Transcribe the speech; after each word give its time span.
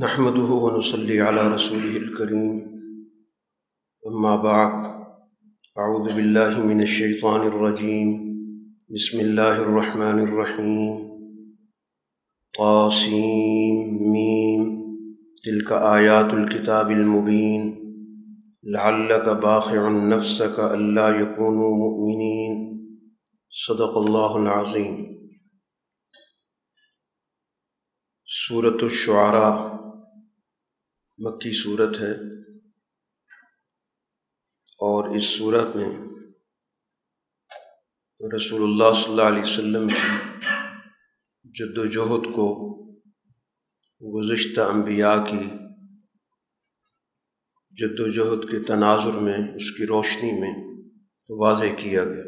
نحمده 0.00 0.42
ونصلي 0.42 1.20
على 1.20 1.48
رسوله 1.48 1.96
الكريم. 1.96 2.80
أما 4.06 4.36
بعد، 4.36 5.04
أعوذ 5.78 6.14
بالله 6.14 6.66
من 6.66 6.82
الشيطان 6.82 7.46
الرجيم. 7.46 8.36
بسم 8.94 9.20
الله 9.20 9.62
الرحمن 9.62 10.18
الرحيم. 10.18 11.10
طاسيم، 12.58 14.12
ميم. 14.12 14.82
تلك 15.44 15.72
آيات 15.72 16.34
الكتاب 16.34 16.90
المبين. 16.90 17.76
لعلك 18.62 19.28
باخع 19.28 19.88
نفسك 19.88 20.58
ألا 20.58 21.20
يكونوا 21.20 21.76
مؤمنين. 21.76 22.80
صدق 23.66 23.98
الله 23.98 24.36
العظيم. 24.36 25.14
صورت 28.26 28.82
الشعراء. 28.82 29.83
مکی 31.18 31.62
صورت 31.62 31.96
ہے 32.00 32.12
اور 34.74 35.16
اس 35.16 35.24
صورت 35.24 35.76
میں 35.76 35.88
رسول 38.36 38.62
اللہ 38.62 38.94
صلی 38.94 39.10
اللہ 39.10 39.22
علیہ 39.22 39.42
وسلم 39.42 39.88
کی 39.88 40.16
جد 41.44 41.78
و 41.78 41.84
جہد 41.86 42.34
کو 42.34 42.74
گزشتہ 44.00 44.60
انبیاء 44.60 45.14
کی 45.14 45.50
جد 47.70 48.00
و 48.00 48.10
جہد 48.12 48.50
کے 48.50 48.64
تناظر 48.64 49.18
میں، 49.18 49.38
اس 49.56 49.70
کی 49.70 49.86
روشنی 49.86 50.40
میں 50.40 50.54
واضح 51.28 51.74
کیا 51.76 52.04
گیا۔ 52.04 52.24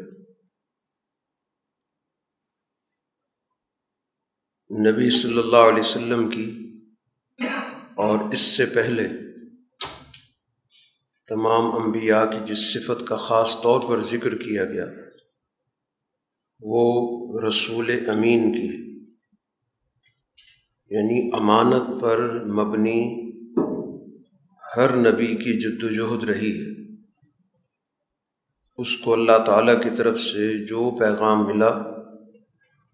نبی 4.91 5.09
صلی 5.09 5.39
اللہ 5.39 5.71
علیہ 5.71 5.79
وسلم 5.79 6.29
کی 6.29 6.66
اور 7.97 8.31
اس 8.31 8.39
سے 8.39 8.65
پہلے 8.65 9.07
تمام 11.27 11.83
انبیاء 11.83 12.23
کی 12.25 12.39
جس 12.45 12.73
صفت 12.73 13.07
کا 13.07 13.15
خاص 13.15 13.55
طور 13.63 13.81
پر 13.89 14.01
ذکر 14.01 14.37
کیا 14.37 14.65
گیا، 14.65 14.85
وہ 16.61 16.83
رسول 17.47 18.09
امین 18.09 18.53
کی 18.53 18.67
یعنی 20.89 21.29
امانت 21.33 22.01
پر 22.01 22.45
مبنی 22.45 23.31
ہر 24.77 24.95
نبی 24.95 25.27
کی 25.27 25.59
جد 25.59 25.83
و 25.83 25.89
جہد 25.89 26.23
رہی 26.23 26.61
ہے۔ 26.61 26.95
اس 28.77 28.97
کو 28.97 29.13
اللہ 29.13 29.43
تعالیٰ 29.45 29.83
کی 29.83 29.89
طرف 29.97 30.19
سے 30.19 30.65
جو 30.65 30.97
پیغام 30.99 31.45
ملا، 31.47 31.69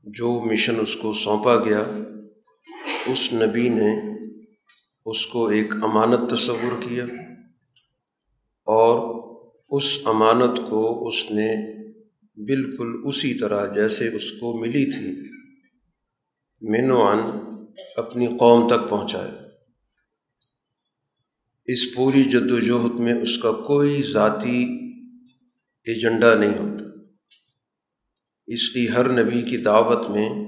جو 0.04 0.52
مشن 0.52 0.80
اس 0.80 0.96
کو 0.96 1.14
سونپا 1.14 1.56
گیا، 1.56 1.84
اس 3.08 3.34
نبی 3.34 3.70
نے 3.70 4.13
اس 5.06 5.26
کو 5.26 5.48
ایک 5.48 5.74
امانت 5.84 6.32
تصور 6.32 6.82
کیا 6.84 7.04
اور 8.66 9.24
اس 9.70 10.00
امانت 10.06 10.58
کو 10.70 11.08
اس 11.08 11.32
نے 11.32 11.74
بالکل 12.36 13.02
اسی 13.06 13.34
طرح 13.34 13.74
جیسے 13.74 14.08
اس 14.08 14.32
کو 14.32 14.62
ملی 14.62 14.92
تھی 14.92 15.30
من 16.62 16.92
عن 16.92 17.20
اپنی 17.98 18.28
قوم 18.28 18.68
تک 18.68 18.90
پہنچایا۔ 18.90 19.44
اس 21.66 21.96
پوری 21.96 22.24
جد 22.24 22.52
و 22.52 22.60
جہد 22.60 23.00
میں 23.00 23.14
اس 23.14 23.38
کا 23.38 23.52
کوئی 23.52 24.04
ذاتی 24.12 24.66
ایجنڈا 25.84 26.36
نہیں 26.36 26.58
ہوتا۔ 26.60 26.84
اس 28.48 28.76
لیے 28.76 28.90
ہر 28.90 29.24
نبی 29.24 29.42
کی 29.42 29.58
دعوت 29.58 30.10
میں 30.10 30.43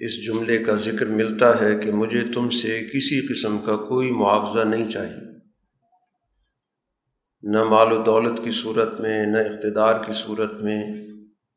اس 0.00 0.26
جملے 0.26 0.58
کا 0.58 0.76
ذکر 0.76 1.06
ملتا 1.06 1.60
ہے 1.60 1.78
کہ 1.84 1.92
مجھے 1.92 2.24
تم 2.34 2.48
سے 2.48 2.80
کسی 2.92 3.26
قسم 3.26 3.58
کا 3.58 3.76
کوئی 3.76 4.10
معاوضہ 4.10 4.64
نہیں 4.64 4.88
چاہیے۔ 4.88 5.30
نہ 7.42 7.64
مال 7.64 7.92
و 7.92 8.02
دولت 8.02 8.44
کی 8.44 8.50
صورت 8.50 9.00
میں، 9.00 9.26
نہ 9.26 9.38
اقتدار 9.38 10.04
کی 10.04 10.12
صورت 10.12 10.52
میں، 10.52 10.92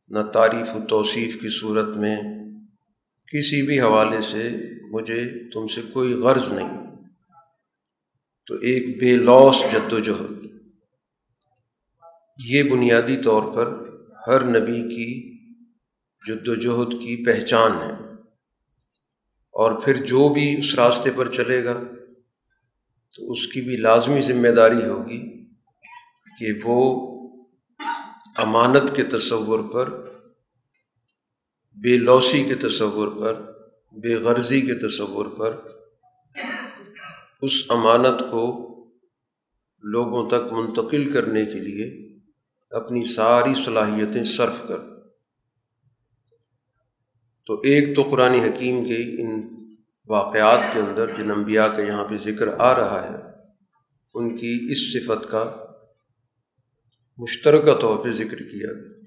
نہ 0.07 0.19
تعریف 0.19 0.75
و 0.75 0.79
توصیف 0.89 1.41
کی 1.41 1.49
صورت 1.49 1.97
میں۔ 1.97 2.17
کسی 3.33 3.61
بھی 3.61 3.81
حوالے 3.81 4.21
سے 4.21 4.49
مجھے 4.91 5.49
تم 5.49 5.67
سے 5.67 5.81
کوئی 5.93 6.13
غرض 6.13 6.53
نہیں۔ 6.53 6.95
تو 8.47 8.55
ایک 8.55 8.99
بے 8.99 9.15
لوس 9.15 9.63
جد 9.71 9.93
و 9.93 9.99
جہد 9.99 10.45
یہ 12.45 12.63
بنیادی 12.63 13.17
طور 13.17 13.55
پر 13.55 13.89
ہر 14.27 14.59
نبی 14.59 14.95
کی 14.95 15.37
جد 16.27 16.47
و 16.47 16.55
جہد 16.55 16.91
کی 16.91 17.25
پہچان 17.25 17.71
ہے۔ 17.71 18.12
اور 19.53 19.71
پھر 19.71 20.05
جو 20.05 20.29
بھی 20.29 20.59
اس 20.59 20.75
راستے 20.75 21.09
پر 21.15 21.31
چلے 21.31 21.65
گا، 21.65 21.83
تو 23.17 23.31
اس 23.31 23.47
کی 23.47 23.61
بھی 23.61 23.77
لازمی 23.77 24.21
ذمہ 24.21 24.47
داری 24.47 24.85
ہوگی 24.85 25.45
کہ 26.39 26.47
وہ 26.63 26.79
امانت 28.37 28.95
کے 28.95 29.03
تصور 29.03 29.59
پر، 29.73 29.89
بے 31.75 31.97
لوسی 31.97 32.43
کے 32.43 32.55
تصور 32.55 33.07
پر، 33.07 33.33
بے 33.91 34.15
غرضی 34.15 34.61
کے 34.61 34.87
تصور 34.87 35.25
پر 35.25 35.57
اس 37.41 37.63
امانت 37.69 38.19
کو 38.31 38.69
لوگوں 39.83 40.25
تک 40.25 40.53
منتقل 40.53 41.11
کرنے 41.11 41.45
کے 41.45 41.59
لیے 41.59 42.17
اپنی 42.71 43.05
ساری 43.05 43.53
صلاحیتیں 43.55 44.23
صرف 44.23 44.67
کر۔ 44.67 44.77
تو 47.45 47.53
ایک 47.53 47.95
تو 47.95 48.03
قرآن 48.03 48.33
حکیم 48.33 48.83
کے 48.83 49.23
ان 49.23 49.32
واقعات 50.07 50.59
کے 50.73 50.79
اندر 50.79 51.15
جن 51.17 51.31
انبیاء 51.31 51.67
کا 51.67 51.81
یہاں 51.81 52.03
پہ 52.03 52.17
ذکر 52.17 52.47
آ 52.47 52.75
رہا 52.75 53.03
ہے، 53.03 53.17
ان 54.13 54.37
کی 54.37 54.67
اس 54.71 54.93
صفت 54.93 55.31
کا 55.31 55.55
مشترکہ 57.17 57.79
طور 57.81 58.03
پہ 58.03 58.11
ذکر 58.11 58.37
کیا۔ 58.37 58.73
گیا 58.73 59.01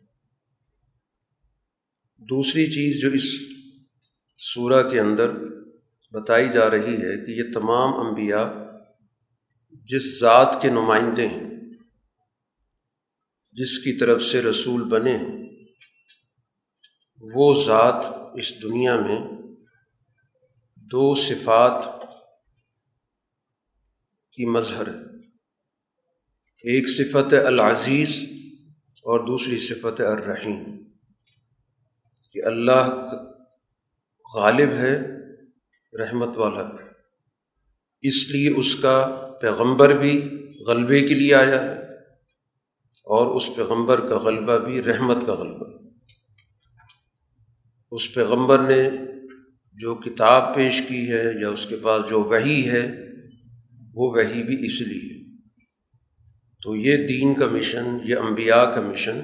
دوسری 2.20 2.66
چیز 2.66 3.02
جو 3.02 3.10
اس 3.10 3.24
سورہ 4.38 4.90
کے 4.90 5.00
اندر 5.00 5.30
بتائی 6.12 6.48
جا 6.48 6.70
رہی 6.70 6.94
ہے 6.94 7.26
کہ 7.26 7.30
یہ 7.30 7.52
تمام 7.54 8.06
انبیاء 8.06 8.44
جس 9.88 10.20
ذات 10.20 10.62
کے 10.62 10.70
نمائندے 10.70 11.26
ہیں، 11.26 11.50
جس 13.52 13.78
کی 13.78 13.92
طرف 13.92 14.22
سے 14.22 14.42
رسول 14.42 14.84
بنے 14.84 15.16
ہیں 15.16 15.36
وہ 17.34 17.64
ذات 17.64 18.04
اس 18.34 18.62
دنیا 18.62 19.00
میں 19.00 19.35
دو 20.92 21.14
صفات 21.14 21.86
کی 24.32 24.46
مظہر 24.46 24.88
ہے۔ 24.88 25.16
ایک 26.62 26.88
صفت 26.88 27.34
العزیز 27.46 28.22
اور 28.96 29.20
دوسری 29.20 29.58
صفت 29.58 30.00
الرحیم۔ 30.00 30.64
کہ 32.32 32.44
اللہ 32.44 33.10
غالب 34.34 34.68
ہے، 34.68 35.00
رحمت 35.98 36.36
والا۔ 36.36 36.62
اس 38.02 38.30
لیے 38.30 38.54
اس 38.56 38.76
کا 38.76 39.28
پیغمبر 39.40 39.88
بھی 39.88 40.28
غلبے 40.66 41.00
کے 41.00 41.14
لیے 41.14 41.34
آیا 41.34 41.62
ہے 41.62 41.94
اور 43.04 43.36
اس 43.36 43.50
پیغمبر 43.56 44.08
کا 44.08 44.18
غلبہ 44.18 44.58
بھی 44.58 44.82
رحمت 44.82 45.26
کا 45.26 45.34
غلبہ۔ 45.34 45.66
اس 47.90 48.14
پیغمبر 48.14 48.58
نے 48.58 48.90
جو 49.80 49.94
کتاب 49.94 50.54
پیش 50.54 50.82
کی 50.88 51.12
ہے 51.12 51.40
یا 51.40 51.48
اس 51.48 51.66
کے 51.66 51.76
پاس 51.76 52.10
جو 52.10 52.22
وہی 52.22 52.70
ہے، 52.70 52.92
وہ 53.94 54.10
وہی 54.10 54.42
بھی 54.42 54.66
اس 54.66 54.80
لیے۔ 54.80 55.36
تو 56.62 56.76
یہ 56.76 57.06
دین 57.06 57.34
کا 57.34 57.46
مشن 57.46 57.98
یہ 58.04 58.16
انبیاء 58.16 58.64
کا 58.64 58.80
مشن 58.80 59.20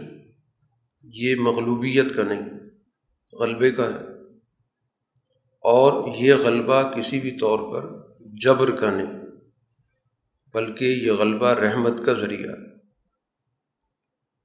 یہ 1.02 1.34
مغلوبیت 1.36 2.16
کا 2.16 2.22
نہیں، 2.22 2.42
غلبے 3.32 3.70
کا 3.70 3.84
ہے۔ 3.84 4.04
اور 5.60 6.16
یہ 6.16 6.34
غلبہ 6.34 6.90
کسی 6.96 7.20
بھی 7.20 7.30
طور 7.30 7.58
پر 7.58 8.10
جبر 8.20 8.70
کا 8.70 8.90
نہیں، 8.90 9.20
بلکہ 10.54 10.84
یہ 10.84 11.12
غلبہ 11.12 11.48
رحمت 11.48 12.06
کا 12.06 12.12
ذریعہ۔ 12.12 12.54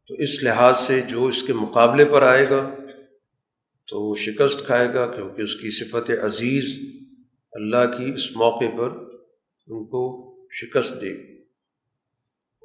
تو 0.07 0.13
اس 0.13 0.44
لحاظ 0.44 0.77
سے 0.77 1.01
جو 1.01 1.25
اس 1.25 1.44
کے 1.44 1.53
مقابلے 1.53 2.06
پر 2.06 2.21
آئے 2.21 2.50
گا 2.50 2.75
تو 3.88 4.01
وہ 4.01 4.16
شکست 4.16 4.66
کھائے 4.66 4.94
گا 4.94 5.16
کیونکہ 5.16 5.42
اس 5.42 5.56
کی 5.56 5.72
صفت 5.72 6.12
عزیز 6.24 6.80
اللہ 7.51 7.98
کی 7.98 8.13
اس 8.16 8.36
موقع 8.36 8.78
پر 8.78 8.89
ان 9.68 9.86
کو 9.86 10.34
شکست 10.51 11.01
دے 11.01 11.13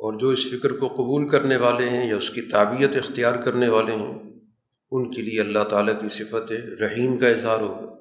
اور 0.02 0.18
جو 0.18 0.28
اس 0.28 0.50
فکر 0.50 0.72
کو 0.72 0.88
قبول 0.88 1.28
کرنے 1.28 1.56
والے 1.56 1.88
ہیں 1.88 2.08
یا 2.08 2.16
اس 2.16 2.30
کی 2.30 2.42
تعبیت 2.42 2.96
اختیار 2.96 3.42
کرنے 3.42 3.68
والے 3.68 3.94
ہیں، 3.94 4.18
ان 4.90 5.14
کے 5.14 5.22
لیے 5.22 5.40
اللہ 5.40 5.64
تعالیٰ 5.64 6.00
کی 6.00 6.08
صفت 6.08 6.52
رحیم 6.80 7.18
کا 7.18 7.28
اظہار 7.28 7.60
ہوگا۔ 7.60 7.92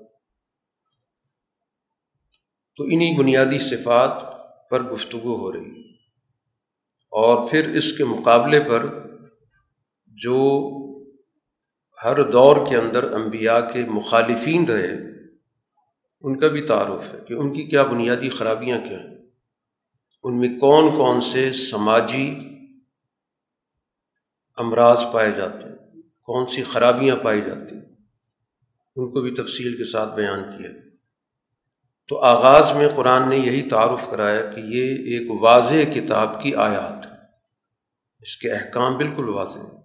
تو 2.75 2.83
انہی 2.83 3.17
بنیادی 3.17 3.59
صفات 3.59 4.21
پر 4.69 4.83
گفتگو 4.83 5.35
ہو 5.35 5.51
رہی۔ 5.51 5.91
اور 7.09 7.51
پھر 7.51 7.75
اس 7.75 7.97
کے 7.97 8.03
مقابلے 8.03 8.59
پر 8.59 8.85
جو 10.07 10.71
ہر 12.03 12.23
دور 12.23 12.57
کے 12.69 12.77
اندر 12.77 13.11
انبیاء 13.11 13.71
کے 13.73 13.85
مخالفین 13.85 14.65
رہے، 14.65 15.11
ان 16.21 16.39
کا 16.39 16.47
بھی 16.47 16.61
تعارف 16.61 17.13
ہے 17.13 17.19
کہ 17.27 17.33
ان 17.33 17.53
کی 17.53 17.63
کیا 17.63 17.83
بنیادی 17.83 18.29
خرابیاں 18.29 18.77
کیا 18.89 18.99
ہیں؟ 18.99 19.17
ان 20.23 20.39
میں 20.39 20.59
کون 20.59 20.89
کون 20.97 21.21
سے 21.21 21.53
سماجی 21.53 22.39
امراض 24.57 25.03
پائے 25.13 25.31
جاتے 25.31 25.67
ہیں؟ 25.67 26.01
کون 26.21 26.47
سی 26.47 26.63
خرابیاں 26.63 27.15
پائی 27.15 27.41
جاتی 27.41 27.75
ہیں؟ 27.75 27.85
ان 28.95 29.11
کو 29.11 29.21
بھی 29.21 29.31
تفصیل 29.31 29.77
کے 29.77 29.83
ساتھ 29.83 30.15
بیان 30.15 30.57
کیا۔ 30.57 30.69
تو 32.07 32.19
آغاز 32.19 32.71
میں 32.71 32.89
قرآن 32.95 33.29
نے 33.29 33.37
یہی 33.37 33.69
تعارف 33.69 34.09
کرایا 34.09 34.41
کہ 34.41 34.59
یہ 34.59 34.83
ایک 34.83 35.41
واضح 35.41 35.91
کتاب 35.95 36.43
کی 36.43 36.55
آیات 36.55 37.07
ہے۔ 37.07 37.17
اس 38.19 38.37
کے 38.37 38.51
احکام 38.51 38.97
بالکل 38.97 39.29
واضح 39.29 39.59
ہیں۔ 39.59 39.80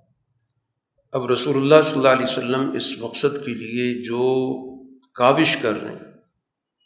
اب 1.16 1.26
رسول 1.26 1.56
اللہ 1.56 1.82
صلی 1.84 1.96
اللہ 1.96 2.08
علیہ 2.08 2.24
وسلم 2.24 2.70
اس 2.70 2.98
مقصد 2.98 3.44
کے 3.46 3.54
لیے 3.54 4.02
جو 4.02 4.20
کاوش 5.14 5.56
کر 5.56 5.82
رہے 5.82 5.90
ہیں، 5.90 6.12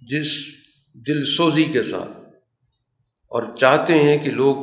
جس 0.01 0.33
دل 0.95 1.25
سوزی 1.25 1.65
کے 1.65 1.83
ساتھ، 1.83 2.11
اور 3.29 3.57
چاہتے 3.57 3.95
ہیں 3.95 4.25
کہ 4.25 4.31
لوگ 4.31 4.57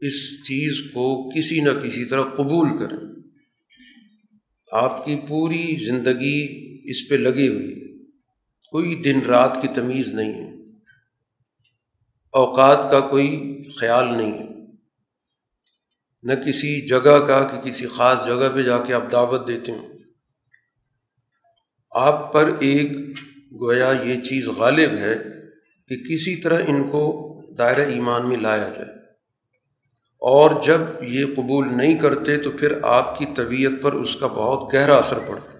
اس 0.00 0.42
چیز 0.42 0.90
کو 0.90 1.30
کسی 1.38 1.60
نہ 1.60 1.70
کسی 1.70 2.04
طرح 2.04 2.22
قبول 2.22 2.78
کریں۔ 2.78 3.22
آپ 4.72 5.06
کی 5.06 5.16
پوری 5.28 5.84
زندگی 5.84 6.46
اس 6.90 7.08
پہ 7.08 7.14
لگی 7.14 7.48
ہوئی 7.48 7.72
ہے۔ 7.72 8.04
کوئی 8.70 9.02
دن 9.02 9.20
رات 9.20 9.58
کی 9.62 9.68
تمیز 9.68 10.14
نہیں 10.14 10.34
ہے۔ 10.34 10.54
اوقات 12.32 12.90
کا 12.90 13.00
کوئی 13.00 13.62
خیال 13.80 14.16
نہیں 14.16 14.32
ہے۔ 14.32 14.45
نہ 16.22 16.32
کسی 16.32 16.88
جگہ 16.88 17.18
کا 17.26 17.48
کہ 17.48 17.60
کسی 17.60 17.86
خاص 17.86 18.26
جگہ 18.26 18.48
پہ 18.54 18.62
جا 18.62 18.78
کے 18.78 18.94
آپ 18.94 19.12
دعوت 19.12 19.48
دیتے 19.48 19.72
ہیں 19.72 19.88
آپ 21.90 22.32
پر 22.32 22.50
ایک 22.58 22.92
گویا 23.60 23.92
یہ 24.04 24.20
چیز 24.20 24.48
غالب 24.48 24.90
ہے 24.98 25.14
کہ 25.88 25.96
کسی 25.96 26.36
طرح 26.36 26.62
ان 26.66 26.90
کو 26.90 27.32
دائرہ 27.58 27.80
ایمان 27.80 28.28
میں 28.28 28.36
لایا 28.36 28.68
جائے۔ 28.68 28.96
اور 30.18 30.62
جب 30.62 30.80
یہ 31.02 31.24
قبول 31.36 31.76
نہیں 31.76 31.98
کرتے 31.98 32.38
تو 32.38 32.50
پھر 32.50 32.78
آپ 32.82 33.18
کی 33.18 33.26
طبیعت 33.36 33.82
پر 33.82 33.92
اس 33.92 34.16
کا 34.16 34.26
بہت 34.26 34.74
گہرا 34.74 34.94
اثر 34.94 35.18
پڑتا 35.18 35.58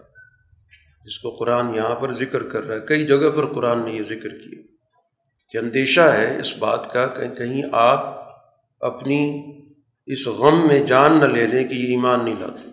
جس 1.05 1.19
کو 1.19 1.31
قرآن 1.31 1.75
یہاں 1.75 1.94
پر 1.94 2.14
ذکر 2.14 2.43
کر 2.43 2.64
رہا 2.64 2.76
ہے۔ 2.76 2.81
کئی 2.87 3.06
جگہ 3.06 3.31
پر 3.37 3.55
قرآن 3.55 3.85
نے 3.85 3.93
یہ 3.93 4.03
ذکر 4.03 4.29
کیا۔ 4.29 4.62
کہ 5.50 5.58
اندیشہ 5.58 6.00
ہے 6.00 6.41
اس 6.41 6.56
بات 6.58 6.93
کا 6.93 7.06
کہ 7.06 7.29
کہیں 7.29 7.62
آپ 7.73 8.26
اپنی 8.81 9.43
اس 10.06 10.26
غم 10.26 10.69
میں 10.69 10.81
جان 10.81 11.19
نہ 11.19 11.25
لے 11.25 11.47
لیں 11.47 11.69
کہ 11.69 11.75
یہ 11.75 11.91
ایمان 11.91 12.25
نہیں 12.25 12.41
لاتے۔ 12.41 12.69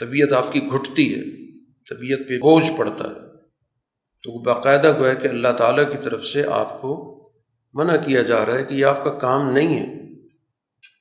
طبیعت 0.00 0.32
آپ 0.32 0.52
کی 0.52 0.60
گھٹتی 0.60 1.14
ہے، 1.14 1.20
طبیعت 1.94 2.18
پہ 2.18 2.38
بوجھ 2.38 2.72
پڑتا 2.78 3.04
ہے۔ 3.04 3.28
تو 4.22 4.42
باقاعدہ 4.42 4.98
گویا 4.98 5.14
کہ 5.14 5.28
اللہ 5.28 5.48
تعالیٰ 5.58 5.92
کی 5.92 5.98
طرف 6.02 6.24
سے 6.24 6.42
آپ 6.46 6.80
کو 6.80 7.14
منع 7.74 7.96
کیا 7.96 8.22
جا 8.22 8.46
رہا 8.46 8.58
ہے 8.58 8.64
کہ 8.64 8.74
یہ 8.74 8.84
آپ 8.84 9.04
کا 9.04 9.18
کام 9.18 9.52
نہیں 9.52 9.80
ہے۔ 9.80 9.98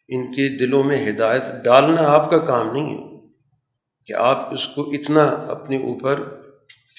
ان 0.09 0.31
کے 0.31 0.57
دلوں 0.57 0.83
میں 0.83 1.09
ہدایت 1.09 1.41
ڈالنا 1.63 2.01
آپ 2.01 2.29
کا 2.29 2.37
کام 2.37 2.73
نہیں 2.73 2.97
ہے۔ 2.97 3.07
کہ 4.05 4.13
آپ 4.13 4.53
اس 4.53 4.67
کو 4.67 4.91
اتنا 4.91 5.23
اپنے 5.25 5.77
اوپر 5.77 6.23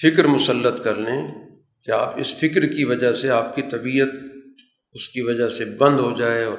فکر 0.01 0.27
مسلط 0.27 0.83
کر 0.83 0.95
لیں 0.95 1.49
کہ 1.85 1.91
آپ 1.91 2.19
اس 2.19 2.35
فکر 2.35 2.65
کی 2.65 2.83
وجہ 2.83 3.13
سے 3.13 3.29
آپ 3.29 3.55
کی 3.55 3.61
طبیعت 3.61 4.07
اس 4.93 5.09
کی 5.09 5.21
وجہ 5.21 5.49
سے 5.49 5.65
بند 5.65 5.99
ہو 5.99 6.19
جائے 6.19 6.43
اور 6.43 6.57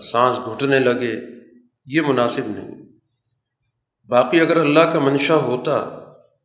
سانس 0.00 0.38
گھٹنے 0.46 0.78
لگے، 0.78 1.20
یہ 1.86 2.00
مناسب 2.00 2.42
نہیں۔ 2.46 2.84
باقی 4.08 4.40
اگر 4.40 4.56
اللہ 4.56 4.80
کا 4.80 4.98
منشا 4.98 5.36
ہوتا 5.36 6.00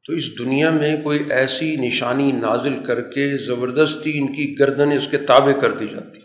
تو 0.06 0.14
اس 0.14 0.40
دنیا 0.40 0.70
میں 0.70 1.02
کوئی 1.04 1.24
ایسی 1.30 1.76
نشانی 1.76 2.32
نازل 2.32 2.84
کر 2.88 3.02
کے 3.02 3.38
زبردستی 3.38 4.20
ان 4.20 4.34
کی 4.34 4.60
گردنیں 4.60 4.98
اس 4.98 5.08
کے 5.08 5.18
تابع 5.18 5.52
کر 5.52 5.72
دی 5.72 5.88
جاتی۔ 5.88 6.20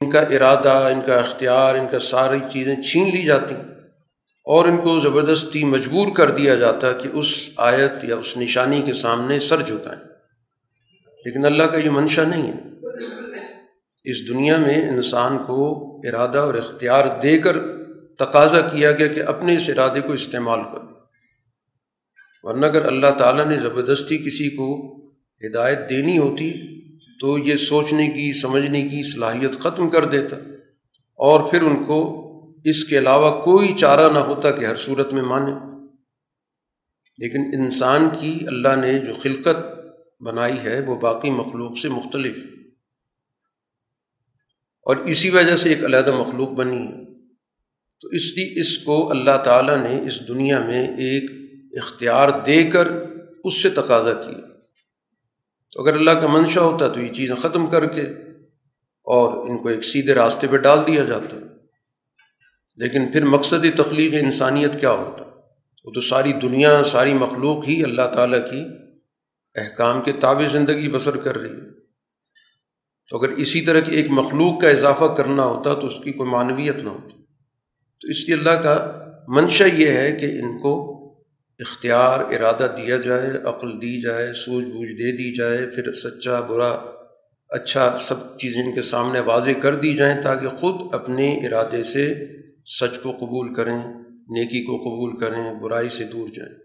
ان 0.00 0.10
کا 0.10 0.20
ارادہ، 0.20 0.68
ان 0.68 1.00
کا 1.06 1.14
اختیار، 1.14 1.74
ان 1.74 1.86
کا 1.90 1.98
ساری 1.98 2.38
چیزیں 2.52 2.82
چھین 2.82 3.16
لی 3.16 3.22
جاتی۔ 3.22 3.54
اور 4.44 4.68
ان 4.68 4.76
کو 4.76 5.00
زبردستی 5.00 5.64
مجبور 5.64 6.08
کر 6.16 6.30
دیا 6.30 6.54
جاتا 6.54 6.92
کہ 6.92 7.08
اس 7.12 7.48
آیت 7.56 8.04
یا 8.04 8.16
اس 8.16 8.36
نشانی 8.36 8.82
کے 8.82 8.94
سامنے 8.94 9.40
سر 9.40 9.62
جھکائیں۔ 9.62 10.02
لیکن 11.24 11.44
اللہ 11.44 11.62
کا 11.62 11.76
یہ 11.76 11.90
منشا 11.90 12.24
نہیں 12.24 12.52
ہے۔ 12.52 12.73
اس 14.04 14.28
دنیا 14.28 14.56
میں 14.56 14.88
انسان 14.88 15.38
کو 15.38 15.84
ارادہ 16.04 16.38
اور 16.38 16.54
اختیار 16.54 17.20
دے 17.22 17.38
کر 17.38 17.56
تقاضا 18.18 18.60
کیا 18.60 18.92
گیا 18.92 19.06
کہ 19.06 19.22
اپنے 19.22 19.56
اس 19.56 19.70
ارادے 19.70 20.00
کو 20.00 20.12
استعمال 20.12 20.60
کرو 20.72 20.94
ورنہ 22.42 22.66
اگر 22.66 22.84
اللہ 22.84 23.10
تعالیٰ 23.18 23.46
نے 23.46 23.56
زبردستی 23.56 24.18
کسی 24.18 24.50
کو 24.50 24.96
ہدایت 25.46 25.78
دینی 25.90 26.18
ہوتی 26.18 26.74
تو 27.20 27.38
یہ 27.38 27.56
سوچنے 27.56 28.06
کی، 28.08 28.40
سمجھنے 28.40 28.82
کی 28.82 29.02
صلاحیت 29.02 29.58
ختم 29.58 29.88
کر 29.88 30.04
دیتا 30.04 30.36
اور 31.16 31.50
پھر 31.50 31.62
ان 31.62 31.84
کو 31.84 32.20
اس 32.64 32.84
کے 32.84 32.98
علاوہ 32.98 33.44
کوئی 33.44 33.74
چارہ 33.74 34.12
نہ 34.12 34.18
ہوتا 34.18 34.50
کہ 34.50 34.64
ہر 34.64 34.76
صورت 34.76 35.12
میں 35.12 35.22
مانے۔ 35.22 35.52
لیکن 37.18 37.62
انسان 37.62 38.08
کی 38.20 38.38
اللہ 38.46 38.76
نے 38.76 38.98
جو 38.98 39.12
خلقت 39.22 39.78
بنائی 40.22 40.58
ہے 40.58 40.80
وہ 40.80 40.96
باقی 40.96 41.30
مخلوق 41.30 41.78
سے 41.78 41.88
مختلف 41.88 42.36
ہے۔ 42.36 42.63
اور 44.84 44.96
اسی 44.96 45.30
وجہ 45.30 45.56
سے 45.56 45.68
ایک 45.68 45.84
علیحدہ 45.84 46.16
مخلوق 46.16 46.50
بنی۔ 46.50 46.78
ہے 46.78 47.04
تو 48.00 48.08
اس 48.08 48.36
لیے 48.36 48.60
اس 48.60 48.78
کو 48.78 49.10
اللہ 49.10 49.42
تعالیٰ 49.44 49.78
نے 49.82 50.08
اس 50.08 50.28
دنیا 50.28 50.60
میں 50.66 50.88
ایک 50.88 51.30
اختیار 51.72 52.28
دے 52.46 52.64
کر 52.64 52.88
اس 53.44 53.62
سے 53.62 53.70
تقاضا 53.70 54.14
کیا۔ 54.14 54.46
تو 55.72 55.82
اگر 55.82 55.94
اللہ 55.94 56.10
کا 56.10 56.26
منشا 56.26 56.60
ہوتا 56.60 56.88
تو 56.88 57.00
یہ 57.00 57.12
چیزیں 57.12 57.36
ختم 57.36 57.66
کر 57.66 57.86
کے 57.86 58.02
اور 59.02 59.48
ان 59.48 59.58
کو 59.58 59.68
ایک 59.68 59.84
سیدھے 59.84 60.14
راستے 60.14 60.46
پہ 60.50 60.56
ڈال 60.56 60.78
دیا 60.86 61.04
جاتا۔ 61.04 61.36
لیکن 62.76 63.12
پھر 63.12 63.24
مقصد 63.24 63.64
تخلیق 63.76 64.14
انسانیت 64.14 64.80
کیا 64.80 64.90
ہوتا؟ 64.90 65.24
وہ 65.84 65.92
تو 65.92 66.00
ساری 66.00 66.32
دنیا، 66.32 66.82
ساری 66.82 67.12
مخلوق 67.12 67.68
ہی 67.68 67.84
اللہ 67.84 68.02
تعالیٰ 68.14 68.50
کی 68.50 68.64
احکام 69.54 70.02
کے 70.02 70.12
تابع 70.12 70.48
زندگی 70.48 70.88
بسر 70.88 71.16
کر 71.16 71.38
رہی 71.38 71.50
ہے۔ 71.50 71.83
تو 73.10 73.18
اگر 73.18 73.28
اسی 73.28 73.60
طرح 73.60 73.80
کی 73.80 73.96
ایک 73.96 74.06
مخلوق 74.10 74.60
کا 74.60 74.68
اضافہ 74.68 75.04
کرنا 75.04 75.44
ہوتا 75.44 75.74
تو 75.74 75.86
اس 75.86 76.04
کی 76.04 76.12
کوئی 76.12 76.30
معنویت 76.30 76.76
نہ 76.76 76.88
ہوتی۔ 76.88 77.22
تو 78.00 78.08
اس 78.08 78.28
لیے 78.28 78.34
اللہ 78.34 78.62
کا 78.62 79.04
منشا 79.28 79.64
یہ 79.66 79.90
ہے 79.90 80.12
کہ 80.12 80.24
ان 80.24 80.58
کو 80.58 80.94
اختیار، 81.58 82.20
ارادہ 82.20 82.66
دیا 82.76 82.96
جائے، 82.96 83.30
عقل 83.48 83.72
دی 83.72 84.00
جائے 84.02 84.32
سوجھ 84.32 84.64
بوجھ 84.64 84.90
دے 84.90 85.12
دی 85.16 85.36
جائے، 85.36 85.66
پھر 85.74 85.92
سچا، 85.92 86.40
برا 86.40 86.94
اچھا 87.48 87.96
سب 88.00 88.38
چیزیں 88.38 88.62
ان 88.62 88.74
کے 88.74 88.82
سامنے 88.82 89.20
واضح 89.20 89.50
کر 89.62 89.74
دی 89.74 89.94
جائیں 89.94 90.22
تاکہ 90.22 90.48
خود 90.48 90.94
اپنے 90.94 91.46
ارادے 91.46 91.82
سے 91.82 92.14
سچ 92.66 92.98
کو 92.98 93.12
قبول 93.12 93.54
کریں، 93.54 93.78
نیکی 94.28 94.64
کو 94.64 94.76
قبول 94.76 95.20
کریں، 95.20 95.54
برائی 95.54 95.90
سے 95.90 96.04
دور 96.04 96.28
جائیں۔ 96.28 96.63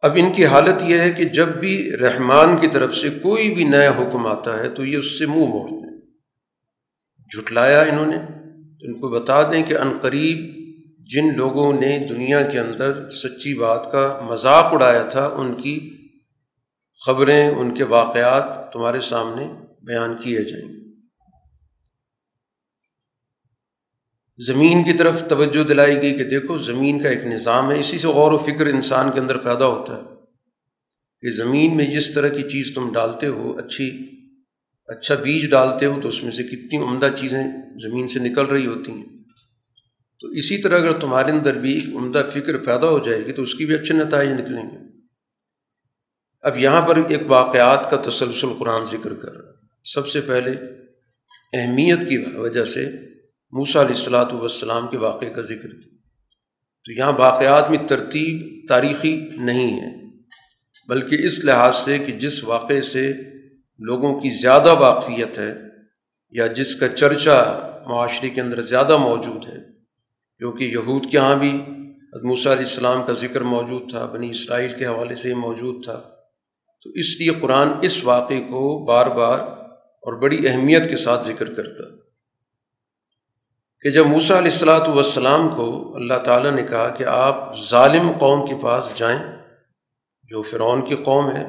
اب 0.00 0.12
ان 0.14 0.32
کی 0.32 0.46
حالت 0.46 0.82
یہ 0.82 1.00
ہے 1.00 1.10
کہ 1.10 1.24
جب 1.24 1.48
بھی 1.48 1.92
رحمان 2.00 2.56
کی 2.56 2.68
طرف 2.68 2.94
سے 2.94 3.10
کوئی 3.10 3.54
بھی 3.54 3.64
نیا 3.64 3.90
حکم 3.90 4.26
آتا 4.26 4.58
ہے 4.58 4.68
تو 4.68 4.84
یہ 4.84 4.96
اس 4.96 5.18
سے 5.18 5.26
منہ 5.26 5.46
موڑتے 5.46 5.74
ہیں۔ 5.74 6.00
جھٹلایا 7.36 7.80
انہوں 7.80 8.06
نے۔ 8.06 8.16
ان 8.80 9.00
کو 9.00 9.08
بتا 9.08 9.52
دیں 9.52 9.62
کہ 9.62 9.78
عنقریب 9.78 10.60
جن 11.06 11.36
لوگوں 11.36 11.72
نے 11.72 12.06
دنیا 12.10 12.42
کے 12.42 12.58
اندر 12.58 13.10
سچی 13.10 13.58
بات 13.58 13.92
کا 13.92 14.20
مذاق 14.30 14.72
اڑایا 14.72 15.02
تھا، 15.02 15.26
ان 15.26 15.62
کی 15.62 15.90
خبریں، 17.06 17.48
ان 17.48 17.74
کے 17.74 17.84
واقعات 17.84 18.72
تمہارے 18.72 19.00
سامنے 19.00 19.52
بیان 19.82 20.16
کیے 20.16 20.40
جائیں 20.40 20.68
گے۔ 20.68 20.79
زمین 24.46 24.84
کی 24.84 24.92
طرف 24.92 25.28
توجہ 25.28 25.64
دلائی 25.64 25.96
گئی 25.96 26.18
کہ 26.18 26.24
دیکھو 26.24 26.58
زمین 26.58 27.02
کا 27.02 27.08
ایک 27.08 27.24
نظام 27.24 27.72
ہے، 27.72 27.80
اسی 27.80 27.98
سے 27.98 28.08
غور 28.08 28.32
و 28.32 28.38
فکر 28.38 28.66
انسان 28.66 29.12
کے 29.14 29.20
اندر 29.20 29.36
پیدا 29.36 29.66
ہوتا 29.66 29.96
ہے 29.96 30.02
کہ 31.20 31.30
زمین 31.30 31.76
میں 31.76 31.86
جس 31.86 32.14
طرح 32.14 32.28
کی 32.28 32.42
چیز 32.42 32.74
تم 32.74 32.92
ڈالتے 32.92 33.26
ہو، 33.26 33.58
اچھی 33.58 34.10
اچھا 34.86 35.14
بیج 35.14 35.50
ڈالتے 35.50 35.86
ہو، 35.86 36.00
تو 36.00 36.08
اس 36.08 36.22
میں 36.22 36.30
سے 36.30 36.42
کتنی 36.42 36.76
عمدہ 36.76 37.08
چیزیں 37.18 37.42
زمین 37.82 38.06
سے 38.06 38.18
نکل 38.18 38.44
رہی 38.44 38.66
ہوتی 38.66 38.92
ہیں۔ 38.92 39.04
تو 40.20 40.28
اسی 40.28 40.58
طرح 40.58 40.78
اگر 40.78 40.98
تمہارے 40.98 41.30
اندر 41.30 41.58
بھی 41.58 41.72
ایک 41.72 41.96
عمدہ 41.96 42.28
فکر 42.32 42.56
پیدا 42.56 42.88
ہو 42.88 42.98
جائے 42.98 43.26
گی، 43.26 43.32
تو 43.32 43.42
اس 43.42 43.54
کی 43.54 43.66
بھی 43.66 43.74
اچھے 43.74 43.94
نتائج 43.94 44.30
نکلیں 44.30 44.70
گے۔ 44.70 44.76
اب 46.40 46.58
یہاں 46.58 46.86
پر 46.86 46.96
ایک 46.96 47.22
واقعات 47.26 47.90
کا 47.90 48.10
تسلسل 48.10 48.48
قرآن 48.58 48.84
ذکر 48.84 49.14
کر 49.14 49.32
رہا 49.32 49.52
سب 49.84 50.08
سے 50.08 50.20
پہلے 50.20 50.50
اہمیت 51.52 52.08
کی 52.08 52.18
وجہ 52.18 52.64
سے 52.64 53.10
موسا 53.52 53.80
علیہ 53.80 53.94
السلاۃ 53.94 54.32
والسلام 54.32 54.88
کے 54.88 54.98
واقعے 54.98 55.30
کا 55.30 55.42
ذکر 55.42 55.68
کیا۔ 55.68 55.96
تو 56.84 56.92
یہاں 56.92 57.12
واقعات 57.18 57.70
میں 57.70 57.78
ترتیب 57.88 58.64
تاریخی 58.68 59.16
نہیں 59.36 59.80
ہے، 59.80 60.18
بلکہ 60.88 61.26
اس 61.26 61.44
لحاظ 61.44 61.76
سے 61.76 61.98
کہ 61.98 62.12
جس 62.12 62.44
واقعے 62.44 62.82
سے 62.82 63.12
لوگوں 63.78 64.20
کی 64.20 64.30
زیادہ 64.30 64.74
واقفیت 64.78 65.38
ہے 65.38 65.54
یا 66.30 66.46
جس 66.46 66.74
کا 66.74 66.88
چرچا 66.88 67.42
معاشرے 67.86 68.30
کے 68.30 68.40
اندر 68.40 68.60
زیادہ 68.60 68.96
موجود 68.96 69.48
ہے 69.48 69.58
کیونکہ 70.38 70.64
یہود 70.64 71.10
کے 71.10 71.18
یہاں 71.18 71.36
بھی 71.36 71.52
موسیٰ 72.22 72.52
علیہ 72.52 72.64
السلام 72.64 73.02
کا 73.06 73.12
ذکر 73.12 73.40
موجود 73.40 73.90
تھا، 73.90 74.06
بنی 74.06 74.30
اسرائیل 74.30 74.72
کے 74.78 74.86
حوالے 74.86 75.14
سے 75.14 75.34
موجود 75.34 75.84
تھا۔ 75.84 76.02
تو 76.82 76.90
اس 76.90 77.20
لیے 77.20 77.30
قرآن 77.40 77.68
اس 77.82 78.04
واقعے 78.04 78.40
کو 78.40 78.84
بار 78.84 79.06
بار 79.06 79.40
اور 79.80 80.22
بڑی 80.22 80.48
اہمیت 80.48 80.90
کے 80.90 80.96
ساتھ 80.96 81.26
ذکر 81.26 81.54
کرتا۔ 81.54 81.99
کہ 83.84 83.90
جب 83.90 84.06
موسیٰ 84.06 84.36
علیہ 84.36 84.50
السلاۃ 84.50 84.88
والسلام 84.94 85.48
کو 85.48 85.66
اللہ 85.96 86.18
تعالیٰ 86.24 86.50
نے 86.52 86.62
کہا 86.62 86.88
کہ 86.96 87.04
آپ 87.04 87.36
ظالم 87.68 88.10
قوم 88.18 88.46
کے 88.46 88.54
پاس 88.62 88.84
جائیں، 88.96 89.18
جو 90.30 90.42
فرعون 90.42 90.84
کی 90.86 90.96
قوم 91.04 91.30
ہے، 91.36 91.44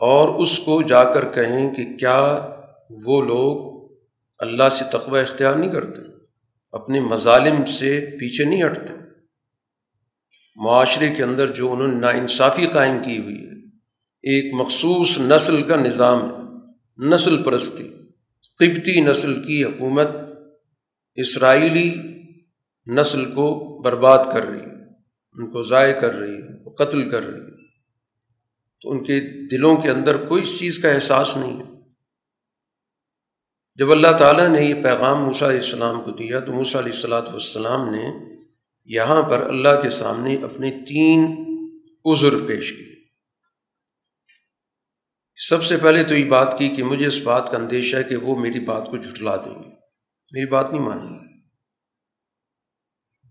اور 0.00 0.28
اس 0.42 0.58
کو 0.58 0.80
جا 0.82 1.02
کر 1.04 1.24
کہیں 1.32 1.74
کہ 1.74 1.84
کیا 1.98 2.20
وہ 3.06 3.20
لوگ 3.22 3.68
اللہ 4.40 4.68
سے 4.68 4.84
تقوی 4.92 5.20
اختیار 5.20 5.56
نہیں 5.56 5.72
کرتے، 5.72 6.02
اپنے 6.74 7.00
مظالم 7.00 7.64
سے 7.70 7.90
پیچھے 8.20 8.44
نہیں 8.44 8.62
ہٹتے۔ 8.62 8.92
معاشرے 10.58 11.08
کے 11.14 11.22
اندر 11.22 11.52
جو 11.52 11.72
انہوں 11.72 11.88
نے 11.88 12.00
ناانصافی 12.00 12.66
قائم 12.72 12.98
کی 13.04 13.18
ہوئی 13.18 13.36
ہے، 13.36 13.58
ایک 14.24 14.52
مخصوص 14.54 15.18
نسل 15.20 15.62
کا 15.62 15.76
نظام 15.76 16.24
ہے، 16.24 17.10
نسل 17.10 17.42
پرستی 17.42 17.88
قبتی 18.60 19.00
نسل 19.00 19.34
کی 19.42 19.62
حکومت 19.64 20.08
اسرائیلی 21.14 21.94
نسل 22.86 23.24
کو 23.24 23.78
برباد 23.82 24.24
کر 24.24 24.42
رہی 24.42 24.60
ہے 24.60 24.86
ان 25.32 25.50
کو 25.50 25.62
ضائع 25.62 26.00
کر 26.00 26.14
رہی 26.14 26.34
ہے 26.34 26.74
قتل 26.74 27.10
کر 27.10 27.22
رہی۔ 27.22 27.40
ہے 27.40 27.50
تو 28.80 28.90
ان 28.90 29.04
کے 29.04 29.48
دلوں 29.48 29.76
کے 29.76 29.90
اندر 29.90 30.26
کوئی 30.26 30.42
اس 30.42 30.58
چیز 30.58 30.78
کا 30.78 30.90
احساس 30.90 31.36
نہیں 31.36 31.58
ہے۔ 31.58 31.64
جب 33.74 33.90
اللہ 33.92 34.16
تعالیٰ 34.18 34.48
نے 34.48 34.62
یہ 34.62 34.74
پیغام 34.74 35.24
موسیٰ 35.24 35.48
علیہ 35.48 35.60
السلام 35.60 36.02
کو 36.04 36.10
دیا، 36.10 36.40
تو 36.40 36.52
موسیٰ 36.52 36.80
علیہ 36.80 36.92
السلاۃ 36.92 37.22
والسلام 37.22 37.94
نے 37.94 38.10
یہاں 38.84 39.22
پر 39.22 39.42
اللہ 39.42 39.82
کے 39.82 39.90
سامنے 39.90 40.34
اپنے 40.34 40.84
تین 40.84 41.36
عذر 42.04 42.46
پیش 42.46 42.72
کیے۔ 42.72 42.94
سب 45.36 45.64
سے 45.64 45.76
پہلے 45.76 46.02
تو 46.02 46.14
یہ 46.14 46.30
بات 46.30 46.58
کی 46.58 46.68
کہ 46.68 46.82
مجھے 46.82 47.06
اس 47.06 47.20
بات 47.22 47.50
کا 47.50 47.56
اندیشہ 47.56 47.96
ہے 47.96 48.04
کہ 48.04 48.16
وہ 48.16 48.36
میری 48.36 48.60
بات 48.60 48.86
کو 48.86 48.96
جھٹلا 48.96 49.36
دیں 49.36 49.54
گے۔ 49.54 49.79
میری 50.30 50.46
بات 50.46 50.72
نہیں 50.72 50.82
مانیں 50.82 51.18
گے 51.18 51.30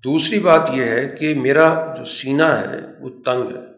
دوسری 0.04 0.40
بات 0.40 0.70
یہ 0.74 0.84
ہے 0.84 1.16
کہ 1.20 1.34
میرا 1.34 1.96
جو 1.98 2.06
سینہ 2.06 2.44
ہے 2.44 3.00
وہ 3.00 3.10
تنگ 3.10 3.56
ہے۔ 3.56 3.70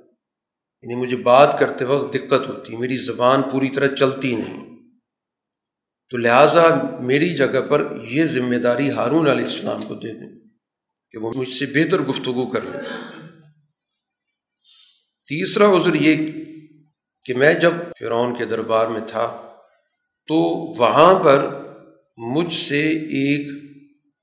یعنی 0.82 0.96
مجھے 0.96 1.18
بات 1.18 1.60
کرتے 1.60 1.86
وقت 1.86 2.14
دقت 2.14 2.48
ہوتی 2.48 2.78
میری 2.78 2.98
زبان 2.98 3.42
پوری 3.42 3.70
طرح 3.70 3.96
چلتی 3.96 4.36
نہیں۔ 4.36 4.72
تو 6.10 6.18
لہٰذا 6.18 6.64
میری 7.00 7.36
جگہ 7.36 7.62
پر 7.70 7.88
یہ 8.10 8.26
ذمہ 8.26 8.56
داری 8.56 8.92
ہارون 8.92 9.28
علیہ 9.28 9.44
السلام 9.44 9.82
کو 9.82 9.94
دے 9.96 10.14
دیں 10.14 10.40
کہ 11.12 11.18
وہ 11.18 11.32
مجھ 11.36 11.50
سے 11.50 11.66
بہتر 11.66 12.00
گفتگو 12.00 12.46
کر 12.46 12.62
لیں 12.62 12.82
تیسرا 15.28 15.66
عذر 15.66 15.94
یہ 15.94 16.32
کہ 17.26 17.34
میں 17.34 17.54
جب 17.54 17.72
فرعون 18.00 18.38
کے 18.38 18.46
دربار 18.46 18.88
میں 18.88 19.02
تھا 19.08 19.56
تو 20.28 20.36
وہاں 20.78 21.24
پر 21.24 21.61
مجھ 22.22 22.54
سے 22.54 22.90
ایک 22.90 23.48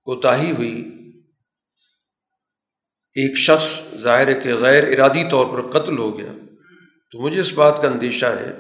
کوتاہی 0.05 0.51
ہوئی۔ 0.51 0.85
ایک 3.15 3.37
شخص 3.37 3.95
ظاہر 3.99 4.41
کے 4.41 4.55
غیر 4.55 5.01
ارادی 5.01 5.25
طور 5.31 5.47
پر 5.47 5.79
قتل 5.79 5.99
ہو 5.99 6.19
گیا۔ 6.19 6.33
تو 7.13 7.21
مجھے 7.21 7.41
اس 7.41 7.53
بات 7.53 7.83
کا 7.83 7.89
اندیشہ 7.89 8.27
ہے 8.27 8.53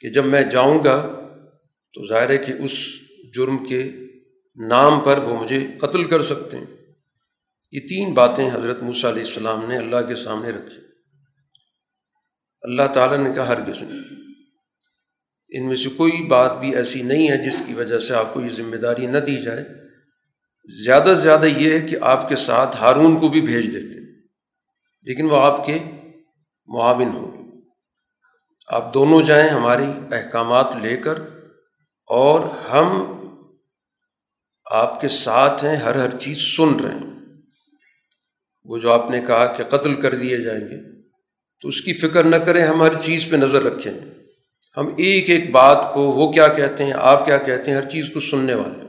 کہ 0.00 0.10
جب 0.10 0.24
میں 0.24 0.42
جاؤں 0.42 0.84
گا 0.84 1.02
تو 1.92 2.06
ظاہر 2.06 2.30
ہے 2.30 2.38
کہ 2.38 2.52
اس 2.52 2.72
جرم 3.34 3.66
کے 3.66 3.92
نام 4.68 5.00
پر 5.00 5.18
وہ 5.18 5.42
مجھے 5.42 5.66
قتل 5.80 6.04
کر 6.04 6.22
سکتے 6.22 6.58
ہیں۔ 6.58 6.66
یہ 7.72 7.80
تین 7.80 8.14
باتیں 8.14 8.50
حضرت 8.52 8.82
موسیٰ 8.82 9.10
علیہ 9.10 9.22
السلام 9.22 9.64
نے 9.68 9.76
اللہ 9.76 9.96
کے 10.08 10.16
سامنے 10.16 10.50
رکھی۔ 10.50 10.82
اللہ 12.62 12.82
تعالیٰ 12.94 13.28
نے 13.28 13.34
کہا 13.34 13.48
ہرگز 13.48 13.82
نہیں۔ 13.82 14.21
ان 15.52 15.68
میں 15.68 15.76
سے 15.76 15.88
کوئی 15.88 16.26
بات 16.26 16.60
بھی 16.60 16.76
ایسی 16.76 17.02
نہیں 17.02 17.30
ہے 17.30 17.36
جس 17.36 17.62
کی 17.66 17.74
وجہ 17.74 17.98
سے 17.98 18.14
آپ 18.14 18.34
کو 18.34 18.40
یہ 18.40 18.50
ذمہ 18.50 18.76
داری 18.76 19.06
نہ 19.06 19.18
دی 19.18 19.42
جائے۔ 19.42 19.64
زیادہ 20.84 21.04
سے 21.04 21.14
زیادہ 21.14 21.44
یہ 21.44 21.72
ہے 21.72 21.80
کہ 21.80 21.96
آپ 22.00 22.28
کے 22.28 22.36
ساتھ 22.36 22.76
ہارون 22.76 23.20
کو 23.20 23.28
بھی 23.28 23.40
بھیج 23.40 23.72
دیتے 23.72 23.98
لیکن 25.02 25.30
وہ 25.30 25.36
آپ 25.36 25.66
کے 25.66 25.78
معاون 26.66 27.08
ہوں۔ 27.08 27.60
آپ 28.68 28.94
دونوں 28.94 29.22
جائیں 29.22 29.48
ہماری 29.48 29.84
احکامات 30.12 30.76
لے 30.82 30.96
کر 30.96 31.18
اور 32.06 32.40
ہم 32.72 33.12
آپ 34.70 35.00
کے 35.00 35.08
ساتھ 35.08 35.64
ہیں، 35.64 35.76
ہر 35.76 35.94
ہر 35.94 36.18
چیز 36.18 36.38
سن 36.38 36.80
رہے 36.80 36.94
ہیں۔ 36.94 37.26
وہ 38.64 38.78
جو 38.78 38.92
آپ 38.92 39.10
نے 39.10 39.20
کہا 39.20 39.46
کہ 39.46 39.64
قتل 39.64 39.94
کر 39.94 40.14
دیے 40.14 40.36
جائیں 40.36 40.60
گے، 40.60 41.02
تو 41.60 41.68
اس 41.68 41.80
کی 41.80 41.92
فکر 41.92 42.24
نہ 42.24 42.36
کریں، 42.36 42.64
ہم 42.64 42.82
ہر 42.82 43.00
چیز 43.00 43.28
پہ 43.30 43.36
نظر 43.36 43.62
رکھیں۔ 43.62 44.21
ہم 44.76 44.86
ایک 44.86 45.30
ایک 45.30 45.50
بات 45.50 45.94
کو 45.94 46.02
وہ 46.02 46.32
کیا 46.32 46.48
کہتے 46.48 46.84
ہیں، 46.84 46.92
آپ 46.96 47.24
کیا 47.24 47.38
کہتے 47.38 47.70
ہیں، 47.70 47.78
ہر 47.78 47.88
چیز 47.88 48.10
کو 48.14 48.20
سننے 48.20 48.54
والے 48.54 48.86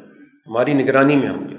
ہماری 0.47 0.73
نگرانی 0.73 1.15
میں 1.15 1.29
ہوں 1.29 1.49
گے 1.49 1.55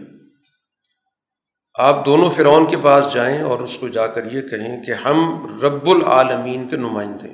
آپ 1.74 2.06
دونوں 2.06 2.30
فرعون 2.30 2.70
کے 2.70 2.76
پاس 2.76 3.12
جائیں 3.14 3.40
اور 3.42 3.60
اس 3.60 3.78
کو 3.78 3.88
جا 3.88 4.06
کر 4.06 4.32
یہ 4.32 4.40
کہیں 4.40 4.84
کہ 4.84 4.92
ہم 4.92 5.46
رب 5.62 5.88
العالمین 5.90 6.66
کے 6.66 6.76
نمائندے 6.76 7.28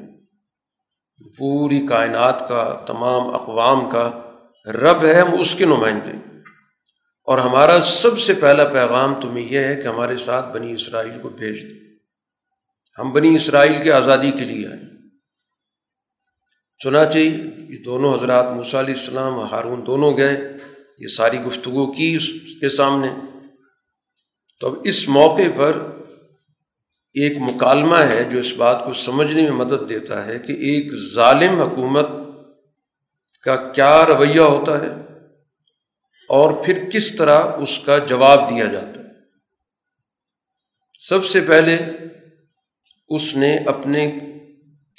پوری 1.39 1.87
کائنات 1.87 2.49
کا، 2.49 2.85
تمام 2.87 3.35
اقوام 3.35 3.91
کا 3.91 4.11
رب 4.67 5.05
ہے، 5.05 5.21
ہم 5.21 5.41
اس 5.41 5.55
کے 5.55 5.65
نمائندے 5.65 6.13
اور 7.29 7.39
ہمارا 7.39 7.81
سب 7.81 8.19
سے 8.19 8.35
پہلا 8.35 8.65
پیغام 8.65 9.15
تمہیں 9.15 9.47
یہ 9.51 9.59
ہے 9.59 9.77
کہ 9.77 9.89
ہمارے 9.89 10.17
ساتھ 10.17 10.55
بنی 10.55 10.73
اسرائیل 10.73 11.19
کو 11.23 11.29
بھیج 11.29 11.63
دیں 11.63 11.79
ہم 12.99 13.13
بنی 13.13 13.35
اسرائیل 13.35 13.83
کی 13.83 13.93
آزادی 13.93 14.31
کے 14.31 14.45
لیے 14.45 14.67
آئے۔ 14.67 14.90
چنانچہ 16.85 17.19
یہ 17.19 17.83
دونوں 17.85 18.15
حضرات 18.15 18.51
موسیٰ 18.51 18.81
علیہ 18.81 18.95
السلام 18.95 19.39
و 19.39 19.45
ہارون 19.45 19.87
دونوں 19.87 20.17
گئے، 20.17 20.53
یہ 20.99 21.07
ساری 21.07 21.41
گفتگو 21.41 21.93
کی 21.93 22.15
اس 22.15 22.29
کے 22.61 22.69
سامنے۔ 22.69 23.09
تو 24.61 24.67
اب 24.67 24.75
اس 24.85 25.09
موقع 25.09 25.43
پر 25.57 25.77
ایک 27.15 27.41
مکالمہ 27.41 27.97
ہے 27.97 28.25
جو 28.25 28.39
اس 28.39 28.53
بات 28.57 28.85
کو 28.85 28.93
سمجھنے 28.93 29.43
میں 29.43 29.51
مدد 29.51 29.89
دیتا 29.89 30.27
ہے 30.27 30.39
کہ 30.39 30.53
ایک 30.53 30.93
ظالم 31.15 31.61
حکومت 31.61 32.09
کا 33.43 33.57
کیا 33.57 34.07
رویہ 34.07 34.41
ہوتا 34.41 34.81
ہے 34.81 34.91
اور 36.29 36.65
پھر 36.65 36.91
کس 36.93 37.17
طرح 37.17 37.43
اس 37.43 37.79
کا 37.79 37.99
جواب 37.99 38.51
دیا 38.51 38.65
جاتا 38.65 39.01
ہے۔ 39.01 39.09
سب 40.99 41.25
سے 41.25 41.41
پہلے 41.41 41.79
اس 43.09 43.37
نے 43.37 43.57
اپنے 43.57 44.21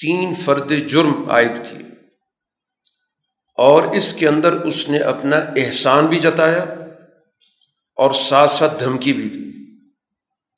تین 0.02 0.36
فرد 0.36 0.72
جرم 0.88 1.30
عائد 1.30 1.56
کیے۔ 1.56 1.88
اور 3.58 3.84
اس 3.84 4.14
کے 4.14 4.28
اندر 4.28 4.54
اس 4.54 4.90
نے 4.90 5.00
اپنا 5.00 5.36
احسان 5.36 6.06
بھی 6.06 6.20
جتایا 6.20 6.64
اور 7.96 8.12
ساتھ 8.12 8.52
ساتھ 8.52 8.84
دھمکی 8.84 9.14
بھی 9.14 9.30
دی۔ 9.30 9.52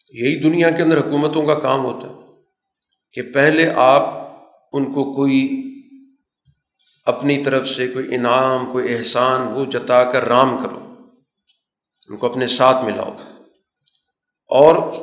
یہی 0.09 0.39
دنیا 0.39 0.71
کے 0.71 0.83
اندر 0.83 0.97
حکومتوں 0.97 1.45
کا 1.45 1.59
کام 1.59 1.85
ہوتا 1.85 2.07
ہے 2.07 2.13
کہ 3.13 3.33
پہلے 3.33 3.73
آپ 3.75 4.03
ان 4.71 4.93
کو 4.93 5.15
کوئی 5.15 5.63
اپنی 7.05 7.43
طرف 7.43 7.67
سے 7.67 7.87
کوئی 7.87 8.15
انعام، 8.15 8.71
کوئی 8.71 8.97
احسان، 8.97 9.41
وہ 9.41 9.65
جتا 9.65 10.11
کر 10.11 10.23
رام 10.23 10.57
کرو، 10.57 10.95
ان 12.09 12.17
کو 12.17 12.27
اپنے 12.27 12.47
ساتھ 12.47 12.85
ملاؤ۔ 12.85 13.17
اور 14.47 14.93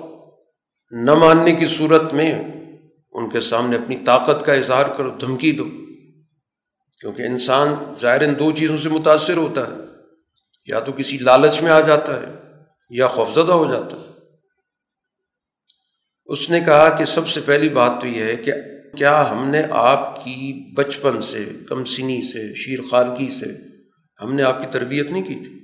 نہ 0.90 1.14
ماننے 1.14 1.52
کی 1.52 1.66
صورت 1.66 2.14
میں 2.14 2.49
ان 3.12 3.30
کے 3.30 3.40
سامنے 3.40 3.76
اپنی 3.76 3.96
طاقت 4.06 4.46
کا 4.46 4.52
اظہار 4.52 4.84
کرو، 4.96 5.10
دھمکی 5.10 5.52
دو۔ 5.52 5.64
کیونکہ 7.00 7.22
انسان 7.22 7.74
ظاہر 8.00 8.22
ان 8.22 8.38
دو 8.38 8.52
چیزوں 8.52 8.78
سے 8.78 8.88
متاثر 8.88 9.36
ہوتا 9.36 9.66
ہے۔ 9.66 9.72
یا 10.66 10.80
تو 10.80 10.92
کسی 10.92 11.18
لالچ 11.18 11.62
میں 11.62 11.70
آ 11.70 11.80
جاتا 11.80 12.22
ہے 12.22 12.34
یا 12.90 13.06
خوفزدہ 13.06 13.52
ہو 13.52 13.72
جاتا 13.72 13.96
ہے۔ 13.96 14.12
اس 16.26 16.50
نے 16.50 16.60
کہا 16.60 16.96
کہ 16.96 17.04
سب 17.04 17.28
سے 17.28 17.40
پہلی 17.40 17.68
بات 17.68 17.92
تو 18.00 18.06
یہ 18.06 18.24
ہے 18.24 18.36
کہ 18.36 18.52
کیا 18.96 19.30
ہم 19.30 19.48
نے 19.48 19.62
آپ 19.70 20.24
کی 20.24 20.72
بچپن 20.74 21.22
سے 21.22 21.44
کم 21.68 21.84
سنی 21.84 22.22
سے، 22.22 22.54
شیر 22.54 22.78
خارگی 22.90 23.28
سے 23.28 23.46
ہم 24.22 24.34
نے 24.34 24.42
آپ 24.42 24.58
کی 24.58 24.66
تربیت 24.70 25.10
نہیں 25.10 25.22
کی 25.22 25.34
تھی؟ 25.34 25.60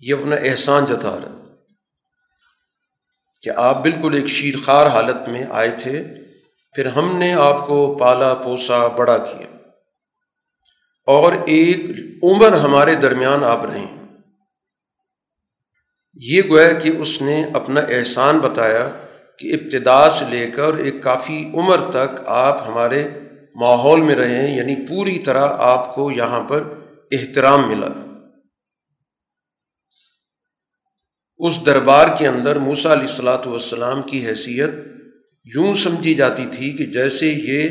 یہ 0.00 0.14
اپنا 0.14 0.36
احسان 0.36 0.84
جتا 0.84 1.18
رہا 1.20 1.37
کہ 3.42 3.50
آپ 3.56 3.82
بالکل 3.82 4.14
ایک 4.14 4.26
شیر 4.26 4.54
خار 4.64 4.86
حالت 4.86 5.28
میں 5.28 5.44
آئے 5.50 5.70
تھے، 5.70 6.04
پھر 6.74 6.86
ہم 6.86 7.18
نے 7.18 7.34
آپ 7.34 7.66
کو 7.66 7.96
پالا 8.00 8.34
پوسا 8.34 8.86
بڑا 8.86 9.18
کیا۔ 9.18 9.46
اور 11.06 11.32
ایک 11.32 11.80
عمر 12.22 12.52
ہمارے 12.52 12.94
درمیان 12.94 13.44
آپ 13.44 13.64
رہے 13.64 13.84
یہ 16.14 16.42
گویا 16.48 16.72
کہ 16.72 16.90
اس 16.98 17.22
نے 17.22 17.44
اپنا 17.54 17.80
احسان 17.80 18.38
بتایا 18.38 18.90
کہ 19.38 19.52
ابتدا 19.52 20.10
سے 20.10 20.24
لے 20.30 20.50
کر 20.50 20.74
ایک 20.74 21.02
کافی 21.02 21.50
عمر 21.54 21.90
تک 21.90 22.20
آپ 22.26 22.68
ہمارے 22.68 23.08
ماحول 23.54 24.00
میں 24.00 24.14
رہے 24.14 24.50
یعنی 24.50 24.74
پوری 24.88 25.18
طرح 25.18 25.48
آپ 25.58 25.94
کو 25.94 26.10
یہاں 26.10 26.44
پر 26.44 26.64
احترام 27.12 27.68
ملا۔ 27.68 28.07
اس 31.38 31.66
دربار 31.66 32.16
کے 32.18 32.28
اندر 32.28 32.56
موسا 32.56 32.92
علیہ 32.92 33.02
السلاۃ 33.02 33.46
والسلام 33.46 34.02
کی 34.02 34.26
حیثیت 34.26 34.70
یوں 35.44 35.74
سمجھی 35.74 36.14
جاتی 36.14 36.46
تھی 36.52 36.76
کہ 36.76 36.86
جیسے 36.86 37.32
یہ 37.32 37.68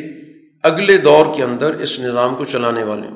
اگلے 0.63 0.97
دور 0.97 1.37
کے 1.37 1.43
اندر 1.43 1.73
اس 1.73 1.99
نظام 1.99 2.35
کو 2.35 2.45
چلانے 2.45 2.83
والے 2.83 3.07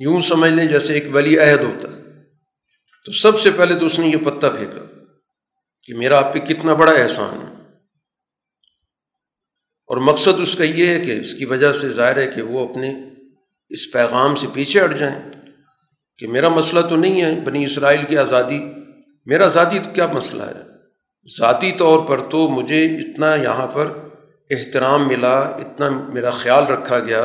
یوں 0.00 0.20
سمجھ 0.20 0.52
لیں 0.52 0.64
جیسے 0.64 0.94
ایک 0.94 1.04
ولی 1.12 1.38
عہد 1.38 1.60
ہوتا 1.60 1.88
ہے۔ 1.88 2.02
تو 3.04 3.12
سب 3.12 3.40
سے 3.40 3.50
پہلے 3.50 3.74
تو 3.74 3.86
اس 3.86 3.98
نے 3.98 4.06
یہ 4.06 4.16
پتہ 4.16 4.46
پھینکا 4.46 4.86
کہ 5.82 5.94
میرا 5.94 6.18
آپ 6.18 6.32
پہ 6.32 6.38
کتنا 6.38 6.74
بڑا 6.74 6.92
احسان 6.92 7.38
ہے۔ 7.40 7.62
اور 9.86 9.96
مقصد 9.96 10.40
اس 10.40 10.54
کا 10.54 10.64
یہ 10.64 10.86
ہے 10.86 11.00
کہ 11.00 11.20
اس 11.20 11.34
کی 11.34 11.44
وجہ 11.44 11.72
سے 11.72 11.88
ظاہر 11.88 12.16
ہے 12.16 12.26
کہ 12.26 12.42
وہ 12.42 12.68
اپنے 12.68 12.94
اس 13.68 13.92
پیغام 13.92 14.36
سے 14.36 14.46
پیچھے 14.52 14.84
ہٹ 14.84 14.98
جائیں۔ 14.98 15.39
کہ 16.20 16.26
میرا 16.26 16.48
مسئلہ 16.48 16.80
تو 16.80 16.96
نہیں 16.96 17.22
ہے 17.22 17.40
بنی 17.40 17.64
اسرائیل 17.64 18.00
کی 18.08 18.18
آزادی، 18.18 18.58
میرا 19.26 19.46
ذاتی 19.46 19.78
تو 19.78 19.90
کیا 19.94 20.06
مسئلہ 20.06 20.42
ہے؟ 20.42 20.70
ذاتی 21.38 21.72
طور 21.72 22.00
پر 22.00 22.20
تو 22.30 22.48
مجھے 22.48 22.84
اتنا 22.84 23.34
یہاں 23.34 23.66
پر 23.66 23.92
احترام 24.50 25.08
ملا، 25.08 25.40
اتنا 25.40 25.88
میرا 25.88 26.30
خیال 26.30 26.64
رکھا 26.64 26.98
گیا 26.98 27.22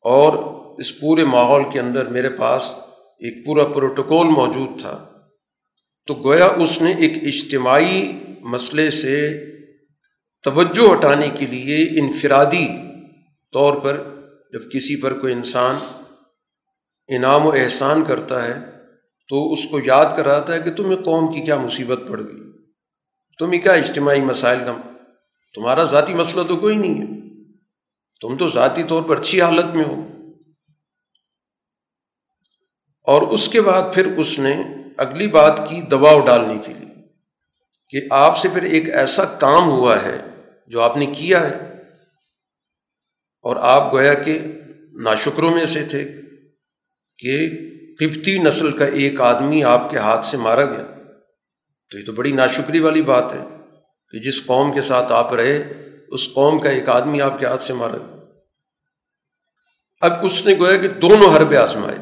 اور 0.00 0.32
اس 0.78 1.00
پورے 1.00 1.24
ماحول 1.24 1.62
کے 1.72 1.80
اندر 1.80 2.04
میرے 2.06 2.28
پاس 2.28 2.72
ایک 3.18 3.46
پورا 3.46 3.64
پروٹوکول 3.64 4.26
موجود 4.26 4.80
تھا۔ 4.80 5.04
تو 6.06 6.14
گویا 6.14 6.46
اس 6.46 6.82
نے 6.82 6.92
ایک 6.92 7.12
اجتماعی 7.22 8.12
مسئلے 8.40 8.90
سے 8.90 9.44
توجہ 10.42 10.92
ہٹانے 10.92 11.28
کے 11.38 11.46
لیے 11.46 12.00
انفرادی 12.00 12.68
طور 13.52 13.74
پر 13.74 13.96
جب 14.52 14.72
کسی 14.72 15.00
پر 15.00 15.12
کوئی 15.12 15.32
انسان 15.32 15.76
انعام 17.08 17.46
و 17.46 17.50
احسان 17.50 18.04
کرتا 18.04 18.44
ہے، 18.44 18.54
تو 19.28 19.52
اس 19.52 19.58
کو 19.70 19.80
یاد 19.84 20.04
کراتا 20.16 20.54
ہے 20.54 20.62
کہ 20.62 20.72
تمہیں 20.72 20.96
قوم 20.96 21.32
کی 21.32 21.40
کیا 21.40 21.56
مصیبت 21.56 21.98
پڑ 22.08 22.20
گئی۔ 22.20 22.66
تمہیں 23.38 23.60
کیا 23.60 23.72
اجتماعی 23.72 24.20
مسائل 24.20 24.58
کا، 24.58 24.76
تمہارا 25.54 25.84
ذاتی 25.84 26.14
مسئلہ 26.14 26.42
تو 26.42 26.56
کوئی 26.56 26.76
نہیں 26.76 27.02
ہے۔ 27.02 27.24
تم 28.20 28.36
تو 28.36 28.48
ذاتی 28.48 28.82
طور 28.82 29.02
پر 29.02 29.16
اچھی 29.16 29.42
حالت 29.42 29.74
میں 29.74 29.84
ہو۔ 29.84 30.08
اور 33.02 33.22
اس 33.22 33.48
کے 33.48 33.60
بعد 33.60 33.94
پھر 33.94 34.06
اس 34.06 34.38
نے 34.38 34.62
اگلی 34.96 35.28
بات 35.28 35.60
کی 35.70 35.80
دباؤ 35.80 36.20
ڈالنے 36.20 36.58
کے 36.66 36.74
لیے 36.74 36.94
کہ 37.88 38.06
آپ 38.10 38.38
سے 38.38 38.48
پھر 38.48 38.62
ایک 38.62 38.90
ایسا 38.90 39.24
کام 39.24 39.70
ہوا 39.70 40.02
ہے 40.02 40.22
جو 40.66 40.80
آپ 40.80 40.96
نے 40.96 41.06
کیا 41.06 41.48
ہے۔ 41.48 41.56
اور 43.42 43.56
آپ 43.56 43.92
گویا 43.92 44.14
کہ 44.14 44.38
ناشکروں 44.92 45.50
میں 45.50 45.66
سے 45.66 45.84
تھے۔ 45.84 46.23
کہ 47.24 47.36
قبطی 48.00 48.38
نسل 48.38 48.72
کا 48.72 48.84
ایک 48.94 49.20
آدمی 49.22 49.62
آپ 49.66 49.90
کے 49.90 49.98
ہاتھ 49.98 50.26
سے 50.26 50.36
مارا 50.36 50.64
گیا۔ 50.64 50.84
تو 51.90 51.98
یہ 51.98 52.04
تو 52.06 52.12
بڑی 52.12 52.32
ناشکری 52.32 52.80
والی 52.80 53.02
بات 53.02 53.32
ہے 53.34 53.44
کہ 54.14 54.18
جس 54.20 54.44
قوم 54.46 54.72
کے 54.72 54.82
ساتھ 54.82 55.12
آپ 55.12 55.32
رہے، 55.34 55.56
اس 56.08 56.28
قوم 56.34 56.58
کا 56.60 56.70
ایک 56.70 56.88
آدمی 56.88 57.20
آپ 57.20 57.38
کے 57.40 57.46
ہاتھ 57.46 57.62
سے 57.62 57.74
مارا۔ 57.74 57.96
گیا 57.96 58.22
اب 60.02 60.24
اس 60.24 60.44
نے 60.46 60.54
گویا 60.58 60.76
کہ 60.76 60.88
دونوں 61.00 61.34
حربے 61.36 61.56
آزمائے، 61.56 61.98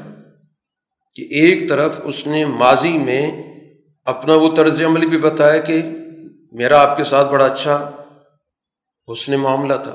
کہ 1.16 1.22
ایک 1.40 1.68
طرف 1.68 2.00
اس 2.04 2.26
نے 2.26 2.44
ماضی 2.46 2.96
میں 2.98 3.24
اپنا 4.06 4.34
وہ 4.34 4.54
طرز 4.54 4.82
عمل 4.84 5.06
بھی 5.06 5.18
بتایا 5.20 5.58
کہ 5.60 5.80
میرا 6.52 6.80
آپ 6.80 6.96
کے 6.96 7.04
ساتھ 7.04 7.32
بڑا 7.32 7.46
اچھا 7.46 7.78
اس 9.08 9.28
نے 9.28 9.36
معاملہ 9.38 9.74
تھا، 9.82 9.92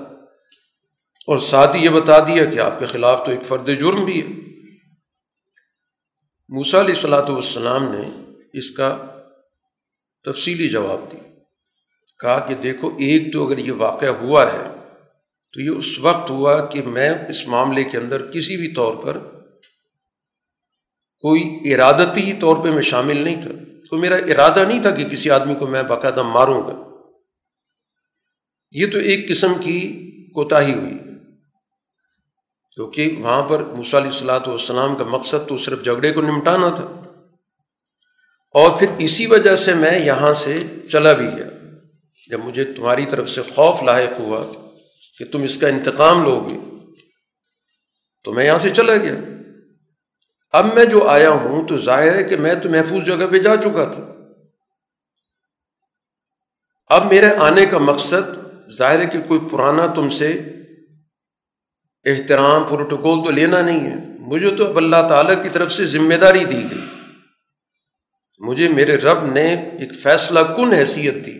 اور 1.27 1.39
ساتھ 1.43 1.75
ہی 1.75 1.84
یہ 1.86 1.89
بتا 1.89 2.19
دیا 2.27 2.46
کہ 2.46 2.60
آپ 2.60 2.79
کے 2.79 2.86
خلاف 2.86 3.25
تو 3.25 3.31
ایک 3.31 3.46
فرد 3.48 3.69
جرم 3.79 4.05
بھی 4.05 4.22
ہے۔ 4.22 4.46
موسا 6.50 6.80
علیہ 6.80 6.94
السلاۃ 6.96 7.30
والسلام 7.30 7.92
نے 7.92 8.04
اس 8.54 8.72
کا 8.72 8.98
تفصیلی 10.25 10.70
جواب 10.70 11.12
دی 11.12 11.18
کہا 12.20 12.39
کہ 12.39 12.56
دیکھو، 12.56 12.88
ایک 12.88 13.34
تو 13.34 13.48
اگر 13.48 13.58
یہ 13.58 13.72
واقعہ 13.72 14.08
ہوا 14.08 14.54
ہے 14.54 14.70
تو 15.54 15.62
یہ 15.62 15.70
اس 15.70 16.00
وقت 16.00 16.30
ہوا 16.30 16.66
کہ 16.66 16.82
میں 16.82 17.10
اس 17.30 17.48
معاملے 17.48 17.84
کے 17.84 17.98
اندر 17.98 18.32
کسی 18.32 18.58
بھی 18.58 18.74
طور 18.74 18.96
پر 18.96 19.18
کوئی 21.20 21.74
ارادتی 21.74 22.33
طور 22.33 22.64
پہ 22.64 22.70
میں 22.70 22.81
شامل 22.81 23.18
نہیں 23.18 23.42
تھا، 23.42 23.50
کوئی 23.90 24.01
میرا 24.01 24.16
ارادہ 24.16 24.68
نہیں 24.68 24.81
تھا 24.81 24.92
کہ 24.92 25.03
کسی 25.03 25.29
آدمی 25.29 25.55
کو 25.55 25.68
میں 25.68 25.83
باقاعدہ 25.83 26.22
ماروں 26.22 26.62
گا۔ 26.62 27.03
یہ 28.72 28.92
تو 28.92 28.98
ایک 28.98 29.29
قسم 29.29 29.53
کی 29.53 29.79
کوتاہی 30.33 30.74
ہوئی۔ 30.74 31.06
کیونکہ 32.77 33.16
وہاں 33.20 33.44
پر 33.44 33.63
علیہ 33.63 34.07
السلاۃ 34.07 34.48
والسلام 34.48 34.96
کا 34.96 35.03
مقصد 35.03 35.48
تو 35.48 35.57
صرف 35.57 35.83
جھگڑے 35.83 36.13
کو 36.13 36.22
نمٹانا 36.22 36.70
تھا۔ 36.70 36.83
اور 38.51 38.79
پھر 38.79 38.87
اسی 38.98 39.25
وجہ 39.25 39.55
سے 39.55 39.74
میں 39.74 40.05
یہاں 40.05 40.33
سے 40.33 40.57
چلا 40.92 41.13
بھی 41.13 41.25
گیا۔ 41.25 41.46
جب 42.29 42.40
مجھے 42.44 42.66
تمہاری 42.66 43.05
طرف 43.05 43.29
سے 43.29 43.42
خوف 43.42 43.83
لاحق 43.83 44.20
ہوا 44.20 44.44
کہ 45.20 45.25
تم 45.25 45.42
اس 45.42 45.57
کا 45.57 45.68
انتقام 45.68 46.24
لو 46.24 46.48
گے، 46.50 46.57
تو 48.24 48.33
میں 48.33 48.46
یہاں 48.46 48.57
سے 48.57 48.70
چلا 48.70 48.98
گیا۔ 48.98 49.16
اب 50.51 50.74
میں 50.74 50.85
جو 50.85 51.07
آیا 51.07 51.29
ہوں 51.29 51.68
تو 51.68 51.77
ظاہر 51.77 52.16
ہے 52.16 52.24
کہ 52.24 52.37
میں 52.37 52.55
تو 52.55 52.70
محفوظ 52.70 53.03
جگہ 53.03 53.27
پہ 53.31 53.40
جا 53.40 53.55
چکا 53.55 53.85
تھا۔ 53.85 54.13
اب 56.87 57.11
میرے 57.11 57.35
آنے 57.35 57.66
کا 57.66 57.77
مقصد 57.77 58.37
ظاہر 58.77 59.00
ہے 59.00 59.05
کہ 59.05 59.22
کوئی 59.22 59.40
پرانا 59.51 59.87
تم 59.87 60.09
سے 60.09 60.44
احترام 62.07 62.63
پروٹوکول 62.63 63.24
تو 63.25 63.31
لینا 63.31 63.61
نہیں 63.61 63.91
ہے۔ 63.91 63.96
مجھے 64.20 64.50
تو 64.50 64.67
اب 64.67 64.77
اللہ 64.77 65.07
تعالیٰ 65.09 65.43
کی 65.43 65.50
طرف 65.50 65.72
سے 65.72 65.85
ذمہ 65.85 66.13
داری 66.13 66.46
دی 66.46 66.63
گئی۔ 66.63 66.85
مجھے 68.39 68.70
میرے 68.70 68.98
رب 68.98 69.25
نے 69.25 69.55
ایک 69.79 69.96
فیصلہ 70.03 70.39
کن 70.39 70.74
حیثیت 70.74 71.25
دی 71.25 71.35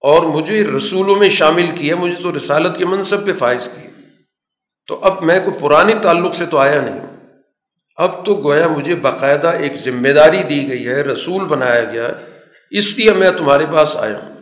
اور 0.00 0.22
مجھے 0.22 0.64
رسولوں 0.64 1.16
میں 1.16 1.28
شامل 1.28 1.66
کیا 1.74 1.96
مجھے 1.96 2.22
تو 2.22 2.36
رسالت 2.36 2.78
کے 2.78 2.84
منصب 2.84 3.26
پہ 3.26 3.32
فائز 3.32 3.68
کیا 3.74 3.90
تو 4.86 5.00
اب 5.02 5.22
میں 5.22 5.40
کوئی 5.40 5.56
پرانی 5.60 5.92
تعلق 6.02 6.34
سے 6.34 6.46
تو 6.46 6.58
آیا 6.58 6.80
نہیں۔ 6.80 7.00
اب 7.96 8.26
تو 8.26 8.34
گویا 8.34 8.68
مجھے 8.68 8.94
باقاعدہ 8.94 9.48
ایک 9.48 9.72
ذمہ 9.72 10.08
داری 10.08 10.42
دی 10.42 10.68
گئی 10.68 10.88
ہے، 10.88 11.02
رسول 11.02 11.44
بنایا 11.44 11.84
گیا 11.84 12.08
اس 12.70 12.98
لیے 12.98 13.12
میں 13.12 13.30
تمہارے 13.30 13.66
پاس 13.72 13.96
آیا 13.96 14.18
ہوں۔ 14.18 14.34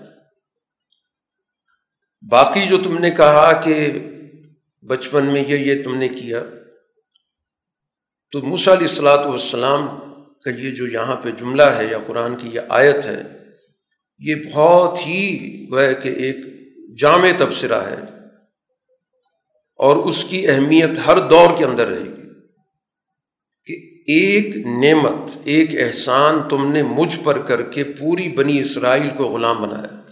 باقی 2.31 2.67
جو 2.67 2.83
تم 2.83 2.99
نے 2.99 3.11
کہا 3.11 3.53
کہ 3.53 3.93
بچپن 4.83 5.27
میں 5.27 5.45
یہ 5.49 5.57
یہ 5.57 5.83
تم 5.83 5.99
نے 5.99 6.09
کیا۔ 6.09 6.43
تو 8.31 8.43
موسیٰ 8.43 8.77
علیہ 8.77 8.89
السلاۃ 8.89 9.27
والسلام 9.27 9.89
کا 10.45 10.51
یہ 10.51 10.71
جو 10.71 10.87
یہاں 10.87 11.17
پہ 11.17 11.31
جملہ 11.31 11.63
ہے 11.63 11.85
یا 11.85 11.99
قرآن 12.07 12.37
کی 12.37 12.49
یہ 12.53 12.61
آیت 12.69 13.05
ہے، 13.07 13.23
یہ 14.19 14.35
بہت 14.55 15.07
ہی 15.07 15.21
وہ 15.71 15.81
کہ 16.03 16.09
ایک 16.09 16.37
جامع 16.99 17.29
تبصرہ 17.39 17.81
ہے 17.83 18.05
اور 19.77 19.97
اس 19.97 20.25
کی 20.25 20.49
اہمیت 20.49 20.99
ہر 21.07 21.29
دور 21.29 21.59
کے 21.59 21.65
اندر 21.65 21.89
رہے 21.89 22.11
گی 22.17 22.29
کہ 23.65 24.03
ایک 24.13 24.57
نعمت، 24.57 25.39
ایک 25.45 25.83
احسان 25.83 26.49
تم 26.49 26.73
نے 26.73 26.83
مجھ 26.83 27.21
پر 27.25 27.39
کر 27.39 27.63
کے 27.63 27.85
پوری 27.85 28.29
بنی 28.29 28.61
اسرائیل 28.61 29.09
کو 29.17 29.25
غلام 29.25 29.63
بنایا۔ 29.63 30.03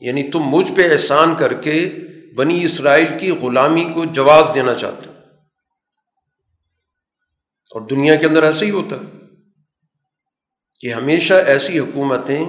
یعنی 0.00 0.22
تم 0.22 0.40
مجھ 0.40 0.72
پہ 0.72 0.92
احسان 0.92 1.34
کر 1.38 1.54
کے 1.54 1.90
بنی 2.36 2.64
اسرائیل 2.64 3.06
کی 3.20 3.30
غلامی 3.30 3.84
کو 3.94 4.04
جواز 4.04 4.50
دینا 4.54 4.74
چاہتے 4.74 5.10
اور 7.74 7.80
دنیا 7.80 8.14
کے 8.14 8.26
اندر 8.26 8.42
ایسا 8.42 8.66
ہی 8.66 8.70
ہوتا 8.70 8.96
ہے 8.96 9.18
کہ 10.80 10.92
ہمیشہ 10.92 11.34
ایسی 11.34 11.78
حکومتیں 11.78 12.48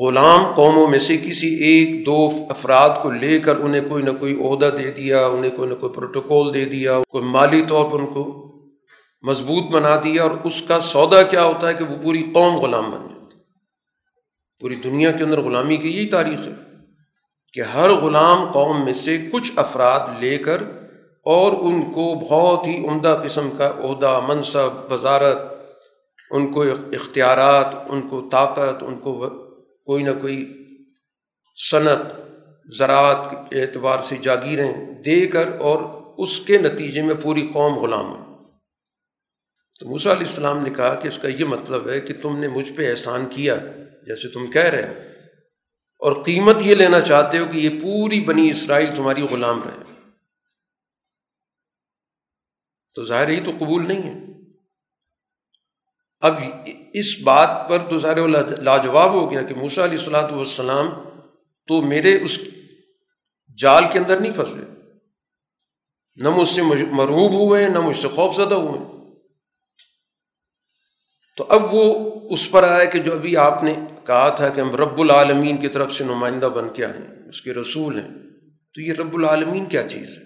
غلام 0.00 0.54
قوموں 0.54 0.88
میں 0.88 0.98
سے 0.98 1.16
کسی 1.16 1.54
ایک 1.54 2.06
دو 2.06 2.28
افراد 2.50 2.90
کو 3.02 3.10
لے 3.10 3.40
کر 3.40 3.56
انہیں 3.56 3.88
کوئی 3.88 4.04
نہ 4.04 4.10
کوئی 4.10 4.46
عہدہ 4.46 4.70
دے 4.78 4.90
دیا، 4.90 5.26
انہیں 5.26 5.50
کوئی 5.56 5.68
نہ 5.68 5.74
کوئی 5.74 5.92
پروٹوکول 5.92 6.54
دے 6.54 6.64
دیا، 6.64 7.00
کوئی 7.08 7.24
مالی 7.24 7.64
طور 7.68 7.90
پر 7.90 7.98
ان 7.98 8.06
کو 8.06 8.44
مضبوط 9.22 9.64
بنا 9.64 9.96
دیا۔ 10.04 10.22
اور 10.22 10.30
اس 10.44 10.62
کا 10.68 10.80
سودا 10.80 11.22
کیا 11.22 11.44
ہوتا 11.44 11.68
ہے 11.68 11.74
کہ 11.74 11.84
وہ 11.84 12.02
پوری 12.02 12.30
قوم 12.34 12.56
غلام 12.56 12.90
بن 12.90 13.08
جائے 13.08 13.24
پوری 14.60 14.74
دنیا 14.74 15.12
کے 15.12 15.24
اندر 15.24 15.40
غلامی 15.40 15.76
کی 15.76 15.96
یہی 15.96 16.06
تاریخ 16.06 16.40
ہے۔ 16.40 16.73
کہ 17.54 17.60
ہر 17.60 17.90
غلام 17.90 18.52
قوم 18.52 18.84
میں 18.84 18.92
سے 18.92 19.18
کچھ 19.32 19.52
افراد 19.56 20.22
لے 20.22 20.38
کر 20.38 20.62
اور 21.24 21.52
ان 21.52 21.92
کو 21.92 22.14
بہت 22.14 22.66
ہی 22.66 22.88
عمدہ 22.88 23.20
قسم 23.24 23.50
کا 23.50 23.72
عہدہ، 23.82 24.20
منصب، 24.28 24.92
وزارت، 24.92 25.38
ان 26.30 26.52
کو 26.52 26.62
اختیارات، 26.92 27.74
ان 27.88 28.08
کو 28.08 28.28
طاقت، 28.32 28.82
ان 28.82 28.96
کو 28.96 29.28
کوئی 29.86 30.04
نہ 30.04 30.10
کوئی 30.20 30.64
صنعت، 31.70 31.98
زراعت 32.78 33.30
کے 33.30 33.62
اعتبار 33.62 34.00
سے 34.00 34.16
جاگیریں 34.16 34.72
دے 35.06 35.26
کر 35.26 35.48
اور 35.60 35.78
اس 36.18 36.40
کے 36.40 36.58
نتیجے 36.58 37.02
میں 37.02 37.14
پوری 37.22 37.48
قوم 37.52 37.78
غلام 37.78 38.12
ہے۔ 38.12 38.34
تو 39.80 39.88
موسیٰ 39.88 40.12
علیہ 40.12 40.26
السلام 40.26 40.62
نے 40.62 40.70
کہا 40.70 40.94
کہ 40.94 41.08
اس 41.08 41.18
کا 41.18 41.28
یہ 41.28 41.44
مطلب 41.44 41.88
ہے 41.88 42.00
کہ 42.00 42.14
تم 42.22 42.38
نے 42.38 42.48
مجھ 42.48 42.72
پہ 42.72 42.90
احسان 42.90 43.26
کیا، 43.30 43.56
جیسے 44.06 44.28
تم 44.28 44.50
کہہ 44.50 44.62
رہے 44.62 44.88
ہو۔ 44.88 45.13
اور 45.98 46.24
قیمت 46.24 46.56
یہ 46.62 46.74
لینا 46.74 47.00
چاہتے 47.00 47.38
ہو 47.38 47.46
کہ 47.46 47.56
یہ 47.56 47.80
پوری 47.80 48.20
بنی 48.20 48.50
اسرائیل 48.50 48.96
تمہاری 48.96 49.22
غلام 49.22 49.62
رہے۔ 49.62 49.84
تو 52.94 53.04
ظاہر 53.04 53.28
ہی 53.28 53.40
تو 53.44 53.50
قبول 53.58 53.88
نہیں 53.88 54.02
ہے۔ 54.02 54.24
اب 56.20 56.34
اس 56.92 57.20
بات 57.24 57.68
پر 57.68 57.78
تو 57.90 57.98
ظاہر 57.98 58.28
لاجواب 58.62 59.12
ہو 59.12 59.30
گیا 59.30 59.42
کہ 59.42 59.54
موسا 59.54 59.84
علیہ 59.84 59.98
السلاۃ 59.98 60.32
والسلام 60.32 60.86
تو 61.66 61.82
میرے 61.82 62.24
اس 62.24 62.40
جال 63.58 63.84
کے 63.92 63.98
اندر 63.98 64.20
نہیں 64.20 64.34
پھنسے۔ 64.34 64.60
نہ 66.16 66.28
مجھ 66.28 66.48
سے 66.48 66.62
مرعوب 66.90 67.32
ہوئے، 67.32 67.68
نہ 67.68 67.80
مجھ 67.80 67.96
سے 67.96 68.08
خوف 68.08 68.36
زدہ 68.36 68.54
ہوئے۔ 68.54 68.94
تو 71.36 71.46
اب 71.48 71.74
وہ 71.74 72.10
اس 72.30 72.50
پر 72.50 72.68
آیا 72.68 72.84
کہ 72.84 72.98
جو 72.98 73.12
ابھی 73.12 73.36
آپ 73.36 73.62
نے 73.62 73.76
کہا 74.06 74.28
تھا 74.28 74.48
کہ 74.48 74.60
ہم 74.60 74.76
رب 74.76 75.00
العالمین 75.00 75.56
کی 75.56 75.68
طرف 75.68 75.92
سے 75.92 76.04
نمائندہ 76.04 76.46
بن 76.46 76.68
کے 76.68 76.84
آئے 76.84 77.28
اس 77.28 77.42
کے 77.42 77.52
رسول 77.52 77.98
ہیں۔ 77.98 78.08
تو 78.74 78.80
یہ 78.80 78.92
رب 78.92 79.14
العالمین 79.14 79.66
کیا 79.66 79.88
چیز 79.88 80.08
ہے؟ 80.08 80.24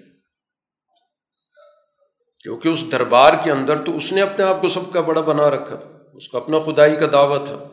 کیونکہ 2.42 2.68
اس 2.68 2.92
دربار 2.92 3.32
کے 3.44 3.50
اندر 3.50 3.84
تو 3.84 3.96
اس 3.96 4.12
نے 4.12 4.22
اپنے 4.22 4.44
آپ 4.44 4.60
کو 4.60 4.68
سب 4.68 4.92
کا 4.92 5.00
بڑا 5.00 5.20
بنا 5.20 5.50
رکھا، 5.50 5.78
اس 6.14 6.28
کا 6.28 6.38
اپنا 6.38 6.58
خدائی 6.58 6.96
کا 6.96 7.06
دعویٰ 7.12 7.44
تھا 7.44 7.68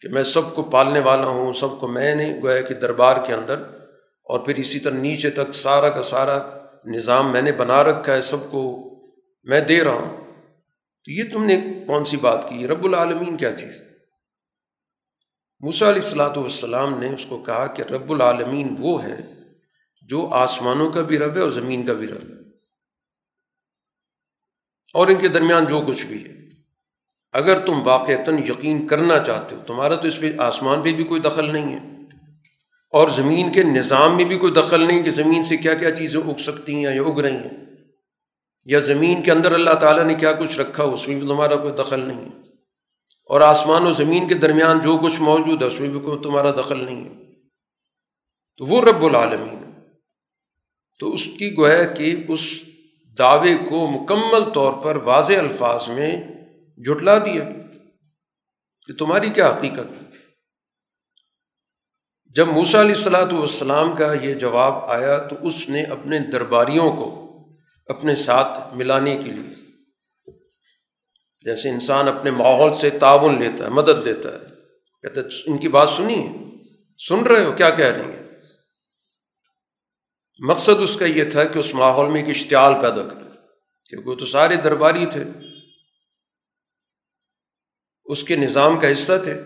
کہ 0.00 0.08
میں 0.08 0.22
سب 0.22 0.54
کو 0.54 0.62
پالنے 0.62 1.00
والا 1.00 1.26
ہوں، 1.26 1.52
سب 1.52 1.68
کو 1.80 1.88
میں 1.88 2.14
نے 2.14 2.40
گویا 2.42 2.60
کہ 2.60 2.74
دربار 2.74 3.16
کے 3.26 3.34
اندر۔ 3.34 3.58
اور 4.24 4.40
پھر 4.40 4.54
اسی 4.56 4.78
طرح 4.78 4.92
نیچے 4.92 5.30
تک 5.30 5.54
سارا 5.54 5.88
کا 5.88 6.02
سارا 6.02 6.38
نظام 6.84 7.32
میں 7.32 7.42
نے 7.42 7.52
بنا 7.52 7.84
رکھا 7.84 8.12
ہے، 8.12 8.22
سب 8.22 8.50
کو 8.50 8.90
میں 9.44 9.60
دے 9.60 9.84
رہا 9.84 9.92
ہوں۔ 9.92 10.16
تو 11.04 11.10
یہ 11.10 11.22
تم 11.32 11.44
نے 11.44 11.60
کون 11.86 12.04
سی 12.04 12.16
بات 12.16 12.48
کی؟ 12.48 12.68
رب 12.68 12.84
العالمین 12.84 13.36
کیا 13.36 13.52
چیز 13.52 13.80
ہے؟ 13.80 13.93
موسیٰ 15.60 15.88
علیہ 15.88 16.02
السلاۃ 16.02 16.36
والسلام 16.36 16.98
نے 16.98 17.08
اس 17.08 17.26
کو 17.28 17.38
کہا 17.38 17.66
کہ 17.66 17.82
رب 17.82 18.12
العالمین 18.12 18.76
وہ 18.78 19.04
ہے 19.04 19.20
جو 20.02 20.28
آسمانوں 20.32 20.90
کا 20.90 21.02
بھی 21.02 21.18
رب 21.18 21.36
ہے 21.36 21.40
اور 21.40 21.50
زمین 21.50 21.86
کا 21.86 21.92
بھی 21.92 22.06
رب 22.06 22.22
ہے۔ 22.22 22.34
اور 24.94 25.06
ان 25.06 25.14
کے 25.14 25.28
درمیان 25.28 25.66
جو 25.66 25.84
کچھ 25.86 26.06
بھی 26.06 26.24
ہے۔ 26.24 26.32
اگر 27.32 27.66
تم 27.66 27.86
واقعتاً 27.86 28.38
یقین 28.38 28.86
کرنا 28.86 29.18
چاہتے 29.18 29.56
ہو، 29.56 29.60
تمہارا 29.66 29.94
تو 29.94 30.08
اس 30.08 30.20
پہ 30.20 30.32
آسمان 30.38 30.82
پہ 30.82 30.92
بھی 30.92 31.04
کوئی 31.04 31.20
دخل 31.20 31.52
نہیں 31.52 31.80
ہے۔ 31.80 31.94
اور 32.90 33.10
زمین 33.10 33.52
کے 33.52 33.62
نظام 33.62 34.16
میں 34.16 34.24
بھی 34.24 34.38
کوئی 34.38 34.52
دخل 34.52 34.80
نہیں 34.80 35.02
کہ 35.02 35.10
زمین 35.10 35.44
سے 35.44 35.56
کیا 35.56 35.74
کیا 35.74 35.90
چیزیں 35.90 36.20
اگ 36.20 36.38
سکتی 36.38 36.74
ہیں 36.74 36.82
یا 36.82 37.02
اگ 37.02 37.20
رہی 37.20 37.36
ہیں۔ 37.36 37.66
یا 38.64 38.78
زمین 38.78 39.22
کے 39.22 39.30
اندر 39.30 39.52
اللہ 39.52 39.74
تعالیٰ 39.74 40.04
نے 40.04 40.14
کیا 40.14 40.32
کچھ 40.32 40.58
رکھا، 40.58 40.84
اس 40.84 41.08
میں 41.08 41.16
بھی 41.16 41.28
تمہارا 41.28 41.56
کوئی 41.56 41.72
دخل 41.72 42.00
نہیں 42.08 42.24
ہے۔ 42.24 42.43
اور 43.24 43.40
آسمان 43.40 43.86
و 43.86 43.92
زمین 43.92 44.28
کے 44.28 44.34
درمیان 44.34 44.80
جو 44.80 44.98
کچھ 44.98 45.20
موجود 45.20 45.62
ہے، 45.62 45.66
اس 45.66 45.80
میں 45.80 45.88
بھی 45.88 46.00
کوئی 46.00 46.18
تمہارا 46.22 46.50
دخل 46.50 46.84
نہیں 46.84 47.04
ہے۔ 47.04 47.24
تو 48.56 48.66
وہ 48.66 48.82
رب 48.82 49.04
العالمین۔ 49.04 49.58
ہے 49.58 49.64
تو 50.98 51.12
اس 51.12 51.24
کی 51.38 51.56
گویا 51.56 51.84
کہ 51.84 52.24
اس 52.28 52.40
دعوے 53.18 53.56
کو 53.70 53.86
مکمل 53.86 54.50
طور 54.50 54.72
پر 54.72 54.96
واضح 54.96 55.32
الفاظ 55.32 55.88
میں 55.88 56.16
جٹلا 56.76 57.18
دیا 57.18 57.44
کہ 58.86 58.94
تمہاری 58.98 59.30
کیا 59.30 59.48
حقیقت 59.48 59.78
ہے؟ 59.78 60.04
جب 62.34 62.48
موسا 62.48 62.80
علیہ 62.80 62.94
السلاۃ 62.94 63.32
والسلام 63.32 63.96
کا 63.96 64.12
یہ 64.12 64.34
جواب 64.34 64.72
آیا 64.72 65.18
تو 65.18 65.36
اس 65.40 65.68
نے 65.68 65.82
اپنے 65.82 66.18
درباریوں 66.18 66.92
کو 66.92 67.38
اپنے 67.86 68.14
ساتھ 68.14 68.76
ملانے 68.76 69.16
کے 69.16 69.30
لیے 69.30 69.63
جیسے 71.44 71.70
انسان 71.70 72.08
اپنے 72.08 72.30
ماحول 72.30 72.74
سے 72.74 72.90
تعاون 72.90 73.40
لیتا 73.40 73.64
ہے، 73.64 73.68
مدد 73.70 74.06
لیتا 74.06 74.28
ہے۔ 74.32 74.38
کہتے 75.02 75.20
ان 75.46 75.58
کی 75.58 75.68
بات 75.68 75.88
سنی 75.88 76.28
ہے؟ 76.28 76.32
سن 77.08 77.26
رہے 77.26 77.44
ہو، 77.44 77.52
کیا 77.52 77.70
کہہ 77.70 77.84
رہی 77.84 78.00
ہیں؟ 78.00 78.22
مقصد 80.38 80.80
اس 80.82 80.96
کا 80.96 81.04
یہ 81.04 81.30
تھا 81.30 81.44
کہ 81.44 81.58
اس 81.58 81.74
ماحول 81.74 82.10
میں 82.10 82.22
ایک 82.22 82.36
اشتعال 82.36 82.74
پیدا 82.82 83.08
کرے۔ 83.08 83.24
کیونکہ 83.88 84.10
وہ 84.10 84.14
تو 84.14 84.26
سارے 84.26 84.56
درباری 84.56 85.06
تھے۔ 85.06 85.24
اس 88.04 88.24
کے 88.24 88.36
نظام 88.36 88.80
کا 88.80 88.92
حصہ 88.92 89.12
تھے۔ 89.24 89.40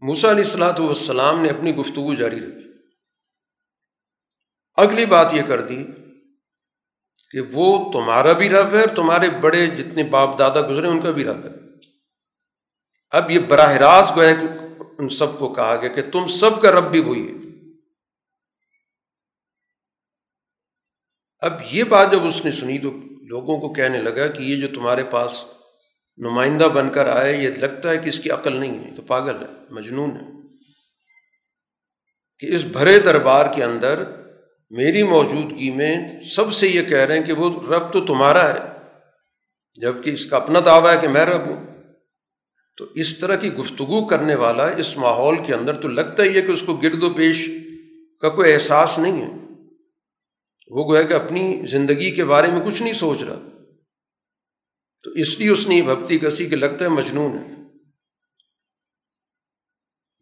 موسا 0.00 0.30
علیہ 0.30 0.44
السلاۃ 0.44 0.78
والسلام 0.78 1.42
نے 1.42 1.50
اپنی 1.50 1.76
گفتگو 1.76 2.14
جاری 2.14 2.40
رکھی۔ 2.40 2.70
اگلی 4.74 5.06
بات 5.06 5.34
یہ 5.34 5.42
کر 5.42 5.60
دی 5.60 5.86
کہ 7.30 7.40
وہ 7.40 7.92
تمہارا 7.92 8.32
بھی 8.32 8.48
رب 8.48 8.74
ہے 8.74 8.80
اور 8.80 8.96
تمہارے 8.96 9.30
بڑے 9.30 9.66
جتنے 9.66 10.02
باپ 10.02 10.38
دادا 10.38 10.68
گزرے 10.68 10.86
ان 10.86 11.00
کا 11.00 11.10
بھی 11.10 11.24
رب 11.24 11.44
ہے۔ 11.44 11.50
اب 13.10 13.30
یہ 13.30 13.38
براہ 13.38 13.72
راست 13.72 14.16
گویا 14.16 14.34
کہ 14.34 14.46
ان 14.98 15.08
سب 15.08 15.38
کو 15.38 15.54
کہا 15.54 15.76
گیا 15.76 15.88
کہ 15.88 16.10
تم 16.10 16.28
سب 16.28 16.62
کا 16.62 16.72
رب 16.72 16.90
بھی 16.90 17.00
وہی 17.00 17.28
ہے۔ 17.28 17.36
اب 21.38 21.52
یہ 21.70 21.84
بات 21.84 22.12
جب 22.12 22.24
اس 22.24 22.44
نے 22.44 22.52
سنی 22.52 22.78
تو 22.78 22.90
لوگوں 23.22 23.60
کو 23.60 23.72
کہنے 23.72 23.98
لگا 23.98 24.26
کہ 24.26 24.42
یہ 24.42 24.68
جو 24.68 24.74
تمہارے 24.74 25.04
پاس 25.04 25.44
نمائندہ 26.16 26.64
بن 26.64 26.90
کر 26.90 27.06
آئے، 27.06 27.36
یہ 27.36 27.48
لگتا 27.48 27.90
ہے 27.90 27.98
کہ 27.98 28.08
اس 28.08 28.20
کی 28.20 28.30
عقل 28.30 28.56
نہیں 28.56 28.84
ہے 28.84 28.96
تو 28.96 29.02
پاگل 29.02 29.42
ہے، 29.42 29.48
مجنون 29.70 30.10
ہے۔ 30.10 30.36
کہ 32.38 32.54
اس 32.54 32.64
بھرے 32.64 32.98
دربار 32.98 33.54
کے 33.54 33.64
اندر 33.64 34.25
میری 34.70 35.02
موجودگی 35.02 35.70
میں 35.70 36.20
سب 36.22 36.52
سے 36.52 36.68
یہ 36.68 36.82
کہہ 36.82 36.98
رہے 36.98 37.18
ہیں 37.18 37.24
کہ 37.24 37.32
وہ 37.32 37.74
رب 37.74 37.92
تو 37.92 38.04
تمہارا 38.04 38.54
ہے 38.54 38.58
جبکہ 39.80 40.10
اس 40.10 40.26
کا 40.26 40.36
اپنا 40.36 40.60
دعویٰ 40.64 40.94
ہے 40.94 41.00
کہ 41.00 41.08
میں 41.08 41.26
رب 41.26 41.46
ہوں۔ 41.46 41.66
تو 42.76 42.84
اس 42.94 43.18
طرح 43.18 43.36
کی 43.36 43.52
گفتگو 43.52 44.06
کرنے 44.06 44.34
والا 44.34 44.66
اس 44.68 44.96
ماحول 44.96 45.44
کے 45.44 45.54
اندر 45.54 45.74
تو 45.74 45.88
لگتا 45.88 46.22
ہی 46.22 46.36
ہے 46.36 46.42
کہ 46.42 46.50
اس 46.50 46.62
کو 46.66 46.76
گرد 46.76 47.02
و 47.02 47.14
پیش 47.14 47.50
کا 48.20 48.28
کوئی 48.28 48.52
احساس 48.52 48.98
نہیں 48.98 49.22
ہے۔ 49.22 49.28
وہ 50.68 50.90
گویا 50.90 51.02
کہ 51.02 51.12
اپنی 51.12 51.62
زندگی 51.66 52.10
کے 52.10 52.24
بارے 52.24 52.48
میں 52.50 52.60
کچھ 52.66 52.82
نہیں 52.82 52.94
سوچ 52.94 53.22
رہا۔ 53.22 53.38
تو 55.04 55.10
اس 55.10 55.38
لیے 55.38 55.48
اس 55.48 55.68
نے 55.68 55.82
بھکتی 55.82 56.18
کسی 56.18 56.48
کہ 56.48 56.56
لگتا 56.56 56.84
ہے 56.84 56.90
مجنون 56.90 57.38
ہے۔ 57.38 57.54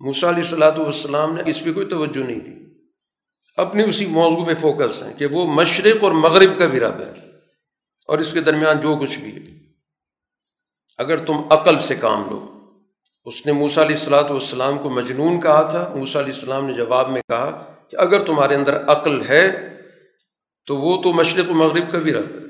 موسا 0.00 0.28
علیہ 0.28 0.42
السلاۃ 0.42 0.78
والسلام 0.78 1.34
نے 1.34 1.42
اس 1.46 1.64
پہ 1.64 1.72
کوئی 1.72 1.86
توجہ 1.86 2.26
نہیں 2.26 2.40
دی۔ 2.40 2.63
اپنی 3.56 3.82
اسی 3.82 4.06
موضوع 4.06 4.46
پہ 4.46 4.54
فوکس 4.60 5.02
ہیں 5.02 5.14
کہ 5.14 5.26
وہ 5.26 5.54
مشرق 5.54 6.04
اور 6.04 6.12
مغرب 6.12 6.58
کا 6.58 6.66
بھی 6.66 6.80
رب 6.80 7.00
ہے 7.00 7.12
اور 8.08 8.18
اس 8.18 8.32
کے 8.32 8.40
درمیان 8.40 8.80
جو 8.80 8.96
کچھ 8.96 9.18
بھی 9.18 9.36
ہے۔ 9.36 9.58
اگر 10.98 11.24
تم 11.24 11.36
عقل 11.50 11.78
سے 11.78 11.94
کام 11.94 12.30
لو۔ 12.30 12.60
اس 13.24 13.46
نے 13.46 13.52
موسا 13.52 13.82
علیہ 13.82 13.96
السلاۃ 13.96 14.30
والسلام 14.30 14.78
کو 14.78 14.90
مجنون 14.90 15.40
کہا 15.40 15.62
تھا۔ 15.62 15.92
موسا 15.96 16.20
علیہ 16.20 16.34
السلام 16.34 16.66
نے 16.66 16.72
جواب 16.72 17.10
میں 17.10 17.22
کہا 17.28 17.74
کہ 17.90 17.96
اگر 17.96 18.24
تمہارے 18.24 18.54
اندر 18.54 18.84
عقل 18.84 19.26
ہے 19.28 19.74
تو 20.66 20.76
وہ 20.76 21.02
تو 21.02 21.12
مشرق 21.12 21.50
و 21.50 21.54
مغرب 21.54 21.92
کا 21.92 21.98
بھی 21.98 22.12
رب 22.12 22.30
ہے۔ 22.30 22.44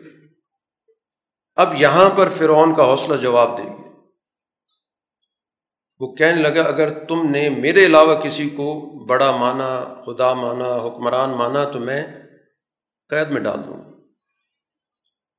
اب 1.54 1.74
یہاں 1.78 2.10
پر 2.10 2.28
فرعون 2.28 2.74
کا 2.74 2.84
حوصلہ 2.84 3.16
جواب 3.16 3.58
دے 3.58 3.62
گی۔ 3.62 3.83
وہ 6.00 6.14
کہنے 6.14 6.42
لگا، 6.42 6.62
اگر 6.62 6.88
تم 7.04 7.30
نے 7.30 7.48
میرے 7.50 7.86
علاوہ 7.86 8.14
کسی 8.14 8.48
کو 8.50 8.68
بڑا 9.06 9.30
مانا، 9.36 9.70
خدا 10.06 10.32
مانا، 10.34 10.74
حکمران 10.76 11.30
مانا، 11.30 11.64
تو 11.64 11.80
میں 11.80 12.02
قید 13.10 13.30
میں 13.30 13.40
ڈال 13.40 13.64
دوں 13.64 13.82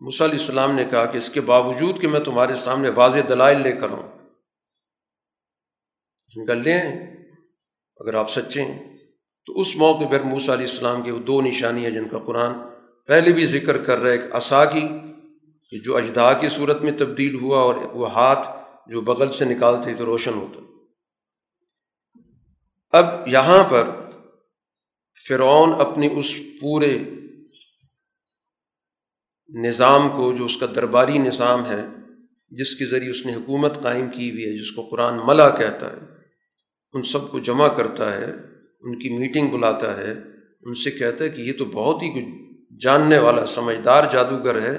علیہ 0.01 0.39
السلام 0.39 0.75
نے 0.75 0.83
کہا 0.85 1.05
کہ 1.05 1.17
اس 1.17 1.29
کے 1.29 1.41
باوجود 1.41 2.01
کہ 2.01 2.07
میں 2.07 2.19
تمہارے 2.19 2.55
سامنے 2.55 2.89
واضح 2.89 3.19
دلائل 3.29 3.61
لے 3.61 3.71
کر 3.71 3.89
ہوں 3.89 4.03
نکل 6.35 6.61
لیں 6.63 6.79
اگر 7.99 8.13
آپ 8.13 8.29
سچے 8.29 8.63
ہیں، 8.63 8.79
تو 9.47 9.59
اس 9.59 9.75
موقع 9.75 10.05
پر 10.11 10.23
موسیٰ 10.23 10.53
علیہ 10.55 10.65
السلام 10.65 11.01
کی 11.01 11.11
وہ 11.11 11.19
دو 11.19 11.41
نشانیاں 11.41 11.89
جن 11.89 12.07
کا 12.07 12.19
قرآن 12.19 12.53
پہلے 13.09 13.31
بھی 13.31 13.45
ذکر 13.45 13.77
کر 13.77 13.99
رہا 13.99 14.09
ہے، 14.09 14.13
ایک 14.13 14.35
عصا 14.35 14.63
کی، 14.65 14.87
کہ 15.71 15.79
جو 15.79 15.95
اجدا 15.97 16.31
کی 16.33 16.49
صورت 16.49 16.81
میں 16.81 16.91
تبدیل 16.97 17.35
ہوا 17.41 17.61
اور 17.61 17.75
وہ 17.93 18.11
ہاتھ 18.11 18.47
جو 18.89 19.01
بغل 19.01 19.31
سے 19.31 19.45
نکالتے 19.45 19.93
تو 19.93 20.05
روشن 20.05 20.33
ہوتا 20.33 20.59
اب 22.93 23.27
یہاں 23.27 23.63
پر 23.69 23.89
فرعون 25.27 25.73
اپنی 25.79 26.09
اس 26.19 26.33
پورے 26.61 26.97
نظام 29.49 30.09
کو، 30.09 30.33
جو 30.33 30.45
اس 30.45 30.57
کا 30.57 30.65
درباری 30.75 31.17
نظام 31.17 31.65
ہے، 31.65 31.81
جس 32.49 32.75
کے 32.75 32.85
ذریعے 32.85 33.09
اس 33.09 33.25
نے 33.25 33.35
حکومت 33.35 33.81
قائم 33.83 34.09
کی 34.09 34.31
ہوئی 34.31 34.45
ہے، 34.45 34.59
جس 34.59 34.71
کو 34.71 34.81
قرآن 34.81 35.19
ملا 35.27 35.49
کہتا 35.49 35.91
ہے، 35.93 35.99
ان 36.93 37.03
سب 37.03 37.29
کو 37.31 37.39
جمع 37.39 37.67
کرتا 37.67 38.13
ہے، 38.13 38.31
ان 38.83 38.99
کی 38.99 39.09
میٹنگ 39.17 39.49
بلاتا 39.49 39.97
ہے، 39.97 40.11
ان 40.61 40.73
سے 40.73 40.91
کہتا 40.91 41.23
ہے 41.23 41.29
کہ 41.29 41.41
یہ 41.41 41.53
تو 41.57 41.65
بہت 41.65 42.03
ہی 42.03 42.25
جاننے 42.81 43.17
والا، 43.17 43.45
سمجھدار 43.45 44.03
جادوگر 44.11 44.61
ہے 44.61 44.77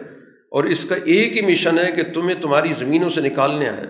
اور 0.50 0.64
اس 0.64 0.84
کا 0.84 0.94
ایک 0.94 1.36
ہی 1.36 1.52
مشن 1.52 1.78
ہے 1.78 1.92
کہ 1.92 2.02
تمہیں 2.14 2.42
تمہاری 2.42 2.72
زمینوں 2.72 3.10
سے 3.10 3.20
نکالنے 3.20 3.68
آئے 3.68 3.86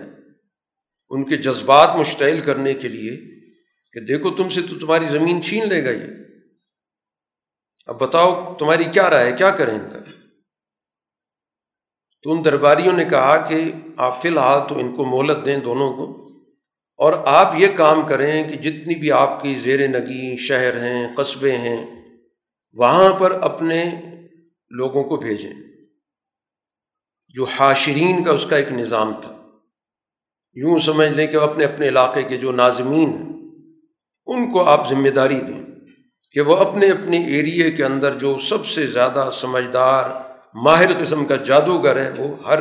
ان 1.09 1.23
کے 1.23 1.37
جذبات 1.37 1.95
مشتعل 1.95 2.39
کرنے 2.41 2.73
کے 2.73 2.87
لیے 2.87 3.17
کہ 3.93 3.99
دیکھو 3.99 4.31
تم 4.31 4.49
سے 4.49 4.61
تو 4.61 4.79
تمہاری 4.79 5.05
زمین 5.09 5.41
چھین 5.41 5.69
لے 5.69 5.85
گا 5.85 5.89
یہ 5.89 6.11
اب 7.85 8.01
بتاؤ 8.01 8.55
تمہاری 8.55 8.83
کیا 8.83 9.09
رائے 9.09 9.31
کیا 9.37 9.49
کریں 9.49 9.73
ان 9.73 9.89
کا؟ 9.93 9.99
تو 12.23 12.31
ان 12.31 12.45
درباریوں 12.45 12.93
نے 12.93 13.05
کہا 13.05 13.37
کہ 13.37 13.71
آپ 13.97 14.21
فی 14.21 14.27
الحال 14.29 14.59
تو 14.69 14.79
ان 14.79 14.95
کو 14.95 15.05
مہلت 15.05 15.45
دیں 15.45 15.57
دونوں 15.57 15.93
کو 15.93 16.27
اور 16.97 17.13
آپ 17.25 17.53
یہ 17.57 17.67
کام 17.75 18.07
کریں 18.07 18.43
کہ 18.43 18.57
جتنی 18.57 18.95
بھی 18.95 19.11
آپ 19.11 19.43
کی 19.43 19.55
زیر 19.55 19.87
نگی 19.87 20.37
شہر 20.37 20.81
ہیں، 20.83 21.15
قصبے 21.15 21.51
ہیں، 21.51 21.85
وہاں 22.73 23.13
پر 23.13 23.31
اپنے 23.31 24.01
لوگوں 24.69 25.03
کو 25.03 25.17
بھیجیں۔ 25.17 25.53
جو 27.27 27.43
حاشرین 27.43 28.23
کا 28.23 28.31
اس 28.31 28.45
کا 28.45 28.55
ایک 28.55 28.71
نظام 28.71 29.13
تھا۔ 29.21 29.41
یوں 30.53 30.79
سمجھ 30.79 31.09
لیں 31.09 31.27
کہ 31.27 31.37
اپنے 31.37 31.65
اپنے 31.65 31.87
علاقے 31.87 32.23
کے 32.23 32.37
جو 32.37 32.51
ناظمین 32.51 33.09
ہیں، 33.09 33.37
ان 34.25 34.51
کو 34.51 34.63
آپ 34.63 34.89
ذمہ 34.89 35.09
داری 35.09 35.39
دیں 35.39 35.63
کہ 36.31 36.41
وہ 36.41 36.55
اپنے 36.55 36.91
اپنے 36.91 37.27
ایریے 37.27 37.71
کے 37.71 37.85
اندر 37.85 38.19
جو 38.19 38.37
سب 38.37 38.65
سے 38.65 38.87
زیادہ 38.87 39.29
سمجھدار، 39.33 40.09
ماہر 40.53 41.01
قسم 41.01 41.25
کا 41.25 41.35
جادوگر 41.35 41.97
ہے، 41.97 42.11
وہ 42.17 42.47
ہر 42.47 42.59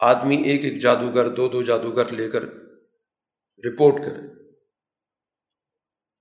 آدمی 0.00 0.36
ایک 0.36 0.64
ایک 0.64 0.82
جادوگر، 0.82 1.28
دو 1.28 1.48
دو 1.48 1.62
جادوگر 1.62 2.12
لے 2.12 2.30
کر 2.30 2.42
رپورٹ 3.64 3.96
کرے۔ 3.98 4.42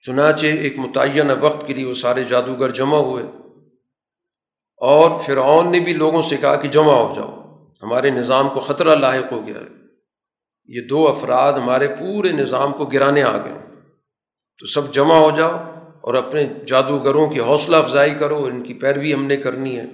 چنانچہ 0.02 0.46
ایک 0.46 0.80
متعینہ 0.80 1.32
وقت 1.41 1.67
کے 1.67 1.74
لیے 1.74 1.86
وہ 1.86 1.94
سارے 1.94 2.24
جادوگر 2.24 2.70
جمع 2.70 2.98
ہوئے۔ 2.98 3.24
اور 4.82 5.20
فرعون 5.20 5.72
نے 5.72 5.80
بھی 5.80 5.94
لوگوں 5.94 6.22
سے 6.22 6.38
کہا 6.38 6.56
کہ 6.56 6.70
جمع 6.70 6.94
ہو 6.94 7.13
جاؤ، 7.15 7.44
ہمارے 7.84 8.10
نظام 8.10 8.50
کو 8.50 8.60
خطرہ 8.60 8.96
لاحق 8.96 9.32
ہو 9.32 9.48
گیا 9.48 9.60
ہے۔ 9.60 9.82
یہ 10.65 10.82
دو 10.82 11.08
افراد 11.08 11.54
ہمارے 11.54 11.88
پورے 11.88 12.32
نظام 12.32 12.74
کو 12.74 12.86
گرانے 12.86 13.24
آ 13.24 13.38
گئے۔ 13.38 13.54
تو 14.60 14.65
سب 14.65 14.94
جمع 14.94 15.15
ہو 15.15 15.32
جاؤ 15.38 15.58
اور 16.02 16.13
اپنے 16.13 16.48
جادوگروں 16.67 17.30
کی 17.30 17.39
حوصلہ 17.39 17.76
افزائی 17.76 18.15
کرو، 18.15 18.44
ان 18.44 18.63
کی 18.63 18.74
پیروی 18.74 19.13
ہم 19.13 19.26
نے 19.26 19.38
کرنی 19.38 19.78
ہے، 19.78 19.86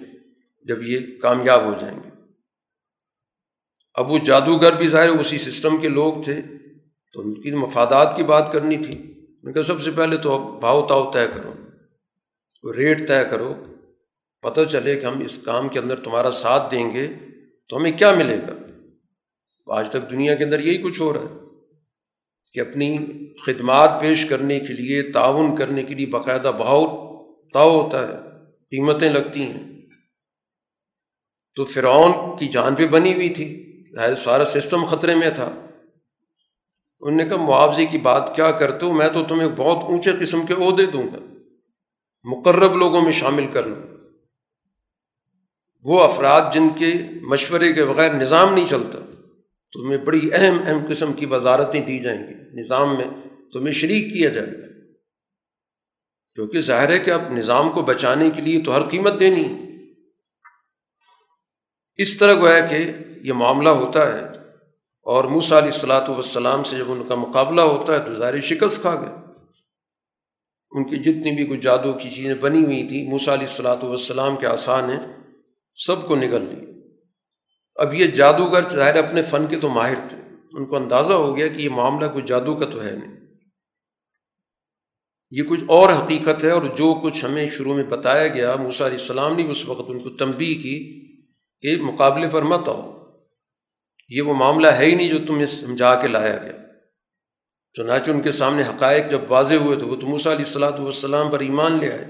جب 0.65 0.83
یہ 0.83 0.99
کامیاب 1.21 1.63
ہو 1.63 1.73
جائیں 1.81 1.99
گے۔ 2.05 2.09
اب 3.93 4.11
وہ 4.11 4.17
جادوگر 4.17 4.73
بھی 4.73 4.87
ظاہر 4.87 5.09
اسی 5.09 5.37
سسٹم 5.37 5.77
کے 5.77 5.89
لوگ 5.89 6.13
تھے۔ 6.23 6.41
تو 7.13 7.21
ان 7.21 7.41
کی 7.41 7.51
مفادات 7.51 8.15
کی 8.15 8.23
بات 8.23 8.51
کرنی 8.51 8.77
تھی۔ 8.77 9.25
میں 9.43 9.53
کہا، 9.53 9.63
سب 9.63 9.81
سے 9.81 9.91
پہلے 9.91 10.17
تو 10.17 10.57
بھاؤ 10.59 10.87
تاؤ 10.87 11.11
طے 11.11 11.27
کرو، 11.33 11.53
ریٹ 12.73 13.07
طے 13.07 13.23
کرو۔ 13.31 13.53
پتہ 14.41 14.61
چلے 14.71 14.95
کہ 14.95 15.05
ہم 15.05 15.19
اس 15.19 15.37
کام 15.37 15.69
کے 15.69 15.79
اندر 15.79 15.99
تمہارا 15.99 16.31
ساتھ 16.31 16.71
دیں 16.71 16.91
گے 16.91 17.07
تو 17.69 17.77
ہمیں 17.77 17.91
کیا 17.91 18.11
ملے 18.11 18.37
گا؟ 18.37 18.53
آج 19.77 19.89
تک 19.89 20.11
دنیا 20.11 20.35
کے 20.35 20.43
اندر 20.43 20.59
یہی 20.59 20.77
کچھ 20.77 21.01
ہو 21.01 21.13
رہا 21.13 21.21
ہے 21.21 21.35
کہ 22.53 22.59
اپنی 22.59 22.97
خدمات 23.45 23.91
پیش 24.01 24.25
کرنے 24.25 24.59
کے 24.59 24.73
لیے، 24.73 25.01
تعاون 25.01 25.55
کرنے 25.55 25.83
کے 25.83 25.95
لیے 25.95 26.05
باقاعدہ 26.05 26.51
بھاؤ 26.57 26.85
تاؤ 27.53 27.81
ہوتا 27.81 28.07
ہے، 28.07 28.13
قیمتیں 28.69 29.09
لگتی 29.09 29.41
ہیں۔ 29.41 29.63
تو 31.55 31.65
فرعون 31.65 32.37
کی 32.37 32.47
جان 32.47 32.75
پہ 32.75 32.87
بنی 32.87 33.13
ہوئی 33.13 33.29
تھی 33.29 33.47
سارا 34.17 34.45
سسٹم 34.45 34.85
خطرے 34.85 35.15
میں 35.15 35.29
تھا۔ 35.29 35.45
انہوں 35.45 37.17
نے 37.17 37.25
کہا، 37.25 37.37
معاوضے 37.37 37.85
کی 37.85 37.97
بات 37.97 38.35
کیا 38.35 38.51
کرتے 38.51 38.85
ہو 38.85 38.93
میں 38.93 39.09
تو 39.09 39.23
تمہیں 39.23 39.49
بہت 39.49 39.83
اونچے 39.83 40.11
قسم 40.19 40.45
کے 40.45 40.53
عہدے 40.53 40.85
دوں 40.85 41.03
گا، 41.03 41.19
مقرب 42.23 42.77
لوگوں 42.77 43.01
میں 43.01 43.11
شامل 43.11 43.47
کر 43.53 43.63
لوں۔ 43.63 43.96
وہ 45.87 46.03
افراد 46.03 46.41
جن 46.53 46.69
کے 46.69 46.93
مشورے 47.21 47.73
کے 47.73 47.85
بغیر 47.85 48.13
نظام 48.13 48.53
نہیں 48.53 48.65
چلتا، 48.65 48.99
تمہیں 49.73 49.97
بڑی 49.97 50.29
اہم 50.33 50.59
اہم 50.65 50.85
قسم 50.89 51.13
کی 51.13 51.25
وزارتیں 51.25 51.81
دی 51.81 51.99
جائیں 51.99 52.19
گی۔ 52.19 52.61
نظام 52.61 52.97
میں 52.97 53.05
تمہیں 53.53 53.73
شریک 53.73 54.13
کیا 54.13 54.29
جائے 54.29 54.47
گا۔ 54.47 54.67
کیونکہ 56.35 56.61
ظاہر 56.61 56.89
ہے 56.89 56.99
کہ 56.99 57.11
اب 57.11 57.21
نظام 57.31 57.69
کو 57.69 57.81
بچانے 57.81 58.29
کے 58.29 58.41
لیے 58.41 58.61
تو 58.61 58.75
ہر 58.75 58.89
قیمت 58.89 59.19
دینی۔ 59.19 59.53
اس 61.95 62.17
طرح 62.17 62.33
گویا 62.33 62.59
کہ 62.59 62.91
یہ 63.21 63.33
معاملہ 63.33 63.69
ہوتا 63.69 64.13
ہے 64.13 64.25
اور 65.01 65.23
موسا 65.23 65.57
علیہ 65.57 65.71
السلاۃ 65.73 66.09
والسلام 66.09 66.63
سے 66.63 66.77
جب 66.77 66.91
ان 66.91 67.03
کا 67.07 67.15
مقابلہ 67.15 67.61
ہوتا 67.61 67.93
ہے 67.93 67.99
تو 67.99 68.15
ظاہر 68.15 68.41
شکست 68.41 68.81
کھا 68.81 68.95
گئے۔ 68.95 69.27
ان 70.71 70.89
کی 70.89 70.97
جتنی 70.97 71.35
بھی 71.35 71.45
کوئی 71.45 71.59
جادو 71.59 71.93
کی 71.93 72.09
چیزیں 72.09 72.35
بنی 72.35 72.65
ہوئی 72.65 72.87
تھیں 72.87 73.09
موسا 73.09 73.33
علیہ 73.33 73.47
السلاۃ 73.47 73.83
والسلام 73.83 74.35
کے 74.35 74.47
آسان 74.47 74.89
ہیں۔ 74.89 75.16
سب 75.85 76.07
کو 76.07 76.15
نگل 76.15 76.41
لی 76.41 76.81
اب 77.75 77.93
یہ 77.93 78.07
جادوگر 78.07 78.69
ظاہر 78.69 78.95
اپنے 78.95 79.21
فن 79.21 79.47
کے 79.47 79.59
تو 79.59 79.69
ماہر 79.69 80.07
تھے۔ 80.09 80.17
ان 80.51 80.65
کو 80.65 80.75
اندازہ 80.75 81.13
ہو 81.13 81.37
گیا 81.37 81.47
کہ 81.47 81.61
یہ 81.61 81.69
معاملہ 81.69 82.05
کوئی 82.07 82.23
جادو 82.23 82.55
کا 82.55 82.65
تو 82.65 82.83
ہے 82.83 82.91
نہیں۔ 82.91 83.17
یہ 85.31 85.43
کچھ 85.43 85.59
اور 85.67 85.89
حقیقت 85.89 86.43
ہے 86.43 86.51
اور 86.51 86.61
جو 86.61 86.99
کچھ 87.03 87.25
ہمیں 87.25 87.49
شروع 87.49 87.73
میں 87.73 87.83
بتایا 87.83 88.27
گیا 88.27 88.55
موسا 88.55 88.87
علیہ 88.87 88.97
السلام 88.97 89.35
نے 89.35 89.49
اس 89.49 89.69
وقت 89.69 89.81
ان 89.87 89.99
کو 89.99 90.09
تنبی 90.09 90.55
کی 90.55 91.07
کہ 91.61 91.81
مقابلے 91.81 92.27
پر 92.27 92.41
مت 92.41 92.67
آؤ۔ 92.67 93.07
یہ 94.09 94.21
وہ 94.21 94.33
معاملہ 94.33 94.67
ہے 94.67 94.85
ہی 94.85 94.95
نہیں 94.95 95.09
جو 95.09 95.17
تمہیں 95.27 95.45
سمجھا 95.45 96.01
کے 96.01 96.07
لایا 96.07 96.37
گیا۔ 96.37 96.51
چنانچہ 97.73 98.11
ان 98.11 98.21
کے 98.21 98.31
سامنے 98.31 98.63
حقائق 98.63 99.11
جب 99.11 99.21
واضح 99.27 99.53
ہوئے 99.53 99.77
تو 99.77 99.87
وہ 99.87 99.95
تو 99.95 100.07
موسا 100.07 100.31
علیہ 100.31 100.45
السلاۃ 100.45 100.79
والسلام 100.79 101.31
پر 101.31 101.39
ایمان 101.39 101.79
لے 101.79 101.91
آئے 101.91 102.05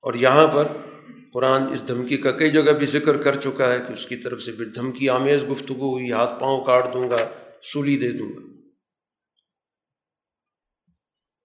اور 0.00 0.14
یہاں 0.14 0.46
پر 0.46 0.64
قرآن 1.32 1.72
اس 1.72 1.88
دھمکی 1.88 2.16
کا 2.16 2.32
کئی 2.32 2.50
جگہ 2.50 2.72
بھی 2.72 2.86
ذکر 2.86 3.22
کر 3.22 3.40
چکا 3.40 3.72
ہے 3.72 3.78
کہ 3.78 3.92
اس 3.92 4.06
کی 4.06 4.16
طرف 4.16 4.40
سے 4.42 4.52
پھر 4.52 4.68
دھمکی 4.68 5.08
آمیز 5.08 5.42
گفتگو 5.50 5.92
ہوئی، 5.92 6.12
ہاتھ 6.12 6.40
پاؤں 6.40 6.64
کاٹ 6.64 6.94
دوں 6.94 7.10
گا، 7.10 7.18
سولی 7.62 7.96
دے 7.96 8.12
دوں 8.12 8.28
گا۔ 8.28 8.40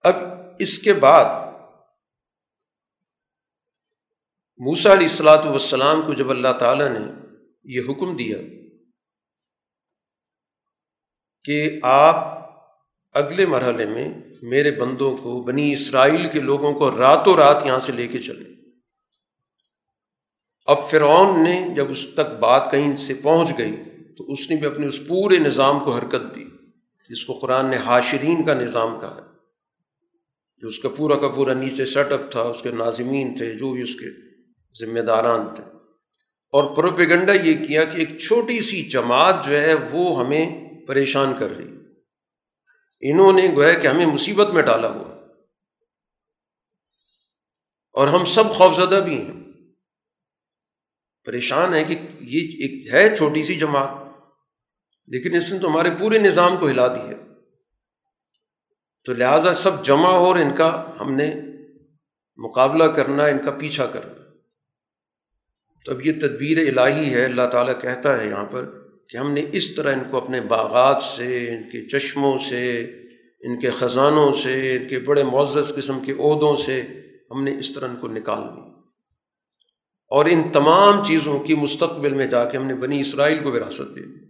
اب 0.04 0.16
اس 0.60 0.80
کے 0.80 0.94
بعد 0.94 1.26
موسا 4.60 4.94
علیہ 4.94 5.08
السلاۃ 5.08 5.46
والسلام 5.46 6.02
کو 6.02 6.14
جب 6.14 6.30
اللہ 6.30 6.54
تعالیٰ 6.60 6.90
نے 6.90 7.06
یہ 7.64 7.82
حکم 7.90 8.16
دیا 8.16 8.38
کہ 11.44 11.80
آپ 11.84 12.16
اگلے 13.16 13.46
مرحلے 13.46 13.86
میں 13.86 14.10
میرے 14.42 14.72
بندوں 14.72 15.18
کو، 15.18 15.44
بنی 15.44 15.74
اسرائیل 15.74 16.28
کے 16.34 16.40
لوگوں 16.40 16.74
کو 16.74 16.98
راتوں 16.98 17.36
رات 17.38 17.66
یہاں 17.66 17.80
سے 17.80 17.92
لے 17.92 18.08
کے 18.08 18.20
چلیں۔ 18.20 18.57
اب 20.68 20.90
فرعون 20.90 21.44
نے 21.44 21.68
جب 21.76 21.92
اس 21.92 22.08
تک 22.14 22.40
بات 22.40 22.72
کہیں 22.72 22.96
سے 22.96 23.14
پہنچ 23.14 23.58
گئی 23.58 23.76
تو 24.18 24.32
اس 24.32 24.50
نے 24.50 24.56
بھی 24.56 24.68
اپنے 24.68 24.88
اس 24.88 25.00
پورے 25.08 25.38
نظام 25.38 25.80
کو 25.80 25.92
حرکت 25.92 26.36
دی، 26.36 26.44
جس 27.10 27.26
کو 27.26 27.34
قرآن 27.34 27.70
نے 27.70 27.78
حاشرین 27.78 28.46
کا 28.46 28.54
نظام 28.54 29.00
کہا 29.00 29.16
ہے۔ 29.16 29.28
جو 30.58 30.68
اس 30.68 30.80
کا 30.80 30.90
پورا 30.90 31.16
کا 31.16 31.28
پورا 31.28 31.54
نیچے 31.54 31.86
سیٹ 31.86 32.12
اپ 32.12 32.32
تھا، 32.32 32.42
اس 32.42 32.58
کے 32.62 32.72
ناظمین 32.72 33.36
تھے، 33.38 33.56
جو 33.56 33.74
بھی 33.74 33.82
اس 33.82 33.96
کے 33.96 34.06
ذمہ 34.86 35.00
داران 35.00 35.56
تھے۔ 35.56 35.64
اور 36.52 36.76
پروپیگنڈا 36.76 37.34
یہ 37.34 37.68
کیا 37.68 37.84
کہ 37.84 37.98
ایک 37.98 38.18
چھوٹی 38.18 38.62
سی 38.62 38.84
جماعت 38.84 39.46
جو 39.46 39.58
ہے، 39.58 39.74
وہ 39.74 40.26
ہمیں 40.26 40.70
پریشان 40.88 41.34
کر 41.40 41.58
رہی۔ 41.58 41.72
انہوں 43.02 43.34
نے 43.34 43.52
گویا 43.56 43.74
کہ 43.74 43.88
ہمیں 43.88 44.06
مصیبت 44.06 44.54
میں 44.54 44.64
ڈالا 44.64 44.90
ہوا۔ 44.90 45.16
اور 47.94 48.08
ہم 48.08 48.26
سب 48.26 48.50
خوفزدہ 48.50 49.02
بھی 49.06 49.22
ہیں۔ 49.22 49.47
پریشان 51.28 51.74
ہے 51.74 51.84
کہ 51.84 51.96
یہ 52.20 52.40
ایک 52.40 52.94
ہے 52.94 53.16
چھوٹی 53.16 53.44
سی 53.44 53.56
جماعت، 53.56 53.90
لیکن 55.08 55.36
اس 55.36 55.52
نے 55.52 55.60
تو 55.60 55.68
ہمارے 55.68 55.90
پورے 56.00 56.20
نظام 56.20 56.58
کو 56.58 56.70
ہلا 56.70 56.88
دی 56.88 57.10
ہے۔ 57.10 57.16
تو 59.06 59.14
لہٰذا 59.14 59.54
سب 59.54 59.86
جمع 59.86 60.10
ہو 60.10 60.26
اور 60.26 60.36
ان 60.36 60.56
کا 60.56 60.92
ہم 61.00 61.16
نے 61.16 61.36
مقابلہ 62.38 62.84
کرنا، 62.84 63.26
ان 63.26 63.38
کا 63.46 63.52
پیچھا 63.52 63.86
کرنا۔ 63.86 64.14
تو 65.86 65.92
اب 65.92 66.06
یہ 66.06 66.12
تدبیر 66.20 66.58
الہی 66.68 67.14
ہے، 67.14 67.26
اللہ 67.26 67.48
تعالیٰ 67.52 67.82
کہتا 67.82 68.22
ہے 68.22 68.30
یہاں 68.30 68.46
پر 68.46 68.66
کہ 69.10 69.18
ہم 69.18 69.34
نے 69.34 69.46
اس 69.52 69.76
طرح 69.76 69.94
ان 69.94 70.04
کو 70.12 70.18
اپنے 70.18 70.42
باغات 70.42 71.04
سے، 71.04 71.56
ان 71.56 71.64
کے 71.64 71.88
چشموں 71.88 72.38
سے، 72.50 72.84
ان 73.42 73.60
کے 73.60 73.70
خزانوں 73.70 74.34
سے، 74.34 74.78
ان 74.78 74.88
کے 74.88 75.00
بڑے 75.00 75.24
معزز 75.24 75.76
قسم 75.76 76.00
کے 76.00 76.12
عہدوں 76.12 76.56
سے 76.56 76.82
ہم 77.32 77.44
نے 77.44 77.60
اس 77.60 77.74
طرح 77.74 77.88
ان 77.88 77.96
کو 77.96 78.08
نکال 78.08 78.44
دی 78.56 78.77
اور 80.08 80.26
ان 80.26 80.52
تمام 80.54 81.04
چیزوں 81.04 81.40
کی 81.40 81.56
مستقبل 81.56 82.14
میں 82.14 82.28
جا 82.28 82.46
کے 82.46 82.58
ہم 82.58 82.66
نے 82.66 82.76
بنی 82.76 83.02
اسرائیل 83.02 83.44
کو 83.44 83.52
وراثت 83.52 83.96
دے 83.96 84.02
دی۔ 84.02 84.28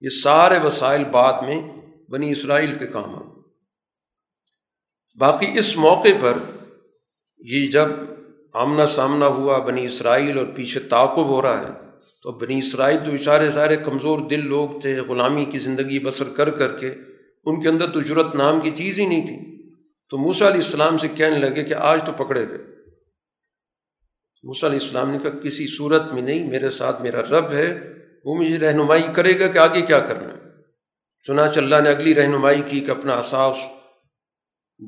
یہ 0.00 0.08
سارے 0.08 0.58
وسائل 0.58 1.04
بعد 1.04 1.42
میں 1.42 1.62
بنی 2.10 2.30
اسرائیل 2.30 2.74
کے 2.74 2.86
کام 2.86 3.14
آ 3.14 3.18
باقی 5.18 5.58
اس 5.58 5.76
موقع 5.76 6.08
پر 6.20 6.32
یہ 7.38 7.70
جب 7.70 7.88
آمنا 8.52 8.86
سامنا 8.86 9.26
ہوا 9.26 9.58
بنی 9.58 9.86
اسرائیل 9.86 10.38
اور 10.38 10.46
پیچھے 10.54 10.80
تعاقب 10.80 11.26
ہو 11.26 11.42
رہا 11.42 11.60
ہے، 11.60 11.72
تو 12.22 12.32
بنی 12.32 12.58
اسرائیل 12.58 12.98
تو 13.04 13.10
اشارے 13.12 13.52
سارے 13.52 13.76
کمزور 13.76 14.18
دل 14.18 14.46
لوگ 14.46 14.80
تھے، 14.80 15.00
غلامی 15.00 15.44
کی 15.44 15.58
زندگی 15.58 15.98
بسر 15.98 16.28
کر 16.28 16.50
کر 16.50 16.78
کے 16.78 16.94
ان 17.44 17.62
کے 17.62 17.68
اندر 17.68 17.90
تو 17.90 18.00
جرت 18.00 18.34
نام 18.34 18.60
کی 18.60 18.70
چیز 18.70 19.00
ہی 19.00 19.06
نہیں 19.06 19.26
تھی۔ 19.26 19.68
تو 20.10 20.18
موسیٰ 20.18 20.46
علیہ 20.46 20.60
السلام 20.60 20.98
سے 20.98 21.08
کہنے 21.08 21.38
لگے 21.38 21.64
کہ 21.64 21.74
آج 21.74 22.00
تو 22.06 22.12
پکڑے 22.12 22.48
گئے۔ 22.48 22.71
علیہ 24.50 24.78
السلام 24.82 25.10
نے 25.10 25.18
کہا، 25.18 25.30
کسی 25.30 25.66
صورت 25.76 26.12
میں 26.12 26.22
نہیں، 26.22 26.50
میرے 26.50 26.70
ساتھ 26.70 27.02
میرا 27.02 27.20
رب 27.20 27.52
ہے، 27.52 27.92
وہ 28.24 28.34
مجھے 28.34 28.58
رہنمائی 28.58 29.02
کرے 29.14 29.40
گا 29.40 29.46
کہ 29.46 29.58
آگے 29.58 29.82
کیا 29.82 30.00
کرنا 30.00 30.34
ہے۔ 30.34 30.38
چنانچہ 31.26 31.58
اللہ 31.58 31.76
نے 31.84 31.90
اگلی 31.90 32.14
رہنمائی 32.14 32.62
کی 32.66 32.80
کہ 32.80 32.90
اپنا 32.90 33.14
احساس 33.14 33.56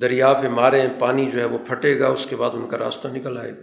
دریا 0.00 0.32
پہ 0.32 0.48
ماریں 0.48 0.88
پانی 0.98 1.30
جو 1.30 1.40
ہے 1.40 1.44
وہ 1.44 1.58
پھٹے 1.58 2.00
گا، 2.00 2.08
اس 2.08 2.26
کے 2.30 2.36
بعد 2.36 2.50
ان 2.54 2.68
کا 2.68 2.78
راستہ 2.78 3.08
نکل 3.08 3.38
آئے 3.38 3.50
گا۔ 3.50 3.62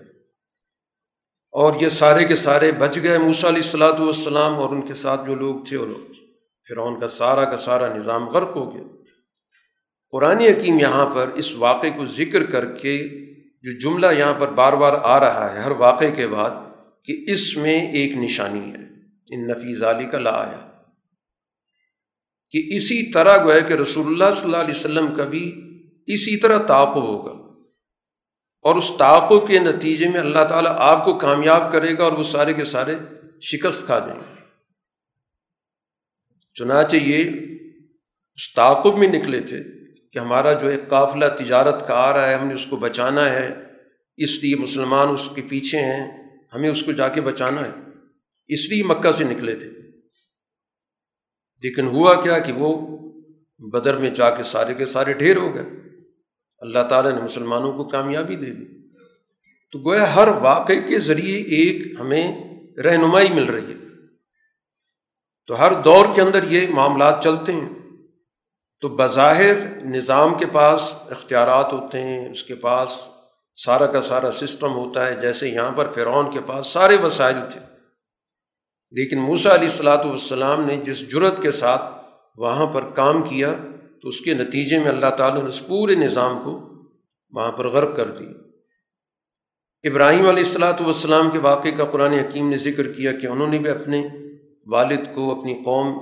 اور 1.52 1.82
یہ 1.82 1.90
سارے 1.90 2.26
کے 2.26 2.36
سارے 2.36 2.72
بچ 2.72 2.98
گئے 3.04 3.18
موسیٰ 3.18 3.50
علیہ 3.50 3.62
السلاۃ 3.62 4.00
والسلام 4.00 4.56
اور 4.56 4.70
ان 4.70 4.82
کے 4.82 4.94
ساتھ 4.94 5.28
جو 5.28 5.36
لوگ 5.36 5.56
تھے 5.70 5.78
وہ 5.78 5.86
لوگ۔ 5.86 6.14
پھر 6.64 6.78
ان 6.78 7.00
کا 7.00 7.08
سارا 7.08 7.46
کا 7.46 7.58
سارا 7.58 7.96
نظام 7.96 8.30
غرق 8.30 8.56
ہو 8.56 8.74
گیا۔ 8.74 8.84
قرآن 10.12 10.40
حکیم 10.40 10.80
یہاں 10.80 11.06
پر 11.06 11.30
اس 11.34 11.56
واقعے 11.56 11.90
کو 11.90 12.06
ذکر 12.06 12.46
کر 12.46 12.78
کے 12.78 13.08
جو 13.62 13.80
جملہ 13.80 14.08
یہاں 14.18 14.34
پر 14.34 14.48
بار 14.48 14.74
بار 14.74 14.94
آ 15.04 15.20
رہا 15.20 15.54
ہے، 15.54 15.60
ہر 15.60 15.72
واقعے 15.72 16.12
کے 16.12 16.28
بعد، 16.28 16.52
کہ 17.04 17.24
اس 17.28 17.58
میں 17.58 17.92
ایک 17.92 18.16
نشانی 18.16 18.72
ہے۔ 18.72 18.92
ان 19.30 19.48
نفیز 19.48 19.84
علی 19.84 20.06
کا 20.06 20.20
لا 20.20 20.30
آیا 20.30 20.72
کہ 22.52 22.70
اسی 22.76 23.12
طرح 23.12 23.44
گویا 23.44 23.60
کہ 23.60 23.74
رسول 23.74 24.08
اللہ 24.08 24.34
صلی 24.34 24.46
اللہ 24.46 24.58
علیہ 24.58 24.74
وسلم 24.74 25.16
کا 25.16 25.26
بھی 25.26 25.62
اسی 26.08 26.38
طرح 26.38 26.62
تعاقب 26.62 27.04
ہوگا۔ 27.04 27.42
اور 28.62 28.76
اس 28.76 28.92
تعاقب 29.00 29.48
کے 29.48 29.60
نتیجے 29.60 30.10
میں 30.10 30.20
اللہ 30.20 30.44
تعالیٰ 30.50 30.76
آپ 30.78 31.06
کو 31.06 31.20
کامیاب 31.20 31.72
کرے 31.72 31.98
گا 31.98 32.04
اور 32.04 32.12
وہ 32.12 32.24
سارے 32.24 32.54
کے 32.54 32.66
سارے 32.66 32.96
شکست 33.42 33.86
کھا 33.86 34.00
دیں 34.00 34.16
گے۔ 34.16 34.36
چنانچہ 36.54 36.96
یہ 36.96 37.30
اس 38.36 38.54
تعاقب 38.54 38.98
میں 38.98 39.08
نکلے 39.08 39.42
تھے۔ 39.42 39.81
کہ 40.12 40.20
ہمارا 40.20 40.54
جو 40.54 40.68
ایک 40.68 40.90
قافلہ 40.90 41.26
تجارت 41.40 41.88
کا 41.88 41.94
آ 41.94 42.14
رہا 42.14 42.30
ہے، 42.30 42.36
ہم 42.36 42.48
نے 42.48 42.54
اس 42.54 42.66
کو 42.66 42.76
بچانا 42.76 43.30
ہے، 43.34 43.50
اس 44.18 44.44
لیے 44.44 44.56
مسلمان 44.56 45.08
اس 45.08 45.30
کے 45.36 45.42
پیچھے 45.50 45.80
ہیں، 45.80 46.30
ہمیں 46.54 46.70
اس 46.70 46.84
کو 46.84 46.92
جا 46.92 47.08
کے 47.08 47.22
بچانا 47.22 47.62
ہے۔ 47.62 47.72
اس 48.48 48.70
لیے 48.70 48.84
مکہ 48.84 49.12
سے 49.12 49.24
نکلے 49.24 49.56
تھے۔ 49.56 49.70
لیکن 51.64 51.88
ہوا 51.88 52.22
کیا 52.22 52.40
کہ 52.40 52.52
وہ 52.52 52.98
بدر 53.60 53.98
میں 53.98 54.10
جا 54.10 54.30
کے 54.30 54.44
سارے 54.44 54.74
کے 54.74 54.86
سارے 54.86 55.14
ڈھیر 55.14 55.38
ہو 55.38 55.56
گئے۔ 55.56 55.64
اللہ 56.60 56.80
تعالیٰ 56.90 57.12
نے 57.12 57.22
مسلمانوں 57.22 57.74
کو 57.74 57.84
کامیابی 57.84 58.36
دے 58.36 58.54
دی۔ 58.54 58.66
تو 59.72 59.80
گویا 59.80 60.16
ہر 60.16 60.28
واقعے 60.28 60.82
کے 60.82 61.00
ذریعے 61.00 61.38
ایک 61.42 62.00
ہمیں 62.00 62.38
رہنمائی 62.78 63.30
مل 63.30 63.44
رہی 63.44 63.72
ہے۔ 63.72 63.78
تو 65.48 65.60
ہر 65.60 65.82
دور 65.82 66.06
کے 66.16 66.22
اندر 66.22 66.44
یہ 66.44 66.68
معاملات 66.70 67.24
چلتے 67.24 67.52
ہیں۔ 67.52 67.81
تو 68.82 68.90
بظاہر 68.90 69.86
نظام 69.86 70.34
کے 70.34 70.46
پاس 70.46 70.96
اختیارات 71.10 71.74
ہوتے 71.74 72.02
ہیں، 72.02 72.30
اس 72.30 72.44
کے 72.44 72.56
پاس 72.56 73.08
سارا 73.56 73.86
کا 73.86 74.02
سارا 74.02 74.32
سسٹم 74.32 74.74
ہوتا 74.74 75.08
ہے، 75.08 75.16
جیسے 75.16 75.50
یہاں 75.50 75.72
پر 75.72 75.88
فرعون 75.92 76.32
کے 76.32 76.40
پاس 76.46 76.68
سارے 76.68 76.96
وسائل 76.96 77.36
تھے۔ 77.52 77.60
لیکن 78.92 79.20
موسا 79.20 79.54
علیہ 79.54 79.68
السلاۃ 79.68 80.06
والسلام 80.06 80.66
نے 80.66 80.76
جس 80.76 81.12
جرت 81.12 81.42
کے 81.42 81.52
ساتھ 81.52 81.82
وہاں 82.38 82.66
پر 82.66 82.84
کام 82.90 83.22
کیا، 83.22 83.54
تو 84.02 84.08
اس 84.08 84.22
کے 84.22 84.34
نتیجے 84.34 84.80
میں 84.80 84.88
اللہ 84.88 85.10
تعالیٰ 85.10 85.42
نے 85.42 85.48
اس 85.48 85.68
پورے 85.68 85.96
نظام 85.96 86.40
کو 86.44 86.60
وہاں 87.32 87.52
پر 87.52 87.68
غرب 87.68 87.98
کر 87.98 88.08
دی 88.08 88.26
ابراہیم 89.90 90.28
علیہ 90.28 90.44
السلاۃ 90.44 90.82
والسلام 90.82 91.30
کے 91.30 91.38
واقعے 91.38 91.72
کا 91.72 91.86
قرآن 91.86 92.14
حکیم 92.14 92.50
نے 92.50 92.58
ذکر 92.58 92.92
کیا 92.92 93.12
کہ 93.12 93.28
انہوں 93.28 93.48
نے 93.48 93.58
بھی 93.58 93.70
اپنے 93.70 94.08
والد 94.68 95.16
کو، 95.16 95.40
اپنی 95.40 95.54
قوم 95.66 95.94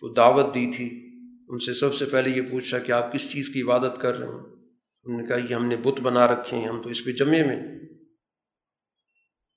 کو 0.00 0.08
دعوت 0.08 0.54
دی 0.54 0.70
تھی۔ 0.76 1.05
ان 1.48 1.58
سے 1.58 1.74
سب 1.74 1.94
سے 1.94 2.04
پہلے 2.04 2.30
یہ 2.30 2.40
پوچھا 2.40 2.78
کہ 2.78 2.92
آپ 2.92 3.12
کس 3.12 3.30
چیز 3.30 3.48
کی 3.48 3.62
عبادت 3.62 4.00
کر 4.00 4.18
رہے 4.18 4.26
ہیں؟ 4.26 4.34
انہوں 4.34 5.20
نے 5.20 5.28
کہا، 5.28 5.36
یہ 5.50 5.54
ہم 5.54 5.66
نے 5.66 5.76
بت 5.76 6.00
بنا 6.00 6.26
رکھے 6.26 6.56
ہیں، 6.56 6.68
ہم 6.68 6.82
تو 6.82 6.88
اس 6.88 7.04
پہ 7.04 7.12
جمے 7.12 7.42
میں 7.42 7.62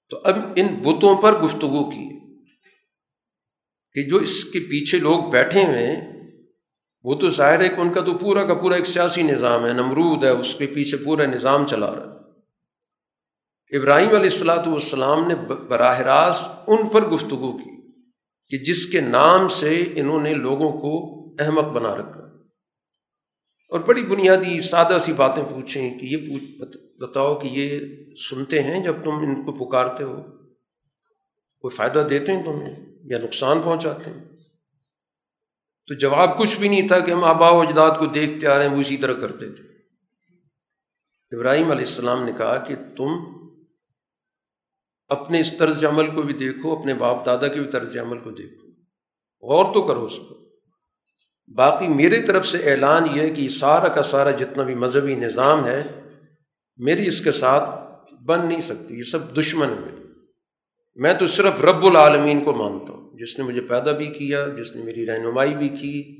تو 0.09 0.21
اب 0.23 0.35
ان 0.55 0.67
بتوں 0.67 1.21
پر 1.21 1.41
گفتگو 1.41 1.89
کی۔ 1.89 2.19
کہ 3.93 4.09
جو 4.09 4.17
اس 4.17 4.43
کے 4.43 4.59
پیچھے 4.59 4.97
لوگ 4.97 5.31
بیٹھے 5.31 5.63
ہوئے 5.63 5.77
ہیں، 5.77 6.29
وہ 7.03 7.15
تو 7.15 7.29
ظاہر 7.29 7.61
ہے 7.61 7.69
کہ 7.69 7.81
ان 7.81 7.93
کا 7.93 8.01
تو 8.01 8.17
پورا 8.17 8.45
کا 8.45 8.53
پورا 8.53 8.75
ایک 8.75 8.85
سیاسی 8.85 9.23
نظام 9.23 9.65
ہے، 9.65 9.73
نمرود 9.73 10.23
ہے، 10.23 10.29
اس 10.29 10.55
کے 10.55 10.67
پیچھے 10.67 10.97
پورا 10.97 11.25
نظام 11.25 11.67
چلا 11.67 11.95
رہا 11.95 12.03
ہے۔ 12.03 12.19
ابراہیم 13.77 14.07
علیہ 14.07 14.19
السلاۃ 14.19 14.67
والسلام 14.67 15.27
نے 15.27 15.35
براہ 15.69 15.99
راست 15.99 16.63
ان 16.67 16.89
پر 16.89 17.07
گفتگو 17.07 17.57
کی 17.57 17.91
کہ 18.49 18.57
جس 18.57 18.85
کے 18.85 19.01
نام 19.01 19.47
سے 19.47 19.83
انہوں 19.95 20.21
نے 20.21 20.33
لوگوں 20.33 20.71
کو 20.71 21.18
احمق 21.39 21.63
بنا 21.63 21.97
رکھا۔ 21.97 22.29
اور 23.69 23.79
بڑی 23.79 24.05
بنیادی 24.05 24.61
سادہ 24.61 24.97
سی 25.01 25.13
باتیں 25.13 25.43
پوچھیں 25.43 25.99
کہ 25.99 26.05
یہ 26.05 26.17
پوچھ 26.17 26.77
بتاؤ 26.99 27.39
کہ 27.39 27.47
یہ 27.47 27.79
سنتے 28.29 28.63
ہیں 28.63 28.83
جب 28.83 29.03
تم 29.03 29.11
ان 29.11 29.45
کو 29.45 29.65
پکارتے 29.65 30.03
ہو۔ 30.03 30.21
کوئی 31.59 31.75
فائدہ 31.75 32.07
دیتے 32.09 32.31
ہیں 32.31 32.43
تمہیں 32.43 32.85
یا 33.03 33.19
نقصان 33.19 33.61
پہنچاتے 33.61 34.09
ہیں؟ 34.09 34.23
تو 35.87 35.93
جواب 35.93 36.37
کچھ 36.37 36.59
بھی 36.59 36.67
نہیں 36.67 36.87
تھا 36.87 36.99
کہ 36.99 37.11
ہم 37.11 37.23
آبا 37.23 37.49
و 37.49 37.61
اجداد 37.61 37.99
کو 37.99 38.05
دیکھتے 38.05 38.47
آ 38.47 38.57
رہے 38.57 38.67
ہیں، 38.67 38.75
وہ 38.75 38.81
اسی 38.81 38.97
طرح 38.97 39.13
کرتے 39.13 39.49
تھے۔ 39.49 39.63
ابراہیم 41.35 41.71
علیہ 41.71 41.85
السلام 41.85 42.23
نے 42.23 42.31
کہا 42.37 42.57
کہ 42.57 42.75
تم 42.97 43.07
اپنے 45.07 45.39
اس 45.39 45.57
طرز 45.57 45.85
عمل 45.85 46.15
کو 46.15 46.21
بھی 46.21 46.33
دیکھو، 46.33 46.79
اپنے 46.79 46.93
باپ 46.93 47.25
دادا 47.25 47.47
کے 47.47 47.61
بھی 47.61 47.69
طرز 47.69 47.97
عمل 47.97 48.17
کو 48.17 48.31
دیکھو۔ 48.31 48.67
غور 49.47 49.73
تو 49.73 49.87
کرو 49.87 50.05
اس 50.05 50.17
کو 50.29 50.48
باقی 51.55 51.87
میری 51.87 52.21
طرف 52.21 52.47
سے 52.47 52.71
اعلان 52.71 53.03
یہ 53.13 53.21
ہے 53.21 53.29
کہ 53.29 53.49
سارا 53.49 53.87
کا 53.87 54.03
سارا 54.03 54.31
جتنا 54.31 54.63
بھی 54.63 54.75
مذہبی 54.75 55.15
نظام 55.15 55.65
ہے، 55.65 55.83
میری 56.77 57.07
اس 57.07 57.21
کے 57.21 57.31
ساتھ 57.31 57.69
بن 58.23 58.47
نہیں 58.47 58.59
سکتی، 58.59 58.97
یہ 58.97 59.03
سب 59.03 59.37
دشمن 59.37 59.67
ہے 59.67 59.99
میں 60.95 61.13
تو 61.13 61.27
صرف 61.27 61.61
رب 61.61 61.85
العالمین 61.85 62.43
کو 62.43 62.53
مانتا 62.53 62.93
ہوں، 62.93 63.17
جس 63.17 63.39
نے 63.39 63.45
مجھے 63.45 63.61
پیدا 63.61 63.91
بھی 63.91 64.07
کیا، 64.07 64.47
جس 64.47 64.75
نے 64.75 64.83
میری 64.83 65.05
رہنمائی 65.05 65.55
بھی 65.55 65.69
کی۔ 65.69 66.15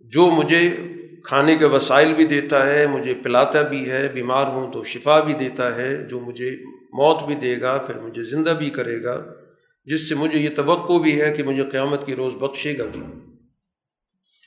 جو 0.00 0.26
مجھے 0.26 0.76
کھانے 1.24 1.56
کے 1.56 1.64
وسائل 1.64 2.12
بھی 2.12 2.24
دیتا 2.24 2.66
ہے، 2.66 2.86
مجھے 2.86 3.14
پلاتا 3.22 3.62
بھی 3.62 3.90
ہے، 3.90 4.08
بیمار 4.08 4.46
ہوں 4.46 4.72
تو 4.72 4.84
شفا 4.84 5.20
بھی 5.20 5.32
دیتا 5.32 5.76
ہے۔ 5.76 5.96
جو 5.96 6.20
مجھے 6.20 6.50
موت 6.92 7.22
بھی 7.26 7.34
دے 7.34 7.60
گا، 7.60 7.78
پھر 7.78 7.98
مجھے 7.98 8.22
زندہ 8.22 8.50
بھی 8.50 8.70
کرے 8.70 9.02
گا۔ 9.02 9.24
جس 9.84 10.08
سے 10.08 10.14
مجھے 10.14 10.38
یہ 10.38 10.48
توقع 10.56 10.92
بھی 10.92 11.20
ہے 11.20 11.32
کہ 11.32 11.42
مجھے 11.42 11.70
قیامت 11.70 12.06
کی 12.06 12.16
روز 12.16 12.34
بخشے 12.34 12.78
گا 12.78 12.82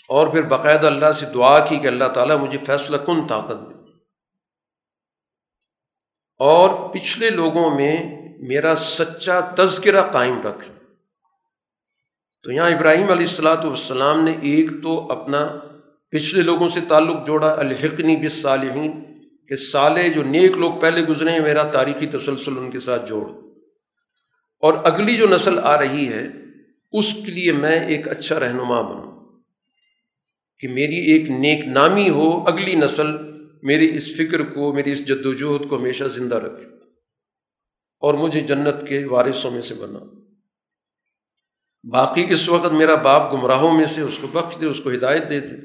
اور 0.09 0.27
پھر 0.27 0.41
باقاعدہ 0.41 0.87
اللہ 0.87 1.11
سے 1.11 1.25
دعا 1.33 1.65
کی 1.65 1.77
کہ 1.77 1.87
اللہ 1.87 2.05
تعالیٰ 2.05 2.37
مجھے 2.37 2.59
فیصلہ 2.65 2.97
کن 2.97 3.27
طاقت 3.27 3.69
دے۔ 3.69 3.73
اور 6.39 6.93
پچھلے 6.93 7.29
لوگوں 7.29 7.75
میں 7.75 7.97
میرا 8.39 8.75
سچا 8.75 9.39
تذکرہ 9.57 10.11
قائم 10.11 10.41
رکھ۔ 10.41 10.69
تو 12.43 12.51
یہاں 12.51 12.69
ابراہیم 12.69 13.11
علیہ 13.11 13.25
السلاۃ 13.27 13.65
والسلام 13.65 14.23
نے 14.23 14.31
ایک 14.31 14.69
تو 14.83 15.11
اپنا 15.11 15.59
پچھلے 16.09 16.43
لوگوں 16.43 16.67
سے 16.67 16.79
تعلق 16.87 17.25
جوڑا، 17.25 17.51
الحقنی 17.51 18.15
بس 18.15 18.47
کہ 19.49 19.55
سالے 19.55 20.09
جو 20.09 20.23
نیک 20.23 20.57
لوگ 20.57 20.73
پہلے 20.79 21.01
گزرے 21.01 21.31
ہیں، 21.31 21.39
میرا 21.39 21.63
تاریخی 21.63 22.07
تسلسل 22.07 22.57
ان 22.57 22.71
کے 22.71 22.79
ساتھ 22.79 23.07
جوڑ۔ 23.07 23.44
اور 24.65 24.73
اگلی 24.83 25.17
جو 25.17 25.27
نسل 25.27 25.59
آ 25.59 25.79
رہی 25.79 26.09
ہے، 26.09 26.27
اس 26.91 27.13
کے 27.13 27.31
لیے 27.31 27.51
میں 27.51 27.87
ایک 27.87 28.07
اچھا 28.07 28.39
رہنما 28.39 28.81
بنوں۔ 28.81 29.41
کہ 30.59 30.67
میری 30.67 30.95
ایک 30.95 31.29
نیک 31.29 31.65
نامی 31.65 32.09
ہو، 32.09 32.43
اگلی 32.47 32.75
نسل 32.75 33.07
میری 33.63 33.97
اس 33.97 34.15
فکر 34.15 34.43
کو، 34.43 34.73
میری 34.73 34.91
اس 34.91 35.07
جد 35.07 35.25
وجہد 35.25 35.69
کو 35.69 35.77
ہمیشہ 35.77 36.03
زندہ 36.03 36.35
رکھے۔ 36.35 36.65
اور 37.99 38.13
مجھے 38.13 38.41
جنت 38.41 38.87
کے 38.87 39.05
وارثوں 39.05 39.51
میں 39.51 39.61
سے 39.61 39.75
بنا 39.75 39.99
باقی 41.91 42.25
اس 42.29 42.49
وقت 42.49 42.73
میرا 42.73 42.95
باپ 42.95 43.33
گمراہوں 43.33 43.77
میں 43.77 43.85
سے، 43.85 44.01
اس 44.01 44.17
کو 44.21 44.27
بخش 44.27 44.61
دے، 44.61 44.65
اس 44.65 44.81
کو 44.83 44.91
ہدایت 44.91 45.29
دے 45.29 45.39
دے۔ 45.39 45.55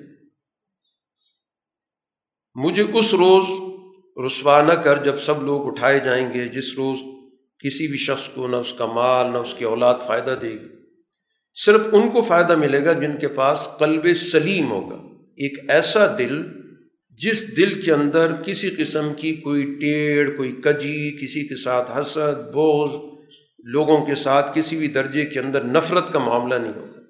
مجھے 2.55 2.83
اس 2.83 3.15
روز 3.15 3.45
رسوا 4.27 4.63
نہ 4.63 4.73
کر 4.73 5.05
جب 5.05 5.21
سب 5.21 5.43
لوگ 5.43 5.67
اٹھائے 5.67 5.99
جائیں 5.99 6.35
گے، 6.35 6.49
جس 6.49 6.75
روز 6.75 6.99
کسی 7.61 7.89
بھی 7.89 7.99
شخص 7.99 8.29
کو 8.29 8.49
نہ 8.49 8.57
اس 8.57 8.73
کا 8.73 8.87
مال، 8.87 9.33
نہ 9.33 9.39
اس 9.39 9.55
کی 9.59 9.65
اولاد 9.65 9.95
فائدہ 10.07 10.37
دے 10.43 10.51
گی۔ 10.51 10.69
صرف 11.55 11.81
ان 11.93 12.11
کو 12.11 12.23
فائدہ 12.23 12.57
ملے 12.57 12.85
گا 12.85 12.93
جن 12.93 13.17
کے 13.21 13.29
پاس 13.29 13.69
قلب 13.79 14.07
سلیم 14.15 14.71
ہوگا۔ 14.71 14.97
ایک 15.37 15.71
ایسا 15.71 16.17
دل 16.19 16.43
جس 17.11 17.57
دل 17.57 17.83
کے 17.83 17.93
اندر 17.93 18.35
کسی 18.47 18.71
قسم 18.71 19.13
کی 19.17 19.37
کوئی 19.37 19.79
ٹیڑھ، 19.81 20.37
کوئی 20.37 20.53
کجی، 20.53 21.17
کسی 21.17 21.49
کے 21.49 21.57
ساتھ 21.57 21.91
حسد 22.01 22.49
بوجھ 22.53 23.21
لوگوں 23.65 24.07
کے 24.07 24.15
ساتھ 24.15 24.51
کسی 24.55 24.77
بھی 24.77 24.89
درجے 24.89 25.25
کے 25.27 25.41
اندر 25.41 25.65
نفرت 25.65 26.13
کا 26.13 26.19
معاملہ 26.19 26.55
نہیں 26.55 26.73
ہوگا۔ 26.77 27.01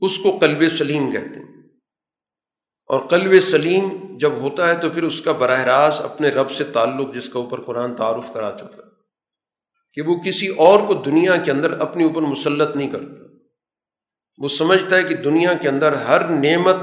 اس 0.00 0.18
کو 0.18 0.38
قلب 0.38 0.68
سلیم 0.68 1.12
کہتے 1.12 1.40
ہیں۔ 1.40 1.62
اور 2.86 3.00
قلب 3.00 3.40
سلیم 3.40 3.88
جب 4.16 4.32
ہوتا 4.32 4.68
ہے 4.68 4.80
تو 4.80 4.90
پھر 4.90 5.02
اس 5.02 5.20
کا 5.20 5.32
براہ 5.32 5.64
راست 5.64 6.00
اپنے 6.00 6.28
رب 6.28 6.50
سے 6.50 6.64
تعلق، 6.64 7.14
جس 7.14 7.28
کا 7.28 7.38
اوپر 7.38 7.60
قرآن 7.60 7.94
تعارف 7.94 8.32
کرا 8.34 8.56
چکا 8.58 8.82
ہے۔ 8.86 8.95
کہ 9.96 10.02
وہ 10.02 10.16
کسی 10.20 10.48
اور 10.48 10.80
کو 10.80 10.94
دنیا 10.94 11.36
کے 11.36 11.50
اندر 11.50 11.70
اپنے 11.70 12.04
اوپر 12.04 12.22
مسلط 12.22 12.76
نہیں 12.76 12.90
کرتا۔ 12.90 13.22
وہ 14.38 14.48
سمجھتا 14.48 14.96
ہے 14.96 15.02
کہ 15.02 15.14
دنیا 15.14 15.54
کے 15.54 15.68
اندر 15.68 15.92
ہر 15.92 16.28
نعمت 16.28 16.76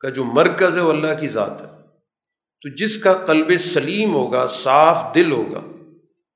کا 0.00 0.08
جو 0.08 0.24
مرکز 0.24 0.76
ہے 0.76 0.82
وہ 0.82 0.92
اللہ 0.92 1.20
کی 1.20 1.28
ذات 1.28 1.62
ہے۔ 1.62 1.66
تو 2.62 2.74
جس 2.74 2.98
کا 2.98 3.12
قلب 3.12 3.58
سلیم 3.58 4.14
ہوگا، 4.14 4.46
صاف 4.46 5.14
دل 5.14 5.32
ہوگا، 5.32 5.60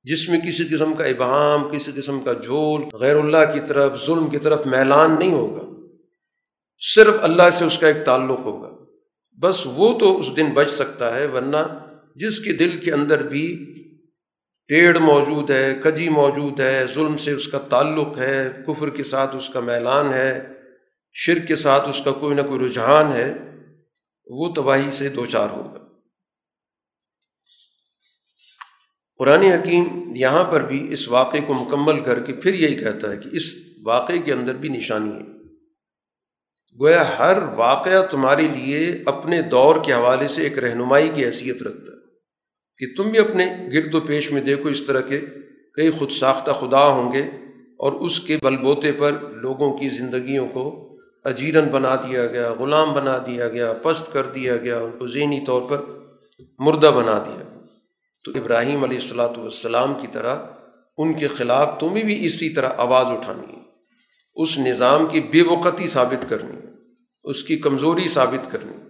جس 0.03 0.29
میں 0.29 0.39
کسی 0.39 0.75
قسم 0.75 0.93
کا 0.93 1.03
ابہام، 1.03 1.69
کسی 1.69 1.91
قسم 1.95 2.19
کا 2.19 2.33
جھول، 2.33 2.81
غیر 2.93 3.15
اللہ 3.15 3.53
کی 3.53 3.59
طرف، 3.59 4.05
ظلم 4.05 4.29
کی 4.29 4.37
طرف 4.37 4.65
میلان 4.65 5.19
نہیں 5.19 5.31
ہوگا۔ 5.31 5.85
صرف 6.95 7.15
اللہ 7.21 7.49
سے 7.49 7.65
اس 7.65 7.77
کا 7.77 7.87
ایک 7.87 8.05
تعلق 8.05 8.39
ہوگا۔ 8.39 8.83
بس 9.39 9.61
وہ 9.65 9.99
تو 9.99 10.19
اس 10.19 10.35
دن 10.35 10.49
بچ 10.53 10.69
سکتا 10.69 11.17
ہے، 11.17 11.25
ورنہ 11.25 11.57
جس 12.15 12.39
کے 12.39 12.53
دل 12.53 12.77
کے 12.77 12.91
اندر 12.91 13.23
بھی 13.23 13.73
ٹیڑھ 14.67 14.97
موجود 14.97 15.51
ہے، 15.51 15.75
کجی 15.83 16.09
موجود 16.09 16.59
ہے، 16.59 16.85
ظلم 16.93 17.17
سے 17.17 17.31
اس 17.31 17.47
کا 17.47 17.57
تعلق 17.57 18.17
ہے، 18.17 18.51
کفر 18.67 18.89
کے 18.89 19.03
ساتھ 19.03 19.35
اس 19.35 19.49
کا 19.49 19.59
میلان 19.59 20.13
ہے 20.13 20.47
شر 21.13 21.39
کے 21.39 21.55
ساتھ 21.55 21.89
اس 21.89 22.01
کا 22.05 22.11
کوئی 22.11 22.35
نہ 22.35 22.41
کوئی 22.41 22.65
رجحان 22.65 23.11
ہے، 23.11 23.33
وہ 24.27 24.53
تباہی 24.53 24.91
سے 24.91 25.09
دو 25.09 25.25
چار 25.25 25.49
ہوگا 25.49 25.87
قرآن 29.17 29.41
حکیم 29.41 30.11
یہاں 30.15 30.43
پر 30.43 30.61
بھی 30.61 30.93
اس 30.93 31.07
واقعے 31.07 31.41
کو 31.41 31.53
مکمل 31.53 32.03
کر 32.03 32.19
کے 32.19 32.33
پھر 32.33 32.53
یہی 32.53 32.75
کہتا 32.75 33.11
ہے 33.11 33.17
کہ 33.17 33.29
اس 33.31 33.43
واقعے 33.83 34.17
کے 34.17 34.33
اندر 34.33 34.53
بھی 34.53 34.69
نشانی 34.69 35.11
ہے۔ 35.11 35.37
گویا 36.79 37.17
ہر 37.19 37.37
واقعہ 37.55 38.05
تمہارے 38.05 38.41
لیے 38.41 39.03
اپنے 39.05 39.41
دور 39.41 39.75
کے 39.85 39.93
حوالے 39.93 40.27
سے 40.27 40.43
ایک 40.43 40.57
رہنمائی 40.57 41.09
کی 41.15 41.25
حیثیت 41.25 41.63
رکھتا 41.63 41.91
ہے۔ 41.93 41.96
کہ 42.79 42.85
تم 42.97 43.09
بھی 43.09 43.19
اپنے 43.19 43.69
گرد 43.73 43.95
و 43.95 44.01
پیش 44.01 44.31
میں 44.31 44.41
دیکھو 44.41 44.69
اس 44.69 44.81
طرح 44.81 45.01
کے 45.01 45.21
کئی 45.73 45.91
خود 45.91 46.11
ساختہ 46.11 46.51
خدا 46.51 46.87
ہوں 46.87 47.13
گے 47.13 47.21
اور 47.79 47.91
اس 47.91 48.19
کے 48.19 48.37
بل 48.41 48.57
بوتے 48.57 48.91
پر 48.91 49.11
لوگوں 49.31 49.77
کی 49.77 49.89
زندگیوں 49.89 50.47
کو 50.47 50.97
اجیرن 51.25 51.67
بنا 51.67 51.95
دیا 51.95 52.25
گیا، 52.25 52.53
غلام 52.59 52.93
بنا 52.93 53.17
دیا 53.17 53.47
گیا، 53.47 53.73
پست 53.73 54.13
کر 54.13 54.25
دیا 54.25 54.57
گیا، 54.57 54.79
ان 54.79 54.91
کو 54.91 55.07
ذہنی 55.07 55.39
طور 55.45 55.61
پر 55.69 55.77
مردہ 56.59 56.91
بنا 56.95 57.23
دیا 57.25 57.59
تو 58.23 58.31
ابراہیم 58.35 58.83
علیہ 58.83 58.97
السلاۃ 58.97 59.37
والسلام 59.37 59.93
کی 60.01 60.07
طرح 60.11 60.35
ان 60.97 61.13
کے 61.13 61.27
خلاف 61.27 61.79
تمہیں 61.79 62.03
بھی 62.03 62.25
اسی 62.25 62.49
طرح 62.49 62.69
آواز 62.77 63.05
اٹھانی 63.05 63.53
ہے۔ 63.53 63.61
اس 64.35 64.57
نظام 64.57 65.05
کی 65.05 65.19
بے 65.19 65.41
وقتی 65.41 65.87
ثابت 65.87 66.29
کرنی، 66.29 66.57
اس 67.23 67.43
کی 67.43 67.57
کمزوری 67.57 68.07
ثابت 68.07 68.51
کرنی۔ 68.51 68.86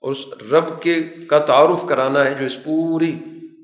اور 0.00 0.10
اس 0.10 0.26
رب 0.50 0.82
کے 0.82 1.02
کا 1.28 1.38
تعارف 1.38 1.88
کرانا 1.88 2.24
ہے، 2.24 2.34
جو 2.34 2.46
اس 2.46 2.64
پوری 2.64 3.18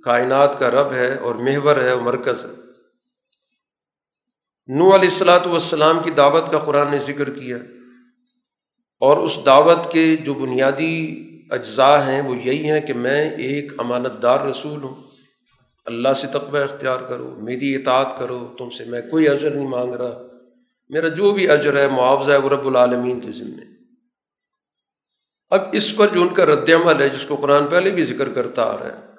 کائنات 0.04 0.58
کا 0.58 0.70
رب 0.70 0.92
ہے 0.92 1.14
اور 1.14 1.34
محور 1.34 1.76
ہے 1.76 1.90
اور 1.90 2.00
مرکز 2.00 2.44
ہے۔ 2.44 2.50
نو 4.68 4.94
علیہ 4.94 5.08
السلاۃ 5.08 5.46
والسلام 5.46 6.02
کی 6.02 6.10
دعوت 6.10 6.52
کا 6.52 6.58
قرآن 6.58 6.90
نے 6.90 6.98
ذکر 6.98 7.30
کیا۔ 7.30 7.56
اور 9.00 9.16
اس 9.16 9.38
دعوت 9.46 9.92
کے 9.92 10.16
جو 10.16 10.34
بنیادی 10.34 11.24
اجزاء 11.50 12.06
ہیں، 12.06 12.22
وہ 12.22 12.36
یہی 12.36 12.70
ہیں 12.70 12.80
کہ 12.80 12.94
میں 12.94 13.30
ایک 13.30 13.72
امانت 13.78 14.22
دار 14.22 14.40
رسول 14.40 14.82
ہوں۔ 14.82 14.94
اللہ 15.84 16.12
سے 16.12 16.26
تقوی 16.26 16.60
اختیار 16.60 16.98
کرو، 16.98 17.38
میری 17.42 17.74
اطاعت 17.74 18.18
کرو، 18.18 18.54
تم 18.58 18.70
سے 18.70 18.84
میں 18.84 19.00
کوئی 19.10 19.28
اجر 19.28 19.50
نہیں 19.50 19.68
مانگ 19.68 19.94
رہا۔ 19.94 20.22
میرا 20.88 21.08
جو 21.08 21.30
بھی 21.30 21.50
اجر 21.50 21.76
ہے، 21.76 21.88
معاوضہ 21.88 22.32
ہے، 22.32 22.36
وہ 22.36 22.48
رب 22.48 22.66
العالمین 22.66 23.20
کے 23.20 23.30
ذمے۔ 23.30 23.73
اب 25.54 25.62
اس 25.72 25.96
پر 25.96 26.08
جو 26.08 26.22
ان 26.22 26.34
کا 26.34 26.46
رد 26.46 26.70
عمل 26.70 27.02
ہے، 27.02 27.08
جس 27.08 27.26
کو 27.26 27.36
قرآن 27.36 27.66
پہلے 27.66 27.90
بھی 27.90 28.04
ذکر 28.04 28.28
کرتا 28.28 28.62
آ 28.62 28.78
رہا 28.78 28.98
ہے، 28.98 29.12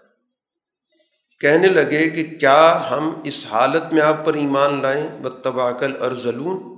کہنے 1.40 1.68
لگے 1.68 2.10
کہ 2.10 2.24
کیا 2.24 2.88
ہم 2.90 3.22
اس 3.24 3.46
حالت 3.50 3.94
میں 3.94 4.02
آپ 4.02 4.26
پر 4.26 4.34
ایمان 4.34 4.82
لائیں؟ 4.82 5.10
بتباکل 5.22 6.02
ارزلون 6.02 6.76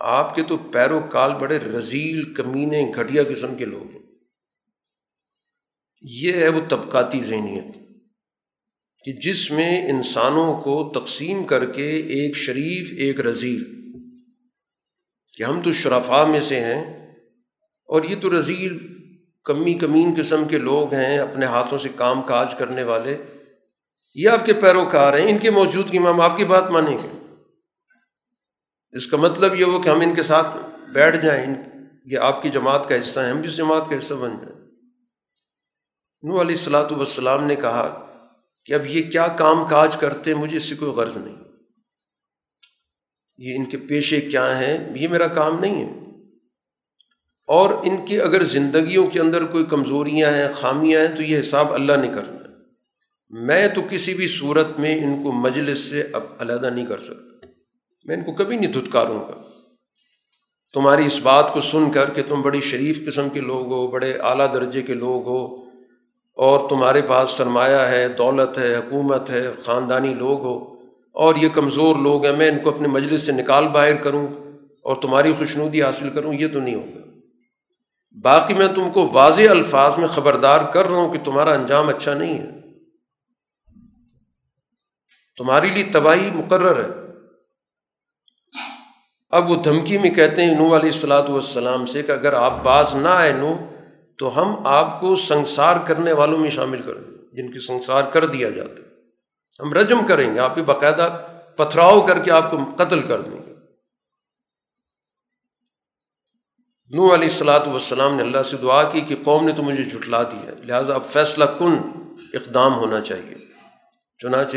آپ 0.00 0.34
کے 0.34 0.42
تو 0.42 0.56
پیرو 0.56 1.00
کال 1.00 1.34
بڑے 1.34 1.58
رزیل، 1.58 2.34
کمینے، 2.34 2.92
گھٹیا 2.96 3.22
قسم 3.28 3.54
کے 3.54 3.64
لوگ 3.64 3.90
ہیں۔ 3.90 4.02
یہ 6.02 6.32
ہے 6.32 6.48
وہ 6.48 6.60
طبقاتی 6.68 7.20
ذہنیت، 7.20 7.74
کہ 9.04 9.12
جس 9.12 9.50
میں 9.50 9.90
انسانوں 9.90 10.62
کو 10.62 10.92
تقسیم 10.94 11.44
کر 11.44 11.72
کے 11.72 11.90
ایک 11.90 12.36
شریف، 12.36 12.92
ایک 12.98 13.20
رزیل۔ 13.20 13.64
کہ 15.36 15.42
ہم 15.42 15.62
تو 15.62 15.72
شرفا 15.72 16.24
میں 16.24 16.40
سے 16.40 16.60
ہیں 16.60 17.03
اور 17.94 18.02
یہ 18.02 18.16
تو 18.20 18.38
رزیل 18.38 18.78
کمی 19.44 19.74
کمین 19.74 20.14
قسم 20.18 20.44
کے 20.44 20.58
لوگ 20.58 20.94
ہیں، 20.94 21.18
اپنے 21.18 21.46
ہاتھوں 21.46 21.78
سے 21.78 21.88
کام 21.96 22.22
کاج 22.22 22.54
کرنے 22.54 22.82
والے۔ 22.82 23.16
یہ 24.14 24.28
آپ 24.28 24.46
کے 24.46 24.52
پیروکار 24.52 25.18
ہیں، 25.18 25.30
ان 25.30 25.38
کے 25.38 25.50
موجودگی 25.50 25.98
میں 25.98 26.12
ہم 26.12 26.20
آپ 26.20 26.36
کی 26.36 26.44
بات 26.44 26.70
مانیں 26.70 26.98
گے۔ 26.98 27.08
اس 28.92 29.06
کا 29.06 29.16
مطلب 29.16 29.54
یہ 29.54 29.64
ہو 29.64 29.82
کہ 29.82 29.88
ہم 29.88 30.00
ان 30.00 30.14
کے 30.14 30.22
ساتھ 30.22 30.56
بیٹھ 30.90 31.24
جائیں 31.24 31.54
یہ 32.06 32.18
آپ 32.18 32.42
کی 32.42 32.50
جماعت 32.50 32.88
کا 32.88 33.00
حصہ 33.00 33.20
ہیں، 33.20 33.30
ہم 33.30 33.40
بھی 33.40 33.48
اس 33.48 33.56
جماعت 33.56 33.90
کا 33.90 33.98
حصہ 33.98 34.14
بن 34.14 34.30
جائیں۔ 34.30 34.60
نو 36.22 36.40
علیہ 36.40 36.56
السلاۃ 36.56 36.90
والسلام 36.90 37.44
نے 37.44 37.54
کہا 37.54 38.06
کہ 38.66 38.72
اب 38.72 38.86
یہ 38.86 39.10
کیا 39.10 39.26
کام 39.28 39.68
کاج 39.68 39.96
کرتے 39.96 40.32
ہیں 40.32 40.40
مجھے 40.40 40.56
اس 40.56 40.62
سے 40.62 40.74
کوئی 40.74 40.90
غرض 40.90 41.16
نہیں۔ 41.16 41.36
یہ 43.38 43.56
ان 43.56 43.64
کے 43.64 43.76
پیشے 43.76 44.20
کیا 44.20 44.58
ہیں، 44.58 44.78
یہ 44.96 45.08
میرا 45.08 45.26
کام 45.26 45.60
نہیں 45.60 45.84
ہے۔ 45.84 46.03
اور 47.46 47.70
ان 47.70 48.06
کی 48.06 48.20
اگر 48.20 48.42
زندگیوں 48.42 49.06
کے 49.06 49.20
اندر 49.20 49.44
کوئی 49.44 49.64
کمزوریاں 49.64 50.30
ہیں، 50.30 50.48
خامیاں 50.54 51.00
ہیں، 51.00 51.16
تو 51.16 51.22
یہ 51.22 51.40
حساب 51.40 51.72
اللہ 51.72 51.92
نے 51.92 52.08
کرنا 52.08 52.34
ہے۔ 52.34 52.44
میں 53.30 53.68
تو 53.68 53.80
کسی 53.90 54.14
بھی 54.14 54.26
صورت 54.26 54.78
میں 54.78 55.04
ان 55.04 55.22
کو 55.22 55.32
مجلس 55.32 55.80
سے 55.80 56.02
اب 56.12 56.22
علیحدہ 56.38 56.66
نہیں 56.66 56.86
کر 56.86 56.98
سکتا۔ 56.98 57.48
میں 58.04 58.16
ان 58.16 58.24
کو 58.24 58.32
کبھی 58.32 58.56
نہیں 58.56 58.72
دھتکاروں 58.72 59.18
گا۔ 59.18 59.42
تمہاری 60.74 61.06
اس 61.06 61.20
بات 61.22 61.52
کو 61.52 61.60
سن 61.60 61.90
کر 61.90 62.10
کہ 62.10 62.22
تم 62.26 62.42
بڑی 62.42 62.60
شریف 62.60 63.06
قسم 63.06 63.28
کے 63.28 63.40
لوگ 63.40 63.72
ہو، 63.72 63.86
بڑے 63.86 64.12
اعلیٰ 64.12 64.52
درجے 64.52 64.82
کے 64.82 64.94
لوگ 64.94 65.26
ہو، 65.26 65.64
اور 66.36 66.68
تمہارے 66.68 67.02
پاس 67.02 67.30
سرمایہ 67.30 67.76
ہے، 67.76 68.08
دولت 68.08 68.58
ہے، 68.58 68.76
حکومت 68.76 69.30
ہے، 69.30 69.46
خاندانی 69.62 70.14
لوگ 70.14 70.40
ہو، 70.40 70.74
اور 71.12 71.34
یہ 71.36 71.48
کمزور 71.48 71.96
لوگ 71.96 72.26
ہیں، 72.26 72.36
میں 72.36 72.50
ان 72.50 72.58
کو 72.58 72.70
اپنے 72.70 72.88
مجلس 72.88 73.22
سے 73.22 73.32
نکال 73.32 73.68
باہر 73.68 73.94
کروں 73.94 74.26
اور 74.82 74.96
تمہاری 74.96 75.32
خوشنودی 75.38 75.82
حاصل 75.82 76.10
کروں، 76.10 76.34
یہ 76.34 76.48
تو 76.48 76.60
نہیں 76.60 76.74
ہوگا۔ 76.74 77.13
باقی 78.22 78.54
میں 78.54 78.68
تم 78.74 78.90
کو 78.90 79.08
واضح 79.12 79.42
الفاظ 79.50 79.98
میں 79.98 80.08
خبردار 80.08 80.72
کر 80.72 80.86
رہا 80.86 80.96
ہوں 80.96 81.12
کہ 81.12 81.24
تمہارا 81.24 81.52
انجام 81.52 81.88
اچھا 81.88 82.14
نہیں 82.14 82.38
ہے۔ 82.38 82.50
تمہاری 85.36 85.68
لیے 85.68 85.84
تباہی 85.84 86.30
مقرر 86.30 86.84
ہے۔ 86.84 87.04
اب 89.30 89.50
وہ 89.50 89.56
دھمکی 89.56 89.98
میں 89.98 90.10
کہتے 90.10 90.44
ہیں 90.44 90.54
نو 90.54 90.76
علیہ 90.76 90.90
السلاۃ 90.90 91.28
والسلام 91.28 91.86
سے 91.86 92.02
کہ 92.02 92.12
اگر 92.12 92.32
آپ 92.32 92.52
باز 92.62 92.94
نہ 92.94 93.08
آئے 93.08 93.32
نو 93.32 93.56
تو 94.18 94.42
ہم 94.42 94.66
آپ 94.66 95.00
کو 95.00 95.16
سنسار 95.16 95.76
کرنے 95.86 96.12
والوں 96.12 96.38
میں 96.38 96.50
شامل 96.50 96.82
کر 96.82 96.94
دیں 96.94 97.18
جن 97.32 97.52
کی 97.52 97.58
سنسار 97.58 98.02
کر 98.02 98.26
دیا 98.26 98.50
جاتا 98.50 98.82
ہے۔ 98.82 98.88
ہم 99.60 99.72
رجم 99.72 100.06
کریں 100.06 100.34
گے، 100.34 100.38
آپ 100.38 100.54
بھی 100.54 100.62
باقاعدہ 100.62 101.26
پتھراؤ 101.56 102.00
کر 102.00 102.18
کے 102.18 102.30
آپ 102.30 102.50
کو 102.50 102.58
قتل 102.76 103.02
کر 103.02 103.20
دیں 103.20 103.46
گے 103.46 103.54
نو 106.90 107.04
علیہ 107.14 107.28
السلاۃ 107.28 107.66
والسلام 107.66 108.16
نے 108.16 108.22
اللہ 108.22 108.42
سے 108.42 108.56
دعا 108.56 108.90
کی 108.90 109.00
کہ 109.00 109.16
قوم 109.24 109.46
نے 109.46 109.52
تو 109.52 109.62
مجھے 109.62 109.84
جھٹلا 109.84 110.22
دیا 110.22 110.50
لہٰذا 110.64 110.94
اب 110.94 111.04
فیصلہ 111.04 111.44
کن 111.44 111.76
اقدام 112.34 112.74
ہونا 112.74 113.00
چاہیے۔ 113.00 113.34
چنانچہ 114.18 114.56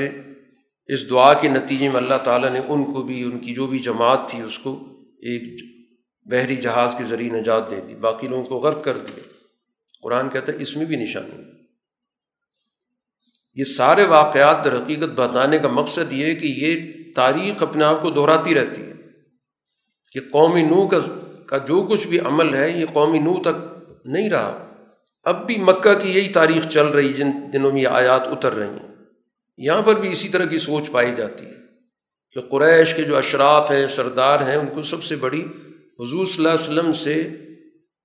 اس 0.85 1.09
دعا 1.09 1.33
کے 1.33 1.49
نتیجے 1.49 1.89
میں 1.89 1.95
اللہ 1.95 2.17
تعالیٰ 2.23 2.49
نے 2.49 2.59
ان 2.67 2.93
کو 2.93 3.03
بھی، 3.03 3.23
ان 3.23 3.37
کی 3.37 3.53
جو 3.53 3.67
بھی 3.67 3.79
جماعت 3.79 4.29
تھی، 4.29 4.41
اس 4.41 4.59
کو 4.59 4.73
ایک 5.19 5.43
بحری 6.25 6.55
جہاز 6.55 6.95
کے 6.97 7.03
ذریعے 7.03 7.39
نجات 7.39 7.69
دے 7.69 7.81
دی، 7.81 7.95
باقی 7.95 8.27
لوگوں 8.27 8.43
کو 8.43 8.57
غرق 8.57 8.83
کر 8.83 8.97
دیا۔ 8.97 9.23
قرآن 10.01 10.29
کہتا 10.29 10.51
ہے، 10.51 10.57
اس 10.61 10.75
میں 10.77 10.85
بھی 10.85 10.95
نشانی 10.95 11.43
یہ 13.53 13.63
سارے 13.63 14.03
واقعات 14.05 14.65
در 14.65 14.75
حقیقت 14.77 15.09
بتانے 15.15 15.59
کا 15.59 15.67
مقصد 15.67 16.13
یہ 16.13 16.25
ہے 16.25 16.35
کہ 16.35 16.47
یہ 16.57 16.91
تاریخ 17.15 17.63
اپنے 17.63 17.83
آپ 17.83 18.01
کو 18.01 18.09
دہراتی 18.09 18.55
رہتی 18.55 18.81
ہے 18.81 18.93
کہ 20.11 20.19
قومی 20.31 20.61
نو 20.61 20.87
کا 20.87 20.97
کا 21.47 21.57
جو 21.57 21.81
کچھ 21.81 22.07
بھی 22.07 22.19
عمل 22.19 22.53
ہے، 22.53 22.69
یہ 22.69 22.85
قومی 22.93 23.19
نو 23.19 23.41
تک 23.41 23.83
نہیں 24.05 24.29
رہا۔ 24.29 24.65
اب 25.23 25.47
بھی 25.47 25.57
مکہ 25.57 25.93
کی 25.93 26.09
یہی 26.09 26.27
تاریخ 26.27 26.67
چل 26.67 26.85
رہی، 26.85 27.13
جن 27.13 27.27
دنوں 27.53 27.71
میں 27.71 27.81
یہ 27.81 27.87
آیات 27.87 28.27
اتر 28.27 28.53
رہی 28.53 28.69
ہیں۔ 28.69 28.95
یہاں 29.57 29.81
پر 29.81 29.95
بھی 29.95 30.11
اسی 30.11 30.29
طرح 30.29 30.45
کی 30.45 30.57
سوچ 30.57 30.91
پائی 30.91 31.11
جاتی 31.17 31.45
ہے 31.45 31.53
کہ 32.31 32.41
قریش 32.41 32.93
کے 32.93 33.03
جو 33.03 33.17
اشراف 33.17 33.71
ہیں، 33.71 33.87
سردار 33.87 34.39
ہیں، 34.39 34.55
ان 34.55 34.67
کو 34.67 34.81
سب 34.81 35.03
سے 35.03 35.15
بڑی 35.15 35.41
حضور 35.99 36.25
صلی 36.25 36.45
اللہ 36.45 36.49
علیہ 36.49 36.79
وسلم 36.79 36.93
سے 36.93 37.29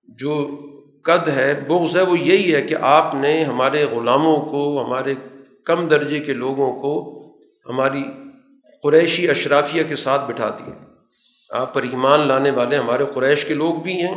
جو 0.08 0.58
قد 1.04 1.28
ہے، 1.28 1.60
بغض 1.68 1.96
ہے، 1.96 2.02
وہ 2.02 2.18
یہی 2.18 2.54
ہے 2.54 2.62
کہ 2.62 2.76
آپ 2.80 3.14
نے 3.14 3.44
ہمارے 3.44 3.84
غلاموں 3.84 4.40
کو، 4.40 4.84
ہمارے 4.84 5.14
کم 5.64 5.88
درجے 5.88 6.20
کے 6.20 6.32
لوگوں 6.32 6.80
کو 6.80 7.18
ہماری 7.66 8.02
قریشی 8.82 9.30
اشرافیہ 9.30 9.82
کے 9.88 9.96
ساتھ 9.96 10.30
بٹھا 10.30 10.48
دیا۔ 10.48 10.91
آپ 11.52 11.74
پر 11.74 11.82
ایمان 11.82 12.28
لانے 12.28 12.50
والے 12.50 12.76
ہمارے 12.76 13.04
قریش 13.14 13.44
کے 13.44 13.54
لوگ 13.54 13.74
بھی 13.74 13.92
ہیں 13.92 14.14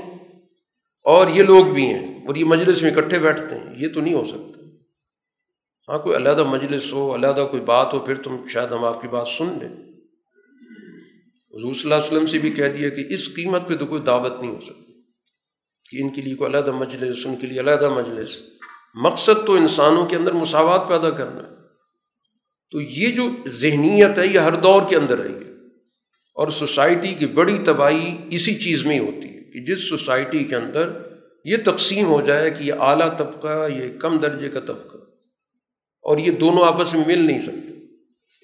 اور 1.04 1.28
یہ 1.28 1.44
لوگ 1.44 1.66
بھی 1.66 1.86
ہیں 1.86 2.28
اور 2.28 2.36
یہ 2.36 2.46
مجلس 2.46 2.82
میں 2.82 2.92
اکٹھے 2.92 3.20
بیٹھتے 3.20 3.56
ہیں، 3.58 3.74
یہ 3.78 3.88
تو 3.94 4.02
نہیں 4.02 4.14
ہو 4.14 4.26
سکتا۔ 4.26 4.62
ہاں 5.90 6.00
کوئی 6.00 6.16
علیحدہ 6.16 6.44
مجلس 6.44 6.94
ہو، 6.94 7.16
علیحدہ 7.16 7.48
کوئی 7.52 7.64
بات 7.64 7.94
ہو، 7.94 8.00
پھر 8.00 8.22
تم 8.22 8.48
شاید 8.48 8.72
ہم 8.72 8.86
آپ 8.86 9.02
کی 9.02 9.08
بات 9.08 9.28
سن 9.28 9.46
لیں۔ 9.46 9.70
حضور 11.54 11.74
صلی 11.74 11.82
اللہ 11.84 11.96
علیہ 11.96 12.08
وسلم 12.08 12.26
سے 12.26 12.40
بھی 12.40 12.52
کہہ 12.52 12.68
دیا 12.68 12.90
کہ 12.90 13.06
اس 13.10 13.36
قیمت 13.36 13.68
پہ 13.68 13.76
تو 13.76 13.86
کوئی 13.86 14.02
دعوت 14.02 14.42
نہیں 14.42 14.56
ہو 14.56 14.60
سکتی 14.60 14.94
کہ 15.90 16.04
ان 16.04 16.10
کے 16.10 16.22
لیے 16.22 16.36
کوئی 16.36 16.50
علیحدہ 16.50 16.72
مجلس، 16.72 17.26
ان 17.26 17.36
کے 17.36 17.48
لیے 17.48 17.60
علیحدہ 17.60 17.90
مجلس۔ 17.90 18.42
مقصد 18.96 19.46
تو 19.46 19.54
انسانوں 19.54 20.06
کے 20.06 20.16
اندر 20.16 20.32
مساوات 20.32 20.88
پیدا 20.88 21.10
کرنا۔ 21.10 21.42
ہے 21.42 21.56
تو 22.72 22.82
یہ 22.82 23.08
جو 23.08 23.30
ذہنیت 23.48 24.18
ہے، 24.18 24.28
یہ 24.28 24.40
ہر 24.40 24.56
دور 24.56 24.82
کے 24.90 24.96
اندر 24.96 25.20
رہی 25.20 25.34
ہے۔ 25.34 25.45
اور 26.36 26.48
سوسائٹی 26.48 27.14
کی 27.14 27.26
بڑی 27.26 27.58
تباہی 27.66 28.18
اسی 28.30 28.54
چیز 28.54 28.86
میں 28.86 29.00
ہی 29.00 29.00
ہوتی 29.00 29.30
ہے 29.30 29.44
کہ 29.44 29.60
جس 29.60 29.90
سوسائٹی 29.90 30.44
کے 30.44 30.56
اندر 30.56 30.90
یہ 31.46 31.58
تقسیم 31.66 32.06
ہو 32.06 32.22
جائے 32.22 32.52
کہ 32.52 32.64
یہ 32.64 32.74
اعلیٰ 32.74 33.18
طبقہ، 33.18 33.72
یہ 33.72 34.00
کم 34.00 34.20
درجے 34.20 34.50
کا 34.50 34.60
طبقہ، 34.60 34.98
اور 36.02 36.18
یہ 36.18 36.32
دونوں 36.32 36.64
آپس 36.64 36.94
میں 36.94 37.04
مل 37.08 37.20
نہیں 37.20 37.40
سکتے۔ 37.40 37.74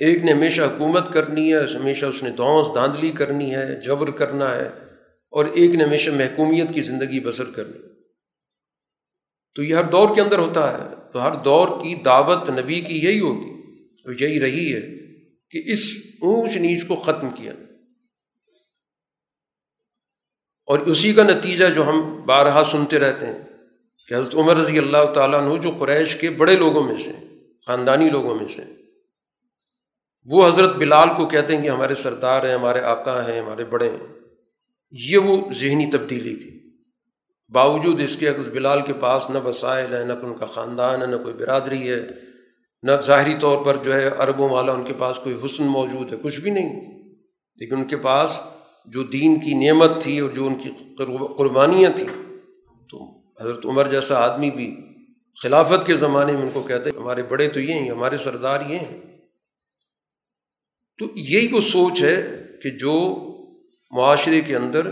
ایک 0.06 0.24
نے 0.24 0.32
ہمیشہ 0.32 0.62
حکومت 0.62 1.14
کرنی 1.14 1.54
ہے، 1.54 1.78
ہمیشہ 1.78 2.06
اس 2.06 2.24
نے 2.24 2.30
دھونس 2.30 2.68
دھاندلی 2.74 3.12
کرنی 3.12 3.56
ہے، 3.56 3.82
جبر 3.82 4.12
کرنا 4.12 4.56
ہے، 4.56 4.70
اور 5.32 5.46
ایک 5.46 5.72
نے 5.72 5.84
ہمیشہ 5.84 6.12
محکومیت 6.12 6.74
کی 6.74 6.82
زندگی 6.82 7.20
بسر 7.20 7.44
کرنی 7.44 7.78
تو 9.56 9.64
یہ 9.64 9.76
ہر 9.76 9.84
دور 9.84 10.16
کے 10.16 10.22
اندر 10.22 10.40
ہوتا 10.40 10.78
ہے۔ 10.78 10.96
تو 11.14 11.28
ہر 11.28 11.36
دور 11.36 11.68
کی 11.68 11.96
دعوت 11.96 12.50
نبی 12.50 12.82
کی 12.82 13.00
یہی 13.00 13.20
ہوگی۔ 13.20 13.52
یہی 14.20 14.40
رہی 14.40 14.74
ہے 14.74 14.82
کہ 15.52 15.62
اس 15.66 15.94
اونچ 16.22 16.58
نیچ 16.58 16.88
کو 16.88 16.96
ختم 16.96 17.30
کیا۔ 17.30 17.54
اور 20.72 20.80
اسی 20.80 21.14
کا 21.14 21.24
نتیجہ 21.24 21.66
جو 21.66 21.90
ہم 21.90 22.22
بارہا 22.26 22.64
سنتے 22.72 23.00
رہتے 23.00 23.26
ہیں 23.26 23.38
کہ 24.08 24.14
حضرت 24.14 24.36
عمر 24.36 24.56
رضی 24.56 24.78
اللہ 24.78 25.12
تعالیٰ 25.14 25.42
عنہ 25.42 25.62
جو 25.62 25.72
قریش 25.80 26.16
کے 26.16 26.30
بڑے 26.30 26.58
لوگوں 26.58 26.84
میں 26.84 26.98
سے، 26.98 27.12
خاندانی 27.68 28.10
لوگوں 28.10 28.36
میں 28.36 28.48
سے، 28.48 28.62
وہ 30.26 30.48
حضرت 30.48 30.76
بلال 30.76 31.10
کو 31.18 31.26
کہتے 31.26 31.56
ہیں 31.56 31.64
کہ 31.64 31.70
ہمارے 31.70 31.96
سردار 31.96 32.46
ہیں، 32.46 32.54
ہمارے 32.54 32.80
آقا 32.80 33.28
ہیں، 33.28 33.40
ہمارے 33.40 33.64
بڑے 33.64 33.90
ہیں۔ 33.90 34.08
یہ 34.92 35.18
وہ 35.18 35.52
ذہنی 35.52 35.92
تبدیلی 35.92 36.36
تھی۔ 36.36 36.60
باوجود 37.50 38.02
اس 38.02 38.18
کے 38.18 38.30
حضرت 38.30 38.54
بلال 38.54 38.82
کے 38.82 38.94
پاس 38.94 39.30
نہ 39.30 39.38
وسائل 39.38 39.94
ہیں، 39.94 40.06
نہ 40.06 40.14
ان 40.14 40.34
کا 40.34 40.46
خاندان 40.46 41.02
ہے، 41.02 41.08
نہ 41.08 41.16
کوئی 41.16 41.34
برادری 41.34 41.90
ہے، 41.90 42.02
نہ 42.84 42.92
ظاہری 43.06 43.34
طور 43.40 43.66
پر 43.66 43.76
جو 43.76 43.96
ہے 43.96 44.10
عربوں 44.18 44.50
والا 44.50 44.72
ان 44.72 44.84
کے 44.84 44.94
پاس 44.94 45.18
کوئی 45.18 45.36
حسن 45.46 45.64
موجود 45.64 46.14
ہے، 46.14 46.18
کچھ 46.22 46.40
بھی 46.40 46.52
نہیں۔ 46.52 47.02
لیکن 47.60 47.76
ان 47.76 47.84
کے 47.84 47.98
پاس 47.98 48.42
جو 48.86 49.04
دین 49.04 49.40
کی 49.40 49.54
نعمت 49.54 49.92
تھی 50.02 50.20
اور 50.20 50.30
جو 50.30 50.48
ان 50.48 50.56
کی 50.56 50.70
قربانیاں 51.38 51.92
تھیں، 51.96 52.08
تو 52.90 53.04
حضرت 53.42 53.66
عمر 53.66 53.88
جیسا 53.88 54.20
آدمی 54.20 54.52
بھی 54.52 54.76
خلافت 55.42 55.86
کے 55.88 55.96
زمانے 55.96 56.32
میں 56.32 56.42
ان 56.42 56.50
کو 56.54 56.62
کہتے 56.62 56.90
ہمارے 56.90 57.24
بڑے 57.24 57.48
تو 57.50 57.60
یہ 57.60 57.74
ہیں، 57.74 57.90
ہمارے 57.90 58.18
سردار 58.18 58.70
یہ 58.70 58.80
ہیں۔ 58.80 59.00
تو 61.00 61.06
یہی 61.16 61.48
وہ 61.52 61.62
سوچ 61.62 62.02
ہے 62.04 62.16
کہ 62.64 62.70
جو 62.70 62.94
معاشرے 63.92 64.42
کے 64.42 64.56
اندر 64.56 64.88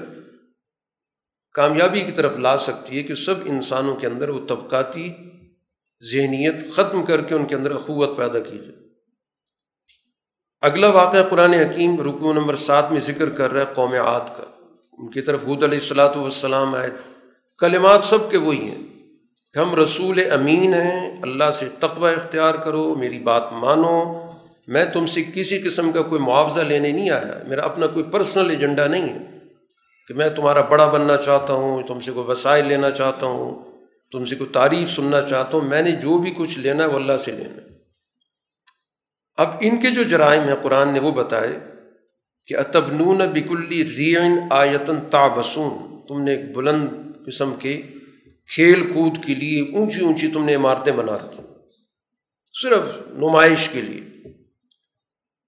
کامیابی 1.54 2.02
کی 2.02 2.12
طرف 2.12 2.38
لا 2.38 2.58
سکتی 2.58 2.98
ہے، 2.98 3.04
کہ 3.04 3.16
سب 3.16 3.36
انسانوں 3.46 3.96
کے 3.96 4.08
اندر 4.08 4.30
وہ 4.30 4.46
طبقاتی 4.48 5.10
ذہنیت 6.12 6.74
ختم 6.74 7.06
کر 7.06 7.22
کے 7.22 7.36
ان 7.36 7.46
کے 7.46 7.56
اندر 7.56 7.72
اخوت 7.72 8.18
پیدا 8.18 8.40
کی 8.40 8.58
جائے۔ 8.58 8.89
اگلا 10.62 10.90
واقعہ 10.90 11.24
قرآن 11.30 11.54
حکیم 11.54 12.02
رکو 12.02 12.34
نمبر 12.34 12.56
سات 12.56 12.92
میں 12.92 13.02
ذکر 13.02 13.30
کر 13.30 13.54
رہا 13.54 13.62
ہے 13.62 13.66
قوم 13.76 13.94
عاد 13.94 14.38
کا۔ 14.38 14.44
ان 14.98 15.12
کی 15.12 15.22
طرف 15.22 15.40
حود 15.44 15.64
علیہ 15.64 15.78
السلاۃ 15.78 16.16
والسلام 16.16 16.76
آئے۔ 16.76 16.90
کلمات 17.58 18.06
سب 18.06 18.32
کے 18.32 18.38
وہی 18.38 18.62
ہیں۔ 18.62 18.78
کہ 19.54 19.60
ہم 19.60 19.76
رسول 19.76 20.32
امین 20.32 20.74
ہیں۔ 20.74 21.22
اللہ 21.22 21.52
سے 21.52 21.70
تقوی 21.80 22.14
اختیار 22.14 22.56
کرو۔ 22.56 22.96
میری 22.96 23.20
بات 23.20 23.54
مانو۔ 23.54 24.26
میں 24.68 24.86
تم 24.86 25.06
سے 25.06 25.24
کسی 25.34 25.60
قسم 25.60 25.92
کا 25.92 26.02
کوئی 26.02 26.22
معاوضہ 26.22 26.62
لینے 26.62 26.92
نہیں 26.92 27.10
آیا۔ 27.10 27.48
میرا 27.48 27.62
اپنا 27.62 27.88
کوئی 27.88 28.06
پرسنل 28.06 28.50
ایجنڈا 28.50 28.88
نہیں 28.88 29.10
ہے۔ 29.10 29.18
کہ 30.08 30.14
میں 30.14 30.30
تمہارا 30.30 30.62
بڑا 30.62 30.90
بننا 30.90 31.18
چاہتا 31.18 31.54
ہوں، 31.54 31.84
تم 31.84 32.00
سے 32.00 32.12
کوئی 32.12 32.32
وسائل 32.32 32.68
لینا 32.68 32.92
چاہتا 32.92 33.26
ہوں، 33.26 33.60
تم 34.12 34.26
سے 34.26 34.36
کوئی 34.36 34.50
تعریف 34.54 34.90
سننا 34.90 35.22
چاہتا 35.22 35.58
ہوں۔ 35.58 35.66
میں 35.66 35.82
نے 35.82 35.92
جو 35.92 36.18
بھی 36.18 36.34
کچھ 36.38 36.60
لینا 36.60 36.84
ہے 36.84 36.90
وہ 36.90 36.96
اللہ 36.96 37.18
سے 37.18 37.32
لینا 37.32 37.62
ہے۔ 37.64 37.79
اب 39.40 39.50
ان 39.60 39.82
کے 39.82 39.90
جو 39.90 40.04
جرائم 40.04 40.42
ہیں 40.42 40.56
قرآن 40.56 40.94
نے 40.94 41.00
وہ 41.00 41.12
بتائے 41.12 41.60
کہ 42.48 42.58
اتبنون 42.58 43.18
بکلی 43.18 43.86
رین 43.98 44.40
آیتن 44.52 45.02
تابسون 45.10 46.00
تم 46.08 46.24
نے 46.24 46.36
ایک 46.36 46.58
بلند 46.58 46.88
قسم 47.26 47.56
کے 47.60 47.82
کھیل 48.56 48.94
کود 48.94 49.26
کے 49.26 49.36
لیے 49.36 49.62
اونچی 49.62 50.06
اونچی 50.06 50.28
تم 50.28 50.46
نے 50.46 50.56
عمارتیں 50.56 50.94
بنا 50.94 51.18
رکھی، 51.18 51.44
صرف 52.62 52.84
نمائش 53.10 53.70
کے 53.70 53.82
لیے۔ 53.82 54.30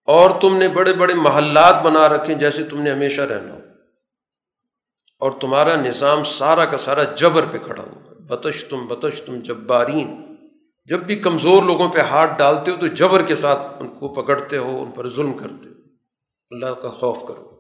اور 0.06 0.42
تم 0.42 0.58
نے 0.58 0.68
بڑے 0.68 0.94
بڑے 0.94 1.14
محلات 1.14 1.82
بنا 1.82 2.10
رکھے 2.10 2.34
جیسے 2.34 2.64
تم 2.64 2.82
نے 2.82 2.92
ہمیشہ 2.92 3.22
رہنا۔ 3.22 3.54
ہو 3.54 3.60
اور 5.20 5.32
تمہارا 5.32 5.76
نظام 5.76 6.24
سارا 6.24 6.66
کا 6.66 6.78
سارا 6.78 7.04
جبر 7.04 7.42
پہ 7.52 7.58
کھڑا 7.58 7.84
ہوا۔ 7.84 8.14
بتش 8.20 8.64
تم 8.64 8.88
بتش 8.88 9.22
تم 9.22 9.40
جبارین۔ 9.40 10.31
جب 10.86 11.00
بھی 11.00 11.16
کمزور 11.16 11.64
لوگوں 11.64 11.90
پہ 11.90 12.00
ہاتھ 12.00 12.38
ڈالتے 12.38 12.72
ہو 12.72 12.78
تو 12.78 12.88
جبر 12.88 13.22
کے 13.22 13.36
ساتھ 13.36 13.60
ان 13.80 13.88
کو 13.88 14.08
پکڑتے 14.08 14.58
ہو، 14.58 14.84
ان 14.84 14.92
پر 14.92 15.10
ظلم 15.10 15.34
کرتے 15.34 15.70
ہو۔ 15.70 15.74
اللہ 16.52 16.66
کا 16.66 16.90
خوف 16.90 17.22
کرو۔ 17.28 17.52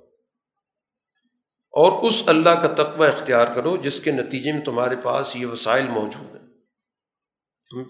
اور 1.71 2.03
اس 2.03 2.23
اللہ 2.25 2.49
کا 2.49 2.83
تقوی 2.83 3.07
اختیار 3.07 3.45
کرو 3.55 3.77
جس 3.77 3.99
کے 3.99 4.11
نتیجے 4.11 4.51
میں 4.51 4.61
تمہارے 4.61 4.95
پاس 5.03 5.35
یہ 5.35 5.45
وسائل 5.45 5.87
موجود 5.87 6.35
ہیں۔ 6.35 6.47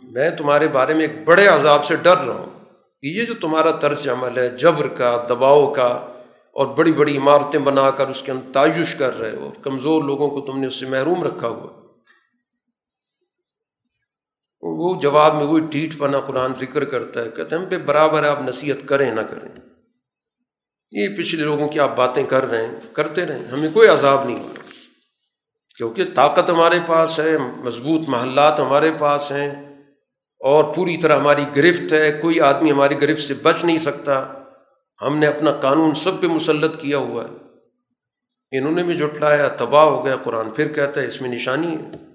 میں 0.04 0.30
تمہارے 0.30 0.68
بارے 0.68 0.94
میں 0.94 1.08
ایک 1.08 1.28
بڑے 1.28 1.48
عذاب 1.48 1.86
سے 1.86 1.96
ڈر 1.96 2.18
رہا 2.18 2.34
ہوں۔ 2.34 2.60
کہ 3.02 3.08
یہ 3.08 3.26
جو 3.26 3.34
تمہارا 3.34 3.72
طرز 3.72 4.10
عمل 4.10 4.38
ہے، 4.38 4.48
جبر 4.48 4.88
کا، 4.88 5.26
دباؤ 5.30 5.74
کا، 5.74 6.08
اور 6.52 6.66
بڑی 6.66 6.92
بڑی 6.94 7.18
عمارتیں 7.18 7.60
بنا 7.60 7.92
کر 7.92 8.08
اس 8.08 8.22
کے 8.22 8.32
اندر 8.32 8.54
تعیش 8.54 8.96
کر 8.96 9.20
رہے 9.20 9.36
ہو 9.36 9.52
کمزور 9.64 10.04
لوگوں 10.04 10.30
کو 10.30 10.42
تم 10.42 10.60
نے 10.60 10.68
اس 10.68 10.80
سے 10.80 10.86
محروم 10.86 11.24
رکھا 11.24 11.48
ہوا 11.48 11.81
وہ 14.62 15.02
جواب 15.02 15.36
میں 15.36 15.44
وہی 15.44 15.62
ٹیٹ 15.72 15.98
پنا 15.98 16.20
قرآن 16.20 16.52
ذکر 16.60 16.86
کرتا 16.86 17.24
ہے، 17.24 17.30
کہتے 17.36 17.56
ہیں، 17.56 17.64
ہم 17.64 17.70
پہ 17.70 17.78
برابر 17.78 18.24
آپ 18.24 18.42
نصیحت 18.42 18.88
کریں، 18.88 19.12
نہ 19.12 19.22
کریں۔ 19.22 19.50
یہ 20.92 21.08
پچھلے 21.18 21.44
لوگوں 21.44 21.68
کی 21.68 21.80
آپ 21.80 21.98
باتیں 21.98 22.24
کر 22.24 22.46
رہے 22.46 22.68
ہیں، 22.68 22.94
کرتے 22.94 23.26
رہیں، 23.26 23.46
ہمیں 23.46 23.70
کوئی 23.74 23.88
عذاب 23.88 24.26
نہیں۔ 24.26 24.40
ہونا 24.40 24.62
کیونکہ 25.78 26.04
طاقت 26.16 26.50
ہمارے 26.50 26.80
پاس 26.88 27.20
ہے، 27.20 27.38
مضبوط 27.38 28.10
محلات 28.10 28.60
ہمارے 28.60 28.92
پاس 29.00 29.32
ہیں، 29.32 29.50
اور 30.40 30.64
پوری 30.64 30.98
طرح 30.98 31.20
ہماری 31.20 31.46
گرفت 31.56 31.94
ہے، 31.94 32.12
کوئی 32.22 32.40
آدمی 32.40 32.72
ہماری 32.72 33.02
گرفت 33.02 33.24
سے 33.24 33.34
بچ 33.34 33.64
نہیں 33.64 33.78
سکتا۔ 33.78 34.26
ہم 35.02 35.18
نے 35.18 35.28
اپنا 35.28 35.52
قانون 35.52 35.94
سب 35.94 36.22
پہ 36.22 36.28
مسلط 36.28 36.82
کیا 36.82 36.98
ہوا 36.98 37.24
ہے۔ 37.24 37.36
انہوں 38.58 38.72
نے 38.72 38.84
بھی 38.84 38.94
جٹلایا 38.94 39.48
تباہ 39.48 39.84
ہو 39.84 40.06
گیا 40.06 40.16
قرآن۔ 40.16 40.50
پھر 40.50 40.68
کہتا 40.68 41.02
ہے، 41.02 41.06
اس 41.06 41.22
میں 41.22 41.30
نشانی 41.30 41.78
ہے۔ 41.78 42.11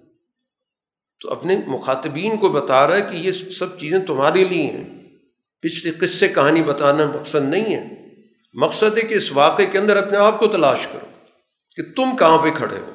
تو 1.21 1.31
اپنے 1.31 1.61
مخاطبین 1.67 2.37
کو 2.37 2.49
بتا 2.49 2.89
رہا 2.89 2.97
ہے 2.97 3.03
کہ 3.03 3.17
یہ 3.17 3.33
سب 3.33 3.79
چیزیں 3.79 3.99
تمہارے 3.99 4.45
لیے 4.45 4.63
ہیں۔ 4.63 4.85
پچھلے 5.63 5.93
قصے 5.93 6.29
کہانی 6.29 6.63
بتانا 6.63 7.07
مقصد 7.07 7.49
نہیں 7.49 7.77
ہے۔ 7.77 7.89
مقصد 8.55 8.97
ہے 8.97 9.03
کہ 9.03 9.15
اس 9.15 9.33
واقعے 9.33 9.67
کے 9.67 9.79
اندر 9.79 9.97
اپنے 9.97 10.19
آپ 10.19 10.39
کو 10.39 10.47
تلاش 10.47 10.87
کرو 10.87 11.07
کہ 11.77 11.83
تم 11.97 12.17
کہاں 12.17 12.39
پہ 12.39 12.51
کھڑے 12.51 12.79
ہو۔ 12.79 12.93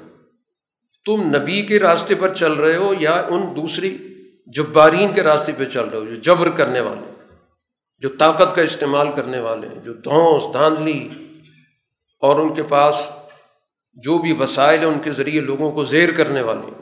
تم 1.05 1.35
نبی 1.35 1.61
کے 1.61 1.79
راستے 1.79 2.15
پر 2.15 2.33
چل 2.33 2.53
رہے 2.53 2.75
ہو 2.75 2.93
یا 2.99 3.23
ان 3.29 3.55
دوسری 3.55 3.97
جبارین 4.47 5.13
کے 5.13 5.23
راستے 5.23 5.51
پہ 5.57 5.65
چل 5.65 5.85
رہے 5.85 5.99
ہو 5.99 6.05
جو 6.05 6.15
جبر 6.15 6.49
کرنے 6.49 6.79
والے 6.79 7.11
جو 7.99 8.09
طاقت 8.09 8.55
کا 8.55 8.61
استعمال 8.61 9.07
کرنے 9.15 9.39
والے 9.39 9.67
ہیں، 9.67 9.79
جو 9.81 9.93
دھونس، 9.93 10.43
دھاندلی 10.53 11.09
اور 12.21 12.35
ان 12.39 12.53
کے 12.53 12.63
پاس 12.63 13.09
جو 13.93 14.17
بھی 14.17 14.33
وسائل 14.33 14.79
ہیں، 14.79 14.85
ان 14.85 14.99
کے 14.99 15.11
ذریعے 15.11 15.41
لوگوں 15.41 15.71
کو 15.71 15.83
زیر 15.83 16.11
کرنے 16.11 16.41
والے 16.41 16.80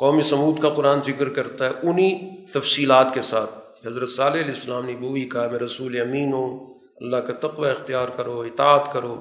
قومی 0.00 0.22
سمود 0.22 0.62
کا 0.62 0.70
قرآن 0.70 1.00
ذکر 1.02 1.28
کرتا 1.28 1.66
ہے 1.66 1.70
انہیں 1.82 2.46
تفصیلات 2.46 3.14
کے 3.14 3.22
ساتھ۔ 3.22 3.86
حضرت 3.86 4.08
صالح 4.08 4.34
علیہ 4.34 4.50
السلام 4.50 4.86
نے 4.86 4.94
وہی 5.00 5.28
کہا، 5.28 5.48
میں 5.48 5.58
رسول 5.58 6.00
امین 6.00 6.32
ہوں، 6.32 6.74
اللہ 7.00 7.16
کا 7.16 7.32
تقوی 7.32 7.70
اختیار 7.70 8.08
کرو، 8.08 8.40
اطاعت 8.40 8.92
کرو، 8.92 9.20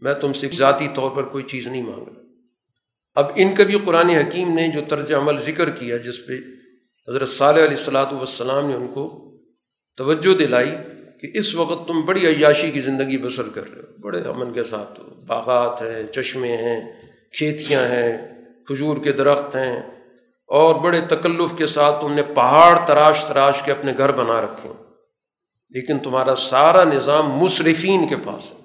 میں 0.00 0.14
تم 0.14 0.32
سے 0.32 0.48
ذاتی 0.48 0.88
طور 0.94 1.10
پر 1.10 1.22
کوئی 1.22 1.44
چیز 1.44 1.66
نہیں 1.66 1.82
مانگ 1.82 2.08
رہا 2.08 2.22
اب 3.14 3.26
ان 3.36 3.54
کا 3.54 3.64
بھی 3.64 3.78
قرآن 3.84 4.10
حکیم 4.10 4.54
نے 4.54 4.68
جو 4.68 4.80
طرز 4.88 5.12
عمل 5.12 5.38
ذکر 5.38 5.70
کیا، 5.70 5.96
جس 5.96 6.26
پہ 6.26 6.32
حضرت 7.08 7.28
صالح 7.28 7.58
علیہ 7.58 7.76
السلاۃ 7.76 8.12
والسلام 8.12 8.68
نے 8.68 8.74
ان 8.74 8.86
کو 8.94 9.32
توجہ 9.96 10.34
دلائی 10.34 10.70
کہ 11.20 11.38
اس 11.38 11.54
وقت 11.54 11.88
تم 11.88 12.00
بڑی 12.00 12.26
عیاشی 12.26 12.70
کی 12.70 12.80
زندگی 12.80 13.18
بسر 13.18 13.48
کر 13.54 13.74
رہے 13.74 13.82
ہو۔ 13.82 14.00
بڑے 14.00 14.18
امن 14.18 14.52
کے 14.52 14.62
ساتھ 14.62 15.00
ہو۔ 15.00 15.04
باغات 15.26 15.82
ہیں، 15.82 16.02
چشمے 16.12 16.56
ہیں، 16.56 16.92
کھیتیاں 17.38 17.86
ہیں، 17.86 18.18
کھجور 18.66 18.96
کے 18.96 19.12
درخت 19.12 19.56
ہیں 19.56 19.95
اور 20.46 20.74
بڑے 20.74 21.00
تکلف 21.00 21.58
کے 21.58 21.66
ساتھ 21.66 22.00
تم 22.00 22.12
نے 22.12 22.22
پہاڑ 22.22 22.78
تراش 22.86 23.24
تراش 23.24 23.62
کے 23.62 23.72
اپنے 23.72 23.92
گھر 23.98 24.12
بنا 24.12 24.42
رکھے 24.42 24.68
لیکن 25.70 25.98
تمہارا 25.98 26.36
سارا 26.36 26.84
نظام 26.84 27.30
مصرفین 27.30 28.08
کے 28.08 28.16
پاس 28.16 28.52
ہے۔ 28.52 28.58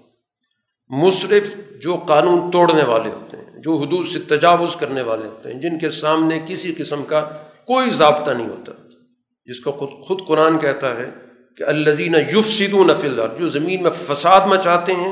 مصرف 0.90 1.56
جو 1.82 1.96
قانون 1.96 2.52
توڑنے 2.52 2.84
والے 2.84 3.10
ہوتے 3.10 3.38
ہیں، 3.38 3.62
جو 3.62 3.78
حدود 3.78 4.08
سے 4.08 4.20
تجاوز 4.20 4.76
کرنے 4.76 5.02
والے 5.02 5.26
ہوتے 5.26 5.54
ہیں، 5.54 5.60
جن 5.60 5.80
کے 5.80 5.90
سامنے 5.90 6.40
کسی 6.48 6.74
قسم 6.78 7.04
کا 7.04 7.20
کوئی 7.66 7.90
ضابطہ 7.90 8.32
نہیں 8.32 8.50
ہوتا۔ 8.50 8.72
جس 9.46 9.60
کو 9.60 9.72
خود 9.72 9.90
خود 10.08 10.28
قرآن 10.28 10.60
کہتا 10.60 10.98
ہے 10.98 11.10
کہ 11.58 11.64
الزین 11.64 12.16
یوف 12.32 12.48
سدو 12.48 12.84
نفل 12.84 13.18
دار 13.18 13.28
جو 13.40 13.48
زمین 13.48 13.84
میں 13.84 13.92
فساد 13.92 14.42
مچاتے 14.42 14.94
ہیں، 14.94 15.12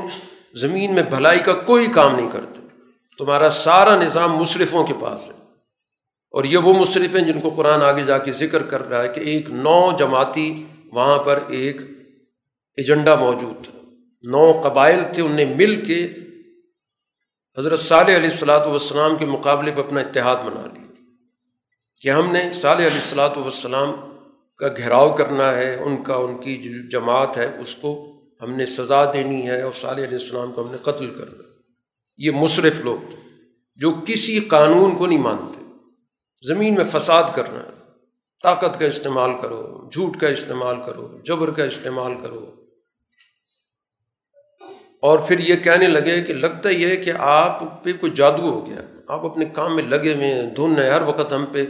زمین 0.54 0.94
میں 0.94 1.02
بھلائی 1.02 1.38
کا 1.38 1.52
کوئی 1.52 1.86
کام 1.86 2.16
نہیں 2.16 2.30
کرتے۔ 2.32 2.60
تمہارا 3.18 3.50
سارا 3.50 3.96
نظام 3.96 4.36
مصرفوں 4.36 4.84
کے 4.84 4.94
پاس 5.00 5.28
ہے۔ 5.28 5.39
اور 6.30 6.44
یہ 6.44 6.58
وہ 6.58 6.74
مصرف 6.74 7.16
ہیں 7.16 7.32
جن 7.32 7.40
کو 7.40 7.50
قرآن 7.50 7.82
آگے 7.82 8.02
جا 8.02 8.18
کے 8.18 8.32
ذکر 8.32 8.62
کر 8.62 8.88
رہا 8.88 9.02
ہے 9.02 9.08
کہ 9.08 9.20
ایک 9.20 9.50
نو 9.50 9.90
جماعتی 9.98 10.64
وہاں 10.92 11.18
پر 11.18 11.38
ایک 11.48 11.80
ایجنڈا 12.76 13.14
موجود 13.14 13.64
تھا۔ 13.64 13.78
نو 14.22 14.60
قبائل 14.60 15.00
تھے 15.12 15.22
ان 15.22 15.32
نے 15.32 15.44
مل 15.44 15.84
کے 15.84 16.08
حضرت 17.58 17.78
صالح 17.78 18.16
علیہ 18.16 18.30
السلاۃ 18.30 18.66
والسلام 18.66 19.16
کے 19.16 19.24
مقابلے 19.24 19.72
پہ 19.72 19.80
اپنا 19.80 20.00
اتحاد 20.00 20.36
بنا 20.36 20.66
لیا۔ 20.66 20.86
کہ 22.02 22.08
ہم 22.08 22.32
نے 22.32 22.50
صالح 22.52 22.86
علیہ 22.86 22.94
السلاۃ 22.94 23.36
والسلام 23.36 23.92
کا 24.56 24.68
گھیراؤ 24.68 25.14
کرنا 25.16 25.56
ہے، 25.56 25.74
ان 25.74 26.02
کا، 26.02 26.14
ان 26.14 26.38
کی 26.38 26.56
جو 26.56 26.88
جماعت 26.88 27.36
ہے، 27.36 27.56
اس 27.60 27.76
کو 27.76 28.20
ہم 28.42 28.56
نے 28.56 28.66
سزا 28.66 29.12
دینی 29.12 29.48
ہے 29.48 29.62
اور 29.62 29.72
صالح 29.72 30.04
علیہ 30.04 30.18
السلام 30.18 30.52
کو 30.52 30.66
ہم 30.66 30.70
نے 30.70 30.76
قتل 30.82 31.10
کرنا 31.18 31.42
یہ 32.18 32.30
مصرف 32.30 32.80
لوگ 32.80 33.14
جو 33.76 33.94
کسی 34.06 34.40
قانون 34.40 34.96
کو 34.96 35.06
نہیں 35.06 35.18
مانتے۔ 35.18 35.59
زمین 36.42 36.74
میں 36.74 36.84
فساد 36.84 37.22
کرنا 37.34 37.58
ہے 37.58 37.70
طاقت 38.42 38.78
کا 38.78 38.86
استعمال 38.86 39.30
کرو، 39.42 39.90
جھوٹ 39.92 40.20
کا 40.20 40.28
استعمال 40.28 40.76
کرو، 40.86 41.18
جبر 41.24 41.50
کا 41.50 41.64
استعمال 41.64 42.12
کرو۔ 42.22 42.54
اور 45.02 45.18
پھر 45.18 45.38
یہ 45.38 45.56
کہنے 45.56 45.86
لگے 45.86 46.22
کہ 46.22 46.34
لگتا 46.34 46.68
یہ 46.68 46.88
ہے 46.88 46.96
کہ 46.96 47.12
آپ 47.18 47.84
پہ 47.84 47.92
کوئی 48.00 48.12
جادو 48.14 48.42
ہو 48.42 48.66
گیا۔ 48.66 48.80
آپ 49.08 49.24
اپنے 49.24 49.44
کام 49.44 49.76
میں 49.76 49.82
لگے 49.82 50.14
ہوئے 50.14 50.26
ہیں، 50.26 50.42
دھن 50.42 50.78
ہے، 50.78 50.90
ہر 50.90 51.02
وقت 51.02 51.32
ہم 51.32 51.46
پہ 51.46 51.64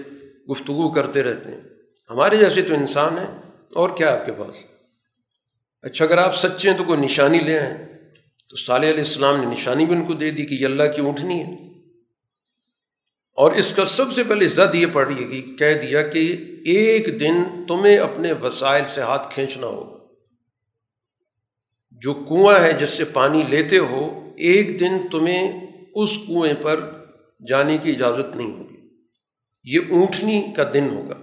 گفتگو 0.51 0.93
کرتے 0.93 1.23
رہتے 1.23 1.51
ہیں۔ 1.51 1.61
ہمارے 2.11 2.37
جیسے 2.37 2.63
تو 2.63 2.75
انسان 2.75 3.19
ہیں، 3.19 3.39
اور 3.75 3.91
کیا 3.91 4.15
آپ 4.15 4.27
کے 4.27 4.33
پاس؟ 4.33 4.67
اچھا 5.83 6.05
اگر 6.05 6.19
آپ 6.19 6.37
سچے 6.37 6.71
ہیں 6.71 6.79
تو 6.79 6.85
کوئی 6.85 7.01
نشانی 7.01 7.39
لے 7.39 7.59
آئیں۔ 7.59 7.79
تو 8.49 8.57
صالح 8.57 8.87
علیہ 8.87 8.99
السلام 8.99 9.41
نے 9.41 9.47
نشانی 9.47 9.85
بھی 9.85 9.97
ان 9.97 10.05
کو 10.05 10.15
دے 10.15 10.31
دی 10.31 10.47
کہ 10.47 10.55
یہ 10.55 10.67
اللہ 10.67 10.83
کی 10.97 11.01
اونٹنی 11.01 11.41
ہے۔ 11.41 11.70
اور 13.33 13.53
اس 13.53 13.75
کا 13.75 13.85
سب 13.85 14.13
سے 14.13 14.25
پہلے 14.25 14.49
زد 14.49 14.75
یہ 14.75 14.87
پڑی 14.93 15.29
گی 15.29 15.57
کہہ 15.57 15.75
دیا 15.83 16.03
کہ 16.03 16.37
ایک 16.65 17.21
دن 17.21 17.67
تمہیں 17.69 17.99
اپنے 17.99 18.33
وسائل 18.33 18.85
سے 18.89 19.01
ہاتھ 19.01 19.35
کھینچنا 19.35 19.67
ہوگا۔ 19.67 20.01
جو 21.91 22.15
کنواں 22.15 22.61
ہے 22.61 22.73
جس 22.73 22.91
سے 22.91 23.05
پانی 23.05 23.43
لیتے 23.49 23.79
ہو، 23.79 24.33
ایک 24.37 24.81
دن 24.81 25.09
تمہیں 25.13 25.67
اس 25.95 26.11
کنویں 26.27 26.55
پر 26.63 27.05
جانے 27.49 27.79
کی 27.79 27.91
اجازت 27.91 28.37
نہیں 28.37 28.53
ہوگی۔ 28.53 28.77
یہ 29.65 29.79
اونٹنی 29.91 30.43
کا 30.57 30.71
دن 30.75 30.89
ہوگا۔ 30.91 31.15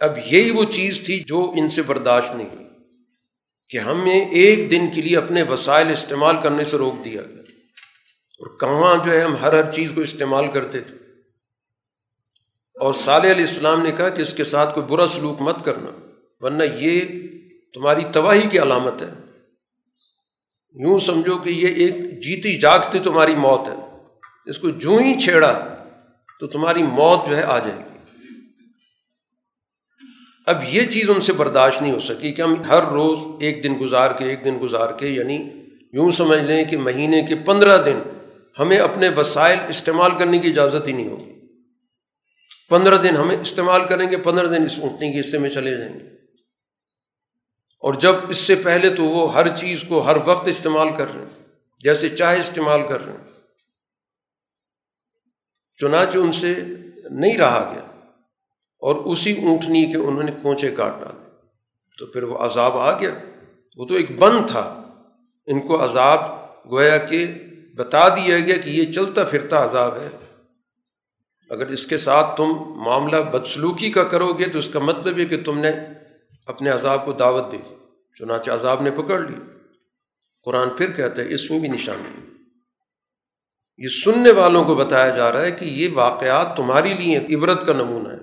اب 0.00 0.18
یہی 0.30 0.50
وہ 0.50 0.64
چیز 0.64 1.02
تھی 1.02 1.24
جو 1.26 1.52
ان 1.56 1.68
سے 1.68 1.82
برداشت 1.82 2.34
نہیں 2.34 2.48
ہوئی 2.52 2.66
کہ 3.70 3.78
ہمیں 3.78 4.28
ایک 4.30 4.70
دن 4.70 4.86
کے 4.94 5.02
لیے 5.02 5.16
اپنے 5.16 5.42
وسائل 5.42 5.88
استعمال 5.88 6.36
کرنے 6.42 6.64
سے 6.64 6.76
روک 6.76 7.04
دیا 7.04 7.22
گیا۔ 7.22 7.59
اور 8.40 8.58
کہاں 8.58 9.04
جو 9.04 9.12
ہے 9.12 9.20
ہم 9.20 9.36
ہر 9.36 9.64
ہر 9.64 9.72
چیز 9.72 9.92
کو 9.94 10.00
استعمال 10.00 10.48
کرتے 10.48 10.80
تھے۔ 10.80 10.96
اور 12.80 12.92
صالح 12.92 13.30
علیہ 13.30 13.44
السلام 13.44 13.82
نے 13.82 13.92
کہا 13.92 14.08
کہ 14.08 14.22
اس 14.22 14.34
کے 14.34 14.44
ساتھ 14.44 14.74
کوئی 14.74 14.86
برا 14.86 15.06
سلوک 15.08 15.42
مت 15.42 15.64
کرنا، 15.64 16.08
ورنہ 16.40 16.62
یہ 16.78 17.00
تمہاری 17.74 18.02
تباہی 18.12 18.48
کی 18.48 18.58
علامت 18.58 19.02
ہے۔ 19.02 19.10
یوں 20.74 20.98
سمجھو 20.98 21.38
کہ 21.38 21.50
یہ 21.50 21.66
ایک 21.66 21.94
جیتی 21.96 22.58
جاگتی 22.58 22.98
تمہاری 22.98 23.34
موت 23.34 23.68
ہے۔ 23.68 24.02
اس 24.46 24.58
کو 24.58 24.68
جو 24.68 24.90
ہی 24.90 25.18
چھیڑا 25.18 25.76
تو 26.40 26.46
تمہاری 26.46 26.82
موت 26.82 27.30
جو 27.30 27.36
ہے 27.36 27.42
آ 27.42 27.58
جائے 27.58 27.78
گی۔ 27.78 27.98
اب 30.46 30.56
یہ 30.68 30.86
چیز 30.86 31.10
ان 31.10 31.20
سے 31.20 31.32
برداشت 31.32 31.82
نہیں 31.82 31.92
ہو 31.92 32.00
سکی 32.00 32.32
کہ 32.32 32.42
ہم 32.42 32.62
ہر 32.62 32.82
روز 32.82 33.18
ایک 33.40 33.62
دن 33.62 33.74
گزار 33.80 34.10
کے، 34.10 34.24
ایک 34.24 34.44
دن 34.44 34.58
گزار 34.62 34.92
کے 34.92 35.08
یعنی 35.08 35.50
یوں 35.92 36.10
سمجھ 36.10 36.42
لیں 36.42 36.64
کہ 36.64 36.76
مہینے 36.76 37.22
کے 37.22 37.34
پندرہ 37.34 37.84
دن 37.84 37.98
ہمیں 38.58 38.78
اپنے 38.78 39.08
وسائل 39.08 39.58
استعمال 39.68 40.10
کرنے 40.18 40.38
کی 40.38 40.48
اجازت 40.48 40.88
ہی 40.88 40.92
نہیں 40.92 41.08
ہوگی۔ 41.08 41.40
پندرہ 42.68 43.02
دن 43.02 43.16
ہمیں 43.16 43.36
استعمال 43.36 43.84
کریں 43.88 44.10
گے، 44.10 44.16
پندرہ 44.16 44.46
دن 44.46 44.64
اس 44.64 44.78
اونٹنے 44.82 45.12
کے 45.12 45.20
حصے 45.20 45.38
میں 45.38 45.50
چلے 45.50 45.76
جائیں 45.76 46.00
گے۔ 46.00 46.04
اور 47.80 47.94
جب 47.94 48.14
اس 48.28 48.36
سے 48.36 48.54
پہلے 48.54 48.90
تو 48.90 49.04
وہ 49.04 49.34
ہر 49.34 49.56
چیز 49.56 49.84
کو 49.88 50.00
ہر 50.00 50.16
وقت 50.24 50.48
استعمال 50.48 50.88
کر 50.98 51.14
رہے 51.14 51.22
ہیں، 51.22 51.46
جیسے 51.78 52.08
چاہے 52.08 52.40
استعمال 52.40 52.80
کر 52.88 53.06
رہے 53.06 53.12
ہیں۔ 53.12 53.30
چنانچہ 55.76 56.18
ان 56.18 56.32
سے 56.32 56.54
نہیں 57.10 57.38
رہا 57.38 57.72
گیا۔ 57.74 58.10
اور 58.78 58.94
اسی 58.94 59.46
اونٹنی 59.46 59.92
کے 59.92 59.96
انہوں 59.96 60.22
نے 60.22 60.32
کونچے 60.42 60.70
کاٹ 60.70 61.00
ڈالے۔ 61.00 61.30
تو 61.98 62.06
پھر 62.06 62.22
وہ 62.22 62.38
عذاب 62.38 62.78
آ 62.78 63.00
گیا۔ 63.00 63.10
وہ 63.76 63.86
تو 63.86 63.94
ایک 63.94 64.18
بند 64.18 64.50
تھا۔ 64.50 64.82
ان 65.46 65.60
کو 65.60 65.84
عذاب 65.84 66.20
گویا 66.70 66.98
کہ 66.98 67.34
بتا 67.84 68.08
دیا 68.08 68.38
گیا 68.38 68.56
کہ 68.56 68.70
یہ 68.70 68.92
چلتا 68.92 69.24
پھرتا 69.24 69.64
عذاب 69.64 69.94
ہے۔ 69.96 70.08
اگر 71.50 71.66
اس 71.66 71.86
کے 71.86 71.96
ساتھ 71.96 72.36
تم 72.36 72.46
معاملہ 72.84 73.16
بدسلوکی 73.16 73.90
کا 73.90 74.04
کرو 74.04 74.32
گے 74.32 74.44
تو 74.44 74.58
اس 74.58 74.68
کا 74.68 74.78
مطلب 74.78 75.18
یہ 75.18 75.26
کہ 75.26 75.42
تم 75.44 75.58
نے 75.58 75.70
اپنے 76.46 76.70
عذاب 76.70 77.04
کو 77.04 77.12
دعوت 77.12 77.52
دی، 77.52 77.58
چنانچہ 78.18 78.50
عذاب 78.50 78.82
نے 78.82 78.90
پکڑ 78.90 79.18
لی۔ 79.18 79.34
قرآن 80.44 80.70
پھر 80.70 80.90
کہتا 80.90 81.22
ہے، 81.22 81.34
اس 81.34 81.50
میں 81.50 81.58
بھی 81.58 81.68
نشانی۔ 81.68 82.20
یہ 83.76 83.88
سننے 83.88 84.30
والوں 84.30 84.64
کو 84.64 84.74
بتایا 84.74 85.16
جا 85.16 85.32
رہا 85.32 85.42
ہے 85.42 85.50
کہ 85.50 85.64
یہ 85.64 85.88
واقعات 85.94 86.56
تمہاری 86.56 86.94
لیے 86.94 87.36
عبرت 87.36 87.66
کا 87.66 87.72
نمونہ 87.72 88.08
ہے 88.08 88.18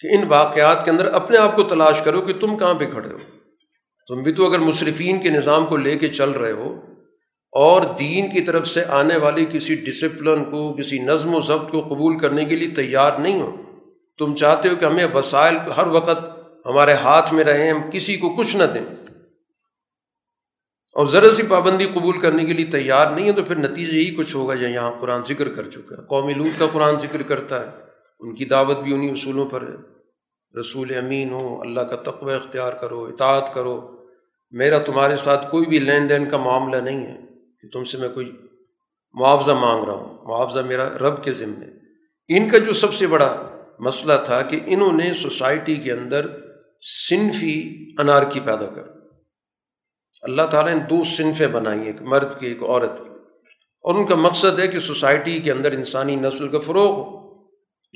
کہ 0.00 0.06
ان 0.14 0.28
واقعات 0.28 0.84
کے 0.84 0.90
اندر 0.90 1.06
اپنے 1.06 1.36
آپ 1.36 1.56
کو 1.56 1.62
تلاش 1.62 2.02
کرو 2.02 2.20
کہ 2.20 2.32
تم 2.32 2.56
کہاں 2.56 2.74
پہ 2.74 2.86
کھڑے 2.90 3.12
ہو۔ 3.12 3.18
تم 4.08 4.22
بھی 4.22 4.32
تو 4.32 4.48
اگر 4.48 4.58
مصرفین 4.58 5.22
کے 5.22 5.28
نظام 5.28 5.66
کو 5.66 5.76
لے 5.76 5.98
کے 5.98 6.08
چل 6.08 6.30
رہے 6.30 6.52
ہو 6.52 6.80
اور 7.54 7.82
دین 7.98 8.30
کی 8.30 8.40
طرف 8.40 8.68
سے 8.68 8.84
آنے 8.84 9.16
والی 9.16 9.46
کسی 9.46 9.74
ڈسپلن 9.74 10.44
کو، 10.44 10.72
کسی 10.72 10.98
نظم 10.98 11.34
و 11.34 11.40
ضبط 11.40 11.70
کو 11.70 11.80
قبول 11.80 12.18
کرنے 12.18 12.44
کے 12.44 12.56
لیے 12.56 12.68
تیار 12.68 13.18
نہیں 13.18 13.42
ہو۔ 13.42 13.56
تم 14.18 14.34
چاہتے 14.34 14.68
ہو 14.68 14.76
کہ 14.76 14.84
ہمیں 14.84 15.06
وسائل 15.14 15.56
ہر 15.76 15.86
وقت 15.86 16.24
ہمارے 16.66 16.92
ہاتھ 16.92 17.34
میں 17.34 17.44
رہیں، 17.44 17.70
ہم 17.70 17.90
کسی 17.90 18.16
کو 18.16 18.36
کچھ 18.36 18.56
نہ 18.56 18.64
دیں۔ 18.64 18.84
اور 20.94 21.06
ذرا 21.06 21.32
سی 21.32 21.42
پابندی 21.48 21.86
قبول 21.86 22.18
کرنے 22.18 22.44
کے 22.44 22.52
لیے 22.52 22.66
تیار 22.66 23.06
نہیں 23.06 23.26
ہے 23.26 23.32
تو 23.32 23.42
پھر 23.42 23.56
نتیجہ 23.56 23.92
یہی 23.92 24.14
کچھ 24.14 24.36
ہوگا 24.36 24.54
جو 24.54 24.68
یہاں 24.68 24.92
قرآن 25.00 25.22
ذکر 25.22 25.54
کر 25.54 25.70
چکا 25.70 25.96
ہے۔ 25.98 26.06
قومی 26.08 26.34
لوٹ 26.34 26.58
کا 26.58 26.66
قرآن 26.72 26.98
ذکر 26.98 27.22
کرتا 27.22 27.60
ہے۔ 27.60 27.70
ان 28.20 28.34
کی 28.34 28.44
دعوت 28.44 28.78
بھی 28.78 28.94
انہیں 28.94 29.10
اصولوں 29.10 29.48
پر 29.48 29.62
ہے۔ 29.62 29.94
رسول 30.60 30.94
امین 30.96 31.30
ہو 31.30 31.60
اللہ 31.60 31.80
کا 31.80 31.96
تقوی 31.96 32.34
اختیار 32.34 32.72
کرو، 32.72 33.04
اطاعت 33.04 33.54
کرو۔ 33.54 34.04
میرا 34.50 34.78
تمہارے 34.78 35.16
ساتھ 35.16 35.50
کوئی 35.50 35.66
بھی 35.66 35.78
لین 35.78 36.08
دین 36.08 36.30
کا 36.30 36.36
معاملہ 36.36 36.76
نہیں 36.76 37.06
ہے۔ 37.06 37.33
کہ 37.64 37.70
تم 37.70 37.84
سے 37.84 37.98
میں 37.98 38.08
کوئی 38.08 38.32
معاوضہ 39.12 39.52
مانگ 39.52 39.84
رہا 39.84 39.92
ہوں، 39.92 40.24
معاوضہ 40.24 40.60
میرا 40.60 40.88
رب 40.88 41.24
کے 41.24 41.32
ذمے 41.32 41.66
ان 42.28 42.50
کا 42.50 42.58
جو 42.58 42.72
سب 42.72 42.94
سے 42.94 43.06
بڑا 43.06 43.58
مسئلہ 43.78 44.12
تھا 44.24 44.42
کہ 44.42 44.60
انہوں 44.66 44.92
نے 44.92 45.14
سوسائٹی 45.14 45.76
کے 45.76 45.92
اندر 45.92 46.26
صنفی 47.08 47.84
انار 47.98 48.22
کی 48.22 48.40
پیدا 48.40 48.66
کر۔ 48.66 48.82
اللہ 50.22 50.42
تعالیٰ 50.42 50.74
نے 50.74 50.80
دو 50.80 51.04
صنفیں 51.04 51.46
بنائی، 51.46 51.86
ایک 51.86 52.02
مرد 52.02 52.38
کی، 52.38 52.46
ایک 52.46 52.62
عورت 52.62 52.98
کی۔ 52.98 53.10
اور 53.82 53.94
ان 53.94 54.06
کا 54.06 54.14
مقصد 54.14 54.58
ہے 54.58 54.68
کہ 54.68 54.80
سوسائٹی 54.80 55.40
کے 55.40 55.52
اندر 55.52 55.72
انسانی 55.72 56.16
نسل 56.16 56.48
کا 56.48 56.58
فروغ 56.58 56.90
ہو، 56.90 57.34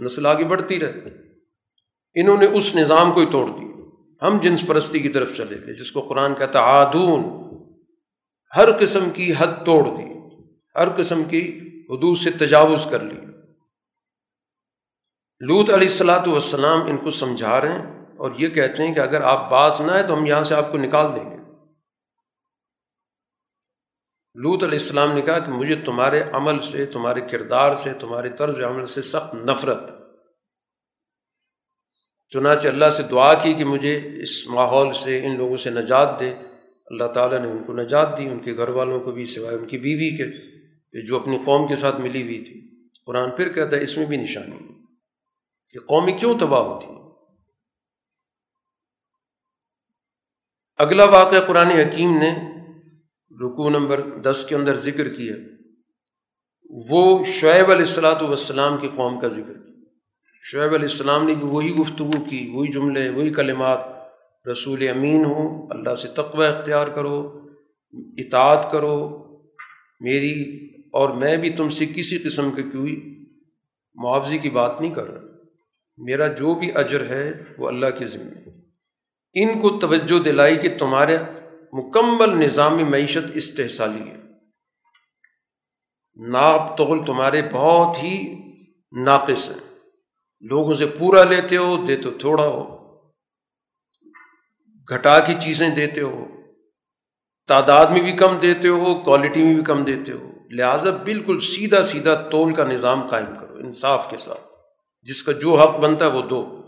نسل 0.05 0.27
آگے 0.27 0.45
بڑھتی 0.45 0.81
رہے۔ 0.81 1.09
انہوں 2.15 2.37
نے 2.37 2.47
اس 2.47 2.77
نظام 2.77 3.13
کو 3.13 3.21
ہی 3.21 3.27
توڑ 3.27 3.47
دیا۔ 3.47 3.69
ہم 4.27 4.39
جنس 4.39 4.67
پرستی 4.67 4.99
کی 4.99 5.09
طرف 5.09 5.33
چلے 5.37 5.57
گئے، 5.67 5.75
جس 5.75 5.91
کو 5.91 6.01
قرآن 6.01 6.35
کہتا 6.35 6.61
آدون 6.61 7.48
ہر 8.57 8.79
قسم 8.79 9.11
کی 9.11 9.33
حد 9.39 9.65
توڑ 9.67 9.85
دی، 9.85 10.37
ہر 10.75 10.89
قسم 10.97 11.25
کی 11.25 11.61
حدود 11.91 12.19
سے 12.19 12.31
تجاوز 12.31 12.87
کر 12.91 13.01
لی۔ 13.01 13.21
لوت 15.41 15.71
علیہ 15.71 15.89
السلاۃ 15.89 16.27
والسلام 16.27 16.81
ان 16.81 16.97
کو 16.97 17.11
سمجھا 17.11 17.61
رہے 17.61 17.69
ہیں 17.69 17.85
اور 18.17 18.31
یہ 18.39 18.49
کہتے 18.49 18.87
ہیں 18.87 18.95
کہ 18.95 19.01
اگر 19.01 19.21
آپ 19.21 19.51
باز 19.51 19.81
نہ 19.81 19.93
آئے 19.93 20.03
تو 20.03 20.19
ہم 20.19 20.27
یہاں 20.27 20.45
سے 20.45 20.55
آپ 20.55 20.73
کو 20.73 20.79
نکال 20.79 21.17
دیں 21.17 21.31
گے۔ 21.31 21.37
لوت 24.35 24.65
علیہ 24.65 24.79
السلام 24.79 25.13
نے 25.13 25.21
کہا 25.21 25.39
کہ 25.39 25.53
مجھے 25.53 25.75
تمہارے 25.75 26.23
عمل 26.33 26.61
سے، 26.61 26.87
تمہارے 26.87 27.21
کردار 27.21 27.75
سے، 27.75 27.95
تمہارے 27.95 28.29
طرز 28.29 28.63
عمل 28.63 28.87
سے 28.87 29.03
سخت 29.03 29.35
نفرت۔ 29.35 29.91
چنانچہ 32.29 32.69
اللہ 32.69 32.91
سے 32.91 33.03
دعا 33.03 33.35
کی 33.35 33.55
کہ 33.55 33.65
مجھے 33.65 34.23
اس 34.23 34.47
ماحول 34.47 34.93
سے، 34.93 35.27
ان 35.27 35.37
لوگوں 35.37 35.57
سے 35.57 35.71
نجات 35.71 36.21
دے۔ 36.21 36.35
اللہ 36.91 37.13
تعالیٰ 37.15 37.41
نے 37.41 37.51
ان 37.51 37.65
کو 37.65 37.73
نجات 37.73 38.19
دی، 38.19 38.29
ان 38.29 38.39
کے 38.39 38.57
گھر 38.57 38.69
والوں 38.69 39.01
کو 39.01 39.13
بھی، 39.13 39.27
سوائے 39.27 39.57
ان 39.57 39.67
کی 39.67 39.79
بیوی 39.79 40.17
کے 40.17 40.49
جو 41.03 41.17
اپنی 41.17 41.39
قوم 41.45 41.69
کے 41.69 41.77
ساتھ 41.77 42.01
ملی 42.01 42.23
ہوئی 42.23 42.45
تھی۔ 42.45 42.61
قرآن 43.07 43.31
پھر 43.31 43.53
کہتا 43.53 43.77
ہے 43.77 43.83
اس 43.83 43.97
میں 43.97 44.07
بھی 44.07 44.17
نشانی 44.17 44.59
کہ 45.73 45.79
قومی 45.79 46.13
کیوں 46.13 46.35
تباہ 46.39 46.61
ہوتی 46.61 46.87
اگلا 50.77 51.05
واقعہ 51.05 51.41
قرآن 51.41 51.67
حکیم 51.67 52.19
نے 52.19 52.31
رکو 53.31 53.71
نمبر 53.71 54.01
دس 54.01 54.47
کے 54.49 54.55
اندر 54.55 54.75
ذکر 54.75 55.09
کیا۔ 55.09 55.35
وہ 56.91 57.25
شعیب 57.25 57.65
علیہ 57.65 57.87
السلاۃ 57.89 58.23
والسلام 58.23 58.77
کی 58.77 58.89
قوم 58.97 59.21
کا 59.21 59.29
ذکر۔ 59.29 59.55
کیا 59.55 60.41
شعیب 60.43 60.75
علیہ 60.75 60.89
السلام 60.89 61.27
نے 61.27 61.35
بھی 61.35 61.49
وہی 61.49 61.71
گفتگو 61.71 62.25
کی، 62.31 62.51
وہی 62.53 62.71
جملے، 62.73 63.09
وہی 63.09 63.31
کلمات 63.31 63.98
رسول 64.53 64.89
امین 64.89 65.25
ہوں، 65.25 65.67
اللہ 65.71 65.95
سے 65.95 66.09
تقوی 66.09 66.47
اختیار 66.47 66.87
کرو، 66.87 67.41
اطاعت 67.93 68.73
کرو۔ 68.73 69.25
میری 70.01 70.69
اور 70.93 71.11
میں 71.11 71.37
بھی 71.37 71.51
تم 71.51 71.71
سے 71.71 71.87
کسی 71.87 72.19
قسم 72.19 72.51
کے 72.51 72.63
کوئی 72.63 73.25
معاوضے 73.95 74.39
کی 74.39 74.51
بات 74.51 74.81
نہیں 74.81 74.95
کر 74.95 75.11
رہا۔ 75.11 75.21
میرا 75.97 76.27
جو 76.27 76.55
بھی 76.55 76.71
اجر 76.75 77.07
ہے، 77.07 77.33
وہ 77.59 77.69
اللہ 77.69 77.87
کے 77.87 78.07
ذمے 78.07 78.51
ان 79.35 79.61
کو 79.61 79.79
توجہ 79.79 80.23
دلائی 80.23 80.57
کہ 80.57 80.79
تمہارے 80.79 81.17
مکمل 81.73 82.45
نظام 82.45 82.77
معیشت 82.77 83.31
استحصالی 83.35 84.11
ہے۔ 84.11 84.17
ناپ 86.31 86.79
تغل 86.79 87.05
تمہارے 87.05 87.43
بہت 87.53 88.03
ہی 88.03 88.35
ناقص 89.05 89.51
ہیں۔ 89.51 89.79
لوگوں 90.41 90.75
سے 90.75 90.87
پورا 90.87 91.25
لیتے 91.25 91.57
ہو، 91.57 91.85
دیتے 91.89 92.11
تھوڑا 92.19 92.47
ہو۔ 92.47 92.78
گھٹا 94.91 95.21
کی 95.21 95.35
چیزیں 95.41 95.69
دیتے 95.69 96.01
ہو، 96.01 96.27
تعداد 97.47 97.87
میں 97.87 98.01
بھی 98.01 98.13
کم 98.13 98.39
دیتے 98.39 98.69
ہو 98.69 99.01
کوالٹی 99.05 99.43
میں 99.43 99.55
بھی 99.55 99.65
کم 99.65 99.85
دیتے 99.85 100.13
ہو، 100.13 100.33
لہٰذا 100.51 100.91
بالکل 100.91 101.41
سیدھا 101.41 101.85
سیدھا 101.85 102.15
تول 102.15 102.55
کا 102.55 102.65
نظام 102.65 103.09
قائم 103.09 103.37
کرو، 103.41 103.55
انصاف 103.55 104.11
کے 104.11 104.17
ساتھ۔ 104.17 104.41
جس 105.03 105.23
کا 105.23 105.33
جو 105.33 105.55
حق 105.55 105.79
بنتا 105.79 106.05
ہے 106.05 106.11
وہ 106.11 106.23
دو۔ 106.23 106.65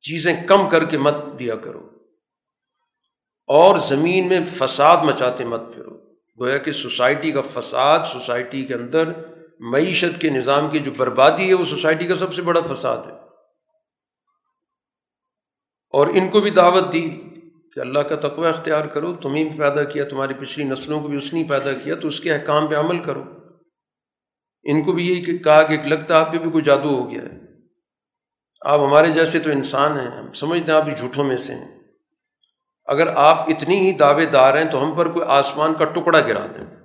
چیزیں 0.00 0.36
کم 0.46 0.68
کر 0.68 0.84
کے 0.84 0.98
مت 0.98 1.14
دیا 1.38 1.56
کرو۔ 1.56 1.90
اور 3.46 3.78
زمین 3.78 4.28
میں 4.28 4.40
فساد 4.48 4.96
مچاتے 5.04 5.44
مت 5.44 5.60
پھرو۔ 5.74 5.96
گویا 6.40 6.58
کہ 6.58 6.72
سوسائٹی 6.72 7.32
کا 7.32 7.40
فساد 7.40 7.98
سوسائٹی 8.12 8.64
کے 8.64 8.74
اندر 8.74 9.04
معیشت 9.58 10.20
کے 10.20 10.30
نظام 10.30 10.68
کی 10.68 10.78
جو 10.78 10.90
بربادی 10.96 11.48
ہے، 11.48 11.54
وہ 11.54 11.64
سوسائٹی 11.64 12.06
کا 12.06 12.16
سب 12.16 12.34
سے 12.34 12.42
بڑا 12.42 12.60
فساد 12.72 12.98
ہے۔ 13.06 13.25
اور 15.96 16.06
ان 16.06 16.28
کو 16.28 16.40
بھی 16.40 16.50
دعوت 16.50 16.92
دی 16.92 17.10
کہ 17.74 17.80
اللہ 17.80 17.98
کا 17.98 18.16
تقوی 18.16 18.48
اختیار 18.48 18.84
کرو 18.84 19.14
تمہیں 19.14 19.44
بھی 19.44 19.58
پیدا 19.58 19.84
کیا، 19.84 20.04
تمہاری 20.04 20.34
پچھلی 20.34 20.64
نسلوں 20.64 21.00
کو 21.00 21.08
بھی 21.08 21.18
اس 21.18 21.34
نے 21.34 21.44
پیدا 21.48 21.72
کیا، 21.72 21.94
تو 21.94 22.08
اس 22.08 22.20
کے 22.20 22.34
احکام 22.34 22.66
پہ 22.66 22.74
عمل 22.74 23.02
کرو۔ 23.02 23.24
ان 24.64 24.82
کو 24.82 24.92
بھی 24.92 25.08
یہی 25.08 25.38
کہا 25.38 25.62
کہ 25.62 25.82
لگتا 25.82 26.20
آپ 26.20 26.32
پہ 26.32 26.38
بھی 26.38 26.50
کوئی 26.50 26.64
جادو 26.64 26.88
ہو 26.88 27.10
گیا 27.10 27.22
ہے۔ 27.22 27.38
آپ 28.60 28.80
ہمارے 28.80 29.10
جیسے 29.10 29.38
تو 29.38 29.50
انسان 29.50 30.00
ہیں، 30.00 30.06
ہم 30.06 30.32
سمجھتے 30.32 30.72
ہیں 30.72 30.78
آپ 30.78 30.98
جھوٹوں 30.98 31.24
میں 31.24 31.36
سے 31.36 31.54
ہیں۔ 31.54 31.78
اگر 32.86 33.08
آپ 33.16 33.40
اتنی 33.40 33.76
ہی 33.76 33.92
دعوے 33.92 34.26
دار 34.26 34.56
ہیں 34.56 34.64
تو 34.64 34.84
ہم 34.84 34.96
پر 34.96 35.12
کوئی 35.12 35.24
آسمان 35.28 35.74
کا 35.74 35.84
ٹکڑا 35.84 36.20
گرا 36.20 36.46
دیں۔ 36.46 36.76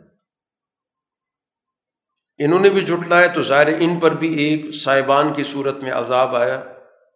انہوں 2.37 2.59
نے 2.59 2.69
بھی 2.69 2.81
جھٹلایا 2.81 3.27
تو 3.27 3.43
ظاہر 3.43 3.67
ان 3.67 3.99
پر 3.99 4.11
بھی 4.11 4.43
ایک 4.43 4.75
صاحبان 4.75 5.33
کی 5.33 5.43
صورت 5.43 5.77
میں 5.77 5.91
عذاب 5.91 6.35
آیا، 6.35 6.63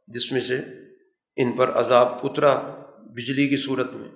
جس 0.08 0.32
میں 0.32 0.42
سے 0.42 0.85
ان 1.36 1.52
پر 1.52 1.72
عذاب 1.80 2.08
اترا 2.24 2.60
بجلی 3.04 3.48
کی 3.48 3.58
صورت 3.58 3.94
میں۔ 3.94 4.10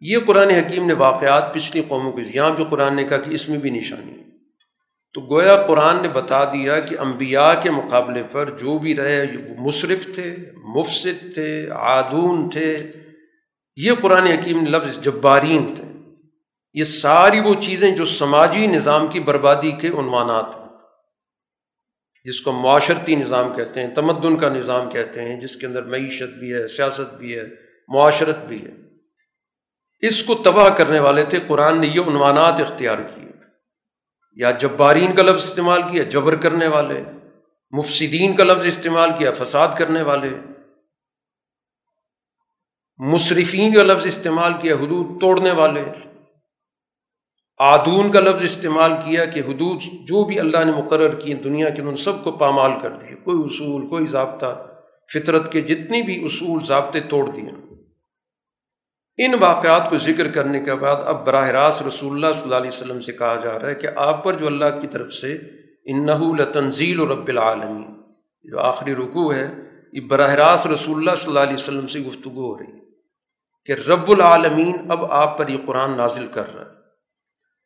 یہ 0.00 0.18
قرآن 0.26 0.50
حکیم 0.50 0.86
نے 0.86 0.92
واقعات 0.92 1.54
پچھلی 1.54 1.82
قوموں 1.88 2.12
کے 2.12 2.22
یہاں 2.34 2.50
بھی 2.50 2.64
قرآن 2.70 2.96
نے 2.96 3.04
کہا 3.04 3.16
کہ 3.16 3.30
اس 3.30 3.48
میں 3.48 3.58
بھی 3.58 3.70
نشانی 3.70 4.12
ہے۔ 4.12 4.28
تو 5.14 5.20
گویا 5.20 5.62
قرآن 5.62 6.02
نے 6.02 6.08
بتا 6.08 6.44
دیا 6.44 6.80
کہ 6.80 6.98
انبیاء 6.98 7.52
کے 7.62 7.70
مقابلے 7.70 8.22
پر 8.32 8.50
جو 8.50 8.78
بھی 8.78 8.96
رہے 8.96 9.26
وہ 9.48 9.66
مصرف 9.66 10.14
تھے، 10.14 10.36
مفسد 10.76 11.34
تھے، 11.34 11.68
عادون 11.68 12.50
تھے۔ 12.50 12.90
یہ 13.76 13.92
قرآن 14.02 14.26
حکیم 14.26 14.66
لفظ 14.66 14.98
جبارین 14.98 15.74
تھے۔ 15.74 15.84
یہ 16.74 16.84
ساری 16.84 17.40
وہ 17.40 17.54
چیزیں 17.60 17.96
جو 17.96 18.04
سماجی 18.04 18.66
نظام 18.66 19.06
کی 19.06 19.20
بربادی 19.20 19.70
کے 19.70 19.88
عنوانات 19.88 20.56
ہیں۔ 20.56 20.67
جس 22.24 22.40
کو 22.40 22.52
معاشرتی 22.52 23.14
نظام 23.14 23.56
کہتے 23.56 23.82
ہیں، 23.82 23.94
تمدن 23.94 24.36
کا 24.36 24.48
نظام 24.48 24.90
کہتے 24.90 25.22
ہیں، 25.22 25.40
جس 25.40 25.56
کے 25.56 25.66
اندر 25.66 25.82
معیشت 25.82 26.38
بھی 26.38 26.54
ہے، 26.54 26.68
سیاست 26.68 27.14
بھی 27.14 27.38
ہے، 27.38 27.42
معاشرت 27.88 28.38
بھی 28.38 28.64
ہے۔ 28.64 28.70
اس 30.00 30.22
کو 30.22 30.34
تباہ 30.34 30.68
کرنے 30.68 30.98
والے 30.98 31.24
تھے، 31.24 31.38
قرآن 31.46 31.80
نے 31.80 31.86
یہ 31.86 32.00
عنوانات 32.00 32.60
اختیار 32.60 32.98
کیے۔ 33.14 33.28
یا 34.32 34.50
جبارین 34.50 35.12
کا 35.12 35.22
لفظ 35.22 35.44
استعمال 35.44 35.82
کیا، 35.82 36.02
جبر 36.02 36.36
کرنے 36.36 36.66
والے، 36.66 37.04
مفسدین 37.70 38.36
کا 38.36 38.44
لفظ 38.44 38.66
استعمال 38.66 39.10
کیا، 39.18 39.32
فساد 39.32 39.68
کرنے 39.78 40.02
والے۔ 40.02 40.28
مصرفین 42.98 43.74
کا 43.74 43.82
لفظ 43.82 44.06
استعمال 44.06 44.52
کیا، 44.62 44.74
حدود 44.74 45.20
توڑنے 45.20 45.50
والے۔ 45.50 45.84
آدون 47.58 48.12
کا 48.12 48.20
لفظ 48.20 48.42
استعمال 48.42 48.92
کیا 49.04 49.24
کہ 49.24 49.40
حدود 49.40 49.82
جو 49.82 50.24
بھی 50.24 50.40
اللہ 50.40 50.64
نے 50.64 50.72
مقرر 50.72 51.14
کی 51.14 51.34
دنیا 51.34 51.68
کے 51.68 51.80
انہوں 51.80 51.92
نے 51.92 52.02
سب 52.02 52.24
کو 52.24 52.32
پامال 52.32 52.70
کر 52.82 52.90
دیے، 52.90 53.16
کوئی 53.24 53.38
اصول، 53.44 53.88
کوئی 53.88 54.06
ضابطہ، 54.06 54.66
فطرت 55.14 55.52
کے 55.52 55.60
جتنی 55.60 56.02
بھی 56.02 56.24
اصول، 56.24 56.64
ضابطے 56.64 57.00
توڑ 57.00 57.30
دیے۔ 57.30 57.50
ان 59.24 59.34
واقعات 59.40 59.90
کو 59.90 59.98
ذکر 59.98 60.30
کرنے 60.30 60.60
کے 60.60 60.74
بعد 60.74 60.96
اب 61.04 61.26
براہ 61.26 61.48
راست 61.48 61.82
رسول 61.82 62.12
اللہ 62.12 62.32
صلی 62.34 62.42
اللہ 62.42 62.54
علیہ 62.54 62.68
وسلم 62.68 63.00
سے 63.00 63.12
کہا 63.12 63.34
جا 63.44 63.58
رہا 63.58 63.68
ہے 63.68 63.74
کہ 63.74 63.88
آپ 63.96 64.24
پر 64.24 64.34
جو 64.34 64.46
اللہ 64.46 64.80
کی 64.80 64.86
طرف 64.86 65.12
سے 65.12 65.32
انحو 65.92 66.34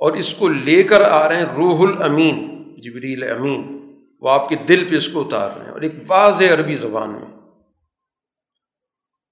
اور 0.02 0.12
اس 0.12 0.34
کو 0.34 0.48
لے 0.48 0.82
کر 0.82 1.00
آ 1.00 1.28
رہے 1.28 1.36
ہیں 1.36 1.46
روح 1.56 1.90
الامین، 1.90 2.62
جبریل 2.76 3.30
امین۔ 3.30 3.78
وہ 4.20 4.30
آپ 4.30 4.48
کے 4.48 4.56
دل 4.56 4.84
پہ 4.88 4.94
اس 4.94 5.08
کو 5.08 5.20
اتار 5.20 5.56
رہے 5.56 5.64
ہیں 5.64 5.72
اور 5.72 5.80
ایک 5.80 5.92
واضح 6.06 6.44
عربی 6.44 6.76
زبان 6.76 7.10
میں۔ 7.10 7.38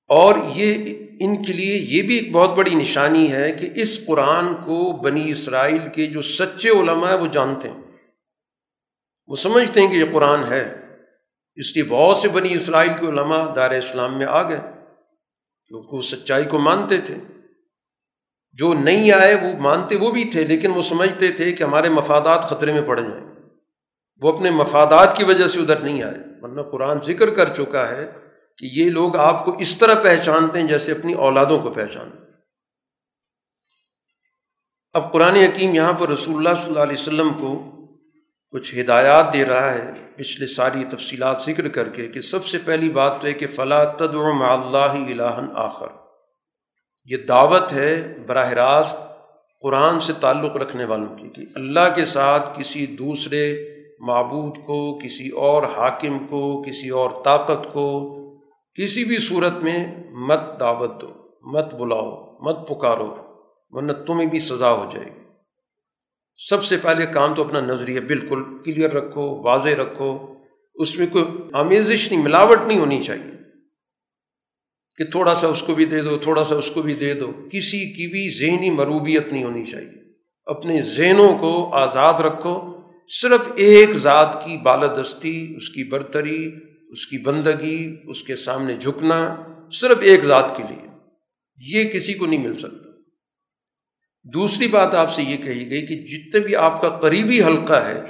اور 0.08 0.34
یہ 0.54 0.94
ان 1.20 1.42
کے 1.42 1.52
لیے 1.52 1.76
یہ 1.76 2.02
بھی 2.02 2.16
ایک 2.16 2.32
بہت 2.32 2.54
بڑی 2.54 2.74
نشانی 2.74 3.32
ہے 3.32 3.52
کہ 3.52 3.70
اس 3.74 4.06
قرآن 4.06 4.54
کو 4.54 4.92
بنی 4.92 5.30
اسرائیل 5.30 5.88
کے 5.94 6.06
جو 6.06 6.22
سچے 6.22 6.68
علماء 6.68 7.08
ہیں 7.08 7.18
وہ 7.18 7.26
جانتے 7.26 7.68
ہیں۔ 7.68 7.80
وہ 9.26 9.36
سمجھتے 9.36 9.80
ہیں 9.80 9.88
کہ 9.88 9.94
یہ 9.94 10.12
قرآن 10.12 10.52
ہے۔ 10.52 10.74
اس 11.54 11.76
لیے 11.76 11.84
بہت 11.84 12.16
سے 12.16 12.28
بنی 12.28 12.54
اسرائیل 12.54 12.90
کے 13.00 13.06
علماء 13.06 13.54
دار 13.54 13.70
اسلام 13.70 14.18
میں 14.18 14.26
آ 14.26 14.48
گئے۔ 14.48 14.60
کیونکہ 15.66 15.96
وہ 15.96 16.02
سچائی 16.02 16.44
کو 16.44 16.58
مانتے 16.58 16.96
تھے۔ 16.98 17.14
جو 18.52 18.74
نہیں 18.74 19.12
آئے، 19.12 19.34
وہ 19.34 19.60
مانتے، 19.60 19.96
وہ 19.96 20.10
بھی 20.10 20.24
تھے، 20.24 20.44
لیکن 20.44 20.70
وہ 20.70 20.82
سمجھتے 20.82 21.28
تھے 21.28 21.52
کہ 21.52 21.62
ہمارے 21.64 21.88
مفادات 21.88 22.42
خطرے 22.42 22.72
میں 22.72 22.82
پڑ 22.82 23.00
جائیں 23.00 23.30
وہ 24.22 24.32
اپنے 24.32 24.50
مفادات 24.50 25.16
کی 25.16 25.24
وجہ 25.24 25.48
سے 25.48 25.60
ادھر 25.60 25.80
نہیں 25.80 26.02
آئے۔ 26.02 26.18
ورنہ 26.42 26.62
قرآن 26.62 26.98
ذکر 27.06 27.30
کر 27.30 27.54
چکا 27.54 27.88
ہے 27.88 28.12
کہ 28.58 28.68
یہ 28.72 28.90
لوگ 28.90 29.16
آپ 29.16 29.44
کو 29.44 29.56
اس 29.58 29.78
طرح 29.78 29.94
پہچانتے 30.02 30.60
ہیں 30.60 30.68
جیسے 30.68 30.92
اپنی 30.92 31.12
اولادوں 31.12 31.58
کو 31.58 31.70
پہچانتے 31.70 32.18
اب 34.92 35.12
قرآن 35.12 35.34
حکیم 35.34 35.74
یہاں 35.74 35.92
پر 35.92 36.08
رسول 36.08 36.36
اللہ 36.36 36.54
صلی 36.56 36.68
اللہ 36.68 36.82
علیہ 36.82 36.96
وسلم 36.98 37.28
کو 37.32 37.72
کچھ 38.50 38.78
ہدایات 38.78 39.32
دے 39.32 39.44
رہا 39.44 39.74
ہے۔ 39.74 39.92
پچھلے 40.16 40.46
ساری 40.46 40.84
تفصیلات 40.84 41.42
ذکر 41.42 41.68
کر 41.68 41.88
کے 41.88 42.08
کہ 42.08 42.20
سب 42.20 42.46
سے 42.46 42.58
پہلی 42.64 42.90
بات 42.90 43.20
تو 43.20 43.26
ہے 43.26 43.32
کہ 43.32 43.46
فلاں 43.46 43.84
تدعو 43.84 44.32
مع 44.32 44.52
اللہ 44.52 45.20
الہن 45.22 45.46
آخر۔ 45.54 45.99
یہ 47.10 47.16
دعوت 47.16 47.72
ہے 47.72 48.16
براہ 48.26 48.48
راست 48.48 48.98
قرآن 49.62 50.00
سے 50.00 50.12
تعلق 50.20 50.56
رکھنے 50.56 50.84
والوں 50.84 51.16
کی 51.16 51.28
کہ 51.28 51.42
اللہ 51.54 51.94
کے 51.94 52.04
ساتھ 52.04 52.58
کسی 52.58 52.86
دوسرے 52.86 53.68
معبود 54.00 54.56
کو، 54.56 54.98
کسی 54.98 55.28
اور 55.28 55.62
حاکم 55.62 56.18
کو، 56.18 56.62
کسی 56.62 56.88
اور 56.88 57.10
طاقت 57.24 57.72
کو 57.72 58.10
کسی 58.74 59.04
بھی 59.04 59.18
صورت 59.18 59.52
میں 59.52 59.86
مت 60.10 60.60
دعوت 60.60 61.00
دو، 61.00 61.08
مت 61.42 61.74
بلاؤ، 61.74 62.38
مت 62.40 62.68
پکارو، 62.68 63.16
ورنہ 63.70 63.92
تمہیں 63.92 64.26
بھی 64.26 64.38
سزا 64.38 64.72
ہو 64.72 64.86
جائے 64.92 65.06
گی۔ 65.06 65.20
سب 66.48 66.64
سے 66.64 66.76
پہلے 66.76 67.06
کام 67.06 67.34
تو 67.34 67.44
اپنا 67.44 67.60
نظریہ 67.60 68.00
بالکل 68.00 68.42
کلیئر 68.64 68.92
رکھو، 68.92 69.42
واضح 69.42 69.70
رکھو، 69.78 70.18
اس 70.74 70.98
میں 70.98 71.06
کوئی 71.12 71.24
آمیزش 71.52 72.12
نہیں، 72.12 72.22
ملاوٹ 72.22 72.58
نہیں 72.66 72.78
ہونی 72.78 73.02
چاہیے۔ 73.02 73.39
کہ 75.00 75.06
تھوڑا 75.06 75.34
سا 75.34 75.46
اس 75.46 75.62
کو 75.62 75.74
بھی 75.74 75.84
دے 75.84 76.02
دو، 76.02 76.18
تھوڑا 76.18 76.44
سا 76.44 76.54
اس 76.54 76.70
کو 76.70 76.82
بھی 76.82 76.94
دے 76.94 77.14
دو۔ 77.14 77.32
کسی 77.52 77.92
کی 77.92 78.06
بھی 78.06 78.30
ذہنی 78.38 78.70
مروبیت 78.70 79.32
نہیں 79.32 79.44
ہونی 79.44 79.64
چاہیے۔ 79.64 80.12
اپنے 80.46 80.82
ذہنوں 80.82 81.38
کو 81.38 81.74
آزاد 81.74 82.20
رکھو۔ 82.20 82.80
صرف 83.22 83.40
ایک 83.54 83.92
ذات 83.92 84.44
کی 84.44 84.56
بالادستی، 84.56 85.54
اس 85.56 85.68
کی 85.68 85.84
برتری، 85.84 86.50
اس 86.90 87.06
کی 87.06 87.18
بندگی، 87.18 87.96
اس 88.04 88.22
کے 88.22 88.36
سامنے 88.36 88.74
جھکنا 88.74 89.36
صرف 89.72 89.98
ایک 90.00 90.24
ذات 90.24 90.56
کے 90.56 90.62
لیے۔ 90.70 90.88
یہ 91.56 91.90
کسی 91.90 92.14
کو 92.14 92.26
نہیں 92.26 92.42
مل 92.42 92.56
سکتا۔ 92.56 92.90
دوسری 94.24 94.68
بات 94.68 94.94
آپ 94.94 95.14
سے 95.14 95.22
یہ 95.22 95.36
کہی 95.36 95.70
گئی 95.70 95.86
کہ 95.86 95.96
جتنے 95.96 96.40
بھی 96.40 96.56
آپ 96.56 96.82
کا 96.82 96.88
قریبی 96.88 97.42
حلقہ 97.42 97.86
ہے، 97.86 98.02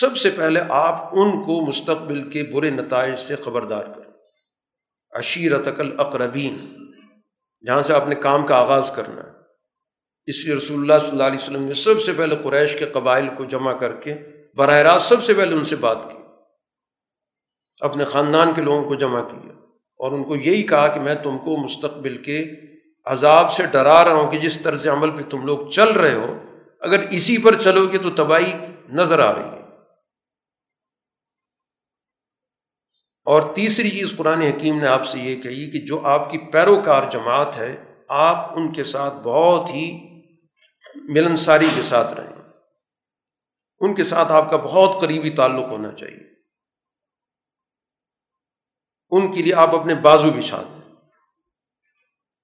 سب 0.00 0.16
سے 0.16 0.30
پہلے 0.30 0.60
آپ 0.68 1.08
ان 1.12 1.42
کو 1.42 1.66
مستقبل 1.66 2.30
کے 2.30 2.42
برے 2.42 2.70
نتائج 2.70 3.14
سے 3.18 3.36
خبردار 3.36 3.84
کریں 3.84 4.01
عشیرت 5.12 5.68
الاقربین، 5.78 6.58
جہاں 7.66 7.82
سے 7.82 7.94
آپ 7.94 8.08
نے 8.08 8.14
کام 8.14 8.46
کا 8.46 8.56
آغاز 8.56 8.90
کرنا 8.90 9.22
ہے۔ 9.22 9.28
اس 10.26 10.44
لیے 10.44 10.54
رسول 10.54 10.80
اللہ 10.80 10.98
صلی 11.00 11.10
اللہ 11.10 11.22
علیہ 11.22 11.36
وسلم 11.36 11.62
نے 11.62 11.74
سب 11.74 12.00
سے 12.00 12.12
پہلے 12.12 12.36
قریش 12.42 12.76
کے 12.76 12.84
قبائل 12.84 13.28
کو 13.36 13.44
جمع 13.44 13.72
کر 13.72 13.92
کے 13.92 14.14
براہ 14.54 14.76
راست 14.76 15.08
سب 15.08 15.24
سے 15.24 15.34
پہلے 15.34 15.56
ان 15.56 15.64
سے 15.64 15.76
بات 15.76 16.12
کی۔ 16.12 16.18
اپنے 17.80 18.04
خاندان 18.04 18.54
کے 18.54 18.62
لوگوں 18.62 18.84
کو 18.84 18.94
جمع 18.94 19.20
کیا 19.20 19.52
اور 19.96 20.12
ان 20.12 20.24
کو 20.24 20.36
یہی 20.36 20.62
کہا 20.62 20.86
کہ 20.86 21.00
میں 21.00 21.14
تم 21.14 21.38
کو 21.38 21.56
مستقبل 21.56 22.16
کے 22.16 22.44
عذاب 23.06 23.52
سے 23.52 23.62
ڈرا 23.66 24.04
رہا 24.04 24.12
ہوں 24.12 24.30
کہ 24.30 24.38
جس 24.38 24.60
طرز 24.60 24.88
عمل 24.88 25.10
پہ 25.10 25.22
تم 25.30 25.46
لوگ 25.46 25.68
چل 25.68 25.90
رہے 25.90 26.14
ہو، 26.14 26.44
اگر 26.80 27.00
اسی 27.10 27.38
پر 27.38 27.54
چلو 27.54 27.86
گے 27.86 27.98
تو 27.98 28.10
تباہی 28.10 28.52
نظر 28.88 29.18
آ 29.18 29.32
رہی 29.32 29.58
ہے۔ 29.58 29.61
اور 33.24 33.54
تیسری 33.54 33.90
چیز 33.90 34.14
قرآن 34.16 34.42
حکیم 34.42 34.80
نے 34.80 34.86
آپ 34.86 35.06
سے 35.06 35.18
یہ 35.18 35.42
کہی 35.42 35.70
کہ 35.70 35.86
جو 35.86 36.06
آپ 36.06 36.30
کی 36.30 36.38
پیروکار 36.38 37.10
جماعت 37.10 37.56
ہے، 37.56 37.94
آپ 38.08 38.52
ان 38.52 38.72
کے 38.72 38.84
ساتھ 38.84 39.14
بہت 39.14 39.70
ہی 39.70 40.20
ملنساری 40.94 41.66
کے 41.76 41.82
ساتھ 41.82 42.14
رہیں۔ 42.14 42.42
ان 43.80 43.94
کے 43.94 44.04
ساتھ 44.04 44.32
آپ 44.32 44.50
کا 44.50 44.56
بہت 44.56 45.00
قریبی 45.00 45.30
تعلق 45.30 45.64
ہونا 45.64 45.92
چاہیے۔ 45.92 46.32
ان 49.10 49.32
کے 49.32 49.42
لیے 49.42 49.54
آپ 49.54 49.74
اپنے 49.74 49.94
بازو 49.94 50.30
بچھا 50.30 50.62
دیں۔ 50.62 50.94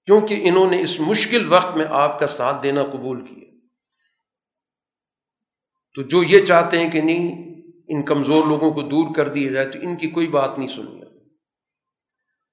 کیونکہ 0.07 0.49
انہوں 0.49 0.71
نے 0.71 0.83
اس 0.83 1.01
مشکل 1.01 1.53
وقت 1.53 1.77
میں 1.77 1.87
آپ 1.91 2.19
کا 2.19 2.27
ساتھ 2.27 2.63
دینا 2.63 2.83
قبول 2.83 3.27
کیا۔ 3.27 3.49
تو 5.95 6.03
جو 6.03 6.23
یہ 6.23 6.45
چاہتے 6.45 6.79
ہیں 6.79 6.91
کہ 6.91 7.01
نہیں 7.01 7.48
ان 7.89 8.03
کمزور 8.03 8.47
لوگوں 8.47 8.71
کو 8.71 8.83
دور 8.83 9.15
کر 9.15 9.29
دیا 9.29 9.53
جائے 9.53 9.67
تو 9.67 9.79
ان 9.83 9.97
کی 9.97 10.09
کوئی 10.09 10.27
بات 10.27 10.59
نہیں 10.59 10.69
سنی 10.69 10.99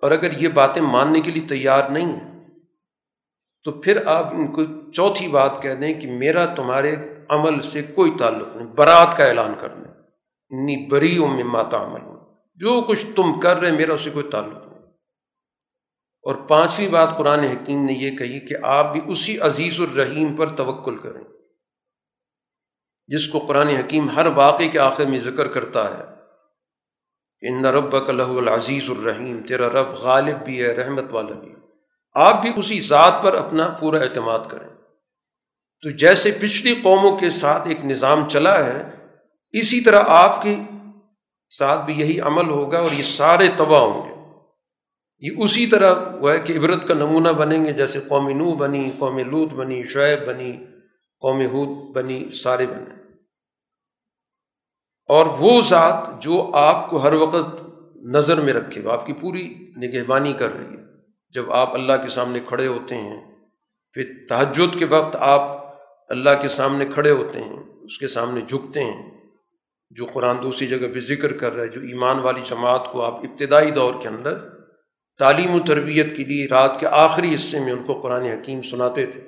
اور 0.02 0.12
اگر 0.12 0.42
یہ 0.42 0.48
باتیں 0.48 0.82
ماننے 0.82 1.22
کے 1.22 1.32
لیے 1.32 1.48
تیار 1.48 1.90
نہیں 1.90 2.06
ہیں، 2.06 2.50
تو 3.64 3.72
پھر 3.72 4.08
آپ 4.08 4.34
ان 4.34 4.48
کو 4.48 4.92
چوتھی 4.92 5.28
بات 5.28 5.62
کہہ 5.62 5.74
دیں 5.74 5.94
کہ 5.94 6.12
میرا 6.12 6.46
تمہارے 6.46 6.96
عمل 7.30 7.62
سے 7.62 7.82
کوئی 7.82 8.12
تعلق 8.20 8.56
نہیں، 8.56 8.68
برات 8.68 9.18
کا 9.18 9.26
اعلان 9.26 9.54
کر 9.60 9.70
دیں 9.70 9.92
انی 10.50 10.88
بری 10.88 11.20
میں 11.20 11.44
ماتا 11.44 11.84
عمل 11.84 12.02
ہوں 12.02 12.16
جو 12.56 12.82
کچھ 12.82 13.06
تم 13.16 13.40
کر 13.40 13.58
رہے 13.58 13.72
میرا 13.72 13.94
اسے 13.94 14.10
کوئی 14.10 14.30
تعلق 14.32 14.68
نہیں۔ 14.68 14.80
اور 16.24 16.36
پانچویں 16.36 16.90
بات 16.90 17.18
قرآن 17.18 17.40
حکیم 17.40 17.86
نے 17.86 17.94
یہ 17.94 18.18
کہی 18.18 18.40
کہ 18.40 18.56
آپ 18.64 18.94
بھی 18.94 19.02
اسی 19.06 19.40
عزیز 19.40 19.80
الرحیم 19.80 20.36
پر 20.36 20.50
توکل 20.50 20.98
کریں۔ 20.98 21.25
جس 23.08 23.28
کو 23.28 23.40
قرآن 23.40 23.68
حکیم 23.68 24.10
ہر 24.10 24.28
واقعے 24.36 24.68
کے 24.68 24.80
آخر 24.80 25.06
میں 25.06 25.20
ذکر 25.20 25.48
کرتا 25.48 25.98
ہے۔ 25.98 26.16
ان 27.42 27.66
رب 27.66 28.12
لہ 28.12 28.24
العزیز 28.24 28.90
الرحیم، 28.90 29.42
تیرا 29.48 29.70
رب 29.70 29.90
غالب 29.90 30.46
بھی 30.46 30.62
ہے، 30.62 30.68
رحمت 30.68 31.04
والا 31.12 31.40
بھی 31.40 31.50
ہے۔ 31.50 31.56
آپ 32.16 32.42
بھی 32.42 32.52
اسی 32.58 32.80
ذات 32.80 33.14
پر 33.24 33.36
اپنا 33.36 33.68
پورا 33.80 34.00
اعتماد 34.00 34.40
کریں۔ 34.50 34.70
تو 35.82 35.90
جیسے 35.90 36.38
پچھلی 36.42 36.76
قوموں 36.84 37.18
کے 37.18 37.30
ساتھ 37.30 37.68
ایک 37.68 37.86
نظام 37.86 38.30
چلا 38.30 38.66
ہے، 38.66 38.84
اسی 39.52 39.82
طرح 39.82 40.04
آپ 40.08 40.42
کے 40.42 40.56
ساتھ 41.50 41.86
بھی 41.86 41.94
یہی 41.94 42.20
عمل 42.20 42.50
ہوگا 42.50 42.80
اور 42.80 42.90
یہ 42.92 43.04
سارے 43.04 43.48
تباہ 43.58 43.82
ہوں 43.82 44.10
گے۔ 44.10 44.16
یہ 45.20 45.44
اسی 45.44 45.68
طرح 45.68 45.96
وہ 46.22 46.32
ہے 46.32 46.40
کہ 46.40 46.58
عبرت 46.58 46.88
کا 46.88 46.94
نمونہ 46.94 47.30
بنیں 47.30 47.66
گے، 47.66 47.74
جیسے 47.74 48.00
قومی 48.00 48.34
نو 48.34 48.52
بنی، 48.52 48.92
قوم 48.98 49.18
لوت 49.18 49.50
بنی، 49.50 49.84
شعیب 49.84 50.28
بنی، 50.28 50.58
قوم 51.20 51.42
حود 51.42 51.96
بنی، 51.96 52.30
سارے 52.44 52.66
بنے 52.66 52.95
اور 55.06 55.26
وہ 55.26 55.62
ذات 55.62 56.22
جو 56.22 56.52
آپ 56.54 56.90
کو 56.90 56.98
ہر 56.98 57.14
وقت 57.14 57.64
نظر 57.96 58.42
میں 58.42 58.54
رکھے 58.54 58.82
وہ 58.82 58.92
آپ 58.92 59.06
کی 59.06 59.14
پوری 59.14 59.54
نگہبانی 59.78 60.34
کر 60.34 60.58
رہی 60.58 60.78
ہے۔ 60.78 60.84
جب 61.34 61.52
آپ 61.52 61.74
اللہ 61.74 61.94
کے 62.04 62.10
سامنے 62.10 62.40
کھڑے 62.46 62.68
ہوتے 62.68 62.96
ہیں، 62.96 63.36
پھر 63.94 64.04
تحجد 64.30 64.80
کے 64.80 64.86
وقت 64.86 65.16
آپ 65.20 65.66
اللہ 66.10 66.30
کے 66.42 66.48
سامنے 66.48 66.86
کھڑے 66.94 67.12
ہوتے 67.12 67.40
ہیں، 67.40 67.64
اس 67.82 67.98
کے 67.98 68.08
سامنے 68.08 68.42
جھکتے 68.42 68.84
ہیں۔ 68.84 69.16
جو 69.90 70.06
قرآن 70.06 70.36
دوسری 70.44 70.68
جگہ 70.68 70.88
پہ 70.94 71.00
ذکر 71.00 71.34
کر 71.34 71.54
رہا 71.54 71.64
ہے، 71.64 71.68
جو 71.68 71.82
ایمان 71.82 72.20
والی 72.20 72.42
جماعت 72.46 72.92
کو 72.92 73.02
آپ 73.02 73.16
ابتدائی 73.16 73.72
دور 73.72 73.94
کے 74.02 74.08
اندر 74.08 74.38
تعلیم 75.20 75.56
و 75.56 75.60
تربیت 75.60 76.18
کے 76.18 76.24
لیے 76.24 76.48
رات 76.48 76.80
کے 76.80 76.88
آخری 76.88 77.36
حصے 77.36 77.60
میں 77.60 77.72
ان 77.72 77.84
کو 77.84 78.02
قرآن 78.02 78.22
حکیم 78.22 78.62
سناتے 78.62 79.06
تھے۔ 79.06 79.22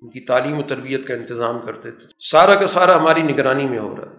ان 0.00 0.10
کی 0.10 0.20
تعلیم 0.20 0.58
و 0.58 0.62
تربیت 0.62 1.06
کا 1.06 1.14
انتظام 1.14 1.58
کرتے 1.58 1.90
تھے۔ 1.90 2.06
سارا 2.30 2.54
کا 2.54 2.66
سارا 2.66 2.96
ہماری 2.96 3.22
نگرانی 3.22 3.66
میں 3.66 3.78
ہو 3.78 3.96
رہا 3.96 4.10
ہے۔ 4.10 4.11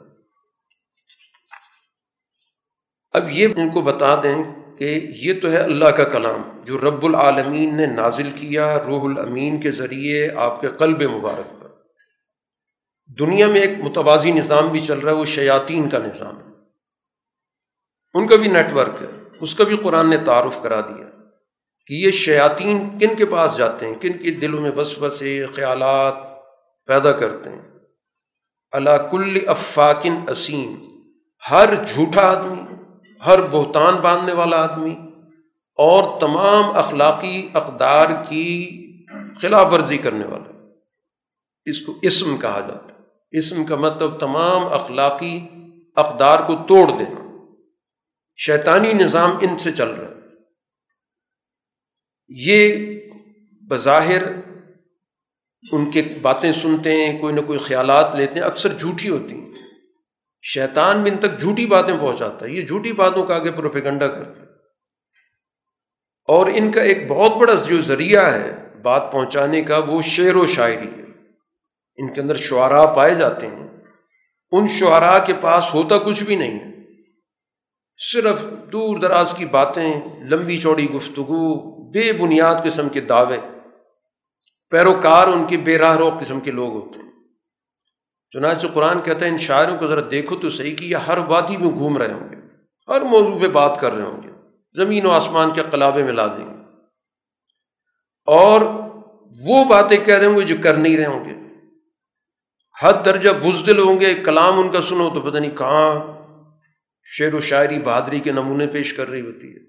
اب 3.14 3.30
یہ 3.30 3.48
ان 3.58 3.70
کو 3.70 3.82
بتا 3.82 4.16
دیں 4.24 4.44
کہ 4.78 5.00
یہ 5.16 5.34
تو 5.42 5.52
ہے 5.52 5.58
اللہ 5.58 5.86
کا 5.86 6.04
کلام 6.04 6.42
جو 6.64 6.78
رب 6.78 7.06
العالمین 7.06 7.78
نے 7.78 7.86
نازل 7.86 8.32
کیا 8.32 8.84
روح 8.84 9.04
الامین 9.10 9.62
کے 9.62 9.72
ذریعے 9.72 10.30
آپ 10.36 10.62
کے 10.62 10.68
قلب 10.78 11.02
مبارک 11.02 11.62
پر۔ 11.62 11.68
دنیا 13.20 13.48
میں 13.48 13.62
ایک 13.62 13.80
متوازی 13.80 14.32
نظام 14.32 14.68
بھی 14.68 14.80
چل 14.80 15.00
رہا 15.00 15.12
ہے، 15.12 15.18
وہ 15.18 15.26
شیاطین 15.26 15.90
کا 15.90 15.98
نظام 15.98 16.38
ہے۔ 16.38 16.54
ان 18.14 18.28
کا 18.28 18.36
بھی 18.36 18.48
نیٹ 18.48 18.74
ورک 18.74 19.02
ہے، 19.02 19.08
اس 19.40 19.56
کا 19.56 19.64
بھی 19.64 19.78
قرآن 19.78 20.10
نے 20.10 20.18
تعارف 20.18 20.62
کرا 20.62 20.82
دیا 20.82 21.10
کہ 21.88 21.94
یہ 21.94 22.12
شیاطین 22.12 23.00
کن 23.00 23.16
کے 23.16 23.26
پاس 23.26 23.58
جاتے 23.58 23.88
ہیں، 23.88 23.94
کن 23.94 24.14
کے 24.14 24.32
دلوں 24.32 24.62
میں 24.62 24.72
بس 24.72 24.96
بسے 25.00 25.46
خیالات 25.46 26.16
پیدا 26.88 27.12
کرتے 27.12 27.50
ہیں۔ 27.50 27.62
اللہ 28.72 29.08
کل 29.12 29.38
افاقن 29.48 30.16
اسیم، 30.30 30.76
ہر 31.52 31.84
جھوٹا 31.88 32.22
آدمی 32.22 32.83
ہر 33.26 33.40
بہتان 33.52 33.96
باندھنے 33.96 34.34
والا 34.34 34.58
آدمی 34.58 34.96
اور 35.76 36.20
تمام 36.20 36.78
اخلاقی 36.78 37.50
اقدار 37.54 38.10
کی 38.30 38.80
خلاف 39.42 39.74
ورزی 39.74 39.98
کرنے 39.98 40.26
والا 40.26 40.70
اس 41.66 41.82
کو 41.82 41.94
اسم 42.02 42.38
کہا 42.38 42.60
جاتا 42.60 42.96
ہے۔ 42.96 43.00
اسم 43.32 43.64
کا 43.64 43.76
مطلب 43.76 44.20
تمام 44.20 44.74
اخلاقی 44.74 45.48
اقدار 45.96 46.40
کو 46.40 46.56
توڑ 46.56 46.98
دینا۔ 46.98 47.46
شیطانی 48.38 48.94
نظام 48.94 49.38
ان 49.42 49.58
سے 49.58 49.72
چل 49.72 49.90
رہا 49.90 50.08
ہے۔ 50.08 50.20
یہ 52.28 52.88
بظاہر 53.70 54.24
ان 55.72 55.92
کے 55.92 56.02
باتیں 56.22 56.52
سنتے 56.52 57.06
ہیں، 57.06 57.22
کوئی 57.22 57.34
نہ 57.34 57.42
کوئی 57.42 57.60
خیالات 57.60 58.16
لیتے 58.16 58.34
ہیں، 58.34 58.48
اکثر 58.48 58.78
جھوٹی 58.78 59.10
ہوتی 59.10 59.36
ہیں۔ 59.36 59.63
شیطان 60.46 61.04
بھی 61.04 61.12
ان 61.12 61.18
تک 61.18 61.40
جھوٹی 61.40 61.66
باتیں 61.66 61.98
پہنچاتا 62.00 62.46
ہے۔ 62.46 62.52
یہ 62.52 62.68
جھوٹی 62.68 62.92
باتوں 62.92 63.26
کا 63.26 63.36
آگے 63.36 63.52
پروپیگنڈا 63.52 64.08
کرتا 64.08 64.42
ہے۔ 64.42 64.46
اور 66.28 66.46
ان 66.54 66.72
کا 66.72 66.82
ایک 66.82 67.08
بہت 67.08 67.38
بڑا 67.38 67.54
جو 67.54 67.82
ذریعہ 67.82 68.34
ہے 68.34 68.68
بات 68.82 69.12
پہنچانے 69.12 69.62
کا 69.62 69.78
وہ 69.78 70.02
شعر 70.02 70.36
و 70.36 70.46
شاعری 70.46 70.88
ہے۔ 70.98 71.04
ان 71.96 72.14
کے 72.14 72.22
اندر 72.22 72.36
شعراء 72.36 72.94
پائے 72.96 73.16
جاتے 73.16 73.48
ہیں۔ 73.48 73.68
ان 74.52 74.68
شعراء 74.68 75.26
کے 75.26 75.34
پاس 75.42 75.74
ہوتا 75.74 75.98
کچھ 75.98 76.24
بھی 76.24 76.36
نہیں 76.36 76.60
ہے۔ 76.60 76.74
صرف 78.14 78.40
دور 78.72 78.98
دراز 78.98 79.34
کی 79.38 79.46
باتیں، 79.46 80.02
لمبی 80.30 80.60
چوڑی 80.60 80.90
گفتگو، 80.90 81.74
بے 81.92 82.14
بنیاد 82.14 82.56
قسم 82.64 82.90
کے 82.90 83.02
دعوے۔ 83.02 83.38
پیروکار 84.70 85.28
ان 85.28 85.48
کے 85.48 85.58
بے 85.58 85.78
راہ 85.78 85.98
رو 85.98 86.10
قسم 86.20 86.40
کے 86.40 86.52
لوگ 86.52 86.74
ہوتے 86.74 87.00
ہیں۔ 87.00 87.03
چنانچہ 88.34 88.68
قرآن 88.68 89.02
کہتا 89.02 89.26
ہے، 89.26 89.32
ان 89.32 89.38
شاعروں 89.38 89.78
کو 89.78 89.88
ذرا 89.88 90.02
دیکھو 90.12 90.36
تو 90.36 90.50
صحیح 90.50 90.76
کہ 90.76 90.86
یہ 90.86 90.96
ہر 90.96 91.18
وادی 91.18 91.58
میں 91.58 91.70
گھوم 91.70 91.98
رہے 91.98 92.14
ہوں 92.14 92.30
گے، 92.30 92.36
ہر 92.88 93.02
موضوع 93.02 93.40
پہ 93.40 93.48
بات 93.48 93.78
کر 93.82 93.94
رہے 93.94 94.04
ہوں 94.04 94.24
گے، 94.24 94.30
زمین 94.76 95.06
و 95.06 95.12
آسمان 95.12 95.52
کے 95.52 95.62
قلابے 95.72 96.04
میں 96.04 96.14
لا 96.14 96.28
دیں 96.28 96.50
گے۔ 96.50 96.64
اور 98.26 98.62
وہ 99.48 99.66
باتیں 99.66 99.98
کہہ 100.06 100.16
رہے 100.16 100.26
ہوں 100.26 100.36
گے 100.36 100.42
جو 100.42 100.56
کر 100.64 100.74
نہیں 100.74 100.98
رہے 100.98 101.06
ہوں 101.06 101.26
گے۔ 101.26 101.34
حد 102.82 102.94
درجہ 103.06 103.30
بزدل 103.30 103.80
ہوں 103.80 104.00
گے، 104.00 104.14
کلام 104.14 104.60
ان 104.60 104.72
کا 104.72 104.82
سنو 104.82 105.10
تو 105.10 105.22
پتہ 105.22 105.38
نہیں 105.38 105.58
کہاں 105.58 106.00
شعر 107.06 107.34
و 107.34 107.40
شاعری 107.40 107.80
بہادری 107.80 108.20
کے 108.20 108.32
نمونے 108.32 108.68
پیش 108.68 108.94
کر 108.94 109.10
رہی 109.10 109.22
ہوتی 109.22 109.56
ہے۔ 109.56 109.60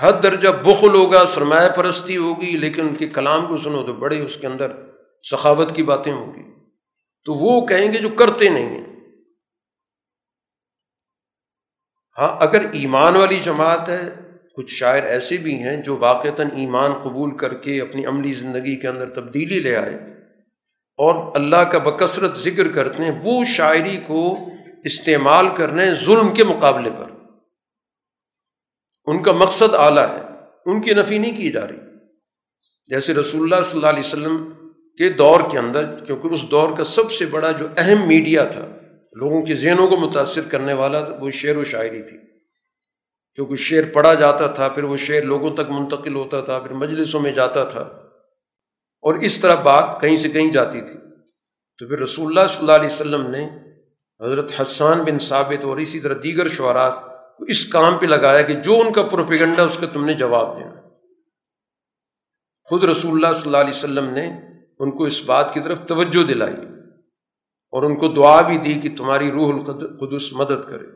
حد 0.00 0.12
درجہ 0.22 0.48
بخل 0.48 0.94
ہوگا، 0.94 1.26
سرمایہ 1.26 1.68
پرستی 1.68 2.16
ہوگی، 2.16 2.58
لیکن 2.58 2.88
ان 2.88 2.94
کے 2.94 3.06
کلام 3.06 3.46
کو 3.46 3.58
سنو 3.58 3.82
تو 3.82 3.92
بڑے 3.92 4.24
اس 4.24 4.36
کے 4.36 4.46
اندر 4.46 4.72
سخاوت 5.30 5.76
کی 5.76 5.82
باتیں 5.82 6.12
ہوں 6.12 6.34
گی۔ 6.34 6.45
تو 7.26 7.34
وہ 7.34 7.66
کہیں 7.66 7.92
گے 7.92 7.98
جو 7.98 8.08
کرتے 8.08 8.48
نہیں 8.48 8.68
ہیں۔ 8.68 8.86
ہاں 12.18 12.36
اگر 12.40 12.70
ایمان 12.70 13.16
والی 13.16 13.40
جماعت 13.40 13.88
ہے، 13.88 14.10
کچھ 14.56 14.74
شاعر 14.74 15.02
ایسے 15.02 15.36
بھی 15.36 15.54
ہیں 15.54 15.76
جو 15.76 15.96
واقعتاً 15.96 16.50
ایمان 16.50 16.92
قبول 16.92 17.36
کر 17.36 17.54
کے 17.54 17.80
اپنی 17.80 18.06
عملی 18.06 18.32
زندگی 18.32 18.76
کے 18.76 18.88
اندر 18.88 19.14
تبدیلی 19.14 19.58
لے 19.58 19.76
آئے۔ 19.76 19.94
اور 20.96 21.36
اللہ 21.36 21.56
کا 21.56 21.78
بکثرت 21.78 22.36
ذکر 22.36 22.72
کرتے 22.72 23.04
ہیں، 23.04 23.20
وہ 23.22 23.44
شاعری 23.44 24.00
کو 24.06 24.38
استعمال 24.84 25.46
کرنے 25.56 25.94
ظلم 25.94 26.34
کے 26.34 26.44
مقابلے 26.44 26.90
پر۔ 26.90 27.10
ان 29.04 29.22
کا 29.22 29.32
مقصد 29.32 29.74
اعلیٰ 29.74 30.08
ہے، 30.08 30.22
ان 30.66 30.82
کی 30.82 30.94
نفی 30.94 31.18
نہیں 31.18 31.36
کی 31.36 31.52
جا 31.52 31.66
رہی۔ 31.66 31.76
جیسے 32.86 33.14
رسول 33.14 33.52
اللہ 33.52 33.64
صلی 33.64 33.78
اللہ 33.78 33.90
علیہ 33.90 34.00
وسلم 34.00 34.65
کے 34.98 35.08
دور 35.08 35.40
کے 35.50 35.58
اندر، 35.58 36.04
کیونکہ 36.04 36.34
اس 36.34 36.42
دور 36.50 36.76
کا 36.76 36.84
سب 36.84 37.12
سے 37.12 37.26
بڑا 37.26 37.52
جو 37.52 37.66
اہم 37.76 38.08
میڈیا 38.08 38.44
تھا، 38.44 38.66
لوگوں 39.12 39.42
کے 39.42 39.54
ذہنوں 39.54 39.88
کو 39.88 39.96
متاثر 39.96 40.40
کرنے 40.50 40.72
والا 40.72 41.04
تھا، 41.04 41.16
وہ 41.20 41.30
شعر 41.30 41.56
و 41.56 41.64
شاعری 41.64 42.02
تھی۔ 42.02 42.18
کیونکہ 43.34 43.56
شعر 43.56 43.82
پڑھا 43.92 44.14
جاتا 44.14 44.46
تھا، 44.46 44.68
پھر 44.68 44.82
وہ 44.82 44.96
شعر 44.96 45.22
لوگوں 45.22 45.50
تک 45.50 45.70
منتقل 45.70 46.14
ہوتا 46.14 46.40
تھا، 46.40 46.58
پھر 46.58 46.70
مجلسوں 46.70 47.20
میں 47.20 47.32
جاتا 47.32 47.64
تھا۔ 47.64 47.80
اور 49.02 49.14
اس 49.14 49.40
طرح 49.40 49.54
بات 49.54 50.00
کہیں 50.00 50.16
سے 50.16 50.28
کہیں 50.28 50.52
جاتی 50.52 50.80
تھی۔ 50.80 50.94
تو 51.78 51.88
پھر 51.88 51.98
رسول 51.98 52.26
اللہ 52.26 52.48
صلی 52.48 52.60
اللہ 52.60 52.72
علیہ 52.72 52.86
وسلم 52.86 53.30
نے 53.30 53.48
حضرت 54.24 54.60
حسان 54.60 55.02
بن 55.02 55.18
ثابت 55.18 55.64
اور 55.64 55.76
اسی 55.76 56.00
طرح 56.00 56.14
دیگر 56.22 56.48
شعراء 56.48 56.90
کو 57.36 57.44
اس 57.44 57.66
کام 57.66 57.98
پہ 57.98 58.06
لگایا 58.06 58.42
کہ 58.42 58.54
جو 58.54 58.80
ان 58.80 58.92
کا 58.92 59.02
پروپیگنڈا، 59.02 59.62
اس 59.62 59.78
کا 59.80 59.86
تم 59.92 60.04
نے 60.04 60.12
جواب 60.12 60.58
دینا۔ 60.58 60.74
خود 62.64 62.84
رسول 62.84 63.12
اللہ 63.12 63.32
صلی 63.32 63.46
اللہ 63.46 63.56
علیہ 63.56 63.70
وسلم 63.70 64.10
نے 64.10 64.45
ان 64.78 64.90
کو 64.90 65.04
اس 65.04 65.24
بات 65.24 65.54
کی 65.54 65.60
طرف 65.60 65.80
توجہ 65.86 66.26
دلائی 66.26 66.56
اور 67.70 67.82
ان 67.82 67.96
کو 67.96 68.08
دعا 68.08 68.40
بھی 68.40 68.58
دی 68.58 68.74
کہ 68.74 68.96
تمہاری 68.96 69.30
روح 69.30 69.52
القدس 69.54 70.32
مدد 70.32 70.68
کرے۔ 70.68 70.86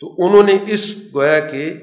تو 0.00 0.14
انہوں 0.18 0.42
نے 0.42 0.58
اس 0.66 0.96
گویا 1.14 1.40
کے 1.40 1.82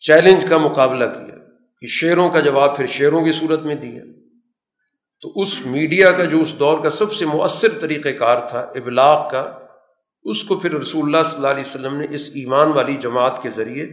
چیلنج 0.00 0.44
کا 0.50 0.58
مقابلہ 0.58 1.04
کیا 1.04 1.34
کہ 1.80 1.86
شعروں 1.86 2.28
کا 2.28 2.40
جواب 2.40 2.76
پھر 2.76 2.86
شعروں 2.86 3.24
کی 3.24 3.32
صورت 3.32 3.60
میں 3.60 3.74
دیا۔ 3.74 4.02
تو 5.20 5.32
اس 5.36 5.66
میڈیا 5.66 6.12
کا 6.12 6.24
جو 6.24 6.40
اس 6.40 6.54
دور 6.58 6.78
کا 6.82 6.90
سب 6.90 7.12
سے 7.12 7.26
مؤثر 7.26 7.68
طریقہ 7.78 8.08
کار 8.08 8.48
تھا، 8.48 8.60
ابلاغ 8.60 9.30
کا، 9.30 9.58
اس 10.22 10.44
کو 10.44 10.58
پھر 10.58 10.72
رسول 10.72 11.04
اللہ 11.04 11.22
صلی 11.24 11.36
اللہ 11.36 11.48
علیہ 11.48 11.64
وسلم 11.66 11.96
نے 11.96 12.06
اس 12.10 12.30
ایمان 12.34 12.68
والی 12.68 12.96
جماعت 12.96 13.42
کے 13.42 13.50
ذریعے 13.50 13.86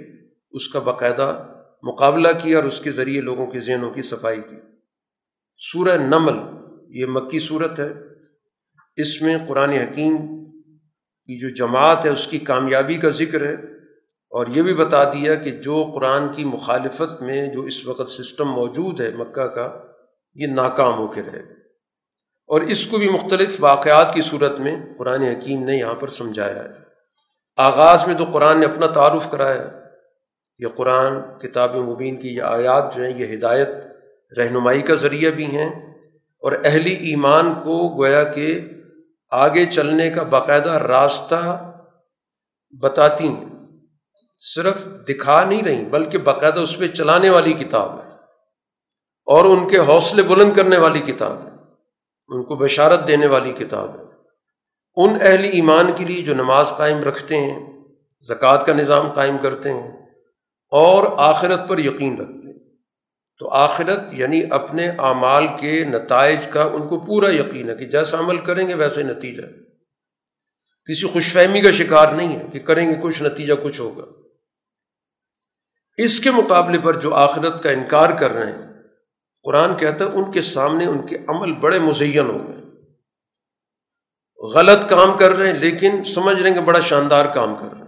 اس 0.52 0.68
کا 0.68 0.80
باقاعدہ 0.80 1.48
مقابلہ 1.84 2.28
کیا 2.44 2.58
اور 2.58 2.66
اس 2.66 2.82
کے 2.82 2.92
ذریعے 2.92 3.22
لوگوں 3.22 3.46
کے 3.46 3.60
ذہنوں 3.60 3.92
کی 3.92 4.02
صفائی 4.02 4.42
کی۔ 4.50 4.75
سورہ 5.56 5.98
نمل، 5.98 6.34
یہ 6.90 7.06
مکی 7.06 7.40
صورت 7.40 7.80
ہے۔ 7.80 7.94
اس 8.96 9.22
میں 9.22 9.38
قرآن 9.48 9.70
حکیم 9.70 10.18
کی 11.26 11.40
جو 11.40 11.50
جماعت 11.50 12.06
ہے، 12.06 12.10
اس 12.10 12.28
کی 12.28 12.40
کامیابی 12.40 12.98
کا 12.98 13.10
ذکر 13.10 13.42
ہے۔ 13.46 13.54
اور 14.30 14.48
یہ 14.56 14.62
بھی 14.62 14.74
بتا 14.74 15.04
دیا 15.04 15.36
کہ 15.36 15.52
جو 15.52 15.92
قرآن 15.94 16.34
کی 16.34 16.46
مخالفت 16.46 17.22
میں 17.22 17.48
جو 17.48 17.62
اس 17.62 17.88
وقت 17.88 18.12
سسٹم 18.12 18.46
موجود 18.46 19.02
ہے 19.02 19.12
مکہ 19.18 19.48
کا، 19.48 19.84
یہ 20.36 20.48
ناکام 20.48 20.98
ہو 20.98 21.08
کے 21.08 21.22
رہے۔ 21.22 21.40
گا 21.40 21.54
اور 22.48 22.62
اس 22.62 22.88
کو 22.88 22.98
بھی 22.98 23.10
مختلف 23.10 23.58
واقعات 23.60 24.14
کی 24.14 24.22
صورت 24.22 24.60
میں 24.60 24.76
قرآن 24.98 25.22
حکیم 25.22 25.64
نے 25.64 25.76
یہاں 25.76 25.94
پر 25.94 26.08
سمجھایا 26.08 26.64
ہے۔ 26.64 26.70
آغاز 27.58 28.08
میں 28.08 28.16
تو 28.16 28.24
قرآن 28.24 28.60
نے 28.60 28.66
اپنا 28.66 28.88
تعارف 28.88 29.32
کرایا۔ 29.32 29.68
یہ 30.60 30.68
قرآن، 30.76 31.40
کتاب 31.40 31.76
مبین 31.76 32.18
کی 32.18 32.28
یہ 32.28 32.42
آیات 32.42 32.96
جو 32.96 33.04
ہیں، 33.04 33.18
یہ 33.18 33.36
ہدایت 33.36 33.68
رہنمائی 34.38 34.82
کا 34.82 34.96
ذریعہ 34.96 35.32
بھی 35.32 35.46
ہیں 35.46 35.70
اور 36.42 36.52
اہلی 36.64 36.94
ایمان 37.10 37.54
کو 37.54 37.98
گویا 37.98 38.24
کہ 38.24 38.60
آگے 39.30 39.66
چلنے 39.66 40.10
کا 40.10 40.24
باقاعدہ 40.24 40.72
راستہ 40.72 41.72
بتاتی 42.82 43.28
ہیں۔ 43.28 43.46
صرف 44.40 44.88
دکھا 45.10 45.44
نہیں 45.44 45.64
رہی، 45.64 45.86
بلکہ 45.86 46.18
باقاعدہ 46.18 46.60
اس 46.60 46.78
پہ 46.78 46.88
چلانے 46.88 47.30
والی 47.30 47.54
کتاب 47.54 48.00
ہے 48.00 48.10
اور 49.28 49.46
ان 49.46 49.68
کے 49.68 49.78
حوصلے 49.78 50.24
بلند 50.24 50.54
کرنے 50.54 50.78
والی 50.78 51.00
کتاب 51.00 51.38
ہے، 51.44 51.52
ان 52.28 52.44
کو 52.44 52.56
بشارت 52.56 53.08
دینے 53.08 53.28
والی 53.28 53.54
کتاب 53.54 53.90
ہے۔ 54.00 54.04
ان 54.96 55.18
اہل 55.22 55.44
ایمان 55.44 55.92
کے 55.96 56.06
لیے 56.06 56.22
جو 56.22 56.34
نماز 56.34 56.74
قائم 56.78 57.04
رکھتے 57.04 57.38
ہیں، 57.38 57.60
زکوٰۃ 58.22 58.66
کا 58.66 58.74
نظام 58.74 59.12
قائم 59.12 59.38
کرتے 59.38 59.74
ہیں 59.74 59.92
اور 60.72 61.08
آخرت 61.18 61.68
پر 61.68 61.80
یقین 61.80 62.18
رکھتے 62.18 62.48
ہیں۔ 62.50 62.55
تو 63.38 63.50
آخرت 63.50 64.00
یعنی 64.12 64.42
اپنے 64.50 64.90
اعمال 64.90 65.48
کے 65.60 65.84
نتائج 65.84 66.48
کا 66.48 66.64
ان 66.64 66.88
کو 66.88 67.00
پورا 67.00 67.34
یقین 67.34 67.70
ہے 67.70 67.76
کہ 67.76 67.86
جیسا 67.86 68.20
عمل 68.20 68.38
کریں 68.38 68.68
گے 68.68 68.74
ویسے 68.74 69.04
نتیجہ 69.04 69.42
کسی 70.86 71.08
خوش 71.08 71.34
فہمی 71.34 71.62
کا 71.62 71.72
شکار 71.72 72.14
نہیں 72.14 72.40
ہے 72.40 72.44
کہ 72.54 72.60
کریں 72.60 72.90
گے 72.90 72.96
کچھ 73.02 73.24
نتیجہ 73.24 73.54
کچھ 73.64 73.82
ہوگا۔ 73.82 74.04
اس 75.98 76.20
کے 76.20 76.32
مقابلے 76.32 76.78
پر 76.84 77.00
جو 77.00 77.14
آخرت 77.14 77.64
کا 77.64 77.70
انکار 77.70 78.10
کر 78.10 78.32
رہے 78.32 78.52
ہیں، 78.52 78.74
قرآن 79.44 79.78
کہتا 79.78 80.06
ہے 80.06 80.10
ان 80.10 80.32
کے 80.32 80.42
سامنے 80.42 80.86
ان 80.86 81.08
کے 81.08 81.18
عمل 81.28 81.52
بڑے 81.52 81.80
مزین 81.80 82.30
ہو 82.30 82.48
گئے 82.48 82.56
غلط 84.54 84.90
کام 84.90 85.18
کر 85.18 85.30
رہے 85.30 85.48
ہیں 85.48 85.60
لیکن 85.60 86.04
سمجھ 86.04 86.42
رہے 86.42 86.50
ہیں 86.50 86.58
کہ 86.58 86.64
بڑا 86.64 86.80
شاندار 86.80 87.26
کام 87.26 87.56
کر 87.56 87.68
رہے 87.74 87.78
ہیں۔ 87.78 87.85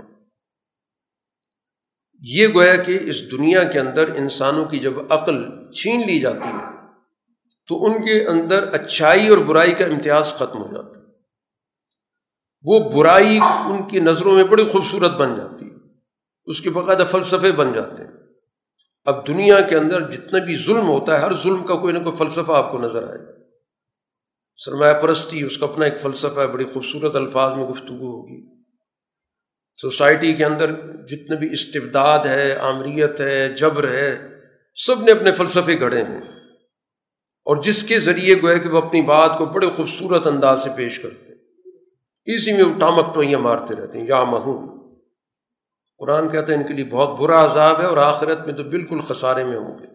یہ 2.21 2.47
گویا 2.47 2.75
کہ 2.75 2.99
اس 3.01 3.31
دنیا 3.31 3.63
کے 3.63 3.79
اندر 3.79 4.15
انسانوں 4.15 4.65
کی 4.65 4.79
جب 4.79 4.93
عقل 5.09 5.71
چھین 5.71 6.03
لی 6.07 6.19
جاتی 6.19 6.47
ہے، 6.47 6.65
تو 7.67 7.85
ان 7.85 8.05
کے 8.05 8.27
اندر 8.27 8.73
اچھائی 8.73 9.27
اور 9.27 9.37
برائی 9.37 9.71
کا 9.71 9.85
امتیاز 9.85 10.33
ختم 10.33 10.61
ہو 10.61 10.73
جاتا 10.73 10.99
ہے۔ 10.99 11.05
وہ 12.63 12.91
برائی 12.91 13.39
ان 13.65 13.87
کی 13.87 13.99
نظروں 13.99 14.35
میں 14.35 14.43
بڑی 14.43 14.67
خوبصورت 14.67 15.11
بن 15.11 15.35
جاتی 15.37 15.65
ہے، 15.65 15.75
اس 16.45 16.61
کے 16.61 16.69
باقاعدہ 16.69 17.05
فلسفے 17.11 17.51
بن 17.51 17.73
جاتے 17.73 18.03
ہیں۔ 18.03 18.11
اب 19.05 19.27
دنیا 19.27 19.61
کے 19.61 19.75
اندر 19.75 20.11
جتنا 20.11 20.39
بھی 20.39 20.55
ظلم 20.55 20.87
ہوتا 20.87 21.17
ہے، 21.17 21.21
ہر 21.21 21.33
ظلم 21.33 21.63
کا 21.63 21.75
کوئی 21.75 21.93
نہ 21.93 21.99
کوئی 21.99 22.15
فلسفہ 22.15 22.51
آپ 22.51 22.71
کو 22.71 22.77
نظر 22.77 23.09
آئے 23.09 23.17
سرمایہ 24.57 24.93
پرستی، 24.93 25.43
اس 25.43 25.57
کا 25.57 25.65
اپنا 25.65 25.85
ایک 25.85 26.01
فلسفہ 26.01 26.39
ہے، 26.39 26.47
بڑی 26.47 26.65
خوبصورت 26.73 27.15
الفاظ 27.15 27.53
میں 27.53 27.65
گفتگو 27.65 28.11
ہوگی۔ 28.11 28.56
سوسائٹی 29.81 30.33
کے 30.33 30.45
اندر 30.45 30.71
جتنے 31.07 31.35
بھی 31.35 31.53
استبداد 31.53 32.25
ہے، 32.25 32.55
آمریت 32.55 33.21
ہے، 33.21 33.49
جبر 33.49 33.87
ہے، 33.87 34.27
سب 34.75 35.03
نے 35.03 35.11
اپنے 35.11 35.31
فلسفے 35.31 35.79
گھڑے 35.79 36.01
ہیں۔ 36.01 36.21
اور 37.45 37.57
جس 37.63 37.83
کے 37.83 37.99
ذریعے 37.99 38.35
گوئے 38.41 38.59
کہ 38.59 38.69
وہ 38.69 38.81
اپنی 38.81 39.01
بات 39.01 39.37
کو 39.37 39.45
بڑے 39.45 39.67
خوبصورت 39.75 40.27
انداز 40.27 40.63
سے 40.63 40.69
پیش 40.75 40.99
کرتے 40.99 41.33
ہیں۔ 41.33 41.41
اسی 42.25 42.53
میں 42.53 42.63
وہ 42.63 42.79
ٹامک 42.79 43.15
ٹوئیاں 43.15 43.39
مارتے 43.39 43.75
رہتے 43.75 43.99
ہیں، 43.99 44.07
یا 44.07 44.23
مہوں 44.23 44.77
قرآن 45.97 46.29
کہتے 46.29 46.53
ہیں 46.53 46.61
ان 46.61 46.67
کے 46.67 46.73
لیے 46.73 46.85
بہت 46.85 47.19
برا 47.19 47.45
عذاب 47.45 47.81
ہے 47.81 47.85
اور 47.85 47.97
آخرت 47.97 48.45
میں 48.45 48.53
تو 48.53 48.63
بالکل 48.63 49.01
خسارے 49.01 49.43
میں 49.43 49.57
ہوں 49.57 49.79
گے۔ 49.79 49.85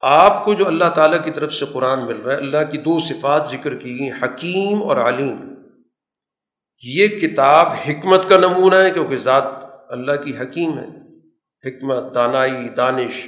آپ 0.00 0.44
کو 0.44 0.54
جو 0.54 0.66
اللہ 0.66 0.90
تعالیٰ 0.94 1.24
کی 1.24 1.30
طرف 1.30 1.54
سے 1.54 1.66
قرآن 1.72 2.06
مل 2.06 2.16
رہا 2.16 2.32
ہے، 2.32 2.36
اللہ 2.36 2.70
کی 2.70 2.78
دو 2.78 2.98
صفات 2.98 3.48
ذکر 3.50 3.74
کی 3.74 3.98
گئی 3.98 4.10
حکیم 4.10 4.82
اور 4.82 4.96
علیم۔ 4.96 5.49
یہ 6.82 7.08
کتاب 7.08 7.66
حکمت 7.66 8.28
کا 8.28 8.38
نمونہ 8.38 8.74
ہے 8.74 8.90
کیونکہ 8.90 9.16
ذات 9.16 9.44
اللہ 9.88 10.12
کی 10.24 10.32
حکیم 10.40 10.78
ہے۔ 10.78 11.00
حکمت، 11.68 12.14
دانائی، 12.14 12.68
دانش، 12.68 13.26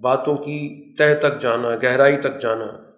باتوں 0.00 0.36
کی 0.36 0.94
تہ 0.96 1.14
تک 1.20 1.40
جانا، 1.40 1.68
گہرائی 1.76 2.16
تک 2.16 2.40
جانا، 2.40 2.90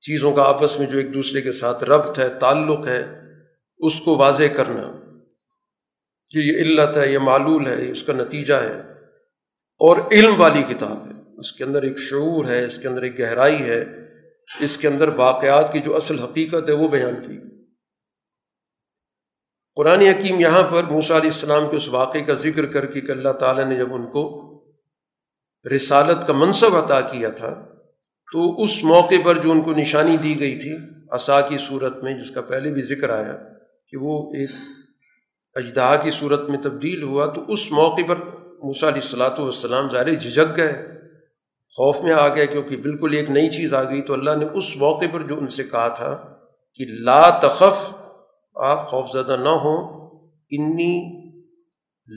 چیزوں 0.00 0.32
کا 0.32 0.42
آپس 0.42 0.78
میں 0.78 0.86
جو 0.86 0.98
ایک 0.98 1.14
دوسرے 1.14 1.40
کے 1.40 1.52
ساتھ 1.52 1.84
ربط 1.84 2.18
ہے، 2.18 2.28
تعلق 2.28 2.86
ہے، 2.86 3.06
اس 3.78 4.00
کو 4.00 4.16
واضح 4.16 4.42
کرنا۔ 4.56 4.92
کہ 6.32 6.38
یہ 6.38 6.58
علت 6.58 6.96
ہے، 6.96 7.12
یہ 7.12 7.18
معلول 7.18 7.66
ہے، 7.66 7.90
اس 7.90 8.02
کا 8.02 8.12
نتیجہ 8.12 8.54
ہے۔ 8.54 8.80
اور 9.78 9.96
علم 10.12 10.40
والی 10.40 10.62
کتاب 10.62 11.06
ہے۔ 11.06 11.22
اس 11.36 11.52
کے 11.52 11.64
اندر 11.64 11.82
ایک 11.82 11.98
شعور 11.98 12.44
ہے، 12.44 12.64
اس 12.64 12.78
کے 12.78 12.88
اندر 12.88 13.02
ایک 13.02 13.20
گہرائی 13.20 13.62
ہے۔ 13.62 13.84
اس 14.60 14.78
کے 14.78 14.88
اندر 14.88 15.08
واقعات 15.16 15.72
کی 15.72 15.78
جو 15.78 15.96
اصل 15.96 16.18
حقیقت 16.18 16.68
ہے، 16.68 16.74
وہ 16.74 16.88
بیان 16.88 17.14
کی۔ 17.26 17.53
قرآن 19.76 20.00
حکیم 20.00 20.40
یہاں 20.40 20.62
پر 20.62 20.82
موسیٰ 20.90 21.16
علیہ 21.16 21.30
السلام 21.30 21.68
کے 21.70 21.76
اس 21.76 21.88
واقعے 21.88 22.20
کا 22.24 22.34
ذکر 22.42 22.66
کر 22.66 22.84
کے 22.86 23.00
کہ 23.00 23.12
اللہ 23.12 23.32
تعالیٰ 23.38 23.64
نے 23.64 23.76
جب 23.76 23.94
ان 23.94 24.06
کو 24.06 24.22
رسالت 25.64 26.26
کا 26.26 26.32
منصب 26.32 26.76
عطا 26.76 27.00
کیا 27.00 27.28
تھا، 27.30 27.50
تو 28.28 28.62
اس 28.62 28.82
موقع 28.84 29.14
پر 29.24 29.38
جو 29.38 29.50
ان 29.50 29.62
کو 29.62 29.72
نشانی 29.72 30.16
دی 30.16 30.38
گئی 30.40 30.58
تھی، 30.58 30.76
عصا 31.12 31.40
کی 31.40 31.58
صورت 31.58 32.02
میں، 32.02 32.12
جس 32.14 32.30
کا 32.30 32.40
پہلے 32.40 32.72
بھی 32.72 32.82
ذکر 32.82 33.10
آیا 33.10 33.36
کہ 33.92 33.96
وہ 34.00 34.18
ایک 34.34 34.50
اجدہا 35.56 35.96
کی 35.96 36.10
صورت 36.10 36.48
میں 36.50 36.58
تبدیل 36.62 37.02
ہوا، 37.02 37.26
تو 37.26 37.44
اس 37.48 37.70
موقع 37.72 38.06
پر 38.08 38.22
موسیٰ 38.62 38.88
علیہ 38.88 39.02
السلاۃ 39.02 39.38
والسلام 39.38 39.90
ظاہر 39.90 40.10
جھجک 40.10 40.56
گئے۔ 40.56 40.72
خوف 41.74 42.00
میں 42.00 42.12
آ 42.12 42.28
گئے 42.34 42.46
کیونکہ 42.46 42.76
بالکل 42.76 43.14
ایک 43.16 43.30
نئی 43.30 43.50
چیز 43.50 43.74
آ 43.74 43.82
گئی، 43.82 44.02
تو 44.02 44.12
اللہ 44.12 44.36
نے 44.38 44.46
اس 44.52 44.76
موقع 44.76 45.12
پر 45.12 45.22
جو 45.22 45.38
ان 45.38 45.48
سے 45.48 45.64
کہا 45.64 45.88
تھا 45.98 46.14
کہ 46.80 46.86
لا 47.00 47.22
تخف 47.38 47.92
آپ 48.54 48.86
خوف 48.88 49.10
زدہ 49.12 49.36
نہ 49.36 49.48
ہوں، 49.48 50.00
انی 50.50 51.24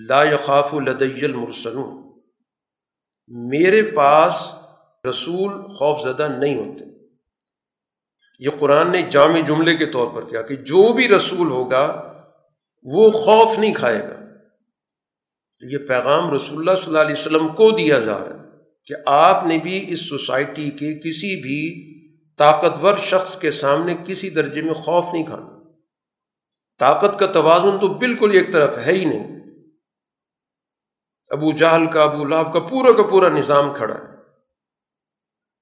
لا 0.09 0.23
یخاف 0.23 0.73
لدی 0.73 1.25
المرسلوں 1.25 1.97
میرے 3.27 3.81
پاس 3.81 4.53
رسول 5.09 5.67
خوف 5.67 6.01
زدہ 6.01 6.27
نہیں 6.39 6.57
ہوتے۔ 6.57 6.85
یہ 8.39 8.49
قرآن 8.59 8.91
نے 8.91 9.01
جامع 9.01 9.39
جملے 9.39 9.77
کے 9.77 9.85
طور 9.85 10.07
پر 10.07 10.29
کیا 10.29 10.41
کہ 10.41 10.55
جو 10.55 10.93
بھی 10.93 11.09
رسول 11.09 11.47
ہوگا، 11.47 12.13
وہ 12.83 13.09
خوف 13.09 13.59
نہیں 13.59 13.73
کھائے 13.73 14.03
گا۔ 14.03 14.17
یہ 15.61 15.77
پیغام 15.77 16.33
رسول 16.33 16.59
اللہ 16.59 16.75
صلی 16.75 16.87
اللہ 16.87 17.05
علیہ 17.05 17.19
وسلم 17.19 17.47
کو 17.47 17.71
دیا 17.71 17.99
جا 17.99 18.17
رہا 18.17 18.33
ہے 18.33 18.57
کہ 18.85 18.95
آپ 19.05 19.45
نے 19.45 19.57
بھی 19.63 19.85
اس 19.87 20.09
سوسائٹی 20.09 20.71
کے 20.71 20.99
کسی 20.99 21.41
بھی 21.41 21.87
طاقتور 22.37 22.97
شخص 22.97 23.39
کے 23.39 23.51
سامنے 23.51 23.95
کسی 24.05 24.29
درجے 24.29 24.61
میں 24.61 24.73
خوف 24.73 25.05
نہیں 25.13 25.23
کھانا۔ 25.23 25.56
طاقت 26.79 27.19
کا 27.19 27.25
توازن 27.25 27.77
تو 27.79 27.87
بالکل 27.87 28.31
ایک 28.33 28.53
طرف 28.53 28.77
ہے 28.77 28.91
ہی 28.91 29.05
نہیں۔ 29.05 29.37
ابو 31.29 31.51
جہل 31.51 31.85
کا، 31.85 32.03
ابو 32.03 32.25
لاب 32.25 32.53
کا 32.53 32.59
پورا 32.59 32.91
کا 32.91 33.03
پورا 33.03 33.29
نظام 33.29 33.73
کھڑا 33.73 33.95
ہے۔ 33.95 34.17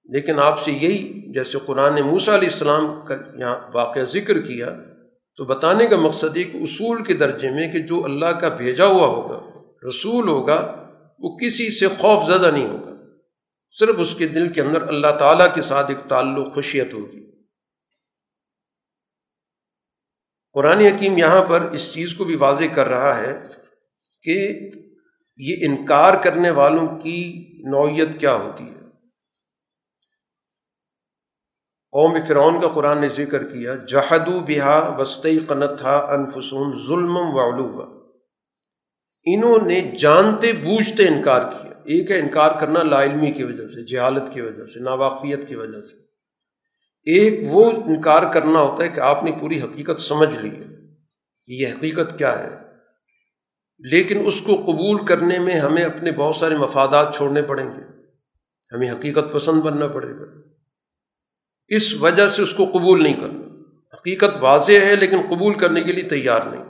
لیکن 0.06 0.40
آپ 0.40 0.60
سے 0.60 0.72
یہی، 0.72 1.22
جیسے 1.34 1.58
قرآن 1.66 1.96
نے 1.96 2.02
موسا 2.02 2.36
علیہ 2.36 2.48
السلام 2.48 3.06
کا 3.08 3.16
یہاں 3.40 3.60
واقعہ 3.74 4.02
ذکر 4.02 4.42
کیا، 4.42 4.70
تو 5.38 5.46
بتانے 5.46 5.88
کا 5.88 5.96
مقصد 5.96 6.38
ایک 6.38 6.50
اصول 6.54 7.04
کے 7.04 7.14
درجے 7.14 7.52
میں 7.52 7.74
کہ 7.74 7.80
جو 7.80 8.06
اللہ 8.06 8.26
کا 8.26 8.50
بھیجا 8.50 8.86
ہوا 8.86 9.08
ہوگا، 9.08 9.62
رسول 9.90 10.28
ہوگا، 10.28 10.88
وہ 11.20 11.38
کسی 11.38 11.70
سے 11.72 11.88
خوف 11.88 12.26
زدہ 12.26 12.52
نہیں 12.52 12.70
ہوگا۔ 12.70 12.92
صرف 13.80 13.96
اس 13.98 14.16
کے 14.16 14.28
دل 14.28 14.48
کے 14.48 14.62
اندر 14.62 14.88
اللہ 14.88 15.18
تعالیٰ 15.20 15.56
کے 15.56 15.62
ساتھ 15.62 15.92
ایک 15.92 16.10
تعلق 16.10 16.54
خوشیت 16.54 16.94
ہوگی۔ 16.94 17.25
قرآن 20.56 20.80
حکیم 20.80 21.18
یہاں 21.18 21.46
پر 21.46 21.62
اس 21.62 21.94
چیز 21.94 22.14
کو 22.14 22.24
بھی 22.24 22.36
واضح 22.36 22.64
کر 22.76 22.88
رہا 22.88 23.20
ہے 23.20 23.40
کہ 24.24 24.60
یہ 25.38 25.56
انکار 25.68 26.14
کرنے 26.24 26.50
والوں 26.50 26.88
کی 26.88 27.46
نوعیت 27.70 28.20
کیا 28.20 28.34
ہوتی 28.34 28.64
ہے۔ 28.64 28.76
قوم 31.92 32.18
فرعون 32.28 32.62
کا 32.62 32.68
قرآن 32.68 33.02
نے 33.02 33.10
ذکر 33.10 33.44
کیا 33.44 33.76
جہدو 33.76 34.40
بہا 34.40 34.96
وسطی 34.98 35.40
قنت 35.40 35.80
تھا 35.80 35.98
انفسون 35.98 36.74
ظلم 36.88 37.18
و 37.18 37.82
انہوں 39.26 39.68
نے 39.68 39.82
جانتے 39.82 40.52
بوجھتے 40.52 41.08
انکار 41.08 41.42
کیا، 41.42 41.72
ایک 41.72 42.12
ہے 42.12 42.20
انکار 42.20 42.52
کرنا 42.60 42.84
لا 42.84 43.04
علمی 43.04 43.32
کی 43.32 43.44
وجہ 43.44 43.68
سے، 43.68 43.86
جہالت 43.86 44.34
کی 44.34 44.42
وجہ 44.42 44.66
سے، 44.66 44.80
ناواقفیت 44.80 45.48
کی 45.48 45.56
وجہ 45.56 45.82
سے۔ 45.82 46.05
ایک 47.06 47.40
وہ 47.48 47.72
انکار 47.72 48.34
کرنا 48.34 48.60
ہوتا 48.62 48.84
ہے 48.84 48.90
کہ 48.90 49.00
آپ 49.00 49.24
نے 49.24 49.32
پوری 49.40 49.62
حقیقت 49.62 50.02
سمجھ 50.02 50.36
لی 50.36 50.50
ہے 50.50 50.64
یہ 51.48 51.68
حقیقت 51.68 52.18
کیا 52.18 52.40
ہے۔ 52.40 52.58
لیکن 53.80 54.28
اس 54.28 54.42
کو 54.42 54.56
قبول 54.56 55.06
کرنے 55.06 55.40
میں 55.40 55.56
ہمیں 55.56 55.84
اپنے 55.84 56.12
بہت 56.12 56.36
سارے 56.36 56.58
مفادات 56.58 57.16
چھوڑنے 57.16 57.42
پڑیں 57.42 57.66
گے۔ 57.66 57.82
ہمیں 58.76 58.92
حقیقت 58.92 59.34
پسند 59.34 59.62
بننا 59.62 59.88
پڑے 59.88 60.10
گا۔ 60.10 60.40
اس 61.68 61.94
وجہ 61.94 62.28
سے 62.28 62.42
اس 62.42 62.54
کو 62.54 62.66
قبول 62.66 63.04
نہیں 63.04 63.14
کرنا۔ 63.14 63.62
حقیقت 63.94 64.38
واضح 64.40 64.74
ہے 64.74 64.96
لیکن 64.96 65.18
قبول 65.30 65.58
کرنے 65.58 65.82
کے 65.82 65.94
لیے 65.94 66.04
تیار 66.04 66.42
نہیں۔ 66.42 66.64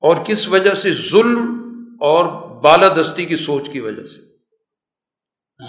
اور 0.00 0.16
کس 0.26 0.48
وجہ 0.48 0.74
سے 0.74 0.92
ظلم 0.92 1.64
اور 2.00 2.50
بالادستی 2.60 3.24
کی 3.24 3.36
سوچ 3.36 3.70
کی 3.70 3.80
وجہ 3.80 4.04
سے؟ 4.04 4.33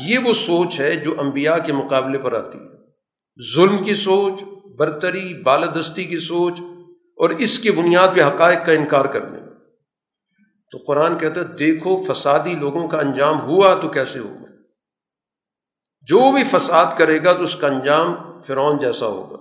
یہ 0.01 0.17
وہ 0.17 0.33
سوچ 0.33 0.79
ہے 0.79 0.95
جو 0.95 1.21
انبیاء 1.21 1.57
کے 1.57 1.73
مقابلے 1.73 2.17
پر 2.17 2.33
آتی 2.33 2.57
ہے۔ 2.57 2.75
ظلم 3.55 3.83
کی 3.83 3.95
سوچ، 3.95 4.43
برتری، 4.77 5.41
بالادستی 5.43 6.03
کی 6.03 6.19
سوچ 6.19 6.59
اور 7.17 7.29
اس 7.29 7.59
کی 7.59 7.71
بنیاد 7.71 8.07
پہ 8.15 8.21
حقائق 8.21 8.65
کا 8.65 8.71
انکار 8.71 9.05
کرنے۔ 9.05 9.39
تو 10.71 10.77
قرآن 10.87 11.17
کہتا 11.17 11.41
ہے، 11.41 11.45
دیکھو 11.45 12.03
فسادی 12.03 12.53
لوگوں 12.53 12.87
کا 12.87 12.99
انجام 12.99 13.41
ہوا 13.41 13.75
تو 13.75 13.89
کیسے 13.89 14.19
ہوگا؟ 14.19 14.45
جو 16.01 16.31
بھی 16.31 16.43
فساد 16.43 16.85
کرے 16.97 17.23
گا 17.23 17.33
تو 17.33 17.43
اس 17.43 17.55
کا 17.55 17.67
انجام 17.67 18.15
فرعون 18.41 18.79
جیسا 18.79 19.07
ہوگا۔ 19.07 19.37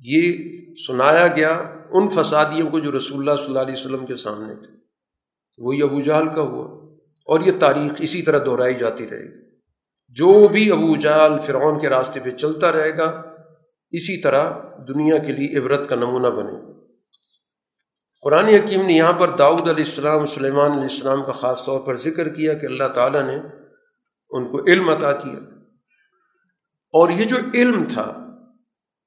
یہ 0.00 0.32
سنایا 0.86 1.26
گیا 1.26 1.62
ان 1.90 2.08
فسادیوں 2.08 2.68
کو 2.68 2.78
جو 2.78 2.96
رسول 2.96 3.18
اللہ 3.18 3.36
صلی 3.36 3.46
اللہ 3.46 3.58
علیہ 3.58 3.74
وسلم 3.74 4.06
کے 4.06 4.16
سامنے 4.16 4.54
تھے۔ 4.54 4.72
وہی 5.58 5.82
ابو 5.82 6.00
جہل 6.00 6.28
کا 6.34 6.42
ہوا۔ 6.42 6.83
اور 7.24 7.40
یہ 7.40 7.52
تاریخ 7.60 7.92
اسی 7.98 8.22
طرح 8.22 8.38
دہرائی 8.38 8.74
جاتی 8.74 9.08
رہے 9.08 9.24
گی۔ 9.24 9.56
جو 10.08 10.48
بھی 10.48 10.70
ابو 10.70 10.96
جال 10.96 11.40
فرعون 11.40 11.78
کے 11.78 11.88
راستے 11.88 12.20
پہ 12.20 12.30
چلتا 12.30 12.72
رہے 12.72 12.98
گا، 12.98 13.22
اسی 13.90 14.20
طرح 14.20 14.50
دنیا 14.88 15.18
کے 15.18 15.32
لیے 15.32 15.58
عبرت 15.58 15.88
کا 15.88 15.94
نمونہ 15.94 16.26
بنے 16.26 16.74
قرآن 18.22 18.44
حکیم 18.44 18.86
نے 18.86 18.92
یہاں 18.92 19.12
پر 19.12 19.36
داؤد 19.36 19.60
علیہ 19.60 19.84
السلام، 19.84 20.26
سلیمان 20.26 20.70
علیہ 20.70 20.82
السلام 20.82 21.22
کا 21.24 21.32
خاص 21.32 21.64
طور 21.64 21.80
پر 21.80 21.96
ذکر 21.96 22.28
کیا 22.28 22.54
کہ 22.54 22.66
اللہ 22.66 22.88
تعالیٰ 22.88 23.26
نے 23.26 23.36
ان 24.30 24.50
کو 24.50 24.64
علم 24.66 24.88
عطا 24.88 25.12
کیا۔ 25.12 25.38
اور 26.92 27.10
یہ 27.10 27.24
جو 27.24 27.36
علم 27.54 27.84
تھا، 27.92 28.34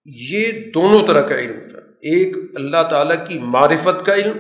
یہ 0.06 0.52
دونوں 0.74 1.08
طرح 1.08 1.22
کا 1.22 1.36
علم 1.36 1.70
تھا۔ 1.70 1.80
ایک 1.80 2.38
اللہ 2.56 2.88
تعالیٰ 2.90 3.28
کی 3.28 3.40
معرفت 3.40 4.06
کا 4.06 4.14
علم 4.14 4.38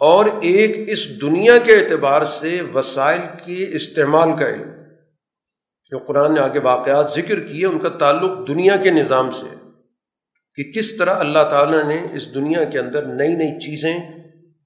اور 0.00 0.24
ایک 0.40 0.88
اس 0.88 1.20
دنیا 1.20 1.58
کے 1.58 1.72
اعتبار 1.72 2.24
سے 2.24 2.60
وسائل 2.74 3.20
کے 3.44 3.76
استعمال 3.76 4.28
کا 4.38 4.48
علم۔ 4.48 4.70
جو 5.90 5.98
قرآن 5.98 6.34
نے 6.34 6.40
آگے 6.40 6.58
واقعات 6.58 7.12
ذکر 7.12 7.40
کیے، 7.40 7.66
ان 7.66 7.78
کا 7.78 7.88
تعلق 7.88 8.48
دنیا 8.48 8.76
کے 8.76 8.90
نظام 8.90 9.30
سے 9.30 9.68
کہ 10.56 10.72
کس 10.72 10.96
طرح 10.96 11.14
اللہ 11.14 11.48
تعالیٰ 11.50 11.84
نے 11.84 12.06
اس 12.14 12.34
دنیا 12.34 12.64
کے 12.64 12.78
اندر 12.78 13.02
نئی 13.02 13.28
نئی 13.28 13.60
چیزیں 13.60 13.94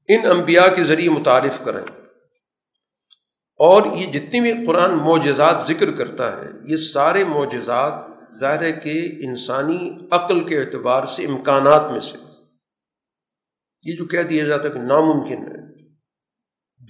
ان 0.09 0.31
انبیاء 0.31 0.75
کے 0.77 0.85
ذریعے 0.85 1.11
متعارف 1.11 1.65
کریں۔ 1.65 2.03
اور 3.57 3.83
یہ 3.97 4.13
جتنی 4.13 4.41
بھی 4.41 4.65
قرآن 4.67 4.91
معجزات 4.91 5.63
ذکر 5.69 5.91
کرتا 5.91 6.37
ہے، 6.37 6.47
یہ 6.65 6.77
سارے 6.77 7.25
معجزات 7.25 7.93
ظاہر 8.39 8.63
ہے 8.63 8.73
کہ 8.73 9.13
انسانی 9.21 9.91
عقل 10.11 10.45
کے 10.45 10.59
اعتبار 10.59 11.07
سے 11.07 11.25
امکانات 11.25 11.91
میں 11.91 12.01
سے۔ 12.01 12.24
یہ 13.85 13.97
جو 13.97 14.05
کہہ 14.05 14.23
دیا 14.23 14.45
جاتا 14.45 14.69
ہے 14.69 14.75
کہ 14.75 14.81
ناممکن 14.81 15.43
ہے۔ 15.43 15.65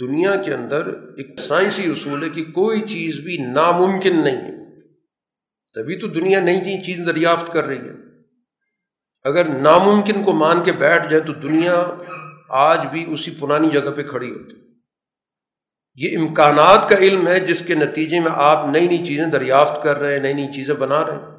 دنیا 0.00 0.36
کے 0.36 0.54
اندر 0.54 0.86
ایک 0.86 1.40
سائنسی 1.40 1.90
اصول 1.90 2.24
ہے 2.24 2.28
کہ 2.28 2.44
کوئی 2.44 2.80
چیز 2.80 3.20
بھی 3.20 3.36
ناممکن 3.36 4.24
نہیں 4.24 4.36
ہے۔ 4.36 4.78
تبھی 5.74 5.98
تو 5.98 6.06
دنیا 6.06 6.40
نئی 6.40 6.60
نئی 6.60 6.82
چیز 6.82 7.06
دریافت 7.06 7.52
کر 7.52 7.64
رہی 7.64 7.78
ہے۔ 7.78 8.04
اگر 9.24 9.48
ناممکن 9.48 10.22
کو 10.22 10.32
مان 10.32 10.64
کے 10.64 10.72
بیٹھ 10.72 11.10
جائے 11.10 11.22
تو 11.22 11.32
دنیا 11.32 11.86
آج 12.48 12.86
بھی 12.92 13.04
اسی 13.08 13.30
پرانی 13.40 13.70
جگہ 13.70 13.90
پہ 13.96 14.02
کھڑی 14.02 14.30
ہوتی 14.30 14.56
یہ 15.96 16.18
امکانات 16.18 16.88
کا 16.88 16.96
علم 16.96 17.28
ہے 17.28 17.40
جس 17.40 17.62
کے 17.62 17.74
نتیجے 17.74 18.20
میں 18.20 18.32
آپ 18.34 18.66
نئی 18.72 18.88
نئی 18.88 19.04
چیزیں 19.04 19.26
دریافت 19.26 19.82
کر 19.82 19.96
رہے 19.96 20.14
ہیں، 20.14 20.20
نئی 20.20 20.32
نئی 20.32 20.52
چیزیں 20.52 20.74
بنا 20.74 21.06
رہے 21.06 21.12
ہیں۔ 21.12 21.33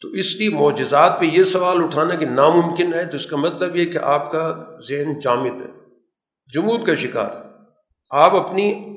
تو 0.00 0.08
اس 0.08 0.36
لیے 0.36 0.48
معجزات 0.48 1.20
پہ 1.20 1.24
یہ 1.24 1.44
سوال 1.44 1.84
اٹھانا 1.84 2.14
کہ 2.14 2.26
ناممکن 2.26 2.94
ہے، 2.94 3.04
تو 3.04 3.16
اس 3.16 3.26
کا 3.26 3.36
مطلب 3.36 3.76
یہ 3.76 3.84
کہ 3.84 3.98
آپ 3.98 4.32
کا 4.32 4.64
ذہن 4.88 5.18
جامد 5.18 5.60
ہے، 5.60 5.66
جمود 6.54 6.86
کا 6.86 6.94
شکار 6.94 7.30
آپ 8.10 8.34
اپنی 8.34 8.96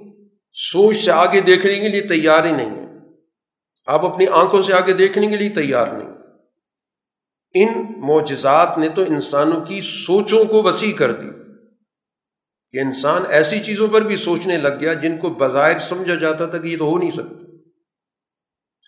سوچ 0.53 0.97
سے 0.97 1.11
آگے 1.11 1.41
دیکھنے 1.41 1.79
کے 1.79 1.87
لیے 1.87 2.01
تیار 2.01 2.43
ہی 2.43 2.51
نہیں 2.51 2.69
ہیں۔ 2.69 2.99
آپ 3.85 4.05
اپنی 4.05 4.25
آنکھوں 4.31 4.61
سے 4.61 4.73
آگے 4.73 4.93
دیکھنے 4.93 5.27
کے 5.27 5.35
لیے 5.35 5.49
تیار 5.49 5.87
نہیں۔ 5.87 6.13
ان 7.53 7.83
معجزات 7.97 8.77
نے 8.77 8.89
تو 8.89 9.01
انسانوں 9.01 9.61
کی 9.61 9.81
سوچوں 9.81 10.45
کو 10.45 10.63
وسیع 10.63 10.93
کر 10.93 11.11
دی۔ 11.11 11.27
کہ 12.71 12.79
انسان 12.79 13.21
ایسی 13.29 13.59
چیزوں 13.59 13.87
پر 13.87 14.01
بھی 14.01 14.15
سوچنے 14.15 14.57
لگ 14.57 14.79
گیا 14.79 14.93
جن 14.93 15.17
کو 15.17 15.29
بظاہر 15.29 15.79
سمجھا 15.79 16.15
جاتا 16.15 16.45
تھا 16.45 16.57
کہ 16.57 16.67
یہ 16.67 16.77
تو 16.77 16.85
ہو 16.85 16.97
نہیں 16.97 17.11
سکتا۔ 17.11 17.52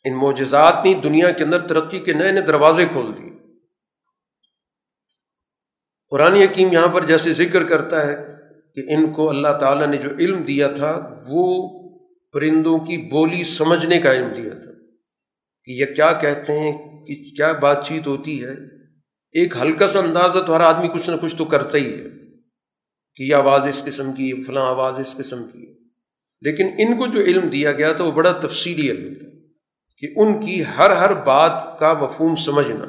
ان 0.06 0.14
معجزات 0.14 0.74
نے 0.86 0.93
دنیا 0.93 1.32
کے 1.32 1.43
اندر 1.43 1.68
ترقی 1.68 1.99
کے 1.99 2.14
نئے 2.14 2.32
نئے 2.32 2.41
دروازے 2.41 2.86
کھول 2.86 3.12
دیے۔ 3.18 3.30
قرآن 6.10 6.34
حکیم 6.34 6.74
یہاں 6.74 6.88
پر 6.88 7.06
جیسے 7.06 7.34
ذکر 7.34 7.64
کرتا 7.64 8.08
ہے 8.08 8.16
کہ 8.76 8.93
ان 8.93 9.12
کو 9.12 9.30
اللہ 9.30 9.58
تعالیٰ 9.60 9.88
نے 9.88 9.97
جو 9.97 10.10
علم 10.20 10.41
دیا 10.41 10.68
تھا، 10.68 11.14
وہ 11.28 11.70
پرندوں 12.34 12.78
کی 12.78 13.10
بولی 13.10 13.43
سمجھنے 13.43 13.99
کا 13.99 14.14
علم 14.14 14.28
دیا 14.38 14.49
تھا۔ 14.49 14.72
کہ 15.64 15.72
یہ 15.72 15.86
کیا 15.86 16.14
کہتے 16.14 16.60
ہیں، 16.60 17.06
کہ 17.06 17.16
کیا 17.16 17.51
بات 17.51 17.88
چیت 17.88 18.08
ہوتی 18.08 18.43
ہے۔ 18.43 18.53
ایک 19.32 19.58
ہلکا 19.62 19.88
سا 19.88 19.99
اندازہ 19.99 20.39
تو 20.39 20.56
ہر 20.56 20.62
آدمی 20.62 20.88
کچھ 20.88 21.10
نہ 21.10 21.16
کچھ 21.22 21.36
تو 21.36 21.45
کرتا 21.45 21.78
ہی 21.78 21.93
ہے۔ 21.93 22.03
کہ 23.16 23.24
یہ 23.24 23.36
آواز 23.36 23.64
اس 23.68 23.84
قسم 23.86 24.14
کی 24.14 24.43
فلاں 24.43 24.66
آواز 24.66 24.99
اس 24.99 25.16
قسم 25.18 25.43
کی 25.43 25.66
لیکن 26.41 26.68
ان 26.78 26.97
کو 26.97 27.08
جو 27.08 27.20
علم 27.20 27.47
دیا 27.47 27.72
گیا 27.72 27.93
تھا، 27.93 28.03
وہ 28.03 28.12
بڑا 28.12 28.32
تفصیلی 28.32 28.91
علم 28.91 29.14
تھا۔ 29.14 29.34
کہ 30.08 30.20
ان 30.20 30.45
کی 30.45 30.64
ہر 30.78 30.91
ہر 30.91 31.14
بات 31.14 31.80
کا 31.80 31.93
مفہوم 31.93 32.36
سمجھنا۔ 32.36 32.86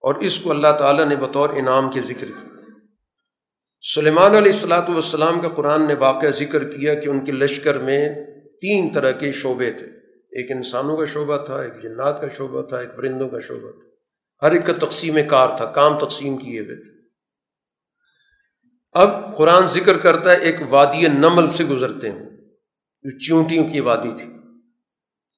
اور 0.00 0.14
اس 0.14 0.38
کو 0.38 0.50
اللہ 0.50 0.72
تعالیٰ 0.78 1.06
نے 1.06 1.16
بطور 1.16 1.50
انعام 1.50 1.90
کے 1.90 2.02
ذکر 2.02 2.26
کیا۔ 2.26 2.48
سلیمان 3.94 4.30
علیہ 4.30 4.52
السلاۃ 4.52 4.88
والسلام 4.88 5.40
کا 5.40 5.48
قرآن 5.48 5.88
نے 5.88 5.94
واقعہ 5.94 6.28
ذکر 6.28 6.64
کیا 6.64 6.94
کہ 6.94 7.08
ان 7.08 7.24
کے 7.24 7.32
لشکر 7.32 7.78
میں 7.78 8.14
تین 8.60 8.92
طرح 8.92 9.10
کے 9.10 9.32
شعبے 9.32 9.72
تھے۔ 9.72 9.86
ایک 10.12 10.50
انسانوں 10.50 10.96
کا 10.96 11.04
شعبہ 11.04 11.36
تھا، 11.36 11.60
ایک 11.60 11.82
جنات 11.82 12.20
کا 12.20 12.28
شعبہ 12.28 12.62
تھا، 12.62 12.78
ایک 12.78 12.96
پرندوں 12.96 13.28
کا 13.28 13.38
شعبہ 13.38 13.70
تھا۔ 13.70 13.88
ہر 14.46 14.52
ایک 14.52 14.66
کا 14.66 14.72
تقسیم 14.72 15.18
کار 15.28 15.56
تھا، 15.56 15.66
کام 15.66 15.98
تقسیم 15.98 16.36
کیے 16.36 16.60
ہوئے 16.60 16.76
تھے۔ 16.76 16.90
اب 18.92 19.36
قرآن 19.36 19.68
ذکر 19.68 19.98
کرتا 19.98 20.32
ہے، 20.32 20.36
ایک 20.36 20.56
وادی 20.70 21.06
نمل 21.08 21.50
سے 21.50 21.64
گزرتے 21.64 22.10
ہیں۔ 22.10 22.28
جو 23.02 23.18
چیونٹیوں 23.18 23.64
کی 23.64 23.80
وادی 23.80 24.12
تھی۔ 24.18 24.31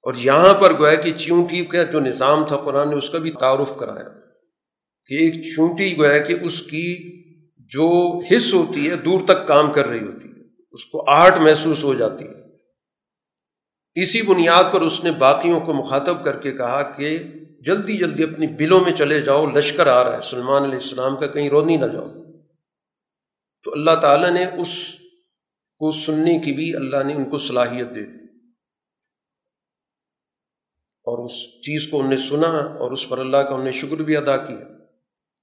اور 0.04 0.14
یہاں 0.14 0.54
پر 0.54 0.78
گویا 0.78 0.94
کہ 0.94 1.12
چیونٹی 1.12 1.64
کا 1.64 1.82
جو 1.82 2.00
نظام 2.00 2.44
تھا 2.44 2.56
قرآن 2.56 2.90
نے 2.90 2.96
اس 2.96 3.10
کا 3.10 3.18
بھی 3.18 3.30
تعارف 3.30 3.76
کرایا 3.76 4.08
کہ 5.08 5.14
ایک 5.14 5.34
چونٹی 5.42 5.98
گویا 5.98 6.18
کہ 6.18 6.34
اس 6.42 6.62
کی 6.62 7.14
جو 7.58 8.18
حص 8.18 8.54
ہوتی 8.54 8.90
ہے، 8.90 8.96
دور 8.96 9.20
تک 9.24 9.46
کام 9.46 9.72
کر 9.72 9.86
رہی 9.86 10.00
ہوتی 10.00 10.28
ہے، 10.28 10.42
اس 10.72 10.86
کو 10.86 11.10
آہٹ 11.10 11.38
محسوس 11.40 11.84
ہو 11.84 11.94
جاتی 11.94 12.24
ہے۔ 12.24 12.44
اسی 13.94 14.22
بنیاد 14.22 14.64
پر 14.72 14.80
اس 14.80 15.04
نے 15.04 15.10
باقیوں 15.10 15.60
کو 15.60 15.74
مخاطب 15.74 16.24
کر 16.24 16.36
کے 16.36 16.52
کہا 16.52 16.82
کہ 16.82 17.18
جلدی 17.60 17.96
جلدی 17.96 18.22
اپنی 18.22 18.46
بلوں 18.46 18.80
میں 18.80 18.92
چلے 18.92 19.20
جاؤ، 19.20 19.46
لشکر 19.46 19.86
آ 19.86 20.04
رہا 20.04 20.16
ہے۔ 20.16 20.22
سلمان 20.22 20.62
علیہ 20.62 20.74
السلام 20.74 21.16
کا 21.16 21.26
کہیں 21.26 21.50
رونی 21.50 21.76
نہ 21.76 21.86
جاؤ۔ 21.86 22.08
تو 23.64 23.72
اللہ 23.72 23.94
تعالیٰ 24.02 24.30
نے 24.30 24.44
اس 24.44 24.68
کو 25.78 25.90
سننے 25.90 26.38
کی 26.38 26.52
بھی 26.52 26.76
اللہ 26.76 27.02
نے 27.06 27.14
ان 27.14 27.24
کو 27.24 27.38
صلاحیت 27.38 27.94
دے 27.94 28.02
دی۔ 28.02 28.23
اور 31.04 31.24
اس 31.24 31.32
چیز 31.60 31.90
کو 31.90 31.96
انہوں 31.96 32.10
نے 32.10 32.16
سنا 32.16 32.48
اور 32.48 32.92
اس 32.92 33.08
پر 33.08 33.18
اللہ 33.18 33.36
کا 33.36 33.48
انہوں 33.48 33.64
نے 33.64 33.72
شکر 33.72 33.96
بھی 33.96 34.16
ادا 34.16 34.36
کیا 34.36 34.56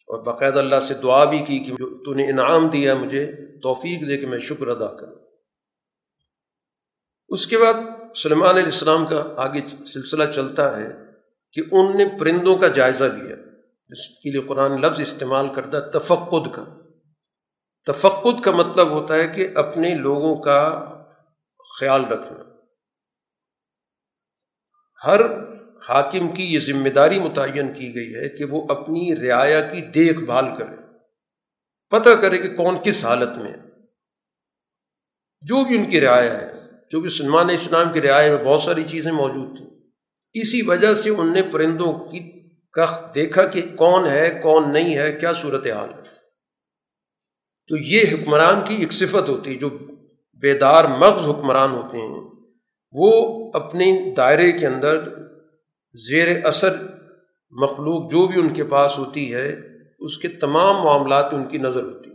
اور 0.07 0.23
باقاعدہ 0.23 0.59
اللہ 0.59 0.79
سے 0.79 0.93
دعا 0.93 1.23
بھی 1.23 1.37
کی 1.37 1.59
کہ 1.59 1.71
جو 1.71 2.03
تو 2.03 2.13
نے 2.13 2.29
انعام 2.29 2.67
دیا 2.67 2.95
مجھے، 2.95 3.31
توفیق 3.59 4.09
دے 4.09 4.17
کہ 4.17 4.27
میں 4.27 4.39
شکر 4.39 4.67
ادا 4.67 4.87
کروں۔ 4.87 5.15
اس 7.29 7.47
کے 7.47 7.57
بعد 7.57 7.73
سلمان 8.15 8.49
علیہ 8.49 8.63
السلام 8.63 9.05
کا 9.05 9.33
آگے 9.37 9.85
سلسلہ 9.85 10.23
چلتا 10.31 10.77
ہے 10.77 10.89
کہ 11.53 11.61
ان 11.71 11.97
نے 11.97 12.05
پرندوں 12.19 12.55
کا 12.55 12.67
جائزہ 12.67 13.03
دیا 13.03 13.35
جس 13.87 14.19
کے 14.23 14.31
لیے 14.31 14.41
قرآن 14.41 14.81
لفظ 14.81 14.99
استعمال 14.99 15.47
کرتا 15.47 15.77
ہے 15.77 15.91
تفقد 15.91 16.55
کا۔ 16.55 16.63
تفقد 17.85 18.43
کا 18.43 18.51
مطلب 18.51 18.89
ہوتا 18.89 19.15
ہے 19.15 19.27
کہ 19.27 19.47
اپنے 19.55 19.95
لوگوں 19.95 20.35
کا 20.35 20.87
خیال 21.79 22.05
رکھنا۔ 22.05 22.43
ہر 25.05 25.50
حاکم 25.89 26.27
کی 26.27 26.53
یہ 26.53 26.59
ذمہ 26.59 26.89
داری 26.89 27.19
متعین 27.19 27.73
کی 27.73 27.95
گئی 27.95 28.15
ہے 28.15 28.29
کہ 28.29 28.45
وہ 28.45 28.67
اپنی 28.69 29.15
رعایا 29.15 29.61
کی 29.61 29.81
دیکھ 29.81 30.19
بھال 30.19 30.45
کرے۔ 30.57 30.75
پتہ 31.89 32.09
کرے 32.09 32.37
کہ 32.37 32.55
کون 32.55 32.75
کس 32.83 33.05
حالت 33.05 33.37
میں 33.37 33.53
جو 35.41 35.63
بھی 35.63 35.77
ان 35.77 35.89
کی 35.89 36.01
رعایا 36.01 36.41
ہے، 36.41 36.51
جو 36.91 37.01
بھی 37.01 37.09
سلمان 37.09 37.49
اسلام 37.49 37.93
کی 37.93 38.01
رعایا 38.01 38.35
میں 38.35 38.43
بہت 38.43 38.61
ساری 38.61 38.83
چیزیں 38.83 39.11
موجود 39.11 39.57
تھیں۔ 39.57 39.67
اسی 40.33 40.61
وجہ 40.61 40.93
سے 40.93 41.09
ان 41.09 41.33
نے 41.33 41.41
پرندوں 41.51 41.93
کی 41.93 42.49
کا 42.71 43.11
دیکھا 43.15 43.47
کہ 43.47 43.61
کون 43.75 44.07
ہے، 44.07 44.39
کون 44.43 44.73
نہیں 44.73 44.97
ہے، 44.97 45.11
کیا 45.11 45.33
صورت 45.33 45.67
حال 45.67 45.89
ہے۔ 45.89 46.01
تو 47.67 47.77
یہ 47.77 48.01
حکمران 48.11 48.59
کی 48.65 48.75
ایک 48.75 48.93
صفت 48.93 49.29
ہوتی 49.29 49.53
ہے، 49.53 49.59
جو 49.59 49.69
بیدار 50.33 50.85
مغز 50.85 51.27
حکمران 51.27 51.71
ہوتے 51.71 51.97
ہیں، 51.97 52.31
وہ 52.91 53.51
اپنے 53.53 54.13
دائرے 54.17 54.51
کے 54.51 54.67
اندر 54.67 55.20
زیر 55.93 56.45
اثر 56.45 56.73
مخلوق 57.49 58.11
جو 58.11 58.27
بھی 58.27 58.41
ان 58.41 58.49
کے 58.49 58.63
پاس 58.63 58.97
ہوتی 58.97 59.33
ہے، 59.33 59.59
اس 59.99 60.17
کے 60.17 60.27
تمام 60.27 60.75
معاملات 60.75 61.33
ان 61.33 61.45
کی 61.45 61.57
نظر 61.57 61.83
ہوتی۔ 61.83 62.09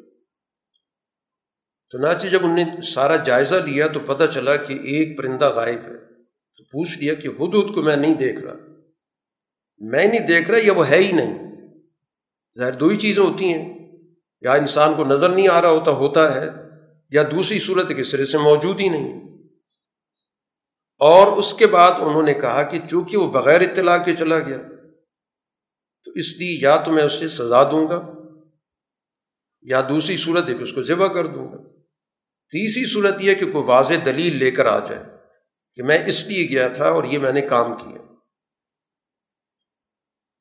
چنانچہ 1.88 2.26
جب 2.26 2.38
انہوں 2.42 2.56
نے 2.56 2.82
سارا 2.82 3.16
جائزہ 3.16 3.54
لیا 3.54 3.88
تو 3.88 4.00
پتہ 4.00 4.24
چلا 4.24 4.56
کہ 4.56 4.72
ایک 4.72 5.18
پرندہ 5.18 5.52
غائب 5.54 5.84
ہے۔ 5.84 6.14
تو 6.58 6.64
پوچھ 6.64 6.98
لیا 6.98 7.14
کہ 7.14 7.28
حد 7.28 7.74
کو 7.74 7.82
میں 7.82 7.96
نہیں 7.96 8.14
دیکھ 8.14 8.40
رہا۔ 8.40 8.54
میں 9.78 10.06
نہیں 10.06 10.26
دیکھ 10.26 10.50
رہا 10.50 10.58
یا 10.62 10.72
وہ 10.72 10.88
ہے 10.88 10.96
ہی 10.96 11.12
نہیں۔ 11.12 11.56
ظاہر 12.58 12.72
دو 12.72 12.88
ہی 12.88 12.96
چیزیں 12.96 13.22
ہوتی 13.22 13.44
ہیں۔ 13.44 13.92
یا 14.40 14.52
انسان 14.52 14.94
کو 14.94 15.04
نظر 15.04 15.28
نہیں 15.28 15.48
آ 15.48 15.62
رہا 15.62 15.70
ہوتا 15.70 15.90
ہوتا 15.90 16.34
ہے، 16.34 16.48
یا 17.10 17.22
دوسری 17.22 17.58
صورت 17.58 17.88
کے 17.88 18.04
سرے 18.04 18.24
سے 18.24 18.38
موجود 18.38 18.80
ہی 18.80 18.88
نہیں۔ 18.88 19.35
اور 20.98 21.36
اس 21.36 21.54
کے 21.54 21.66
بعد 21.66 21.92
انہوں 22.00 22.22
نے 22.22 22.34
کہا 22.34 22.62
کہ 22.62 22.78
چونکہ 22.90 23.16
وہ 23.16 23.30
بغیر 23.30 23.60
اطلاع 23.60 23.98
کے 23.98 24.16
چلا 24.16 24.38
گیا، 24.38 24.58
تو 26.04 26.10
اس 26.14 26.36
لیے 26.36 26.58
یا 26.62 26.76
تو 26.76 26.92
میں 26.92 27.02
اسے 27.02 27.28
سزا 27.28 27.70
دوں 27.70 27.88
گا 27.88 28.12
یا 29.62 29.80
دوسری 29.88 30.16
صورت 30.16 30.48
ہے 30.48 30.54
کہ 30.54 30.62
اس 30.62 30.72
کو 30.72 30.82
ذبح 30.82 31.06
کر 31.06 31.26
دوں 31.26 31.52
گا۔ 31.52 31.56
تیسری 32.50 32.84
صورت 32.84 33.14
یہ 33.20 33.34
کہ 33.34 33.52
کوئی 33.52 33.64
واضح 33.64 33.94
دلیل 34.04 34.36
لے 34.36 34.50
کر 34.50 34.66
آ 34.66 34.78
جائے 34.78 35.04
کہ 35.74 35.82
میں 35.82 35.98
اس 36.06 36.26
لیے 36.26 36.48
گیا 36.48 36.68
تھا 36.68 36.88
اور 36.88 37.04
یہ 37.04 37.18
میں 37.18 37.32
نے 37.32 37.40
کام 37.40 37.74
کیا۔ 37.74 37.98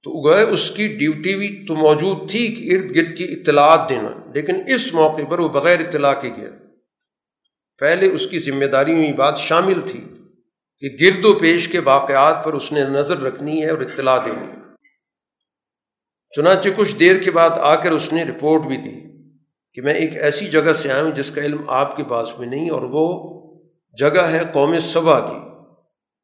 تو 0.04 0.32
گئے 0.32 0.44
اس 0.44 0.72
کی 0.76 0.88
ڈیوٹی 0.88 1.36
بھی 1.36 1.66
تو 1.68 1.76
موجود 1.76 2.30
تھی 2.30 2.56
کہ 2.56 2.76
ارد 2.76 2.96
گرد 2.96 3.18
کی 3.18 3.24
اطلاعات 3.24 3.90
دینا، 3.90 4.32
لیکن 4.34 4.56
اس 4.68 4.94
موقع 4.94 5.22
پر 5.30 5.40
وہ 5.40 5.50
بغیر 5.50 5.80
اطلاع 5.80 6.14
کے 6.14 6.30
گیا۔ 6.38 6.50
پہلے 7.80 8.12
اس 8.12 8.28
کی 8.28 8.40
ذمہ 8.40 8.66
داری 8.66 8.94
میں 8.94 9.14
بات 9.14 9.38
شامل 9.38 9.82
تھی۔ 9.86 10.15
کہ 10.86 11.06
گرد 11.06 11.26
و 11.26 11.34
پیش 11.34 11.68
کے 11.68 11.80
واقعات 11.80 12.44
پر 12.44 12.54
اس 12.54 12.72
نے 12.72 12.84
نظر 12.84 13.22
رکھنی 13.22 13.64
ہے 13.64 13.70
اور 13.70 13.78
اطلاع 13.78 14.18
دینی 14.18 14.48
ہے۔ 14.48 14.56
چنانچہ 16.36 16.70
کچھ 16.76 16.96
دیر 16.96 17.24
کے 17.24 17.32
بعد 17.32 17.50
آ 17.50 17.76
کر 17.76 17.92
اس 17.92 18.14
نے 18.14 18.24
رپورٹ 18.24 18.62
بھی 18.62 18.78
دی 18.78 18.94
کہ 19.74 19.82
میں 19.82 19.94
ایک 19.94 20.18
ایسی 20.18 20.48
جگہ 20.48 20.74
سے 20.74 20.92
آیا 20.92 21.04
ہوں 21.04 21.12
جس 21.12 21.32
کا 21.32 21.42
علم 21.42 21.70
آپ 21.70 21.98
کے 21.98 22.04
پاس 22.04 22.40
میں 22.40 22.48
نہیں 22.48 22.70
اور 22.70 22.82
وہ 22.82 23.32
جگہ 24.00 24.22
ہے 24.22 24.42
قوم 24.54 24.80
صبا 24.80 25.20
کی۔ 25.20 25.38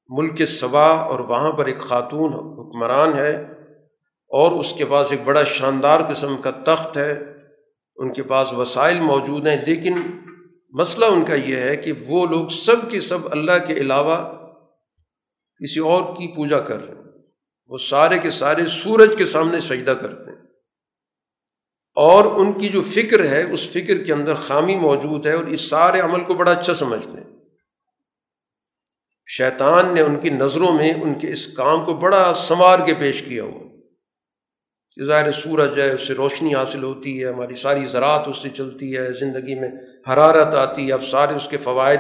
ملک 0.10 0.48
صبا 0.48 0.88
اور 0.88 1.20
وہاں 1.20 1.52
پر 1.52 1.66
ایک 1.66 1.80
خاتون 1.80 2.34
حکمران 2.34 3.14
ہے 3.14 3.36
اور 4.28 4.52
اس 4.52 4.74
کے 4.74 4.86
پاس 4.86 5.12
ایک 5.12 5.22
بڑا 5.26 5.44
شاندار 5.44 6.00
قسم 6.10 6.38
کا 6.38 6.52
تخت 6.52 6.98
ہے۔ 6.98 7.20
ان 7.96 8.14
کے 8.14 8.24
پاس 8.24 8.54
وسائل 8.54 9.00
موجود 9.00 9.48
ہیں، 9.48 9.58
لیکن 9.68 9.94
مسئلہ 10.70 11.06
ان 11.06 11.26
کا 11.26 11.36
یہ 11.36 11.56
ہے 11.56 11.76
کہ 11.76 11.94
وہ 12.08 12.26
لوگ 12.26 12.48
سب 12.48 12.92
کے 12.92 13.02
سب 13.02 13.20
اللہ 13.32 13.66
کے 13.68 13.74
علاوہ 13.74 14.41
کسی 15.64 15.80
اور 15.80 16.16
کی 16.16 16.36
پوجا 16.36 16.60
کر 16.60 16.86
رہے 16.86 16.96
ہیں 16.96 17.02
وہ 17.68 17.78
سارے 17.78 18.20
کے 18.20 18.32
سارے 18.32 18.66
سورج 18.66 19.16
کے 19.18 19.26
سامنے 19.26 19.62
سجدہ 19.62 19.92
کرتے 19.92 20.32
ہیں۔ 20.32 20.38
اور 21.96 22.26
ان 22.26 22.54
کی 22.54 22.70
جو 22.70 22.82
فکر 22.82 23.26
ہے، 23.26 23.52
اس 23.52 23.70
فکر 23.70 24.04
کے 24.04 24.14
اندر 24.14 24.34
خامی 24.34 24.76
موجود 24.76 25.26
ہے 25.26 25.34
اور 25.34 25.44
اس 25.44 25.62
سارے 25.62 26.00
عمل 26.00 26.24
کو 26.24 26.34
بڑا 26.34 26.52
اچھا 26.52 26.74
سمجھتے 26.74 27.10
ہیں۔ 27.10 27.38
شیطان 29.28 29.94
نے 29.94 30.02
ان 30.02 30.16
کی 30.16 30.30
نظروں 30.30 30.74
میں 30.74 30.94
ان 30.94 31.14
کے 31.14 31.30
اس 31.30 31.48
کام 31.48 31.86
کو 31.86 31.94
بڑا 31.94 32.34
سنوار 32.34 32.80
کے 32.86 32.94
پیش 32.94 33.22
کیا 33.22 33.44
ہوا۔ 33.44 33.64
کہ 34.96 35.06
ظاہر 35.06 35.32
سورج 35.32 35.80
ہے، 35.80 35.92
اس 35.92 36.08
سے 36.08 36.14
روشنی 36.14 36.56
حاصل 36.56 36.84
ہوتی 36.84 37.24
ہے، 37.24 37.30
ہماری 37.30 37.56
ساری 37.56 37.86
زراعت 37.86 38.28
اس 38.28 38.38
سے 38.38 38.50
چلتی 38.50 38.98
ہے، 38.98 39.14
زندگی 39.20 39.60
میں 39.60 39.70
حرارت 40.10 40.56
آتی 40.56 40.88
ہے۔ 40.88 40.94
اب 40.94 41.04
سارے 41.04 41.36
اس 41.36 41.48
کے 41.48 41.58
فوائد 41.58 42.00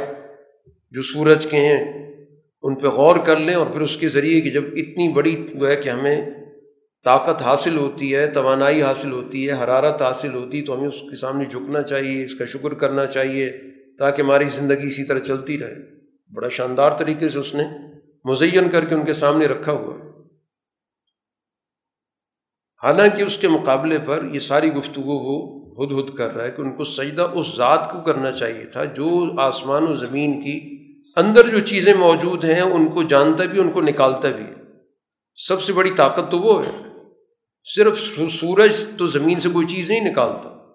جو 0.91 1.01
سورج 1.01 1.47
کے 1.51 1.57
ہیں 1.57 2.01
ان 2.61 2.75
پہ 2.75 2.88
غور 2.88 3.15
کر 3.15 3.38
لیں 3.38 3.55
اور 3.55 3.65
پھر 3.65 3.81
اس 3.81 3.97
کے 3.97 4.07
ذریعے 4.07 4.41
کہ 4.41 4.49
جب 4.49 4.63
اتنی 4.65 5.13
بڑی 5.13 5.47
جو 5.53 5.67
ہے 5.67 5.75
کہ 5.75 5.89
ہمیں 5.89 6.25
طاقت 7.03 7.41
حاصل 7.41 7.77
ہوتی 7.77 8.15
ہے، 8.15 8.27
توانائی 8.27 8.81
حاصل 8.81 9.11
ہوتی 9.11 9.49
ہے، 9.49 9.63
حرارت 9.63 10.01
حاصل 10.01 10.33
ہوتی 10.33 10.59
ہے 10.59 10.65
تو 10.65 10.77
ہمیں 10.77 10.88
اس 10.88 11.01
کے 11.01 11.15
سامنے 11.15 11.45
جھکنا 11.45 11.81
چاہیے، 11.81 12.25
اس 12.25 12.35
کا 12.35 12.45
شکر 12.45 12.73
کرنا 12.73 13.05
چاہیے 13.05 13.51
تاکہ 13.99 14.21
ہماری 14.21 14.49
زندگی 14.49 14.88
اسی 14.88 15.03
طرح 15.03 15.19
چلتی 15.19 15.59
رہے۔ 15.59 15.75
بڑا 16.33 16.49
شاندار 16.49 16.91
طریقے 16.97 17.29
سے 17.29 17.39
اس 17.39 17.55
نے 17.55 17.63
مزین 18.25 18.69
کر 18.69 18.85
کے 18.85 18.95
ان 18.95 19.05
کے 19.05 19.13
سامنے 19.13 19.45
رکھا 19.45 19.71
ہوا۔ 19.71 20.11
حالانکہ 22.83 23.21
اس 23.21 23.38
کے 23.38 23.47
مقابلے 23.47 23.97
پر 24.05 24.23
یہ 24.31 24.39
ساری 24.39 24.73
گفتگو 24.73 25.13
وہ 25.13 25.61
ہد 25.71 25.91
ہد 25.91 26.17
کر 26.17 26.35
رہا 26.35 26.45
ہے 26.45 26.51
کہ 26.51 26.61
ان 26.61 26.75
کو 26.75 26.83
سجدہ 26.83 27.21
اس 27.21 27.55
ذات 27.55 27.91
کو 27.91 27.99
کرنا 27.99 28.31
چاہیے 28.31 28.65
تھا 28.65 28.85
جو 28.85 29.39
آسمان 29.39 29.83
و 29.83 29.95
زمین 29.95 30.41
کی 30.41 30.70
اندر 31.15 31.49
جو 31.49 31.59
چیزیں 31.59 31.93
موجود 31.93 32.45
ہیں، 32.45 32.61
ان 32.61 32.89
کو 32.89 33.03
جانتا 33.03 33.45
بھی، 33.45 33.59
ان 33.59 33.71
کو 33.71 33.81
نکالتا 33.81 34.31
بھی 34.31 34.45
سب 35.35 35.61
سے 35.61 35.73
بڑی 35.73 35.91
طاقت 35.91 36.31
تو 36.31 36.39
وہ 36.39 36.65
ہے۔ 36.65 36.88
صرف 37.63 37.99
سورج 38.31 38.85
تو 38.97 39.07
زمین 39.07 39.39
سے 39.39 39.49
کوئی 39.49 39.67
چیز 39.67 39.91
نہیں 39.91 40.11
نکالتا۔ 40.11 40.73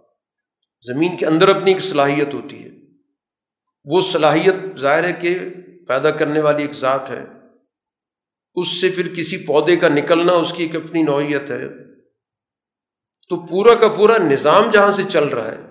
زمین 0.87 1.17
کے 1.17 1.27
اندر 1.27 1.57
اپنی 1.57 1.73
ایک 1.73 1.83
صلاحیت 1.83 2.35
ہوتی 2.35 2.65
ہے۔ 2.65 2.71
وہ 3.85 4.01
صلاحیت 4.01 4.79
ظاہر 4.79 5.05
ہے 5.05 5.13
کہ 5.13 5.39
پیدا 5.89 6.11
کرنے 6.11 6.41
والی 6.41 6.63
ایک 6.63 6.73
ذات 6.73 7.11
ہے۔ 7.11 7.25
اس 8.55 8.81
سے 8.81 8.89
پھر 8.89 9.15
کسی 9.15 9.37
پودے 9.37 9.77
کا 9.77 9.89
نکلنا 9.89 10.33
اس 10.33 10.53
کی 10.53 10.63
ایک 10.63 10.77
اپنی 10.77 11.03
نوعیت 11.03 11.51
ہے۔ 11.51 11.69
تو 13.29 13.47
پورا 13.47 13.75
کا 13.75 13.89
پورا 13.89 14.19
نظام 14.19 14.71
جہاں 14.71 14.91
سے 14.91 15.03
چل 15.09 15.25
رہا 15.25 15.53
ہے، 15.53 15.63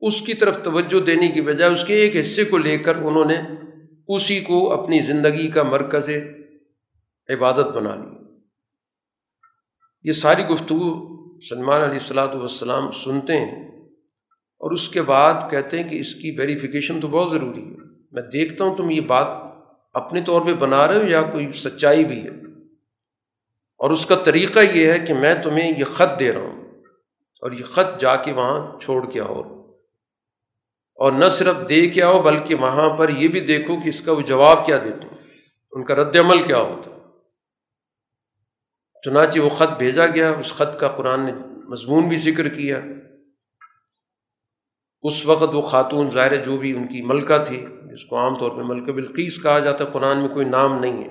اس 0.00 0.20
کی 0.20 0.34
طرف 0.34 0.62
توجہ 0.62 1.00
دینے 1.00 1.28
کی 1.28 1.40
بجائے 1.40 1.72
اس 1.72 1.84
کے 1.84 1.94
ایک 1.94 2.16
حصے 2.16 2.44
کو 2.44 2.58
لے 2.58 2.78
کر 2.78 2.96
انہوں 2.96 3.24
نے 3.24 3.65
اسی 4.08 4.40
کو 4.40 4.82
اپنی 4.82 5.00
زندگی 5.00 5.50
کا 5.50 5.62
مرکز 5.62 6.10
عبادت 7.28 7.66
بنا 7.66 7.94
لی 7.94 8.16
یہ 10.04 10.12
ساری 10.12 10.42
گفتگو 10.42 11.16
سلمان 11.40 11.80
علیہ 11.82 11.94
السلاۃ 11.94 12.34
والسلام 12.34 12.90
سنتے 12.90 13.32
ہیں 13.32 13.86
اور 14.58 14.70
اس 14.70 14.88
کے 14.88 15.02
بعد 15.02 15.34
کہتے 15.50 15.82
ہیں 15.82 15.90
کہ 15.90 16.00
اس 16.00 16.14
کی 16.14 16.36
ویریفیکیشن 16.38 17.00
تو 17.00 17.08
بہت 17.08 17.32
ضروری 17.32 17.62
ہے۔ 17.62 17.76
میں 18.12 18.22
دیکھتا 18.22 18.64
ہوں 18.64 18.76
تم 18.76 18.90
یہ 18.90 19.00
بات 19.00 19.26
اپنے 19.94 20.20
طور 20.20 20.40
پہ 20.46 20.54
بنا 20.54 20.88
رہے 20.88 20.96
ہو 20.96 21.06
یا 21.06 21.22
کوئی 21.22 21.52
سچائی 21.52 22.04
بھی 22.04 22.22
ہے۔ 22.24 22.30
اور 23.78 23.90
اس 23.90 24.06
کا 24.06 24.14
طریقہ 24.14 24.60
یہ 24.72 24.92
ہے 24.92 24.98
کہ 24.98 25.14
میں 25.14 25.34
تمہیں 25.42 25.72
یہ 25.78 25.84
خط 25.84 26.20
دے 26.20 26.32
رہا 26.32 26.40
ہوں 26.40 26.64
اور 27.42 27.52
یہ 27.52 27.64
خط 27.64 28.00
جا 28.00 28.16
کے 28.16 28.32
وہاں 28.32 28.78
چھوڑ 28.78 29.10
کے 29.10 29.20
آؤ۔ 29.20 29.55
اور 30.96 31.12
نہ 31.12 31.28
صرف 31.28 31.68
دے 31.68 31.86
کے 31.86 32.02
آؤ 32.02 32.22
بلکہ 32.22 32.54
وہاں 32.54 32.96
پر 32.96 33.08
یہ 33.08 33.28
بھی 33.28 33.40
دیکھو 33.40 33.76
کہ 33.76 33.88
اس 33.88 34.02
کا 34.02 34.12
وہ 34.12 34.20
جواب 34.20 34.66
کیا 34.66 34.78
دیتے 34.84 35.08
ان 35.72 35.84
کا 35.84 35.94
رد 35.94 36.16
عمل 36.16 36.42
کیا 36.42 36.58
ہوتا 36.58 36.90
چنانچہ 39.04 39.40
وہ 39.40 39.48
خط 39.48 39.78
بھیجا 39.78 40.06
گیا، 40.06 40.30
اس 40.30 40.54
خط 40.54 40.80
کا 40.80 40.88
قرآن 40.88 41.20
نے 41.20 41.32
مضمون 41.68 42.08
بھی 42.08 42.16
ذکر 42.16 42.48
کیا۔ 42.48 42.80
اس 45.02 45.26
وقت 45.26 45.54
وہ 45.54 45.60
خاتون 45.60 46.10
ظاہر 46.10 46.44
جو 46.44 46.56
بھی 46.56 46.76
ان 46.76 46.86
کی 46.86 47.02
ملکہ 47.02 47.44
تھی، 47.44 47.66
جس 47.92 48.04
کو 48.04 48.18
عام 48.18 48.38
طور 48.38 48.50
پہ 48.50 48.62
ملکہ 48.64 48.92
بلقیس 48.92 49.42
کہا 49.42 49.58
جاتا 49.58 49.84
ہے، 49.84 49.88
قرآن 49.92 50.18
میں 50.18 50.28
کوئی 50.28 50.46
نام 50.46 50.80
نہیں 50.80 51.04
ہے۔ 51.04 51.10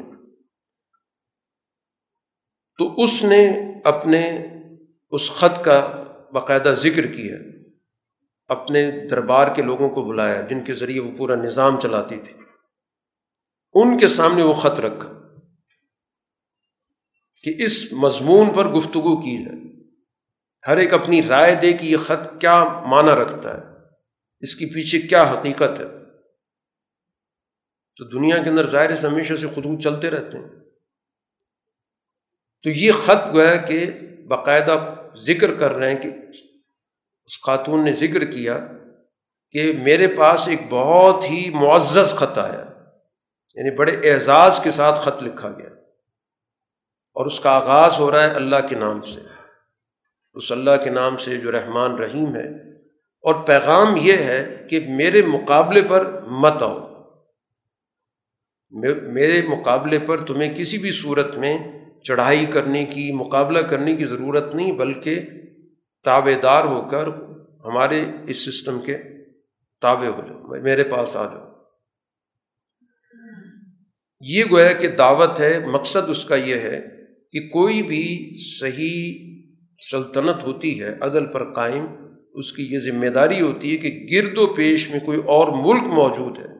تو 2.78 3.04
اس 3.04 3.24
نے 3.24 3.52
اپنے 3.84 4.48
اس 5.12 5.32
خط 5.32 5.64
کا 5.64 6.04
باقاعدہ 6.34 6.74
ذکر 6.78 7.08
کیا۔ 7.08 7.55
اپنے 8.48 9.08
دربار 9.12 9.56
کے 9.56 9.62
لوگوں 9.62 9.90
کو 9.90 10.04
بلایا، 10.04 10.42
جن 10.42 10.64
کے 10.64 10.74
ذریعے 10.74 11.00
وہ 11.00 11.18
پورا 11.18 11.36
نظام 11.36 11.80
چلاتی 11.80 12.18
تھی۔ 12.18 12.34
ان 13.74 13.98
کے 13.98 14.08
سامنے 14.08 14.44
وہ 14.44 14.54
خط 14.54 14.80
رکھا 14.80 15.14
کہ 17.44 17.54
اس 17.58 17.94
مضمون 17.94 18.54
پر 18.54 18.66
گفتگو 18.68 19.22
کی 19.22 19.44
جائے 19.44 19.66
ہر 20.68 20.78
ایک 20.78 20.94
اپنی 20.94 21.24
رائے 21.24 21.56
دے 21.56 21.74
کہ 21.74 21.86
یہ 21.86 21.98
خط 21.98 22.42
کیا 22.42 22.64
معنی 22.64 23.12
رکھتا 23.12 23.58
ہے۔ 23.58 23.62
اس 24.40 24.56
کے 24.56 24.66
پیچھے 24.66 25.00
کیا 25.00 25.24
حقیقت 25.24 25.80
ہے؟ 25.80 25.86
تو 27.96 28.06
دنیا 28.06 28.44
کے 28.44 28.50
اندر 28.50 28.70
ظاہر 28.70 28.96
سے 28.96 29.08
ہمیشہ 29.08 29.34
سے 29.34 29.48
خطوط 29.48 29.84
چلتے 29.84 30.10
رہتے 30.10 30.38
ہیں۔ 30.38 30.50
تو 32.64 32.70
یہ 32.70 32.92
خط 32.92 33.34
گویا 33.34 33.56
کہ 33.56 33.92
باقاعدہ 34.28 34.96
ذکر 35.16 35.54
کر 35.54 35.72
رہے 35.72 35.96
ہیں 35.96 36.02
کہ 36.02 36.10
اس 37.26 37.42
خاتون 37.42 37.86
نے 37.86 37.94
ذکر 37.94 38.26
کیا 38.26 38.68
کہ 39.52 39.74
میرے 39.84 40.08
پاس 40.08 40.48
ایک 40.48 40.62
بہت 40.70 41.24
ہی 41.30 41.50
معزز 41.50 42.14
خط 42.14 42.38
آیا 42.38 42.66
یعنی 43.56 43.76
بڑے 43.76 44.14
اعزاز 44.14 44.60
کے 44.64 44.72
ساتھ 44.72 45.00
خط 45.00 45.24
لکھا 45.24 45.50
گیا۔ 45.50 45.70
اور 47.14 47.26
اس 47.26 47.40
کا 47.40 47.52
آغاز 47.52 48.00
ہو 48.00 48.12
رہا 48.12 48.24
ہے 48.24 48.30
اللہ 48.30 48.56
کے 48.70 48.76
نام 48.76 49.02
سے۔ 49.02 49.20
اس 50.34 50.52
اللہ 50.52 50.72
کے 50.84 50.90
نام 50.90 51.18
سے 51.18 51.38
جو 51.38 51.52
رحمان 51.52 51.96
رحیم 51.96 52.36
ہے۔ 52.36 52.72
اور 53.22 53.36
پیغام 53.36 53.96
یہ 53.98 54.14
ہے 54.14 54.68
کہ 54.70 54.80
میرے 54.90 55.22
مقابلے 55.22 55.82
پر 55.82 56.22
مت 56.22 56.64
آؤ۔ 56.64 56.88
میرے 59.02 59.42
مقابلے 59.48 60.00
پر 60.00 60.26
تمہیں 60.26 60.58
کسی 60.58 60.78
بھی 60.78 60.92
صورت 60.92 61.38
میں 61.38 61.58
چڑھائی 62.04 62.46
کرنے 62.46 62.86
کی، 62.86 63.12
مقابلہ 63.12 63.60
کرنے 63.60 63.96
کی 63.96 64.04
ضرورت 64.04 64.56
نہیں، 64.56 64.72
بلکہ 64.72 65.20
تابے 66.06 66.36
دار 66.36 66.64
ہو 66.64 66.90
کر 66.92 67.08
ہمارے 67.66 68.06
اس 68.28 68.46
سسٹم 68.46 68.80
کے 68.82 68.98
تابع 69.82 70.08
ہو 70.08 70.22
جاؤ 70.28 70.62
میرے 70.62 70.84
پاس 70.84 71.16
آ 71.16 71.26
جاؤ۔ 71.34 71.46
یہ 74.22 74.44
گویا 74.52 74.72
کہ 74.72 74.88
دعوت 74.88 75.40
ہے، 75.40 75.60
مقصد 75.68 76.10
اس 76.10 76.26
کا 76.26 76.36
یہ 76.36 76.56
ہے 76.56 76.82
کہ 77.32 77.48
کوئی 77.48 77.84
بھی 77.84 78.36
صحیح 78.60 79.36
سلطنت 79.92 80.44
ہوتی 80.44 80.84
ہے، 80.84 80.94
عدل 81.02 81.26
پر 81.26 81.54
قائم، 81.54 81.86
اس 82.34 82.54
کی 82.54 82.64
یہ 82.64 82.80
ذمہ 82.80 83.10
داری 83.10 83.42
ہوتی 83.42 83.72
ہے 83.72 83.78
کہ 83.78 84.08
گرد 84.12 84.38
و 84.38 84.54
پیش 84.54 84.90
میں 84.90 85.00
کوئی 85.00 85.18
اور 85.18 85.48
ملک 85.48 85.84
موجود 85.84 86.40
ہے۔ 86.40 86.56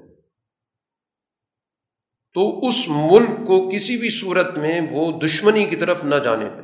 تو 2.34 2.68
اس 2.68 2.86
ملک 2.88 3.48
کو 3.48 3.70
کسی 3.70 3.98
بھی 3.98 4.10
صورت 4.10 4.58
میں 4.58 4.82
وہ 4.92 5.20
دشمنی 5.20 5.66
کی 5.66 5.76
طرف 5.76 6.06
نہ 6.06 6.16
جانے 6.16 6.46
دے 6.46 6.62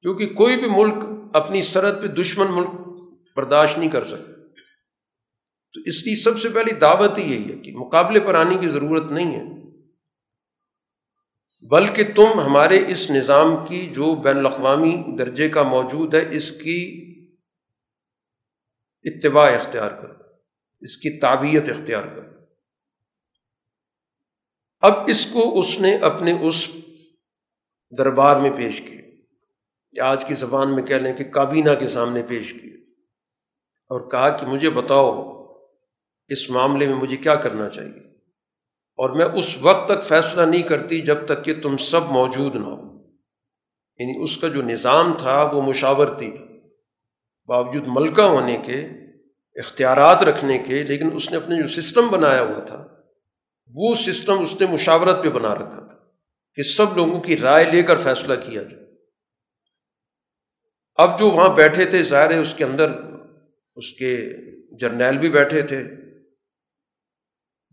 کیونکہ 0.00 0.26
کوئی 0.26 0.56
بھی 0.56 0.68
ملک 0.70 0.94
اپنی 1.34 1.62
سرحد 1.62 2.02
پہ 2.02 2.06
دشمن 2.06 2.46
ملک 2.50 2.68
برداشت 3.36 3.78
نہیں 3.78 3.90
کر 3.90 4.04
سکتا 4.04 4.32
تو 5.72 5.80
اس 5.84 6.02
کی 6.02 6.14
سب 6.14 6.40
سے 6.40 6.48
پہلی 6.48 6.72
دعوت 6.72 7.18
ہی 7.18 7.22
یہی 7.22 7.52
ہے 7.52 7.58
کہ 7.58 7.72
مقابلے 7.72 8.20
پر 8.20 8.34
آنے 8.34 8.56
کی 8.58 8.68
ضرورت 8.68 9.10
نہیں 9.10 9.34
ہے۔ 9.36 9.42
بلکہ 11.68 12.04
تم 12.16 12.40
ہمارے 12.40 12.92
اس 12.92 13.10
نظام 13.10 13.66
کی 13.66 13.86
جو 13.86 14.14
بین 14.14 14.36
الاقوامی 14.36 15.16
درجے 15.18 15.48
کا 15.48 15.62
موجود 15.62 16.14
ہے، 16.14 16.36
اس 16.36 16.52
کی 16.52 17.00
اتباع 19.04 19.50
اختیار 19.50 19.90
کرو 19.90 20.14
اس 20.80 20.96
کی 20.96 21.18
تعبیت 21.20 21.68
اختیار 21.68 22.02
کرو 22.02 22.30
اب 24.80 24.92
اس 25.06 25.26
کو 25.26 25.60
اس 25.60 25.80
نے 25.80 25.96
اپنے 25.96 26.32
اس 26.42 26.70
دربار 27.98 28.40
میں 28.40 28.50
پیش 28.56 28.80
کیا۔ 28.80 29.03
آج 30.00 30.24
کی 30.24 30.34
زبان 30.34 30.74
میں 30.74 30.82
کہہ 30.82 30.96
لیں 30.96 31.12
کہ 31.12 31.24
کابینہ 31.24 31.70
کے 31.78 31.88
سامنے 31.88 32.22
پیش 32.22 32.52
کیا 32.52 32.72
اور 33.88 34.10
کہا 34.10 34.36
کہ 34.36 34.46
مجھے 34.46 34.70
بتاؤ 34.70 35.34
اس 36.28 36.50
معاملے 36.50 36.86
میں 36.86 36.94
مجھے 36.94 37.16
کیا 37.16 37.34
کرنا 37.34 37.68
چاہیے۔ 37.68 38.14
اور 38.96 39.10
میں 39.10 39.26
اس 39.26 39.56
وقت 39.60 39.88
تک 39.88 40.04
فیصلہ 40.04 40.42
نہیں 40.42 40.62
کرتی 40.62 41.00
جب 41.00 41.24
تک 41.24 41.44
کہ 41.44 41.54
تم 41.62 41.76
سب 41.76 42.00
موجود 42.10 42.54
نہ 42.54 42.64
ہو۔ 42.64 42.94
یعنی 43.98 44.22
اس 44.22 44.38
کا 44.38 44.48
جو 44.48 44.62
نظام 44.62 45.14
تھا 45.18 45.42
وہ 45.42 45.62
مشاورتی 45.62 46.30
تھا۔ 46.30 46.44
باوجود 47.46 47.84
ملکہ 47.86 48.22
ہونے 48.22 48.56
کے، 48.66 48.86
اختیارات 49.54 50.22
رکھنے 50.22 50.58
کے، 50.58 50.82
لیکن 50.82 51.08
اس 51.12 51.30
نے 51.30 51.36
اپنے 51.36 51.62
جو 51.62 51.68
سسٹم 51.68 52.08
بنایا 52.08 52.42
ہوا 52.42 52.60
تھا، 52.60 52.86
وہ 53.74 53.94
سسٹم 53.94 54.42
اس 54.42 54.60
نے 54.60 54.66
مشاورت 54.66 55.22
پہ 55.22 55.28
بنا 55.28 55.54
رکھا 55.54 55.86
تھا 55.86 55.98
کہ 56.54 56.62
سب 56.62 56.96
لوگوں 56.96 57.20
کی 57.20 57.36
رائے 57.36 57.64
لے 57.64 57.82
کر 57.82 57.96
فیصلہ 57.96 58.34
کیا 58.46 58.62
جائے۔ 58.62 58.83
اب 60.94 61.18
جو 61.18 61.30
وہاں 61.30 61.48
بیٹھے 61.48 61.84
تھے، 61.84 62.02
ظاہر 62.02 62.30
ہے 62.30 62.38
اس 62.38 62.54
کے 62.54 62.64
اندر 62.64 62.90
اس 63.76 63.92
کے 63.92 64.36
جرنیل 64.76 65.18
بھی 65.18 65.30
بیٹھے 65.30 65.62
تھے۔ 65.62 65.84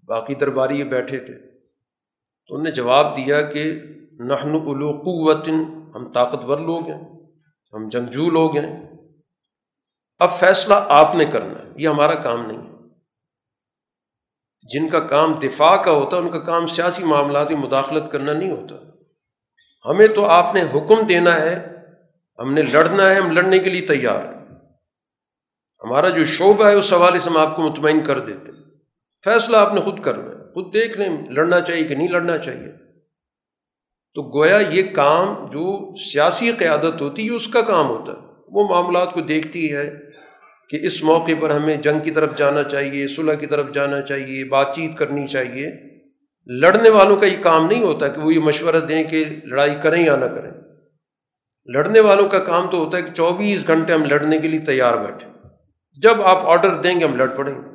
باقی 0.07 0.35
درباری 0.35 0.83
بیٹھے 0.83 1.19
تھے۔ 1.19 1.37
تو 2.47 2.55
انہوں 2.55 2.63
نے 2.63 2.71
جواب 2.71 3.17
دیا 3.17 3.41
کہ 3.41 3.81
نحن 4.19 4.49
الو 4.49 4.91
قوت، 4.91 5.47
ہم 5.95 6.11
طاقتور 6.11 6.59
لوگ 6.59 6.89
ہیں، 6.89 7.03
ہم 7.73 7.89
جنگجو 7.89 8.29
لوگ 8.29 8.57
ہیں۔ 8.57 8.89
اب 10.19 10.31
فیصلہ 10.39 10.73
آپ 10.89 11.15
نے 11.15 11.25
کرنا 11.25 11.59
ہے، 11.59 11.69
یہ 11.75 11.87
ہمارا 11.87 12.15
کام 12.15 12.45
نہیں 12.45 12.57
ہے۔ 12.57 12.71
جن 14.73 14.89
کا 14.89 14.99
کام 14.99 15.33
دفاع 15.33 15.75
کا 15.75 15.91
ہوتا 15.91 16.17
ہے 16.17 16.21
ان 16.21 16.29
کا 16.29 16.39
کام 16.39 16.67
سیاسی 16.67 17.03
معاملات 17.03 17.51
میں 17.51 17.59
مداخلت 17.59 18.11
کرنا 18.11 18.33
نہیں 18.33 18.51
ہوتا۔ 18.51 18.75
ہمیں 19.85 20.07
تو 20.07 20.25
آپ 20.25 20.55
نے 20.55 20.61
حکم 20.61 21.07
دینا 21.07 21.41
ہے 21.41 21.70
ہم 22.41 22.53
نے 22.53 22.61
لڑنا 22.61 23.09
ہے، 23.09 23.15
ہم 23.15 23.31
لڑنے 23.31 23.59
کے 23.59 23.69
لیے 23.69 23.81
تیار 23.81 24.33
ہیں۔ 24.33 24.45
ہمارا 25.83 26.09
جو 26.09 26.25
شعبہ 26.25 26.65
ہے، 26.65 26.73
اس 26.73 26.93
حوالے 26.93 27.19
سے 27.19 27.29
ہم 27.29 27.37
آپ 27.37 27.55
کو 27.55 27.61
مطمئن 27.61 28.03
کر 28.03 28.19
دیتے 28.19 28.51
فیصلہ 29.25 29.57
آپ 29.57 29.73
نے 29.73 29.81
خود 29.81 30.03
کرنا 30.03 30.23
ہے۔ 30.23 30.53
خود 30.53 30.73
دیکھ 30.73 30.97
لیں، 30.97 31.09
لڑنا 31.29 31.61
چاہیے 31.61 31.83
کہ 31.83 31.95
نہیں 31.95 32.07
لڑنا 32.07 32.37
چاہیے۔ 32.37 32.71
تو 34.13 34.39
گویا 34.39 34.57
یہ 34.57 34.83
کام 34.95 35.45
جو 35.45 35.95
سیاسی 35.95 36.51
قیادت 36.51 37.01
ہوتی 37.01 37.25
ہے 37.25 37.31
اس 37.31 37.47
کا 37.47 37.61
کام 37.61 37.89
ہوتا 37.89 38.13
ہے۔ 38.13 38.17
وہ 38.47 38.67
معاملات 38.69 39.13
کو 39.13 39.21
دیکھتی 39.21 39.75
ہے 39.75 39.99
کہ 40.69 40.79
اس 40.81 41.03
موقع 41.03 41.31
پر 41.39 41.49
ہمیں 41.49 41.77
جنگ 41.77 41.99
کی 41.99 42.11
طرف 42.11 42.29
جانا 42.37 42.63
چاہیے، 42.63 43.07
صلح 43.07 43.33
کی 43.33 43.45
طرف 43.45 43.65
جانا 43.73 44.01
چاہیے، 44.01 44.43
بات 44.43 44.75
چیت 44.75 44.97
کرنی 44.97 45.27
چاہیے۔ 45.27 45.71
لڑنے 46.45 46.89
والوں 46.89 47.15
کا 47.15 47.25
یہ 47.25 47.37
کام 47.41 47.67
نہیں 47.67 47.83
ہوتا 47.83 48.07
کہ 48.07 48.21
وہ 48.21 48.33
یہ 48.33 48.39
مشورہ 48.39 48.79
دیں 48.79 49.03
کہ 49.03 49.25
لڑائی 49.43 49.75
کریں 49.81 50.05
یا 50.05 50.15
نہ 50.15 50.25
کریں۔ 50.25 50.60
لڑنے 51.65 51.99
والوں 51.99 52.29
کا 52.29 52.39
کام 52.39 52.69
تو 52.69 52.77
ہوتا 52.77 52.97
ہے 52.97 53.01
کہ 53.01 53.13
چوبیس 53.13 53.67
گھنٹے 53.67 53.93
ہم 53.93 54.03
لڑنے 54.03 54.37
کے 54.37 54.47
لیے 54.47 54.59
تیار 54.59 54.97
بیٹھے۔ 54.97 55.47
جب 56.01 56.21
آپ 56.21 56.37
آڈر 56.45 56.75
دیں 56.75 56.99
گے 56.99 57.05
ہم 57.05 57.15
لڑ 57.15 57.27
پڑیں 57.27 57.53
گے۔ 57.53 57.71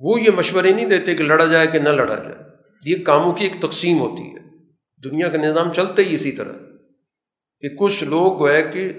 وہ 0.00 0.20
یہ 0.20 0.30
مشورے 0.30 0.70
نہیں 0.70 0.86
دیتے 0.86 1.14
کہ 1.14 1.24
لڑا 1.24 1.44
جائے 1.44 1.66
کہ 1.66 1.78
نہ 1.78 1.88
لڑا 1.88 2.14
جائے۔ 2.14 2.34
یہ 2.86 3.04
کاموں 3.04 3.32
کی 3.32 3.44
ایک 3.44 3.62
تقسیم 3.62 3.98
ہوتی 3.98 4.22
ہے۔ 4.22 4.38
دنیا 5.04 5.28
کا 5.28 5.38
نظام 5.38 5.72
چلتا 5.72 6.02
ہی 6.02 6.14
اسی 6.14 6.32
طرح۔ 6.32 6.52
کہ 7.60 7.68
کچھ 7.68 8.04
لوگ 8.04 8.38
گویا 8.38 8.60
کہ 8.60 8.92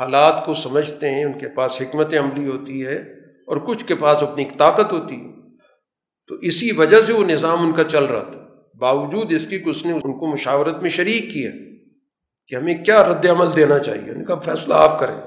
حالات 0.00 0.46
کو 0.46 0.54
سمجھتے 0.54 1.10
ہیں، 1.10 1.24
ان 1.24 1.38
کے 1.38 1.48
پاس 1.48 1.80
حکمت 1.80 2.14
عملی 2.14 2.48
ہوتی 2.48 2.86
ہے 2.86 2.96
اور 3.46 3.56
کچھ 3.56 3.84
کے 3.84 3.94
پاس 3.94 4.22
اپنی 4.22 4.44
ایک 4.44 4.58
طاقت 4.58 4.92
ہوتی 4.92 5.16
ہے۔ 5.16 5.56
تو 6.28 6.34
اسی 6.34 6.72
وجہ 6.72 7.02
سے 7.02 7.12
وہ 7.12 7.24
نظام 7.24 7.66
ان 7.66 7.72
کا 7.72 7.84
چل 7.84 8.04
رہا 8.04 8.22
تھا۔ 8.22 8.46
باوجود 8.78 9.32
اس 9.32 9.46
کی 9.46 9.58
کہ 9.58 9.68
اس 9.68 9.86
نے 9.86 9.92
ان 9.92 10.00
کو 10.00 10.26
مشاورت 10.26 10.82
میں 10.82 10.90
شریک 10.90 11.30
کیا۔ 11.30 11.50
کہ 12.48 12.54
ہمیں 12.54 12.84
کیا 12.84 13.08
رد 13.08 13.26
عمل 13.26 13.56
دینا 13.56 13.78
چاہیے؟ 13.78 14.10
ان 14.10 14.24
کا 14.24 14.34
فیصلہ 14.36 14.74
آپ 14.74 15.00
کریں۔ 15.00 15.20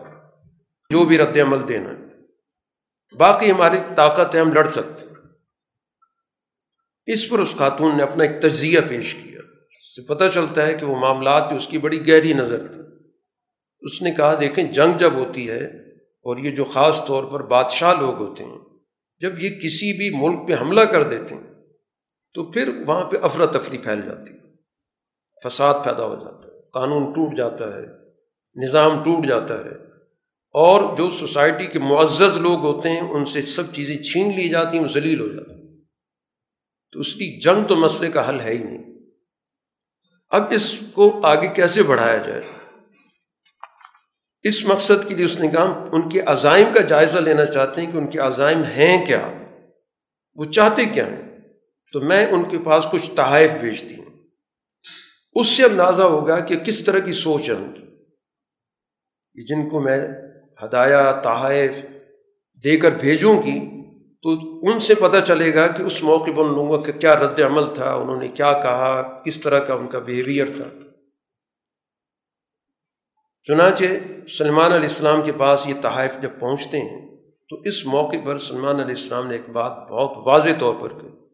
جو 0.90 1.06
بھی 1.06 1.18
رد 1.18 1.38
عمل 1.38 1.68
دینا 1.68 1.90
ہے۔ 1.90 2.08
باقی 3.18 3.52
ہماری 3.52 3.78
طاقت 3.96 4.36
ہے، 4.36 4.40
ہم 4.40 4.54
لڑ 4.54 4.68
سکتے 4.68 5.06
اس 7.06 7.30
پر 7.30 7.40
اس 7.40 7.56
خاتون 7.58 7.98
نے 7.98 8.04
اپنا 8.04 8.24
ایک 8.24 8.42
تجزیہ 8.42 8.80
پیش 8.88 9.14
کیا۔ 9.14 9.40
اس 9.40 9.96
سے 9.96 10.02
پتہ 10.02 10.24
چلتا 10.34 10.66
ہے 10.66 10.74
کہ 10.74 10.86
وہ 10.86 10.96
معاملات 10.96 11.52
اس 11.52 11.68
کی 11.68 11.78
بڑی 11.78 12.08
گہری 12.08 12.34
نظر 12.34 12.74
تھی 12.74 12.82
اس 13.80 14.02
نے 14.02 14.12
کہا، 14.12 14.40
دیکھیں، 14.40 14.64
جنگ 14.64 14.98
جب 14.98 15.14
ہوتی 15.14 15.50
ہے 15.50 15.66
اور 15.96 16.38
یہ 16.38 16.52
جو 16.52 16.64
خاص 16.64 17.06
طور 17.06 17.24
پر 17.24 17.44
بادشاہ 17.44 17.94
لوگ 18.00 18.18
ہوتے 18.18 18.44
ہیں، 18.44 18.58
جب 19.20 19.40
یہ 19.40 19.50
کسی 19.50 19.98
بھی 19.98 20.28
ملک 20.28 20.48
پہ 20.48 20.62
حملہ 20.62 20.82
کر 20.82 21.04
دیتے 21.04 21.36
ہیں، 21.36 21.54
تو 22.34 22.52
پھر 22.52 22.84
وہاں 22.88 23.10
پہ 23.10 23.18
افراتفری 23.22 23.78
پھیل 23.78 24.02
جاتی 24.02 24.34
ہے۔ 24.34 24.40
فساد 25.44 25.74
پیدا 25.86 26.06
ہو 26.06 26.16
جاتا 26.16 26.50
ہے۔ 26.50 26.57
قانون 26.74 27.14
ٹوٹ 27.14 27.38
جاتا 27.38 27.78
ہے، 27.78 27.86
نظام 28.64 29.04
ٹوٹ 29.04 29.28
جاتا 29.28 29.66
ہے۔ 29.66 29.88
اور 30.52 30.98
جو 30.98 31.10
سوسائٹی 31.10 31.68
کے 31.68 31.80
معزز 31.80 32.38
لوگ 32.38 32.60
ہوتے 32.60 32.90
ہیں، 32.90 33.02
ان 33.02 33.26
سے 33.26 33.42
سب 33.42 33.74
چیزیں 33.74 33.98
چھین 33.98 34.36
لی 34.36 34.50
جاتی 34.50 34.78
ہیں، 34.78 34.84
وہ 34.84 34.90
ذلیل 34.90 35.20
ہو 35.20 35.28
جاتی 35.28 35.52
ہیں۔ 35.52 35.78
تو 36.92 37.00
اس 37.00 37.14
کی 37.14 37.40
جنگ 37.40 37.64
تو 37.64 37.76
مسئلے 37.76 38.12
کا 38.12 38.30
حل 38.30 38.40
ہے 38.40 38.52
ہی 38.52 38.58
نہیں۔ 38.58 38.84
اب 40.30 40.44
اس 40.50 40.76
کو 40.94 41.20
آگے 41.24 41.48
کیسے 41.48 41.84
بڑھایا 41.84 42.18
جائے؟ 42.18 42.42
اس 44.44 44.66
مقصد 44.66 45.08
کے 45.08 45.16
لیے 45.16 45.26
اس 45.26 45.40
نے 45.40 45.48
کہا 45.48 45.90
ان 45.92 46.10
کے 46.10 46.22
عزائم 46.22 46.68
کا 46.74 46.82
جائزہ 46.82 47.18
لینا 47.18 47.46
چاہتے 47.46 47.82
ہیں 47.82 47.92
کہ 47.92 47.98
ان 47.98 48.08
کے 48.08 48.20
عزائم 48.20 48.64
ہیں 48.64 49.06
کیا؟ 49.06 49.32
وہ 50.36 50.46
چاہتے 50.46 50.86
کیا 50.86 51.08
ہیں؟ 51.08 51.38
تو 51.94 52.02
میں 52.02 52.26
ان 52.26 52.50
کے 52.50 52.58
پاس 52.60 52.88
کچھ 52.92 53.12
تحائف 53.16 53.52
بھیجتی 53.52 53.96
ہوں۔ 53.96 54.17
اس 55.40 55.48
سے 55.48 55.64
اندازہ 55.64 56.02
ہوگا 56.02 56.40
کہ 56.40 56.58
کس 56.58 56.84
طرح 56.84 57.00
کی 57.00 57.14
سوچ 57.14 57.50
ہے 57.50 57.56
ان 57.56 57.74
کی۔ 57.74 57.88
جن 59.48 59.70
کو 59.70 59.80
میں 59.80 60.08
ہدایہ، 60.64 61.22
تحائف 61.24 61.86
دے 62.64 62.78
کر 62.78 62.92
بھیجوں 62.92 63.38
گی، 63.44 63.60
تو 64.22 64.30
ان 64.68 64.80
سے 64.80 64.96
پتہ 64.96 65.18
چلے 65.20 65.56
گا 65.56 65.68
کہ 65.68 65.84
اس 65.84 66.04
موقع 66.04 66.32
پر 66.36 66.46
ان 66.46 66.54
لوگوں 66.54 66.82
کا 66.82 66.92
کیا 66.92 67.16
رد 67.16 67.40
عمل 67.40 67.74
تھا، 67.74 67.94
انہوں 67.94 68.22
نے 68.22 68.28
کیا 68.28 68.54
کہا، 68.54 69.22
کس 69.26 69.40
طرح 69.40 69.60
کا 69.60 69.74
ان 69.74 69.88
کا 69.88 70.00
بیہیویئر 70.00 70.46
تھا۔ 70.56 70.70
چنانچہ 73.44 73.84
سلمان 74.30 74.72
علیہ 74.72 74.90
السلام 74.90 75.22
کے 75.22 75.32
پاس 75.32 75.68
یہ 75.68 75.74
تحائف 75.82 76.18
جب 76.22 76.30
پہنچتے 76.40 76.80
ہیں، 76.80 77.18
تو 77.50 77.56
اس 77.56 77.86
موقع 77.86 78.16
پر 78.26 78.38
سلمان 78.38 78.76
علیہ 78.76 78.96
السلام 78.96 79.28
نے 79.28 79.36
ایک 79.36 79.50
بات 79.50 79.90
بہت 79.90 80.28
واضح 80.28 80.50
طور 80.60 80.76
پر 80.80 80.90
کی 80.90 81.27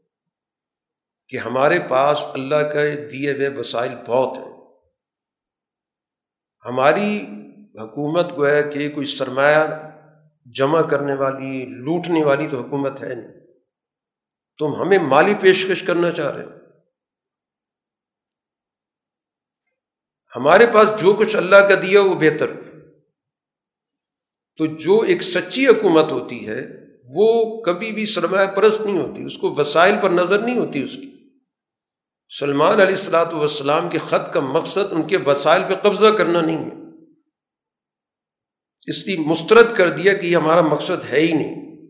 کہ 1.27 1.37
ہمارے 1.37 1.79
پاس 1.89 2.23
اللہ 2.33 2.55
کے 2.55 3.07
دیے 3.07 3.31
ہوئے 3.33 3.49
وسائل 3.49 3.95
بہت 4.07 4.37
ہیں۔ 4.37 4.53
ہماری 6.65 7.17
حکومت 7.75 8.25
گویا 8.37 8.61
کہ 8.61 8.89
کوئی 8.89 9.05
سرمایہ 9.05 9.63
جمع 10.45 10.81
کرنے 10.81 11.13
والی، 11.13 11.65
لوٹنے 11.65 12.23
والی 12.23 12.47
تو 12.47 12.61
حکومت 12.61 13.03
ہے 13.03 13.15
نہیں۔ 13.15 13.39
تم 14.59 14.75
ہمیں 14.75 14.97
مالی 14.97 15.33
پیشکش 15.41 15.83
کرنا 15.83 16.11
چاہ 16.11 16.31
رہے 16.31 16.45
ہمارے 20.35 20.65
پاس 20.73 21.01
جو 21.01 21.13
کچھ 21.13 21.35
اللہ 21.35 21.55
کا 21.55 21.75
دیا 21.81 22.01
وہ 22.01 22.13
بہتر 22.13 22.51
تو 24.57 24.65
جو 24.65 25.01
ایک 25.01 25.23
سچی 25.23 25.67
حکومت 25.67 26.11
ہوتی 26.11 26.47
ہے، 26.47 26.61
وہ 27.15 27.61
کبھی 27.61 27.91
بھی 27.91 28.05
سرمایہ 28.05 28.47
پرست 28.47 28.81
نہیں 28.81 28.99
ہوتی، 28.99 29.23
اس 29.23 29.37
کو 29.37 29.55
وسائل 29.55 29.95
پر 30.01 30.09
نظر 30.09 30.39
نہیں 30.39 30.57
ہوتی 30.57 30.83
اس 30.83 30.95
کی۔ 30.95 31.12
سلمان 32.29 32.71
علیہ 32.71 32.95
السلاۃ 32.95 33.33
والسلام 33.33 33.89
کے 33.89 33.97
خط 33.97 34.33
کا 34.33 34.39
مقصد 34.39 34.93
ان 34.93 35.03
کے 35.03 35.17
وسائل 35.25 35.61
پہ 35.67 35.73
قبضہ 35.73 36.07
کرنا 36.07 36.41
نہیں 36.41 36.65
ہے۔ 36.65 36.71
اس 38.87 39.07
لیے 39.07 39.17
مسترد 39.17 39.75
کر 39.75 39.89
دیا 39.89 40.13
کہ 40.13 40.27
یہ 40.27 40.37
ہمارا 40.37 40.61
مقصد 40.61 41.13
ہے 41.13 41.19
ہی 41.19 41.33
نہیں۔ 41.33 41.85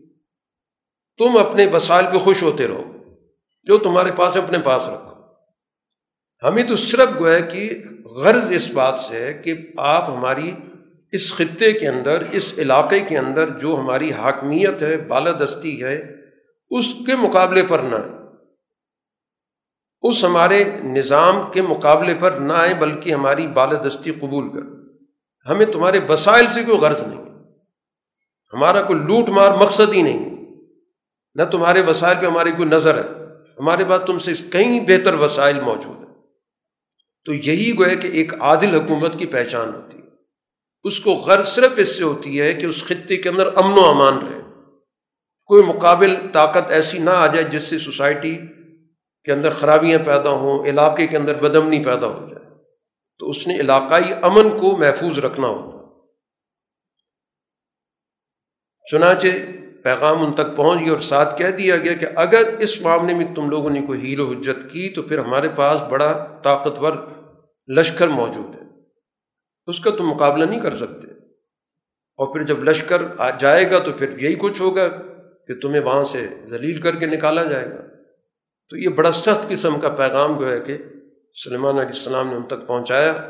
تم 1.18 1.38
اپنے 1.38 1.66
وسائل 1.66 2.06
پہ 2.12 2.18
خوش 2.18 2.42
ہوتے 2.42 2.68
رہو۔ 2.68 2.92
جو 3.62 3.78
تمہارے 3.78 4.10
پاس 4.16 4.36
اپنے 4.36 4.58
پاس 4.58 4.88
رکھو۔ 4.88 5.14
ہمیں 6.48 6.62
تو 6.62 6.76
صرف 6.76 7.20
گویا 7.20 7.40
کہ 7.40 7.82
غرض 8.04 8.50
اس 8.50 8.70
بات 8.70 9.00
سے 9.00 9.20
ہے 9.20 9.34
کہ 9.34 9.54
آپ 9.76 10.08
ہماری 10.08 10.52
اس 11.12 11.34
خطے 11.34 11.72
کے 11.72 11.88
اندر، 11.88 12.22
اس 12.32 12.54
علاقے 12.58 13.00
کے 13.00 13.18
اندر 13.18 13.58
جو 13.58 13.76
ہماری 13.76 14.12
حاکمیت 14.12 14.82
ہے 14.82 14.96
بالادستی 14.96 15.82
ہے، 15.82 16.12
اس 16.70 16.94
کے 17.06 17.16
مقابلے 17.16 17.62
پر 17.68 17.78
نہ 17.78 17.94
آئے 17.94 18.23
اس 20.08 20.24
ہمارے 20.24 20.64
نظام 20.84 21.52
کے 21.52 21.62
مقابلے 21.62 22.14
پر 22.20 22.30
نہ 22.30 22.52
آئے 22.52 22.74
بلکہ 22.74 23.12
ہماری 23.14 23.46
بالادستی 23.46 24.10
قبول 24.10 24.48
کر 24.52 24.74
ہمیں 25.50 25.66
تمہارے 25.66 26.00
وسائل 26.08 26.46
سے 26.46 26.62
کوئی 26.62 26.78
غرض 26.78 27.02
نہیں۔ 27.02 27.24
ہمارا 28.52 28.82
کوئی 28.82 28.98
لوٹ 28.98 29.28
مار 29.28 29.50
مقصد 29.50 29.92
ہی 29.92 30.02
نہیں۔ 30.02 30.36
نہ 31.34 31.42
تمہارے 31.42 31.80
وسائل 31.80 32.16
پہ 32.20 32.26
ہماری 32.26 32.52
کوئی 32.52 32.68
نظر 32.68 32.94
ہے۔ 32.94 33.08
ہمارے 33.60 33.84
پاس 33.84 34.00
تم 34.06 34.18
سے 34.18 34.32
کہیں 34.52 34.80
بہتر 34.80 35.14
وسائل 35.14 35.60
موجود 35.60 36.08
ہیں۔ 36.08 36.14
تو 37.24 37.34
یہی 37.34 37.78
گوئے 37.78 37.96
کہ 37.96 38.06
ایک 38.06 38.34
عادل 38.34 38.80
حکومت 38.80 39.18
کی 39.18 39.26
پہچان 39.26 39.74
ہوتی 39.74 39.98
ہے۔ 39.98 40.02
اس 40.84 41.00
کو 41.00 41.12
غرض 41.12 41.48
صرف 41.48 41.72
اس 41.76 41.98
سے 41.98 42.04
ہوتی 42.04 42.40
ہے 42.40 42.52
کہ 42.52 42.66
اس 42.66 42.84
خطے 42.84 43.16
کے 43.16 43.28
اندر 43.28 43.46
امن 43.46 43.78
و 43.78 43.84
امان 43.84 44.18
رہے۔ 44.18 44.40
کوئی 45.46 45.62
مقابل 45.62 46.16
طاقت 46.32 46.70
ایسی 46.70 46.98
نہ 46.98 47.10
آ 47.10 47.26
جائے 47.26 47.42
جس 47.42 47.62
سے 47.62 47.78
سوسائٹی 47.78 48.38
کے 49.24 49.32
اندر 49.32 49.50
خرابیاں 49.50 49.98
پیدا 49.98 50.30
ہوں، 50.30 50.64
علاقے 50.64 51.06
کے 51.06 51.16
اندر 51.16 51.34
بدمنی 51.34 51.84
پیدا 51.84 52.06
ہو 52.06 52.28
جائے۔ 52.28 52.44
تو 53.18 53.30
اس 53.30 53.46
نے 53.48 53.60
علاقائی 53.60 54.04
امن 54.22 54.50
کو 54.50 54.76
محفوظ 54.76 55.18
رکھنا 55.18 55.46
ہوتا 55.46 55.74
چنانچہ 58.90 59.26
پیغام 59.84 60.24
ان 60.24 60.32
تک 60.32 60.56
پہنچ 60.56 60.80
گیا 60.80 60.92
اور 60.92 61.00
ساتھ 61.00 61.38
کہہ 61.38 61.50
دیا 61.50 61.76
گیا 61.76 61.92
کہ 61.92 62.06
اگر 62.16 62.42
اس 62.58 62.80
معاملے 62.80 63.14
میں 63.14 63.34
تم 63.34 63.50
لوگوں 63.50 63.70
نے 63.70 63.82
کوئی 63.82 64.00
ہیل 64.00 64.20
و 64.20 64.30
حجت 64.30 64.72
کی 64.72 64.88
تو 64.88 65.02
پھر 65.02 65.18
ہمارے 65.18 65.48
پاس 65.48 65.80
بڑا 65.80 66.40
طاقتور 66.42 66.92
لشکر 67.68 68.08
موجود 68.08 68.54
ہے۔ 68.54 68.60
اس 69.66 69.80
کا 69.80 69.90
تم 69.90 70.08
مقابلہ 70.08 70.44
نہیں 70.44 70.60
کر 70.60 70.74
سکتے۔ 70.74 71.08
اور 72.16 72.32
پھر 72.32 72.42
جب 72.42 72.64
لشکر 72.64 73.02
آ 73.18 73.30
جائے 73.30 73.70
گا 73.70 73.78
تو 73.78 73.92
پھر 73.92 74.18
یہی 74.18 74.34
کچھ 74.34 74.62
ہوگا 74.62 74.88
کہ 75.48 75.60
تمہیں 75.60 75.82
وہاں 75.82 76.04
سے 76.04 76.26
ذلیل 76.46 76.80
کر 76.80 76.96
کے 76.96 77.06
نکالا 77.06 77.42
جائے 77.42 77.70
گا۔ 77.70 77.83
تو 78.70 78.76
یہ 78.76 78.88
بڑا 78.88 79.12
سخت 79.12 79.48
قسم 79.48 79.80
کا 79.80 79.88
پیغام 79.88 80.38
جو 80.38 80.52
ہے 80.52 80.60
کہ 80.60 80.78
سلمان 81.44 81.74
علیہ 81.74 81.88
السلام 81.88 82.28
نے 82.28 82.34
ان 82.34 82.42
تک 82.42 82.66
پہنچایا۔ 82.66 83.28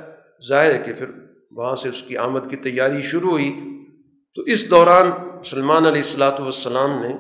ظاہر 0.48 0.74
ہے 0.74 0.82
کہ 0.86 0.93
پھر 0.93 1.06
وہاں 1.51 1.74
سے 1.74 1.89
اس 1.89 2.02
کی 2.02 2.16
آمد 2.16 2.51
کی 2.51 2.56
تیاری 2.56 3.02
شروع 3.02 3.31
ہوئی۔ 3.31 3.61
تو 4.35 4.43
اس 4.43 4.70
دوران 4.70 5.11
سلمان 5.44 5.86
علیہ 5.86 6.02
السلاۃ 6.02 6.40
والسلام 6.40 6.90
نے 7.02 7.15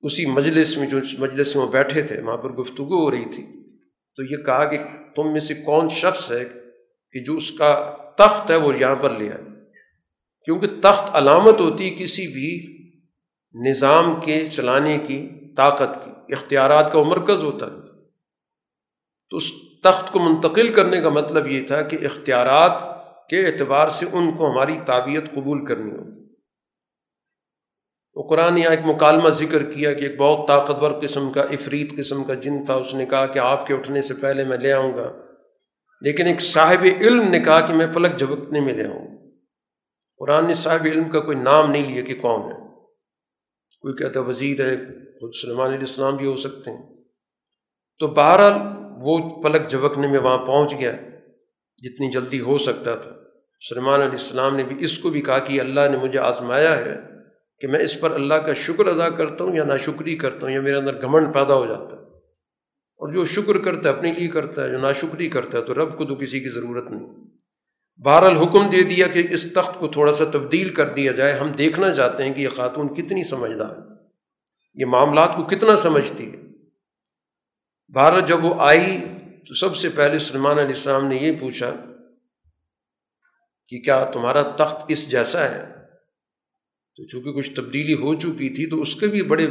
اسی 0.00 0.26
مجلس 0.26 0.76
میں 0.76 0.86
جو 0.86 0.98
مجلس 1.18 1.56
میں 1.56 1.64
وہ 1.64 1.70
بیٹھے 1.70 2.02
تھے، 2.02 2.20
وہاں 2.20 2.36
پر 2.36 2.50
گفتگو 2.52 3.04
ہو 3.04 3.10
رہی 3.10 3.24
تھی۔ 3.24 3.46
تو 4.16 4.22
یہ 4.22 4.36
کہا 4.36 4.64
کہ 4.64 4.78
تم 5.16 5.32
میں 5.32 5.40
سے 5.40 5.54
کون 5.54 5.88
شخص 5.88 6.32
ہے 6.32 6.44
کہ 7.12 7.24
جو 7.24 7.36
اس 7.36 7.52
کا 7.52 7.96
تخت 8.18 8.50
ہے 8.50 8.56
وہ 8.56 8.78
یہاں 8.78 8.96
پر 8.96 9.18
لے 9.18 9.32
آئے۔ 9.32 9.44
کیونکہ 10.44 10.66
تخت 10.66 11.16
علامت 11.16 11.60
ہوتی 11.60 11.90
کسی 11.98 12.26
بھی 12.26 12.80
نظام 13.68 14.20
کے 14.24 14.48
چلانے 14.52 14.98
کی 14.98 15.28
طاقت 15.56 16.04
کی۔ 16.04 16.10
اختیارات 16.32 16.92
کا 16.92 17.02
مرکز 17.02 17.44
ہوتا 17.44 17.66
ہے۔ 17.66 17.90
تو 19.30 19.36
اس 19.36 19.52
تخت 19.82 20.12
کو 20.12 20.18
منتقل 20.18 20.72
کرنے 20.72 21.00
کا 21.00 21.08
مطلب 21.08 21.46
یہ 21.46 21.66
تھا 21.66 21.82
کہ 21.82 21.98
اختیارات 22.04 22.72
کے 23.28 23.46
اعتبار 23.46 23.88
سے 23.88 24.06
ان 24.12 24.36
کو 24.36 24.50
ہماری 24.50 24.78
تعبیت 24.86 25.34
قبول 25.34 25.66
کرنی 25.66 25.90
ہوگی۔ 25.90 26.20
وہ 28.14 28.22
قرآن 28.28 28.58
یہاں 28.58 28.70
ایک 28.70 28.80
مکالمہ 28.84 29.28
ذکر 29.28 29.62
کیا 29.62 29.92
کہ 29.92 30.02
ایک 30.02 30.16
بہت 30.16 30.48
طاقتور 30.48 30.90
قسم 31.02 31.32
کا 31.32 31.42
افریت 31.42 31.96
قسم 31.96 32.24
کا 32.24 32.34
جن 32.34 32.64
تھا، 32.64 32.74
اس 32.74 32.94
نے 32.94 33.06
کہا 33.06 33.26
کہ 33.26 33.38
آپ 33.38 33.66
کے 33.66 33.74
اٹھنے 33.74 34.02
سے 34.02 34.14
پہلے 34.14 34.44
میں 34.44 34.58
لے 34.58 34.72
آؤں 34.72 34.94
گا۔ 34.96 35.12
لیکن 36.00 36.26
ایک 36.26 36.40
صاحب 36.40 36.86
علم 37.00 37.28
نے 37.28 37.40
کہا 37.40 37.60
کہ 37.60 37.74
میں 37.74 37.86
پلک 37.86 38.18
جھبکنے 38.18 38.60
میں 38.60 38.74
لے 38.74 38.84
آؤں۔ 38.84 39.30
قرآن 40.18 40.46
نے 40.46 40.54
صاحب 40.54 40.84
علم 40.84 41.04
کا 41.04 41.20
کوئی 41.20 41.36
نام 41.36 41.70
نہیں 41.70 41.88
لیا 41.88 42.02
کہ 42.02 42.14
کون 42.14 42.52
ہے۔ 42.52 42.69
کوئی 43.80 43.94
کہتا 43.94 44.20
وزیر 44.20 44.60
ہے، 44.60 44.76
خود 45.20 45.30
سلمان 45.42 45.66
علیہ 45.66 45.78
السلام 45.78 46.16
بھی 46.16 46.26
ہو 46.26 46.36
سکتے 46.36 46.70
ہیں۔ 46.70 46.94
تو 47.98 48.06
بہرحال 48.06 48.52
وہ 49.02 49.42
پلک 49.42 49.68
جھبکنے 49.68 50.08
میں 50.08 50.20
وہاں 50.20 50.38
پہنچ 50.38 50.74
گیا، 50.78 50.92
جتنی 51.76 52.10
جلدی 52.10 52.40
ہو 52.40 52.58
سکتا 52.58 52.96
تھا۔ 52.96 53.10
سلمان 53.68 54.00
علیہ 54.00 54.12
السلام 54.12 54.56
نے 54.56 54.62
بھی 54.64 54.84
اس 54.84 54.98
کو 54.98 55.10
بھی 55.10 55.22
کہا 55.22 55.38
کہ 55.38 55.60
اللہ 55.60 55.80
نے 55.90 55.98
مجھے 55.98 56.18
آزمایا 56.18 56.78
ہے 56.78 56.96
کہ 57.60 57.68
میں 57.68 57.80
اس 57.80 58.00
پر 58.00 58.10
اللہ 58.10 58.34
کا 58.34 58.54
شکر 58.54 58.86
ادا 58.86 59.08
کرتا 59.08 59.44
ہوں 59.44 59.56
یا 59.56 59.64
ناشکری 59.64 60.16
کرتا 60.16 60.46
ہوں 60.46 60.50
یا 60.50 60.60
میرے 60.60 60.76
اندر 60.76 61.02
گھمنڈ 61.02 61.34
پیدا 61.34 61.54
ہو 61.54 61.66
جاتا 61.66 61.96
ہے۔ 61.96 62.02
اور 62.96 63.12
جو 63.12 63.24
شکر 63.24 63.58
کرتا 63.58 63.90
ہے، 63.90 63.94
اپنے 63.94 64.12
لیے 64.12 64.28
کرتا 64.28 64.64
ہے، 64.64 64.70
جو 64.70 64.78
ناشکری 64.78 65.28
کرتا 65.28 65.58
ہے، 65.58 65.62
تو 65.62 65.74
رب 65.74 65.98
کو 65.98 66.04
تو 66.04 66.14
کسی 66.14 66.40
کی 66.40 66.48
ضرورت 66.48 66.90
نہیں۔ 66.90 67.19
بہرحال 68.04 68.36
حکم 68.36 68.70
دے 68.70 68.82
دیا 68.82 69.06
کہ 69.06 69.26
اس 69.30 69.52
تخت 69.52 69.78
کو 69.78 69.88
تھوڑا 69.88 70.12
سا 70.12 70.24
تبدیل 70.24 70.74
کر 70.74 70.94
دیا 70.94 71.12
جائے۔ 71.12 71.32
ہم 71.32 71.52
دیکھنا 71.52 71.94
چاہتے 71.94 72.24
ہیں 72.24 72.34
کہ 72.34 72.40
یہ 72.40 72.48
خاتون 72.48 72.94
کتنی 72.94 73.22
سمجھدار 73.22 73.76
یہ 74.74 74.86
معاملات 74.86 75.36
کو 75.36 75.44
کتنا 75.44 75.76
سمجھتی 75.76 76.32
ہے۔ 76.32 76.36
بہرحال 77.94 78.20
جب 78.26 78.44
وہ 78.44 78.54
آئی 78.58 78.98
تو 79.48 79.54
سب 79.54 79.76
سے 79.76 79.88
پہلے 79.88 80.18
سلمان 80.18 80.58
علیہ 80.58 80.74
السلام 80.74 81.06
نے 81.06 81.16
یہ 81.16 81.32
پوچھا 81.40 81.70
کہ 83.68 83.80
کیا 83.80 84.04
تمہارا 84.04 84.42
تخت 84.42 84.84
اس 84.88 85.10
جیسا 85.10 85.50
ہے؟ 85.50 85.72
تو 86.96 87.06
چونکہ 87.06 87.32
کچھ 87.32 87.54
تبدیلی 87.54 87.94
ہو 87.94 88.14
چکی 88.14 88.54
تھی 88.54 88.66
تو 88.66 88.82
اس 88.82 88.94
کے 88.94 89.06
بھی 89.06 89.22
بڑے 89.22 89.46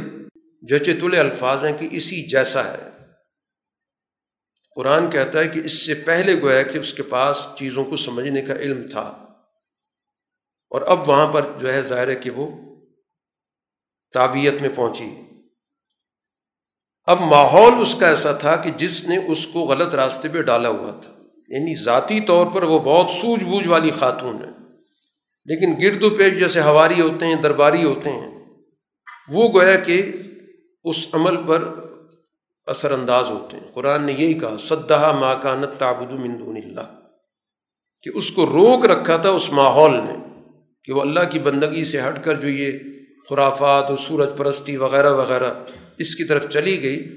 جچے 0.62 0.94
تلے 0.94 1.18
الفاظ 1.18 1.64
ہیں 1.64 1.78
کہ 1.78 1.88
اسی 1.90 2.22
جیسا 2.22 2.72
ہے۔ 2.72 2.99
قرآن 4.80 5.10
کہتا 5.10 5.38
ہے 5.38 5.48
کہ 5.48 5.60
اس 5.64 5.86
سے 5.86 5.94
پہلے 5.94 6.40
گویا 6.40 6.62
کہ 6.62 6.78
اس 6.78 6.94
کے 6.94 7.02
پاس 7.02 7.46
چیزوں 7.56 7.84
کو 7.84 7.96
سمجھنے 7.96 8.42
کا 8.42 8.54
علم 8.54 8.88
تھا۔ 8.88 9.00
اور 10.70 10.82
اب 10.82 11.08
وہاں 11.08 11.32
پر 11.32 11.42
جو 11.58 11.72
ہے 11.72 11.82
ظاہر 11.82 12.08
ہے 12.08 12.14
کہ 12.14 12.30
وہ 12.30 12.74
تعبیت 14.12 14.54
میں 14.60 14.68
پہنچی۔ 14.74 15.10
اب 17.04 17.20
ماحول 17.20 17.72
اس 17.80 17.96
کا 18.00 18.08
ایسا 18.08 18.32
تھا 18.32 18.56
کہ 18.56 18.70
جس 18.70 19.04
نے 19.04 19.16
اس 19.16 19.46
کو 19.46 19.60
غلط 19.60 19.94
راستے 19.94 20.28
پہ 20.32 20.42
ڈالا 20.42 20.68
ہوا 20.68 21.00
تھا۔ 21.00 21.12
یعنی 21.48 21.82
ذاتی 21.82 22.20
طور 22.20 22.46
پر 22.54 22.62
وہ 22.62 22.78
بہت 22.78 23.10
سوجھ 23.10 23.44
بوجھ 23.44 23.68
والی 23.68 23.90
خاتون 23.90 24.36
ہے۔ 24.36 24.50
لیکن 25.44 25.82
گرد 25.82 26.02
و 26.02 26.10
پیش 26.10 26.38
جیسے 26.38 26.60
ہواری 26.60 27.00
ہوتے 27.00 27.26
ہیں، 27.26 27.34
درباری 27.34 27.84
ہوتے 27.84 28.10
ہیں۔ 28.10 28.46
وہ 29.28 29.48
گویا 29.52 29.76
کہ 29.76 30.12
اس 30.84 31.06
عمل 31.12 31.46
پر 31.46 31.89
اثر 32.70 32.92
انداز 32.92 33.30
ہوتے 33.30 33.56
ہیں۔ 33.56 33.68
قرآن 33.74 34.02
نے 34.02 34.12
یہی 34.12 34.34
کہا 34.34 34.58
سدہ 34.58 35.12
ماکانت 35.20 35.80
تابد 35.80 36.12
مندون 36.12 36.56
اللہ 36.56 36.86
کہ 38.02 38.10
اس 38.14 38.30
کو 38.30 38.46
روک 38.46 38.86
رکھا 38.86 39.16
تھا 39.16 39.30
اس 39.30 39.52
ماحول 39.52 39.96
نے 39.96 40.16
کہ 40.84 40.92
وہ 40.92 41.00
اللہ 41.00 41.20
کی 41.30 41.38
بندگی 41.38 41.84
سے 41.84 42.00
ہٹ 42.00 42.24
کر 42.24 42.34
جو 42.34 42.48
یہ 42.48 42.72
خرافات 43.30 43.90
و 43.90 43.96
سورج 43.96 44.28
پرستی 44.36 44.76
وغیرہ 44.76 45.12
وغیرہ 45.12 45.54
اس 45.98 46.14
کی 46.14 46.24
طرف 46.24 46.48
چلی 46.48 46.82
گئی، 46.82 47.16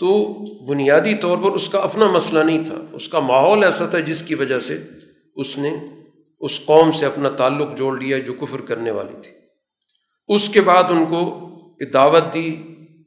تو 0.00 0.34
بنیادی 0.66 1.14
طور 1.14 1.38
پر 1.38 1.50
اس 1.50 1.68
کا 1.68 1.78
اپنا 1.78 2.06
مسئلہ 2.06 2.38
نہیں 2.38 2.64
تھا۔ 2.64 2.74
اس 2.92 3.08
کا 3.08 3.20
ماحول 3.20 3.64
ایسا 3.64 3.86
تھا 3.86 4.00
جس 4.00 4.22
کی 4.22 4.34
وجہ 4.34 4.58
سے 4.58 4.82
اس 5.36 5.58
نے 5.58 5.70
اس 6.40 6.60
قوم 6.64 6.92
سے 6.92 7.06
اپنا 7.06 7.28
تعلق 7.28 7.78
جوڑ 7.78 8.00
لیا 8.00 8.18
جو 8.18 8.32
کفر 8.32 8.60
کرنے 8.60 8.90
والی 8.90 9.22
تھی۔ 9.22 9.32
اس 10.28 10.48
کے 10.48 10.60
بعد 10.60 10.84
ان 10.90 11.04
کو 11.04 11.48
دعوت 11.94 12.34
دی 12.34 12.56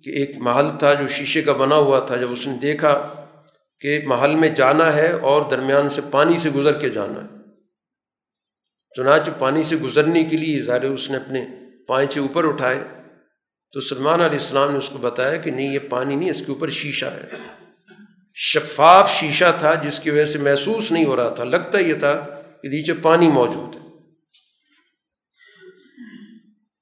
کہ 0.03 0.09
ایک 0.09 0.37
محل 0.37 0.65
تھا 0.79 0.93
جو 0.93 1.07
شیشے 1.07 1.41
کا 1.41 1.53
بنا 1.53 1.75
ہوا 1.75 1.99
تھا، 1.99 2.15
جب 2.15 2.31
اس 2.31 2.47
نے 2.47 2.57
دیکھا 2.57 3.13
کہ 3.79 4.01
محل 4.05 4.35
میں 4.35 4.49
جانا 4.49 4.95
ہے 4.95 5.11
اور 5.11 5.49
درمیان 5.51 5.89
سے 5.89 6.01
پانی 6.11 6.37
سے 6.37 6.49
گزر 6.49 6.73
کے 6.73 6.89
جانا 6.89 7.23
ہے۔ 7.23 7.39
چنانچہ 8.95 9.31
پانی 9.39 9.63
سے 9.63 9.75
گزرنے 9.75 10.23
کے 10.23 10.37
لیے 10.37 10.63
ظاہر 10.63 10.83
اس 10.83 11.09
نے 11.09 11.17
اپنے 11.17 11.47
پائنچے 11.87 12.19
اوپر 12.19 12.47
اٹھائے۔ 12.47 12.83
تو 13.73 13.79
سلمان 13.79 14.21
علیہ 14.21 14.39
السلام 14.39 14.71
نے 14.71 14.77
اس 14.77 14.89
کو 14.89 14.97
بتایا 14.97 15.35
کہ 15.35 15.51
نہیں، 15.51 15.73
یہ 15.73 15.79
پانی 15.89 16.15
نہیں، 16.15 16.29
اس 16.29 16.39
کے 16.39 16.51
اوپر 16.51 16.69
شیشہ 16.69 17.05
ہے۔ 17.05 17.27
شفاف 18.35 19.11
شیشہ 19.11 19.55
تھا 19.59 19.73
جس 19.73 19.99
کی 19.99 20.09
وجہ 20.09 20.25
سے 20.25 20.39
محسوس 20.39 20.91
نہیں 20.91 21.05
ہو 21.05 21.15
رہا 21.15 21.29
تھا، 21.29 21.43
لگتا 21.43 21.79
یہ 21.79 21.93
تھا 21.93 22.41
کہ 22.61 22.67
نیچے 22.67 22.93
پانی 22.93 23.27
موجود 23.27 23.75
ہے۔ 23.75 23.81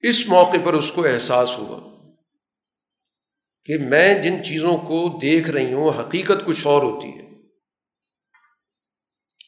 اس 0.10 0.27
موقع 0.27 0.57
پر 0.64 0.73
اس 0.73 0.91
کو 0.91 1.06
احساس 1.06 1.57
ہوا۔ 1.57 1.97
کہ 3.68 3.77
میں 3.77 4.23
جن 4.23 4.44
چیزوں 4.44 4.77
کو 4.77 5.19
دیکھ 5.22 5.49
رہی 5.49 5.73
ہوں، 5.73 5.89
حقیقت 5.99 6.45
کچھ 6.45 6.68
اور 6.68 6.84
ہوتی 6.84 7.07
ہے۔ 7.07 7.27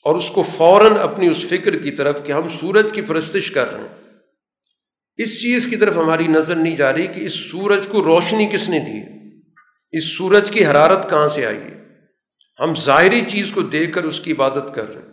اور 0.04 0.16
اس 0.16 0.30
کو 0.30 0.44
فوراً 0.44 0.98
اپنی 1.02 1.28
اس 1.28 1.46
فکر 1.46 1.78
کی 1.78 1.92
طرف 1.92 2.24
کہ 2.26 2.32
ہم 2.32 2.50
سورج 2.50 2.94
کی 2.94 3.02
پرستش 3.02 3.52
کر 3.52 3.74
رہے 3.74 3.82
ہیں۔ 3.82 4.18
اس 5.18 5.42
چیز 5.42 5.68
کی 5.70 5.76
طرف 5.76 5.96
ہماری 5.96 6.28
نظر 6.28 6.56
نہیں 6.56 6.76
جا 6.76 6.94
رہی 6.94 7.08
کہ 7.08 7.20
اس 7.20 7.34
سورج 7.34 7.88
کو 7.88 8.04
روشنی 8.04 8.48
کس 8.52 8.70
نے 8.70 8.80
دی 8.80 9.20
اس 9.92 10.04
سورج 10.04 10.52
کی 10.52 10.66
حرارت 10.66 11.10
کہاں 11.10 11.30
سے 11.30 11.46
آئی 11.46 11.58
ہے؟ 11.58 11.84
ہم 12.60 12.76
ظاہری 12.76 13.22
چیز 13.28 13.52
کو 13.52 13.62
دیکھ 13.62 13.94
کر 13.94 14.04
اس 14.04 14.20
کی 14.20 14.32
عبادت 14.32 14.76
کر 14.76 14.94
رہے 14.94 15.02
ہیں۔ 15.02 15.10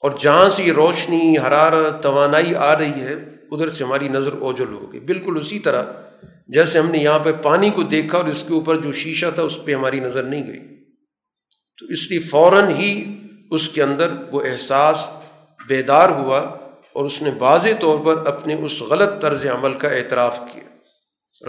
اور 0.00 0.10
جہاں 0.18 0.48
سے 0.48 0.62
یہ 0.62 0.72
روشنی، 0.72 1.38
حرارت، 1.38 2.02
توانائی 2.02 2.54
آ 2.54 2.78
رہی 2.78 3.00
ہے، 3.00 3.12
ادھر 3.50 3.68
سے 3.68 3.84
ہماری 3.84 4.08
نظر 4.08 4.32
اوجل 4.32 4.72
ہو 4.72 4.92
گئی۔ 4.92 5.00
بالکل 5.00 5.38
اسی 5.40 5.58
طرح 5.58 6.07
جیسے 6.48 6.78
ہم 6.78 6.90
نے 6.90 6.98
یہاں 6.98 7.18
پہ 7.18 7.32
پانی 7.32 7.70
کو 7.70 7.82
دیکھا 7.82 8.18
اور 8.18 8.26
اس 8.26 8.44
کے 8.48 8.54
اوپر 8.54 8.76
جو 8.76 8.92
شیشہ 8.92 9.26
تھا 9.34 9.42
اس 9.42 9.58
پہ 9.64 9.74
ہماری 9.74 10.00
نظر 10.00 10.22
نہیں 10.22 10.46
گئی۔ 10.46 10.60
تو 11.80 11.86
اس 11.86 12.10
لیے 12.10 12.18
فوراً 12.18 12.70
ہی 12.70 13.18
اس 13.50 13.68
کے 13.68 13.82
اندر 13.82 14.12
وہ 14.32 14.42
احساس 14.42 15.10
بیدار 15.68 16.08
ہوا 16.08 16.38
اور 16.92 17.04
اس 17.04 17.22
نے 17.22 17.30
واضح 17.38 17.68
طور 17.80 17.98
پر 18.04 18.26
اپنے 18.26 18.54
اس 18.54 18.80
غلط 18.80 19.22
طرز 19.22 19.46
عمل 19.46 19.74
کا 19.74 19.88
اعتراف 19.88 20.40
کیا۔ 20.52 20.68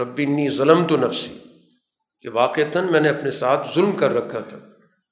ربی 0.02 0.50
ظلم 0.50 0.84
تو 0.84 0.96
نفسی، 0.96 1.38
کہ 2.22 2.28
واقعتاً 2.28 2.92
میں 2.92 3.00
نے 3.00 3.08
اپنے 3.08 3.30
ساتھ 3.30 3.74
ظلم 3.74 3.92
کر 3.92 4.14
رکھا 4.14 4.40
تھا 4.40 4.56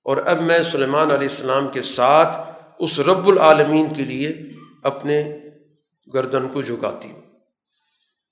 اور 0.05 0.17
اب 0.17 0.43
میں 0.43 0.63
سلیمان 0.63 1.11
علیہ 1.11 1.29
السلام 1.29 1.69
کے 1.69 1.83
ساتھ 1.83 2.37
اس 2.79 3.01
رب 3.01 3.29
العالمین 3.29 3.95
کے 3.95 4.03
لیے 4.03 4.37
اپنے 4.83 5.39
گردن 6.15 6.49
کو 6.49 6.63
جھکاتی 6.63 7.11
ہوں۔ 7.11 7.23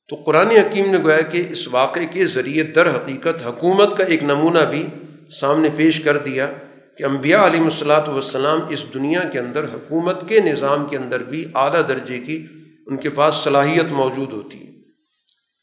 تو 0.08 0.16
قرآن 0.16 0.46
حکیم 0.46 0.90
نے 0.90 0.98
گویا 0.98 1.20
کہ 1.20 1.46
اس 1.50 1.68
واقعے 1.68 2.06
کے 2.06 2.26
ذریعے 2.26 2.62
در 2.62 2.90
حقیقت 2.90 3.46
حکومت 3.46 3.96
کا 3.96 4.04
ایک 4.04 4.22
نمونہ 4.22 4.58
بھی 4.70 4.86
سامنے 5.30 5.68
پیش 5.76 6.00
کر 6.00 6.18
دیا 6.18 6.52
کہ 6.98 7.04
انبیاء 7.04 7.46
علیہ 7.46 7.60
الصلاۃ 7.60 8.08
والسلام 8.08 8.60
اس 8.68 8.84
دنیا 8.94 9.20
کے 9.20 9.38
اندر، 9.38 9.64
حکومت 9.64 10.28
کے 10.28 10.40
نظام 10.40 10.86
کے 10.86 10.96
اندر 10.96 11.22
بھی 11.22 11.44
اعلیٰ 11.54 11.88
درجے 11.88 12.18
کی 12.18 12.46
ان 12.86 12.96
کے 12.96 13.10
پاس 13.10 13.34
صلاحیت 13.34 13.84
موجود 13.84 14.32
ہوتی 14.32 14.58
ہے۔ 14.58 14.72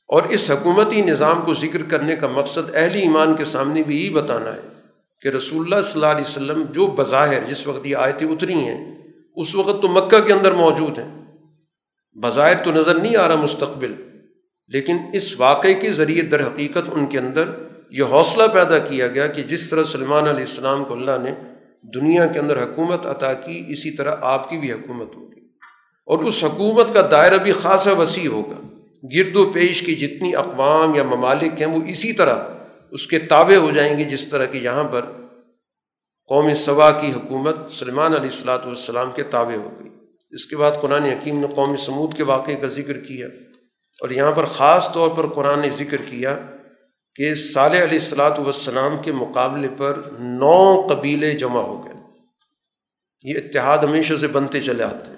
اور 0.08 0.24
اس 0.30 0.52
حکومتی 0.52 1.02
نظام 1.02 1.42
کو 1.42 1.54
ذکر 1.54 1.84
کرنے 1.84 2.16
کا 2.16 2.28
مقصد 2.28 2.76
اہل 2.76 2.96
ایمان 2.96 3.36
کے 3.36 3.46
سامنے 3.46 3.84
بھی 3.84 4.02
یہی 4.02 4.10
بتانا 4.10 4.54
ہے 4.54 4.62
کہ 5.22 5.28
رسول 5.28 5.62
اللہ 5.64 5.82
صلی 5.82 5.94
اللہ 5.94 6.12
علیہ 6.12 6.26
وسلم 6.28 6.64
جو 6.72 6.88
بظاہر 6.88 7.40
جس 7.48 7.68
وقت 7.68 7.88
یہ 7.88 7.96
آیتیں 7.96 8.28
اتری 8.28 8.54
ہیں، 8.54 9.02
اس 9.36 9.56
وقت 9.56 9.82
تو 9.82 9.88
مکہ 9.88 10.20
کے 10.20 10.34
اندر 10.34 10.52
موجود 10.52 11.00
ہیں۔ 11.00 11.26
بظاہر 12.22 12.64
تو 12.64 12.72
نظر 12.72 12.96
نہیں 12.96 13.16
آ 13.16 13.28
رہا 13.28 13.36
مستقبل۔ 13.36 13.94
لیکن 14.74 14.98
اس 15.14 15.40
واقعے 15.40 15.74
کے 15.74 15.92
ذریعے 15.92 16.22
در 16.22 16.42
حقیقت 16.42 16.90
ان 16.92 17.06
کے 17.06 17.20
اندر 17.20 17.50
یہ 17.92 18.04
حوصلہ 18.04 18.44
پیدا 18.54 18.78
کیا 18.78 19.08
گیا 19.08 19.28
کہ 19.28 19.44
جس 19.44 19.70
طرح 19.70 19.84
سلمان 19.84 20.28
علیہ 20.28 20.40
السلام 20.40 20.84
کو 20.84 20.94
اللہ 20.94 21.12
نے 21.24 21.32
دنیا 21.96 22.28
کے 22.28 22.40
اندر 22.40 22.64
حکومت 22.64 23.06
عطا 23.06 23.34
کی، 23.34 23.66
اسی 23.68 23.92
طرح 23.92 24.16
آپ 24.22 24.50
کی 24.50 24.58
بھی 24.58 24.72
حکومت 24.72 25.16
ہوگی۔ 25.16 25.40
اور 26.06 26.20
اس 26.20 26.44
حکومت 26.44 26.94
کا 26.94 27.08
دائرہ 27.12 27.38
بھی 27.38 27.52
خاصا 27.52 27.92
وسیع 27.92 28.30
ہوگا۔ 28.30 28.68
گرد 29.16 29.36
و 29.36 29.52
پیش 29.52 29.82
کی 29.82 29.96
جتنی 29.96 30.36
اقوام 30.36 30.96
یا 30.96 31.04
ممالک 31.04 31.62
ہیں، 31.62 31.68
وہ 31.68 31.80
اسی 31.88 32.14
طرح 32.14 32.36
اس 32.92 33.08
کے 33.08 33.20
تابع 33.20 33.56
ہو 33.56 33.72
جائیں 33.72 33.98
گے، 33.98 34.04
جس 34.04 34.28
طرح 34.28 34.46
کہ 34.46 34.58
یہاں 34.58 34.84
پر 34.84 35.02
قوم 36.28 36.54
صبا 36.54 36.92
کی 36.92 37.12
حکومت 37.12 37.56
سلمان 37.72 38.14
علیہ 38.14 38.30
السلاۃ 38.30 38.66
والسلام 38.66 39.12
کے 39.16 39.24
تابع 39.24 39.56
ہو 39.56 39.72
گئی۔ 39.80 39.90
اس 40.32 40.46
کے 40.46 40.58
بعد 40.58 40.72
قرآن 40.82 41.04
حکیم 41.04 41.40
نے 41.40 41.48
قوم 41.56 41.76
سمود 41.76 42.14
کے 42.14 42.24
واقعے 42.24 42.56
کا 42.56 42.68
ذکر 42.68 42.98
کیا۔ 42.98 43.28
اور 44.04 44.12
یہاں 44.12 44.32
پر 44.32 44.46
خاص 44.46 44.94
طور 44.94 45.12
پر 45.18 45.28
قرآن 45.28 45.60
نے 45.60 45.70
ذکر 45.70 45.98
کیا 45.98 46.40
کہ 47.16 47.36
صالح 47.36 47.76
علیہ 47.76 48.00
السلاۃ 48.00 48.40
والسلام 48.40 49.02
کے 49.02 49.12
مقابلے 49.12 49.68
پر 49.78 50.02
نو 50.20 50.88
قبیلے 50.88 51.32
جمع 51.32 51.62
ہو 51.62 51.86
گئے۔ 51.86 51.94
یہ 53.22 53.38
اتحاد 53.38 53.78
ہمیشہ 53.78 54.14
سے 54.20 54.28
بنتے 54.28 54.62
چلے 54.62 54.84
آتے 54.84 55.12
ہیں۔ 55.12 55.18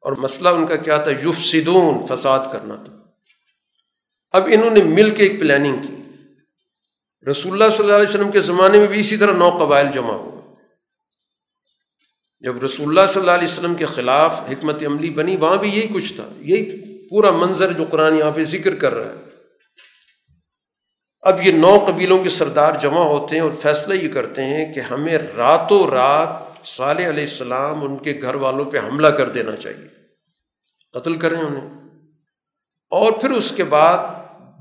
اور 0.00 0.12
مسئلہ 0.12 0.48
ان 0.48 0.66
کا 0.66 0.76
کیا 0.76 0.96
تھا؟ 0.96 1.10
یوف 1.22 1.38
سدون 1.38 2.06
فساد 2.06 2.38
کرنا 2.52 2.76
تھا۔ 2.76 2.92
اب 4.30 4.48
انہوں 4.52 4.70
نے 4.70 4.82
مل 4.82 5.10
کے 5.10 5.22
ایک 5.22 5.40
پلاننگ 5.40 5.76
کی۔ 5.76 5.94
رسول 7.30 7.52
اللہ 7.52 7.70
صلی 7.70 7.84
اللہ 7.84 7.96
علیہ 7.96 8.08
وسلم 8.08 8.30
کے 8.30 8.40
زمانے 8.40 8.78
میں 8.78 8.86
بھی 8.86 9.00
اسی 9.00 9.16
طرح 9.16 9.32
نو 9.32 9.50
قبائل 9.50 9.86
جمع 9.94 10.12
ہوئے۔ 10.12 10.54
جب 12.40 12.64
رسول 12.64 12.88
اللہ 12.88 13.12
صلی 13.12 13.20
اللہ 13.20 13.32
علیہ 13.32 13.48
وسلم 13.48 13.74
کے 13.74 13.86
خلاف 13.86 14.40
حکمت 14.40 14.84
عملی 14.86 15.10
بنی، 15.10 15.36
وہاں 15.36 15.56
بھی 15.56 15.68
یہی 15.68 15.88
کچھ 15.88 16.12
تھا۔ 16.12 16.28
یہی 16.38 16.91
پورا 17.12 17.30
منظر 17.30 17.72
جو 17.72 17.84
قرآن 17.90 18.16
یہاں 18.16 18.30
پہ 18.34 18.44
ذکر 18.44 18.74
کر 18.74 18.94
رہا 18.94 19.12
ہے۔ 19.12 19.16
اب 21.20 21.46
یہ 21.46 21.52
نو 21.52 21.84
قبیلوں 21.88 22.24
کے 22.24 22.28
سردار 22.28 22.72
جمع 22.80 23.02
ہوتے 23.02 23.34
ہیں 23.34 23.42
اور 23.42 23.50
فیصلہ 23.62 23.94
یہ 23.94 24.08
کرتے 24.08 24.44
ہیں 24.44 24.74
کہ 24.74 24.80
ہمیں 24.80 25.18
راتوں 25.36 25.86
رات 25.86 26.28
صالح 26.66 27.08
علیہ 27.08 27.22
السلام 27.22 27.84
ان 27.84 27.96
کے 27.96 28.18
گھر 28.22 28.34
والوں 28.34 28.64
پہ 28.64 28.78
حملہ 28.78 29.06
کر 29.06 29.28
دینا 29.28 29.56
چاہیے۔ 29.56 29.88
قتل 30.92 31.16
کریں 31.16 31.40
انہیں۔ 31.40 31.68
اور 32.90 33.12
پھر 33.12 33.30
اس 33.30 33.52
کے 33.56 33.64
بعد 33.64 33.98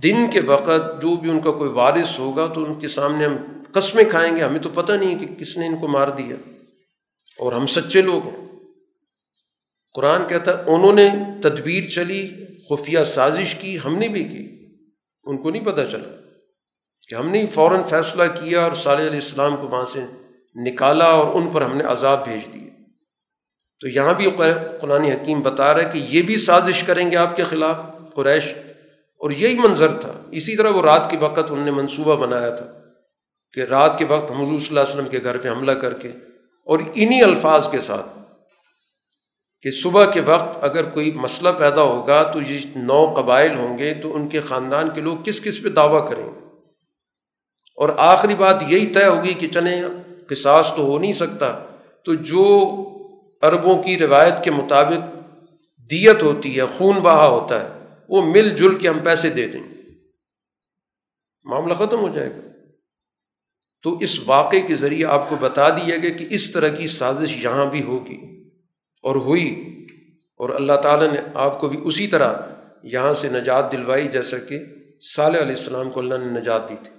دن 0.03 0.30
کے 0.32 0.41
وقت 0.41 1.02
جو 1.02 1.15
بھی 1.15 1.30
ان 1.30 1.40
کا 1.40 1.52
کوئی 1.52 1.69
وارث 1.69 2.19
ہوگا 2.19 2.48
تو 2.53 2.64
ان 2.64 2.80
کے 2.80 2.88
سامنے 2.88 3.26
ہم 3.26 3.38
قسمیں 3.72 4.03
کھائیں 4.03 4.36
گے۔ 4.36 4.44
ہمیں 4.44 4.60
تو 4.60 4.69
پتہ 4.69 4.91
نہیں 4.91 5.19
کہ 5.19 5.28
کس 5.36 5.57
نے 5.57 5.68
ان 5.68 5.78
کو 5.78 5.88
مار 5.88 6.07
دیا۔ 6.07 6.36
اور 7.40 7.53
ہم 7.53 7.65
سچے 7.65 8.02
لوگ 8.02 8.28
ہیں۔ 8.28 8.40
قرآن 9.93 10.27
کہتا 10.27 10.57
ہے، 10.57 10.63
انہوں 10.68 10.93
نے 10.93 11.09
تدبیر 11.41 11.89
چلی، 11.89 12.30
خفیہ 12.69 13.03
سازش 13.03 13.55
کی، 13.55 13.77
ہم 13.85 13.97
نے 13.97 14.07
بھی 14.07 14.23
کی۔ 14.23 14.68
ان 15.23 15.38
کو 15.38 15.49
نہیں 15.49 15.65
پتہ 15.65 15.81
چلا 15.91 16.15
کہ 17.09 17.15
ہم 17.15 17.30
نے 17.30 17.45
فوراً 17.45 17.81
فیصلہ 17.84 18.23
کیا 18.23 18.61
اور 18.61 18.73
صالح 18.73 19.01
علیہ 19.01 19.09
السلام 19.09 19.55
کو 19.57 19.68
وہاں 19.68 19.85
سے 19.85 19.99
نکالا 20.55 21.05
اور 21.05 21.35
ان 21.35 21.47
پر 21.47 21.61
ہم 21.61 21.77
نے 21.77 21.84
عذاب 21.84 22.23
بھیج 22.23 22.53
دیے 22.53 22.69
تو 23.80 23.88
یہاں 23.88 24.13
بھی 24.13 24.27
قرآن 24.81 25.03
حکیم 25.03 25.41
بتا 25.41 25.73
رہا 25.73 25.84
ہے 25.84 25.89
کہ 25.93 26.05
یہ 26.09 26.22
بھی 26.22 26.35
سازش 26.35 26.84
کریں 26.84 27.11
گے 27.11 27.15
آپ 27.15 27.35
کے 27.35 27.43
خلاف، 27.43 27.76
قریش۔ 28.15 28.53
اور 29.19 29.31
یہی 29.31 29.59
منظر 29.59 29.93
تھا۔ 30.01 30.11
اسی 30.31 30.55
طرح 30.55 30.69
وہ 30.69 30.81
رات 30.81 31.09
کے 31.09 31.18
وقت 31.18 31.51
انہوں 31.51 31.65
نے 31.65 31.72
منصوبہ 31.72 32.15
بنایا 32.15 32.49
تھا 32.49 32.65
کہ 33.53 33.59
رات 33.59 33.99
کے 33.99 34.05
وقت 34.05 34.31
حضور 34.31 34.59
صلی 34.59 34.68
اللہ 34.68 34.80
علیہ 34.80 34.93
وسلم 34.93 35.07
کے 35.07 35.19
گھر 35.23 35.38
پہ 35.38 35.49
حملہ 35.49 35.72
کر 35.72 35.93
کے 35.93 36.07
اور 36.65 36.80
انہی 36.95 37.23
الفاظ 37.23 37.72
کے 37.72 37.81
ساتھ 37.81 38.20
کہ 39.61 39.71
صبح 39.71 40.11
کے 40.11 40.21
وقت 40.21 40.57
اگر 40.61 40.89
کوئی 40.89 41.11
مسئلہ 41.11 41.49
پیدا 41.57 41.81
ہوگا 41.81 42.31
تو 42.31 42.41
یہ 42.41 42.59
نو 42.75 43.13
قبائل 43.13 43.57
ہوں 43.57 43.77
گے، 43.77 43.93
تو 43.93 44.15
ان 44.15 44.29
کے 44.29 44.41
خاندان 44.41 44.89
کے 44.89 45.01
لوگ 45.01 45.17
کس 45.23 45.41
کس 45.41 45.63
پہ 45.63 45.69
دعویٰ 45.69 46.09
کریں 46.09 46.25
گے؟ 46.25 46.39
اور 47.75 47.89
آخری 47.97 48.35
بات 48.35 48.63
یہی 48.67 48.88
طے 48.88 49.05
ہوگی 49.05 49.33
کہ 49.33 49.47
چلیں، 49.47 49.83
قصاص 50.27 50.75
تو 50.75 50.83
ہو 50.83 50.99
نہیں 50.99 51.13
سکتا۔ 51.13 51.59
تو 52.05 52.13
جو 52.13 52.59
عربوں 53.41 53.83
کی 53.83 53.97
روایت 53.97 54.43
کے 54.43 54.51
مطابق 54.51 55.15
دیت 55.77 56.23
ہوتی 56.23 56.57
ہے، 56.57 56.65
خون 56.65 56.99
بہا 56.99 57.27
ہوتا 57.27 57.63
ہے، 57.63 57.79
وہ 58.09 58.21
مل 58.21 58.49
جل 58.49 58.75
کے 58.75 58.89
ہم 58.89 58.99
پیسے 58.99 59.29
دے 59.29 59.47
دیں 59.47 59.63
معاملہ 61.43 61.73
ختم 61.73 61.99
ہو 61.99 62.15
جائے 62.15 62.29
گا۔ 62.29 62.47
تو 63.83 63.97
اس 63.97 64.19
واقعے 64.25 64.61
کے 64.61 64.75
ذریعے 64.75 65.05
آپ 65.05 65.29
کو 65.29 65.35
بتا 65.39 65.69
دیا 65.69 65.97
گیا 65.97 66.09
کہ 66.09 66.27
اس 66.29 66.51
طرح 66.51 66.67
کی 66.67 66.88
سازش 66.88 67.43
یہاں 67.43 67.65
بھی 67.65 67.83
ہوگی۔ 67.83 68.40
اور 69.02 69.15
ہوئی 69.15 69.76
اور 70.38 70.49
اللہ 70.49 70.73
تعالیٰ 70.73 71.11
نے 71.11 71.19
آپ 71.34 71.60
کو 71.60 71.69
بھی 71.69 71.80
اسی 71.84 72.07
طرح 72.07 72.34
یہاں 72.84 73.14
سے 73.14 73.30
نجات 73.30 73.72
دلوائی 73.72 74.07
جیسا 74.07 74.38
کہ 74.38 74.60
صالح 75.15 75.38
علیہ 75.38 75.56
السلام 75.56 75.90
کو 75.90 75.99
اللہ 75.99 76.15
نے 76.18 76.40
نجات 76.40 76.69
دی 76.69 76.76
تھی۔ 76.84 76.95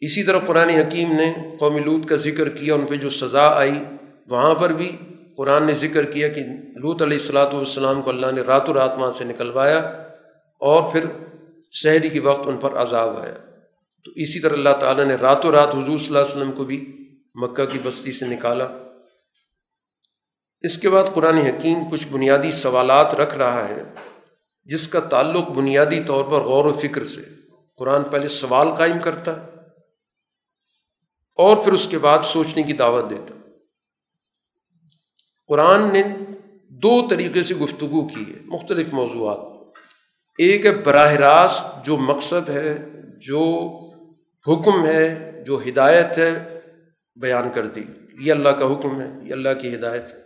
اسی 0.00 0.22
طرح 0.22 0.38
قرآن 0.38 0.68
حکیم 0.68 1.12
نے 1.12 1.34
قوم 1.58 1.76
لوت 1.76 2.08
کا 2.08 2.16
ذکر 2.16 2.48
کیا، 2.48 2.74
ان 2.74 2.86
پہ 2.86 2.94
جو 2.94 3.08
سزا 3.08 3.48
آئی، 3.48 3.84
وہاں 4.28 4.54
پر 4.54 4.70
بھی 4.70 4.96
قرآن 5.36 5.66
نے 5.66 5.74
ذکر 5.74 6.04
کیا 6.04 6.28
کہ 6.28 6.40
لوت 6.76 7.02
علیہ 7.02 7.16
السلاۃ 7.16 7.52
والسلام 7.52 8.02
کو 8.02 8.10
اللہ 8.10 8.26
نے 8.34 8.40
رات 8.40 8.68
و 8.68 8.74
رات 8.74 8.92
وہاں 8.98 9.10
سے 9.10 9.24
نکلوایا 9.24 9.78
اور 10.58 10.92
پھر 10.92 11.06
شہری 11.70 12.08
کے 12.08 12.20
وقت 12.20 12.48
ان 12.48 12.56
پر 12.56 12.76
عذاب 12.76 13.16
آیا۔ 13.16 13.34
تو 14.04 14.10
اسی 14.16 14.40
طرح 14.40 14.52
اللہ 14.52 14.76
تعالیٰ 14.80 15.04
نے 15.04 15.14
رات 15.14 15.46
و 15.46 15.52
رات 15.52 15.74
حضور 15.74 15.98
صلی 15.98 16.06
اللہ 16.06 16.18
علیہ 16.18 16.36
وسلم 16.36 16.52
کو 16.52 16.64
بھی 16.64 17.08
مکہ 17.34 17.64
کی 17.64 17.78
بستی 17.82 18.12
سے 18.12 18.26
نکالا۔ 18.26 18.81
اس 20.62 20.78
کے 20.78 20.90
بعد 20.90 21.04
قرآن 21.14 21.36
حکیم 21.36 21.78
کچھ 21.90 22.06
بنیادی 22.12 22.50
سوالات 22.50 23.14
رکھ 23.14 23.38
رہا 23.38 23.68
ہے، 23.68 23.82
جس 24.64 24.88
کا 24.88 25.00
تعلق 25.00 25.48
بنیادی 25.48 26.00
طور 26.00 26.24
پر 26.24 26.40
غور 26.40 26.64
و 26.64 26.72
فکر 26.72 27.04
سے۔ 27.04 27.20
قرآن 27.76 28.04
پہلے 28.04 28.28
سوال 28.28 28.74
قائم 28.74 28.98
کرتا 28.98 29.42
ہے 29.42 29.46
اور 31.34 31.56
پھر 31.56 31.72
اس 31.72 31.86
کے 31.90 31.98
بعد 31.98 32.18
سوچنے 32.24 32.62
کی 32.62 32.72
دعوت 32.72 33.10
دیتا۔ 33.10 33.34
قرآن 35.48 35.92
نے 35.92 36.02
دو 36.68 37.08
طریقے 37.08 37.42
سے 37.42 37.54
گفتگو 37.54 38.08
کی 38.08 38.24
ہے، 38.28 38.40
مختلف 38.44 38.92
موضوعات۔ 38.92 39.38
ایک 40.38 40.66
ہے 40.66 40.70
براہ 40.70 41.12
راست 41.12 41.84
جو 41.84 41.96
مقصد 41.96 42.48
ہے، 42.48 42.78
جو 43.26 43.70
حکم 44.48 44.86
ہے، 44.86 45.32
جو 45.46 45.60
ہدایت 45.68 46.18
ہے 46.18 46.60
بیان 47.16 47.48
کر 47.54 47.66
دی۔ 47.66 47.82
یہ 48.20 48.32
اللہ 48.32 48.48
کا 48.48 48.64
حکم 48.64 49.00
ہے، 49.00 49.06
یہ 49.22 49.32
اللہ 49.32 49.48
کی 49.62 49.74
ہدایت 49.74 50.12
ہے۔ 50.12 50.21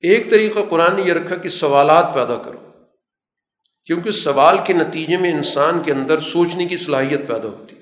ایک 0.00 0.30
طریقہ 0.30 0.58
قرآن 0.68 0.96
نے 0.96 1.02
یہ 1.02 1.12
رکھا 1.12 1.36
کہ 1.36 1.48
سوالات 1.48 2.14
پیدا 2.14 2.36
کرو، 2.36 2.58
کیونکہ 3.86 4.10
سوال 4.10 4.58
کے 4.66 4.72
نتیجے 4.72 5.16
میں 5.16 5.32
انسان 5.32 5.82
کے 5.82 5.92
اندر 5.92 6.20
سوچنے 6.20 6.66
کی 6.66 6.76
صلاحیت 6.76 7.28
پیدا 7.28 7.48
ہوتی 7.48 7.76
ہے۔ 7.76 7.78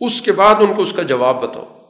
اس 0.00 0.20
کے 0.20 0.32
بعد 0.32 0.54
ان 0.58 0.74
کو 0.74 0.82
اس 0.82 0.92
کا 0.92 1.02
جواب 1.02 1.42
بتاؤ۔ 1.42 1.88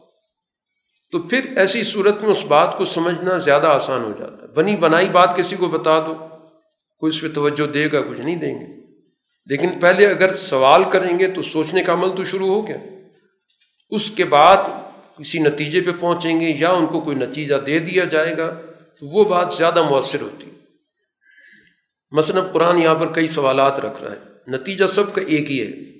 تو 1.12 1.22
پھر 1.22 1.56
ایسی 1.56 1.82
صورت 1.82 2.22
میں 2.22 2.30
اس 2.30 2.44
بات 2.44 2.78
کو 2.78 2.85
سمجھنا 2.85 3.39
زیادہ 3.39 3.66
آسان 3.66 4.05
ہو 4.05 4.12
جاتا 4.18 4.43
ہے۔ 4.43 4.52
بنی 4.52 4.76
بنائی 4.76 5.09
بات 5.09 5.36
کسی 5.36 5.56
کو 5.56 5.68
بتا 5.68 6.01
دو، 6.01 6.14
کوئی 6.98 7.09
اس 7.09 7.20
پہ 7.20 7.28
توجہ 7.28 7.66
دے 7.66 7.93
گا، 7.93 8.01
کچھ 8.01 8.20
نہیں 8.20 8.36
دیں 8.36 8.55
گے۔ 8.55 8.66
لیکن 9.47 9.68
پہلے 9.80 10.06
اگر 10.06 10.35
سوال 10.36 10.82
کریں 10.93 11.18
گے 11.18 11.28
تو 11.28 11.43
سوچنے 11.43 11.82
کا 11.82 11.93
عمل 11.93 12.16
تو 12.16 12.24
شروع 12.24 12.48
ہو 12.48 12.68
گیا۔ 12.68 12.76
اس 13.90 14.10
کے 14.10 14.24
بعد 14.24 14.56
کسی 15.18 15.39
نتیجے 15.39 15.80
پہ 15.80 15.90
پہنچیں 16.01 16.40
گے 16.40 16.48
یا 16.48 16.70
ان 16.70 16.86
کو 16.86 17.01
کوئی 17.01 17.16
نتیجہ 17.16 17.55
دے 17.55 17.78
دیا 17.78 18.05
جائے 18.05 18.36
گا۔ 18.36 18.60
تو 19.01 19.07
وہ 19.07 19.25
بات 19.25 19.55
زیادہ 19.55 19.83
مؤثر 19.83 20.20
ہوتی۔ 20.20 20.51
مثلاً 22.11 22.45
قرآن 22.53 22.79
یہاں 22.79 22.95
پر 22.95 23.12
کئی 23.12 23.27
سوالات 23.27 23.81
رکھ 23.81 24.05
رہا 24.05 24.12
ہے۔ 24.12 24.51
نتیجہ 24.51 24.87
سب 24.87 25.15
کا 25.15 25.20
ایک 25.20 25.51
ہی 25.51 25.61
ہے 25.61 25.99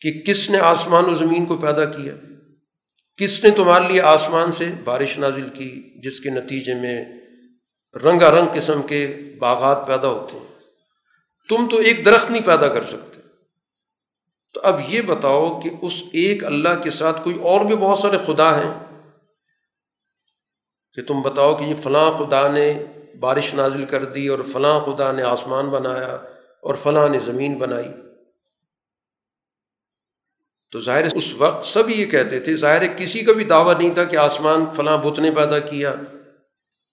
کہ 0.00 0.20
کس 0.20 0.50
نے 0.50 0.58
آسمان 0.58 1.04
و 1.04 1.14
زمین 1.14 1.46
کو 1.46 1.56
پیدا 1.56 1.84
کیا؟ 1.84 2.14
کس 3.16 3.44
نے 3.44 3.50
تمہارے 3.50 3.88
لیے 3.88 4.00
آسمان 4.00 4.52
سے 4.52 4.70
بارش 4.84 5.18
نازل 5.18 5.48
کی 5.48 6.00
جس 6.02 6.20
کے 6.20 6.30
نتیجے 6.30 6.74
میں 6.74 7.04
رنگا 7.94 8.30
رنگ 8.30 8.46
قسم 8.54 8.82
کے 8.82 9.30
باغات 9.38 9.86
پیدا 9.86 10.08
ہوتے 10.08 10.38
ہیں؟ 10.38 10.46
تم 11.48 11.68
تو 11.68 11.76
ایک 11.76 12.04
درخت 12.04 12.30
نہیں 12.30 12.42
پیدا 12.42 12.68
کر 12.68 12.84
سکتے۔ 12.84 13.20
تو 14.54 14.60
اب 14.60 14.80
یہ 14.88 15.02
بتاؤ 15.02 15.60
کہ 15.60 15.70
اس 15.82 16.02
ایک 16.12 16.44
اللہ 16.44 16.82
کے 16.84 16.90
ساتھ 16.90 17.24
کوئی 17.24 17.40
اور 17.40 17.64
بھی 17.64 17.76
بہت 17.76 17.98
سارے 17.98 18.18
خدا 18.26 18.58
ہیں 18.58 18.89
کہ 20.94 21.02
تم 21.02 21.22
بتاؤ 21.22 21.54
کہ 21.54 21.64
یہ 21.64 21.74
فلاں 21.74 22.10
خدا 22.10 22.52
نے 22.52 22.84
بارش 23.20 23.54
نازل 23.54 23.84
کر 23.84 24.04
دی 24.04 24.28
اور 24.28 24.38
فلاں 24.52 24.80
خدا 24.80 25.12
نے 25.12 25.22
آسمان 25.22 25.68
بنایا 25.68 26.18
اور 26.62 26.74
فلاں 26.82 27.08
نے 27.08 27.18
زمین 27.18 27.54
بنائی۔ 27.54 27.88
تو 30.70 30.80
ظاہر 30.80 31.06
اس 31.14 31.34
وقت 31.34 31.66
سب 31.66 31.90
یہ 31.90 32.06
کہتے 32.06 32.40
تھے، 32.40 32.56
ظاہر 32.56 32.86
کسی 32.96 33.20
کا 33.20 33.32
بھی 33.32 33.44
دعویٰ 33.44 33.78
نہیں 33.78 33.94
تھا 33.94 34.04
کہ 34.04 34.16
آسمان 34.16 34.64
فلاں 34.76 34.98
بت 34.98 35.18
نے 35.18 35.30
پیدا 35.30 35.58
کیا 35.58 35.94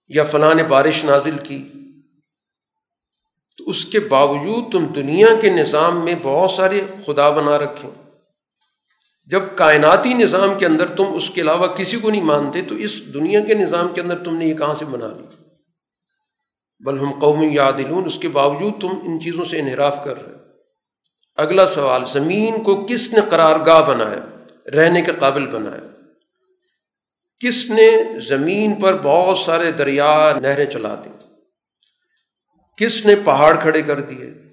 یا 0.08 0.24
فلاں 0.24 0.56
نے 0.56 0.64
بارش 0.64 1.06
نازل 1.06 1.38
کی۔ 1.38 1.70
تو 3.58 3.70
اس 3.70 3.86
کے 3.86 4.00
باوجود 4.00 4.74
تم 4.74 4.86
دنیا 4.86 5.28
کے 5.42 5.50
نظام 5.50 6.06
میں 6.06 6.16
بہت 6.22 6.52
سارے 6.52 6.82
خدا 7.06 7.30
بنا 7.30 7.60
رکھیں 7.60 8.07
جب 9.28 9.44
کائناتی 9.56 10.14
نظام 10.14 10.58
کے 10.58 10.66
اندر 10.66 10.88
تم 10.88 11.06
اس 11.14 11.30
کے 11.30 11.42
علاوہ 11.42 11.68
کسی 11.68 12.00
کو 12.00 12.10
نہیں 12.10 12.22
مانتے، 12.22 12.62
تو 12.62 12.76
اس 12.76 13.14
دنیا 13.14 13.40
کے 13.40 13.54
نظام 13.54 13.88
کے 13.94 14.02
اندر 14.02 14.24
تم 14.24 14.38
نے 14.38 14.46
یہ 14.46 14.54
کہاں 14.54 14.74
سے 14.74 14.86
بنا 14.86 15.08
لی؟ 15.08 15.26
بل 16.80 17.00
ہم 17.00 17.20
قومی 17.20 17.48
یادلون 17.48 18.06
اس 18.06 18.18
کے 18.18 18.30
باوجود 18.30 18.82
تم 18.82 18.88
ان 18.88 19.20
چیزوں 19.20 19.46
سے 19.46 19.60
انحراف 19.60 20.04
کر 20.04 20.26
رہے 20.26 20.38
اگلا 21.36 21.68
سوال، 21.68 22.06
زمین 22.08 22.64
کو 22.64 22.86
کس 22.90 23.14
نے 23.14 23.20
قرار 23.30 23.66
گاہ 23.66 23.82
بنایا؟ 23.82 24.44
رہنے 24.76 25.02
کے 25.02 25.12
قابل 25.20 25.48
بنایا۔ 25.48 25.88
کس 27.40 27.70
نے 27.70 28.20
زمین 28.20 28.76
پر 28.76 28.98
بہت 29.04 29.38
سارے 29.38 29.72
دریا، 29.72 30.34
نہریں 30.42 30.66
چلا 30.66 30.96
دی؟ 31.06 31.10
کس 32.78 33.06
نے 33.06 33.16
پہاڑ 33.16 33.58
کھڑے 33.62 33.82
کر 33.82 34.02
دیے؟ 34.02 34.47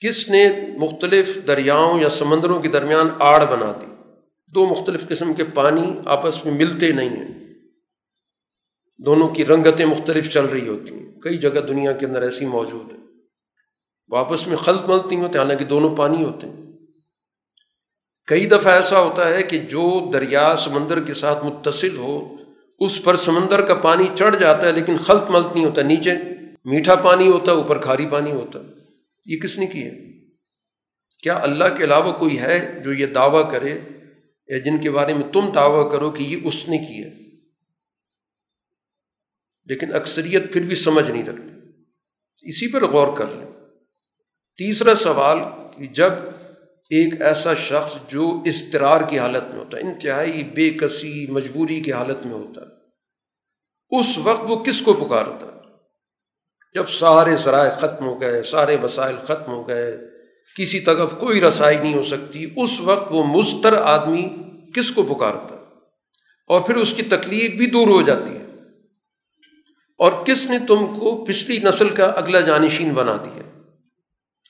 کس 0.00 0.28
نے 0.28 0.52
مختلف 0.78 1.38
دریاؤں 1.46 2.00
یا 2.00 2.08
سمندروں 2.08 2.60
کے 2.60 2.68
درمیان 2.68 3.08
آڑ 3.18 3.44
بنا 3.44 3.72
دی؟ 3.80 3.86
دو 4.46 4.66
مختلف 4.66 5.08
قسم 5.08 5.34
کے 5.34 5.44
پانی 5.44 6.00
آپس 6.06 6.44
میں 6.44 6.54
ملتے 6.54 6.92
نہیں 6.92 7.08
ہیں۔ 7.08 7.54
دونوں 8.98 9.28
کی 9.28 9.46
رنگتیں 9.46 9.86
مختلف 9.86 10.30
چل 10.30 10.44
رہی 10.44 10.68
ہوتی 10.68 10.94
ہیں۔ 10.94 11.20
کئی 11.20 11.38
جگہ 11.38 11.60
دنیا 11.68 11.92
کے 11.92 12.06
اندر 12.06 12.22
ایسی 12.22 12.46
موجود 12.46 12.92
ہیں۔ 12.92 13.00
وہ 14.08 14.16
آپس 14.16 14.46
میں 14.46 14.56
خلط 14.56 14.88
ملتی 14.88 15.16
ہوتے 15.16 15.38
حالانکہ 15.38 15.64
دونوں 15.64 15.96
پانی 15.96 16.24
ہوتے 16.24 16.46
ہیں۔ 16.46 16.56
کئی 18.26 18.46
دفعہ 18.46 18.72
ایسا 18.72 19.00
ہوتا 19.00 19.34
ہے 19.34 19.42
کہ 19.42 19.58
جو 19.58 20.10
دریا 20.12 20.54
سمندر 20.58 21.00
کے 21.00 21.14
ساتھ 21.14 21.46
متصل 21.46 21.96
ہو، 21.96 22.36
اس 22.78 23.04
پر 23.04 23.16
سمندر 23.16 23.60
کا 23.60 23.74
پانی 23.74 24.08
چڑھ 24.14 24.36
جاتا 24.36 24.66
ہے، 24.66 24.72
لیکن 24.72 24.96
خلط 24.96 25.30
ملت 25.30 25.54
نہیں 25.54 25.64
ہوتا۔ 25.64 25.82
نیچے 25.82 26.10
میٹھا 26.64 26.94
پانی 26.94 27.28
ہوتا 27.28 27.52
ہے 27.52 27.56
اوپر 27.56 27.78
کھاری 27.78 28.06
پانی 28.06 28.32
ہوتا۔ 28.32 28.58
ہے 28.58 28.77
یہ 29.28 29.38
کس 29.38 29.58
نے 29.58 29.66
کیا 29.66 29.90
کیا 31.22 31.38
اللہ 31.42 31.64
کے 31.76 31.84
علاوہ 31.84 32.12
کوئی 32.12 32.38
ہے 32.38 32.80
جو 32.84 32.92
یہ 32.92 33.06
دعویٰ 33.06 33.50
کرے 33.52 33.78
یا 34.48 34.58
جن 34.58 34.78
کے 34.78 34.90
بارے 34.90 35.14
میں 35.14 35.32
تم 35.32 35.52
دعویٰ 35.54 35.90
کرو 35.92 36.10
کہ 36.10 36.22
یہ 36.22 36.36
اس 36.44 36.68
نے 36.68 36.78
کیا 36.78 37.08
لیکن 39.68 39.94
اکثریت 39.94 40.52
پھر 40.52 40.60
بھی 40.60 40.74
سمجھ 40.74 41.10
نہیں 41.10 41.24
رکھتی 41.24 41.54
اسی 42.42 42.72
پر 42.72 42.86
غور 42.86 43.16
کر 43.16 43.26
لیں۔ 43.26 43.46
تیسرا 44.58 44.94
سوال 44.94 45.38
کہ 45.78 45.86
جب 45.86 46.12
ایک 46.90 47.22
ایسا 47.22 47.54
شخص 47.54 47.96
جو 48.08 48.42
استرار 48.44 49.00
کی 49.08 49.18
حالت 49.18 49.44
میں 49.50 49.58
ہوتا 49.58 49.76
ہے، 49.76 49.82
انتہائی 49.82 50.44
بے 50.44 50.70
کسی 50.70 51.26
مجبوری 51.30 51.80
کی 51.80 51.92
حالت 51.92 52.26
میں 52.26 52.34
ہوتا 52.34 52.60
ہے، 52.60 54.00
اس 54.00 54.18
وقت 54.18 54.40
وہ 54.44 54.64
کس 54.64 54.80
کو 54.80 54.92
پکارتا 54.92 55.46
ہے؟ 55.46 55.57
جب 56.74 56.88
سارے 56.88 57.36
ذرائع 57.36 57.70
ختم 57.70 58.04
ہو 58.04 58.20
گئے، 58.20 58.42
سارے 58.42 58.76
وسائل 58.82 59.16
ختم 59.22 59.52
ہو 59.52 59.68
گئے، 59.68 59.98
کسی 60.56 60.80
طرف 60.80 61.12
کوئی 61.18 61.40
رسائی 61.40 61.78
نہیں 61.78 61.94
ہو 61.94 62.02
سکتی، 62.02 62.50
اس 62.56 62.80
وقت 62.80 63.08
وہ 63.10 63.24
مستر 63.24 63.72
آدمی 63.72 64.28
کس 64.74 64.90
کو 64.90 65.02
پکارتا 65.02 65.54
اور 66.46 66.60
پھر 66.60 66.76
اس 66.76 66.94
کی 66.94 67.02
تکلیف 67.02 67.50
بھی 67.50 67.66
دور 67.66 67.86
ہو 67.86 68.02
جاتی 68.02 68.32
ہے۔ 68.32 68.44
اور 69.98 70.12
کس 70.26 70.50
نے 70.50 70.58
تم 70.58 70.86
کو 70.86 71.24
پچھلی 71.24 71.58
نسل 71.58 71.88
کا 71.88 72.04
اگلا 72.04 72.40
جانشین 72.40 72.90
بنا 72.94 73.16
دیا؟ 73.24 73.60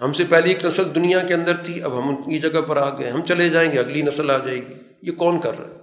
ہم 0.05 0.13
سے 0.13 0.25
پہلی 0.29 0.49
ایک 0.49 0.65
نسل 0.65 0.95
دنیا 0.95 1.21
کے 1.21 1.35
اندر 1.35 1.57
تھی، 1.57 1.83
اب 1.83 1.99
ہم 1.99 2.09
ان 2.09 2.17
کی 2.17 2.39
جگہ 2.39 2.61
پر 2.61 2.77
آ 2.77 2.99
گئے، 2.99 3.11
ہم 3.11 3.23
چلے 3.23 3.49
جائیں 3.49 3.73
گے، 3.73 3.79
اگلی 3.79 4.03
نسل 4.03 4.31
آ 4.31 4.39
جائے 4.39 4.57
گی۔ 4.57 4.75
یہ 5.03 5.13
کون 5.13 5.41
کر 5.41 5.59
رہا 5.59 5.69
ہے؟ 5.69 5.79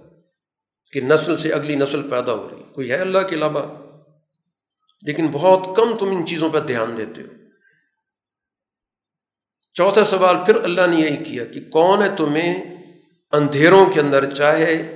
کہ 0.92 1.00
نسل 1.00 1.36
سے 1.36 1.52
اگلی 1.52 1.76
نسل 1.76 2.02
پیدا 2.10 2.32
ہو 2.32 2.48
رہی 2.52 2.62
کوئی 2.72 2.90
ہے 2.90 2.96
اللہ 2.96 3.18
کے 3.18 3.36
علاوہ؟ 3.36 3.85
لیکن 5.06 5.26
بہت 5.26 5.76
کم 5.76 5.96
تم 5.96 6.16
ان 6.16 6.26
چیزوں 6.26 6.48
پر 6.48 6.60
دھیان 6.60 6.96
دیتے 6.96 7.22
ہو۔ 7.22 7.26
چوتھا 9.74 10.04
سوال، 10.04 10.36
پھر 10.46 10.56
اللہ 10.56 10.86
نے 10.86 10.96
یہی 10.96 11.16
کیا 11.16 11.44
کہ 11.44 11.60
کون 11.60 12.02
ہے 12.02 12.16
تمہیں 12.16 12.76
اندھیروں 13.32 13.86
کے 13.86 14.00
اندر، 14.00 14.34
چاہے 14.34 14.92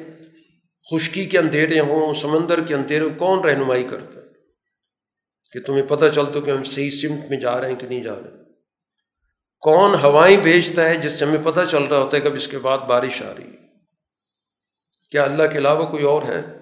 خشکی 0.90 1.26
کے 1.26 1.38
اندھیرے 1.38 1.80
ہوں، 1.80 2.14
سمندر 2.14 2.60
کے 2.60 2.74
اندھیرے 2.74 3.04
ہوں، 3.04 3.18
کون 3.18 3.44
رہنمائی 3.44 3.84
کرتا 3.84 4.20
ہے؟ 4.20 4.26
کہ 5.52 5.60
تمہیں 5.62 5.82
پتہ 5.82 6.04
چلتا 6.14 6.40
کہ 6.40 6.50
ہم 6.50 6.62
صحیح 6.62 6.90
سمت 6.90 7.30
میں 7.30 7.40
جا 7.40 7.60
رہے 7.60 7.68
ہیں 7.68 7.76
کہ 7.76 7.86
نہیں 7.86 8.02
جا 8.02 8.14
رہے۔ 8.14 8.40
کون 9.58 9.94
ہوائیں 9.94 10.36
بھیجتا 10.36 10.88
ہے 10.88 10.96
جس 10.96 11.12
سے 11.12 11.24
ہمیں 11.24 11.44
پتہ 11.44 11.60
چل 11.70 11.82
رہا 11.82 11.98
ہوتا 11.98 12.16
ہے 12.16 12.22
کب 12.22 12.34
اس 12.34 12.48
کے 12.48 12.58
بعد 12.58 12.78
بارش 12.78 13.22
آ 13.22 13.34
رہی 13.34 13.44
ہے؟ 13.44 13.56
کیا 15.10 15.22
اللہ 15.22 15.42
کے 15.52 15.58
علاوہ 15.58 15.90
کوئی 15.90 16.04
اور 16.04 16.22
ہے؟ 16.22 16.59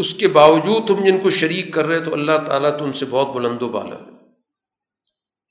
اس 0.00 0.14
کے 0.14 0.28
باوجود 0.28 0.88
تم 0.88 1.04
جن 1.04 1.18
کو 1.18 1.30
شریک 1.30 1.74
کر 1.74 1.86
رہے 1.86 2.00
تو 2.00 2.12
اللہ 2.12 2.32
تعالیٰ 2.46 2.78
تم 2.78 2.92
سے 2.92 3.06
بہت 3.10 3.36
بلند 3.36 3.62
و 3.62 3.68
بالا 3.68 3.94
ہے۔ 3.94 4.10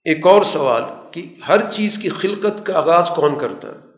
ایک 0.04 0.28
اور 0.28 0.44
سوال 0.44 0.84
کہ 1.12 1.26
ہر 1.48 1.72
چیز 1.72 1.98
کی 1.98 2.10
خلقت 2.10 2.66
کا 2.66 2.78
آغاز 2.78 3.12
کون 3.16 3.40
کرتا 3.40 3.68
ہے؟ 3.68 3.90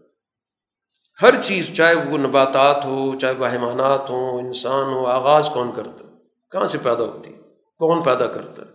ہر 1.21 1.41
چیز، 1.41 1.73
چاہے 1.73 1.95
وہ 1.95 2.17
نباتات 2.17 2.85
ہو، 2.85 3.19
چاہے 3.19 3.33
وہ 3.33 3.47
حیوانات 3.47 4.09
ہوں، 4.09 4.47
انسان 4.47 4.93
ہو، 4.93 5.05
آغاز 5.05 5.49
کون 5.53 5.71
کرتا 5.75 6.05
ہے؟ 6.05 6.09
کہاں 6.51 6.65
سے 6.65 6.77
پیدا 6.77 7.03
ہوتی 7.03 7.33
ہے؟ 7.33 7.37
کون 7.77 8.01
پیدا 8.01 8.27
کرتا 8.27 8.61
ہے؟ 8.61 8.67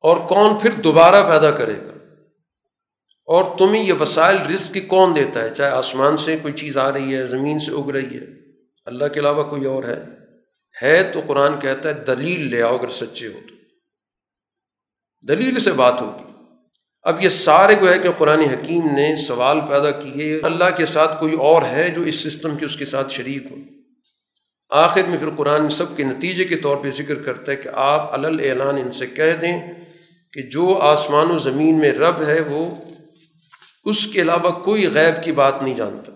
اور 0.00 0.16
کون 0.16 0.56
پھر 0.56 0.70
دوبارہ 0.70 1.28
پیدا 1.28 1.50
کرے 1.50 1.76
گا؟ 1.76 2.14
اور 3.26 3.44
تمہیں 3.58 3.82
یہ 3.82 3.92
وسائل 4.00 4.38
رزق 4.54 4.74
کی 4.74 4.80
کون 4.80 5.14
دیتا 5.14 5.40
ہے؟ 5.40 5.50
چاہے 5.50 5.70
آسمان 5.70 6.16
سے 6.16 6.36
کوئی 6.42 6.54
چیز 6.54 6.76
آ 6.76 6.92
رہی 6.92 7.16
ہے، 7.16 7.26
زمین 7.26 7.58
سے 7.58 7.72
اگ 7.72 7.90
رہی 7.90 8.16
ہے، 8.16 8.26
اللہ 8.86 9.06
کے 9.06 9.20
علاوہ 9.20 9.44
کوئی 9.44 9.64
اور 9.64 9.84
ہے؟ 9.84 10.27
ہے 10.82 11.02
تو 11.02 11.20
قرآن 11.26 11.60
کہتا 11.60 11.88
ہے 11.88 11.94
دلیل 11.94 12.40
لے 12.40 12.62
آؤ 12.62 12.78
اگر 12.78 12.88
سچے 12.88 13.26
ہو 13.26 13.40
تو۔ 13.48 13.54
دلیل 15.28 15.60
سے 15.60 15.72
بات 15.72 16.00
ہوگی۔ 16.00 16.32
اب 17.02 17.24
یہ 17.24 17.28
سارے 17.28 17.74
کو 17.74 17.88
ہے 17.88 17.98
کہ 17.98 18.10
قرآن 18.10 18.40
حکیم 18.40 18.82
نے 18.84 19.16
سوال 19.16 19.60
پیدا 19.60 19.90
کیے، 19.90 20.40
اللہ 20.42 20.64
کے 20.76 20.86
ساتھ 20.86 21.20
کوئی 21.20 21.34
اور 21.34 21.62
ہے 21.62 21.88
جو 21.88 22.02
اس 22.02 22.14
سسٹم 22.14 22.56
کے 22.56 22.64
اس 22.64 22.76
کے 22.76 22.84
ساتھ 22.84 23.12
شریک 23.12 23.42
ہو؟ 23.50 23.56
آخر 24.70 25.02
میں 25.02 25.18
پھر 25.18 25.30
قرآن 25.30 25.68
سب 25.68 25.96
کے 25.96 26.02
نتیجے 26.02 26.44
کے 26.44 26.56
طور 26.56 26.76
پہ 26.76 26.90
ذکر 26.90 27.14
کرتا 27.14 27.52
ہے 27.52 27.56
کہ 27.56 27.68
آپ 27.72 28.12
اعلان 28.12 28.76
ان 28.76 28.92
سے 28.92 29.06
کہہ 29.06 29.36
دیں 29.40 29.62
کہ 30.32 30.42
جو 30.42 30.78
آسمان 30.78 31.30
و 31.30 31.38
زمین 31.38 31.78
میں 31.78 31.90
رب 31.90 32.22
ہے 32.22 32.40
وہ 32.40 32.70
اس 33.84 34.06
کے 34.06 34.20
علاوہ 34.20 34.50
کوئی 34.50 34.88
غیب 34.88 35.24
کی 35.24 35.32
بات 35.32 35.62
نہیں 35.62 35.74
جانتا۔ 35.74 36.12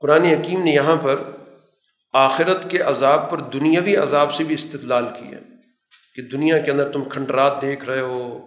قرآن 0.00 0.22
حکیم 0.22 0.62
نے 0.64 0.70
یہاں 0.70 0.96
پر 0.96 1.39
آخرت 2.14 2.70
کے 2.70 2.78
عذاب 2.78 3.30
پر 3.30 3.40
دنیاوی 3.40 3.96
عذاب 3.96 4.32
سے 4.32 4.44
بھی 4.44 4.54
استدلال 4.54 5.04
کیا 5.18 5.38
کہ 6.14 6.22
دنیا 6.22 6.58
کے 6.58 6.70
اندر 6.70 6.88
تم 6.88 7.04
کھنڈرات 7.04 7.62
دیکھ 7.62 7.84
رہے 7.84 8.00
ہو، 8.00 8.46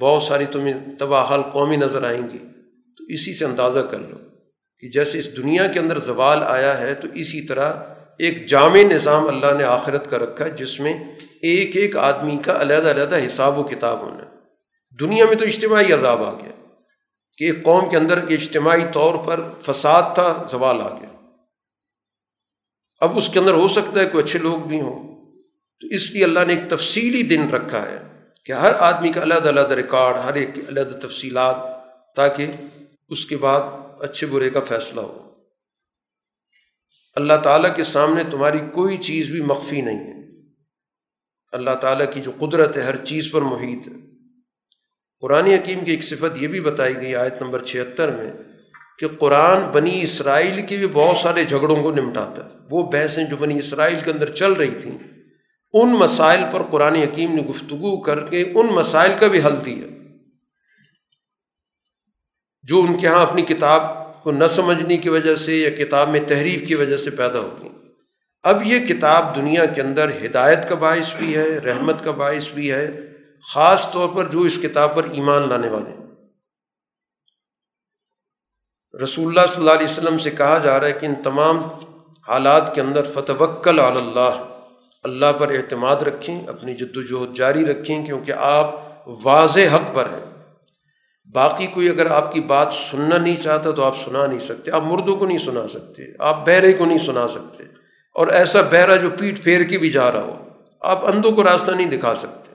بہت 0.00 0.22
ساری 0.22 0.46
تمہیں 0.46 0.74
تباہ 0.98 1.24
حال 1.24 1.42
قومی 1.42 1.76
نظر 1.76 2.04
آئیں 2.04 2.22
گی۔ 2.22 2.38
تو 2.98 3.04
اسی 3.08 3.34
سے 3.34 3.44
اندازہ 3.44 3.78
کر 3.78 3.98
لو 3.98 4.16
کہ 4.78 4.90
جیسے 4.90 5.18
اس 5.18 5.36
دنیا 5.36 5.66
کے 5.66 5.78
اندر 5.80 5.98
زوال 5.98 6.42
آیا 6.42 6.80
ہے، 6.80 6.94
تو 6.94 7.08
اسی 7.14 7.46
طرح 7.46 7.72
ایک 8.18 8.46
جامع 8.46 8.82
نظام 8.82 9.28
اللہ 9.28 9.58
نے 9.58 9.64
آخرت 9.64 10.10
کا 10.10 10.18
رکھا 10.18 10.44
ہے، 10.44 10.50
جس 10.50 10.80
میں 10.80 10.94
ایک 11.42 11.76
ایک 11.76 11.96
آدمی 11.96 12.36
کا 12.38 12.60
علیحدہ 12.60 12.90
علیحدہ 12.90 13.26
حساب 13.26 13.58
و 13.58 13.62
کتاب 13.62 14.00
ہونا 14.00 14.24
دنیا 15.00 15.24
میں 15.24 15.34
تو 15.34 15.44
اجتماعی 15.44 15.92
عذاب 15.92 16.22
آ 16.22 16.32
گیا 16.32 16.52
کہ 17.38 17.44
ایک 17.44 17.62
قوم 17.64 17.88
کے 17.88 17.96
اندر 17.96 18.18
اجتماعی 18.18 18.84
طور 18.92 19.14
پر 19.24 19.40
فساد 19.62 20.14
تھا، 20.14 20.46
زوال 20.50 20.80
آ 20.80 20.88
گیا۔ 20.88 21.08
اب 23.04 23.16
اس 23.16 23.28
کے 23.28 23.38
اندر 23.38 23.52
ہو 23.52 23.68
سکتا 23.68 24.00
ہے 24.00 24.06
کوئی 24.06 24.24
اچھے 24.24 24.38
لوگ 24.38 24.58
بھی 24.58 24.80
ہوں۔ 24.80 25.14
تو 25.80 25.86
اس 25.86 26.12
لیے 26.12 26.24
اللہ 26.24 26.40
نے 26.46 26.54
ایک 26.54 26.70
تفصیلی 26.70 27.22
دن 27.22 27.48
رکھا 27.48 27.90
ہے 27.90 27.98
کہ 28.44 28.52
ہر 28.52 28.72
آدمی 28.74 29.12
کا 29.12 29.22
علیحدہ 29.22 29.48
علیحدہ 29.48 29.74
ریکارڈ، 29.74 30.16
ہر 30.16 30.34
ایک 30.34 30.48
علیحدہ 30.68 31.06
تفصیلات 31.06 31.56
تاکہ 32.16 32.46
اس 33.08 33.26
کے 33.26 33.36
بعد 33.36 33.60
اچھے 34.00 34.26
برے 34.26 34.50
کا 34.50 34.60
فیصلہ 34.60 35.00
ہو۔ 35.00 35.30
اللہ 37.14 37.32
تعالیٰ 37.42 37.76
کے 37.76 37.84
سامنے 37.84 38.22
تمہاری 38.30 38.58
کوئی 38.72 38.96
چیز 38.96 39.30
بھی 39.30 39.40
مخفی 39.40 39.80
نہیں 39.80 39.98
ہے۔ 39.98 40.28
اللہ 41.52 41.74
تعالیٰ 41.80 42.12
کی 42.12 42.20
جو 42.20 42.32
قدرت 42.38 42.76
ہے، 42.76 42.82
ہر 42.82 42.96
چیز 42.96 43.32
پر 43.32 43.40
محیط 43.40 43.88
ہے۔ 43.88 43.94
قرآن 45.20 45.46
حکیم 45.46 45.84
کی 45.84 45.90
ایک 45.90 46.04
صفت 46.04 46.42
یہ 46.42 46.48
بھی 46.48 46.60
بتائی 46.60 46.96
گئی 46.96 47.14
آیت 47.14 47.42
نمبر 47.42 47.64
چھہتر 47.64 48.10
میں 48.10 48.32
کہ 48.98 49.08
قرآن 49.08 49.70
بنی 49.72 50.02
اسرائیل 50.02 50.66
کے 50.66 50.76
بھی 50.76 50.86
بہت 50.86 51.16
سارے 51.16 51.44
جھگڑوں 51.44 51.82
کو 51.82 51.90
نمٹاتا 51.90 52.44
ہے۔ 52.44 52.50
وہ 52.70 52.90
بحثیں 52.90 53.24
جو 53.24 53.36
بنی 53.36 53.58
اسرائیل 53.58 54.00
کے 54.04 54.10
اندر 54.10 54.28
چل 54.28 54.52
رہی 54.52 54.74
تھیں، 54.80 54.98
ان 55.72 55.92
مسائل 55.92 56.44
پر 56.52 56.62
قرآن 56.62 56.94
حکیم 56.94 57.34
نے 57.34 57.42
گفتگو 57.42 58.00
کر 58.00 58.26
کے 58.26 58.42
ان 58.54 58.66
مسائل 58.66 59.12
کا 59.20 59.26
بھی 59.26 59.38
حل 59.38 59.54
دیا۔ 59.64 59.94
جو 62.62 62.80
ان 62.80 62.98
کے 62.98 63.06
یہاں 63.06 63.22
اپنی 63.22 63.42
کتاب 63.42 63.82
کو 64.22 64.32
نہ 64.32 64.46
سمجھنے 64.46 64.96
کی 64.96 65.08
وجہ 65.08 65.34
سے 65.34 65.56
یا 65.56 65.70
کتاب 65.70 66.08
میں 66.08 66.20
تحریف 66.26 66.68
کی 66.68 66.74
وجہ 66.74 66.96
سے 66.96 67.10
پیدا 67.10 67.38
ہوتی 67.38 67.68
اب 68.42 68.62
یہ 68.64 68.78
کتاب 68.78 69.36
دنیا 69.36 69.64
کے 69.64 69.82
اندر 69.82 70.10
ہدایت 70.24 70.68
کا 70.68 70.74
باعث 70.74 71.16
بھی 71.16 71.36
ہے، 71.36 71.58
رحمت 71.58 72.04
کا 72.04 72.10
باعث 72.10 72.52
بھی 72.52 72.72
ہے، 72.72 73.00
خاص 73.54 73.92
طور 73.92 74.08
پر 74.08 74.24
جو 74.24 74.40
اس 74.40 74.58
کتاب 74.62 74.94
پر 74.94 75.04
ایمان 75.12 75.48
لانے 75.48 75.68
والے۔ 75.68 75.90
ہیں 75.90 76.03
رسول 79.02 79.26
اللہ 79.26 79.46
صلی 79.46 79.62
اللہ 79.62 79.74
علیہ 79.74 79.86
وسلم 79.86 80.18
سے 80.18 80.30
کہا 80.30 80.58
جا 80.58 80.80
رہا 80.80 80.86
ہے 80.86 80.92
کہ 80.92 81.06
ان 81.06 81.14
تمام 81.14 81.58
حالات 82.28 82.74
کے 82.74 82.80
اندر 82.80 83.04
فتوکل 83.14 83.80
اللہ 83.80 84.44
اللہ 85.02 85.32
پر 85.38 85.48
اعتماد 85.48 85.96
رکھیں، 85.96 86.46
اپنی 86.46 86.74
جد 86.74 86.96
وجہد 86.96 87.36
جاری 87.36 87.66
رکھیں، 87.66 88.06
کیونکہ 88.06 88.32
آپ 88.32 88.80
واضح 89.06 89.60
حق 89.74 89.94
پر 89.94 90.04
ہیں۔ 90.04 90.42
باقی 91.32 91.66
کوئی 91.66 91.88
اگر 91.88 92.10
آپ 92.10 92.32
کی 92.32 92.40
بات 92.40 92.74
سننا 92.74 93.18
نہیں 93.18 93.36
چاہتا 93.36 93.70
تو 93.70 93.84
آپ 93.84 93.96
سنا 93.98 94.26
نہیں 94.26 94.38
سکتے۔ 94.38 94.70
آپ 94.70 94.82
مردوں 94.82 95.16
کو 95.16 95.26
نہیں 95.26 95.38
سنا 95.38 95.68
سکتے، 95.68 96.02
آپ 96.18 96.46
بہرے 96.46 96.72
کو 96.72 96.84
نہیں 96.84 96.98
سنا 96.98 97.28
سکتے۔ 97.28 97.64
اور 98.14 98.26
ایسا 98.26 98.60
بہرا 98.60 98.96
جو 98.96 99.10
پیٹ 99.18 99.42
پھیر 99.42 99.62
کے 99.62 99.78
بھی 99.78 99.90
جا 99.90 100.12
رہا 100.12 100.20
ہو، 100.20 100.48
آپ 100.80 101.04
اندھوں 101.04 101.32
کو 101.32 101.44
راستہ 101.44 101.70
نہیں 101.70 101.90
دکھا 101.90 102.14
سکتے۔ 102.14 102.52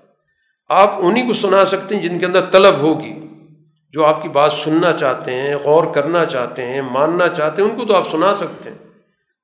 آپ 0.69 0.91
انہیں 0.97 1.27
کو 1.27 1.33
سنا 1.33 1.65
سکتے 1.65 1.95
ہیں 1.95 2.01
جن 2.01 2.19
کے 2.19 2.25
اندر 2.25 2.41
طلب 2.41 2.75
ہوگی۔ 2.77 3.18
جو 3.89 4.05
آپ 4.05 4.23
کی 4.23 4.29
بات 4.29 4.53
سننا 4.53 4.93
چاہتے 4.93 5.33
ہیں، 5.33 5.55
غور 5.55 5.93
کرنا 5.93 6.25
چاہتے 6.25 6.65
ہیں، 6.65 6.81
ماننا 6.81 7.27
چاہتے 7.27 7.61
ہیں، 7.61 7.69
ان 7.69 7.79
کو 7.79 7.85
تو 7.85 7.95
آپ 7.95 8.11
سنا 8.11 8.35
سکتے 8.35 8.69
ہیں۔ 8.69 8.77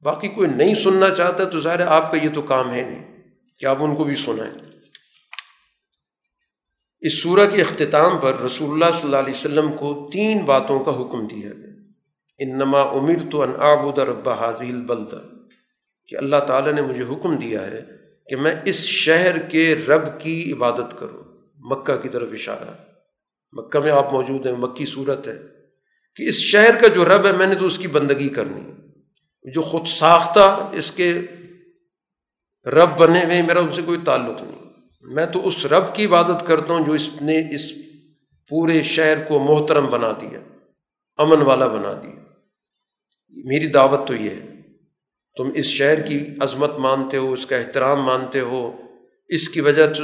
باقی 0.02 0.28
کوئی 0.28 0.50
نہیں 0.50 0.76
سننا 0.76 1.10
چاہتا 1.10 1.44
تو 1.44 1.60
ظاہر 1.60 1.80
ہے 1.80 1.84
آپ 1.84 2.12
کا 2.12 2.18
یہ 2.18 2.30
تو 2.34 2.42
کام 2.42 2.74
ہے 2.74 2.82
نہیں 2.82 3.22
کہ 3.60 3.66
آپ 3.66 3.78
ان 3.80 3.96
کو 3.96 4.04
بھی 4.04 4.16
سنائیں۔ 4.16 4.54
اس 7.00 7.24
سورہ 7.24 7.48
کے 7.52 7.62
اختتام 7.62 8.18
پر 8.18 8.40
رسول 8.40 8.72
اللہ 8.72 8.92
صلی 8.94 9.02
اللہ 9.04 9.16
علیہ 9.16 9.34
وسلم 9.34 9.72
کو 9.72 10.10
تین 10.14 10.46
باتوں 10.46 10.80
کا 10.80 10.92
حکم 10.92 11.28
دیا 11.28 11.50
گیا۔ 11.50 11.74
ان 12.40 12.58
نما 12.58 12.82
امیر 12.82 13.18
تو 13.32 13.42
انعبود 13.42 14.00
رب 14.00 14.30
حاضل 14.30 14.82
بلد 14.82 15.14
کہ 16.08 16.16
اللہ 16.16 16.36
تعالیٰ 16.48 16.72
نے 16.72 16.82
مجھے 16.82 17.04
حکم 17.04 17.36
دیا 17.36 17.68
ہے 17.68 17.82
کہ 18.30 18.36
میں 18.36 18.56
اس 18.66 18.76
شہر 18.76 19.40
کے 19.40 19.76
رب 19.88 20.22
کی 20.22 20.54
عبادت 20.54 21.00
کروں۔ 21.00 21.24
مکہ 21.58 21.96
کی 21.96 22.10
طرف 22.10 22.30
اشارہ۔ 22.32 22.95
مکہ 23.56 23.80
میں 23.80 23.92
آپ 23.92 24.14
موجود 24.14 24.46
ہیں، 24.46 24.54
مکی 24.54 24.86
صورت 24.86 25.28
ہے 25.28 25.38
کہ 26.16 26.24
اس 26.24 26.36
شہر 26.36 26.82
کا 26.82 26.88
جو 26.88 27.06
رب 27.06 27.26
ہے، 27.26 27.32
میں 27.32 27.48
نے 27.48 27.56
تو 27.56 27.66
اس 27.66 27.78
کی 27.78 27.88
بندگی 27.88 28.30
کرنی 28.30 28.62
جو 29.54 29.62
خود 29.62 29.88
ساختہ 29.88 30.70
اس 30.72 30.92
کے 30.92 31.14
رب 32.66 32.98
بنے 32.98 33.26
ہوئے، 33.26 33.42
میرا 33.42 33.60
ان 33.60 33.72
سے 33.72 33.82
کوئی 33.82 34.00
تعلق 34.06 34.42
نہیں۔ 34.42 34.66
میں 35.04 35.26
تو 35.26 35.48
اس 35.48 35.66
رب 35.66 35.96
کی 35.96 36.06
عبادت 36.06 36.48
کرتا 36.48 36.74
ہوں 36.74 36.86
جو 36.86 36.94
اس 36.94 37.10
نے 37.22 37.56
اس 37.56 37.72
پورے 38.50 38.84
شہر 38.84 39.24
کو 39.28 39.40
محترم 39.40 39.86
بنا 39.86 40.12
دیا، 40.22 40.40
امن 41.18 41.42
والا 41.42 41.68
بنا 41.68 42.00
دیا۔ 42.04 42.24
میری 43.32 43.68
دعوت 43.68 44.08
تو 44.08 44.16
یہ 44.16 44.30
ہے، 44.30 44.62
تم 45.38 45.52
اس 45.56 45.66
شہر 45.66 46.02
کی 46.02 46.26
عظمت 46.40 46.78
مانتے 46.78 47.18
ہو، 47.18 47.34
اس 47.34 47.46
کا 47.46 47.58
احترام 47.58 48.02
مانتے 48.02 48.40
ہو۔ 48.40 48.82
اس 49.30 49.50
کی 49.50 49.62
وجہ 49.62 49.94
سے 49.94 50.04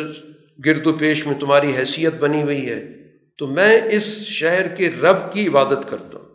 گرد 0.65 0.87
و 0.87 0.93
پیش 0.93 1.27
میں 1.27 1.39
تمہاری 1.39 1.75
حیثیت 1.77 2.13
بنی 2.13 2.41
ہوئی 2.41 2.69
ہے۔ 2.69 3.00
تو 3.41 3.47
میں 3.47 3.81
اس 3.91 4.03
شہر 4.23 4.67
کے 4.67 4.91
رب 4.91 5.33
کی 5.33 5.47
عبادت 5.47 5.89
کرتا 5.89 6.19
ہوں۔ 6.19 6.25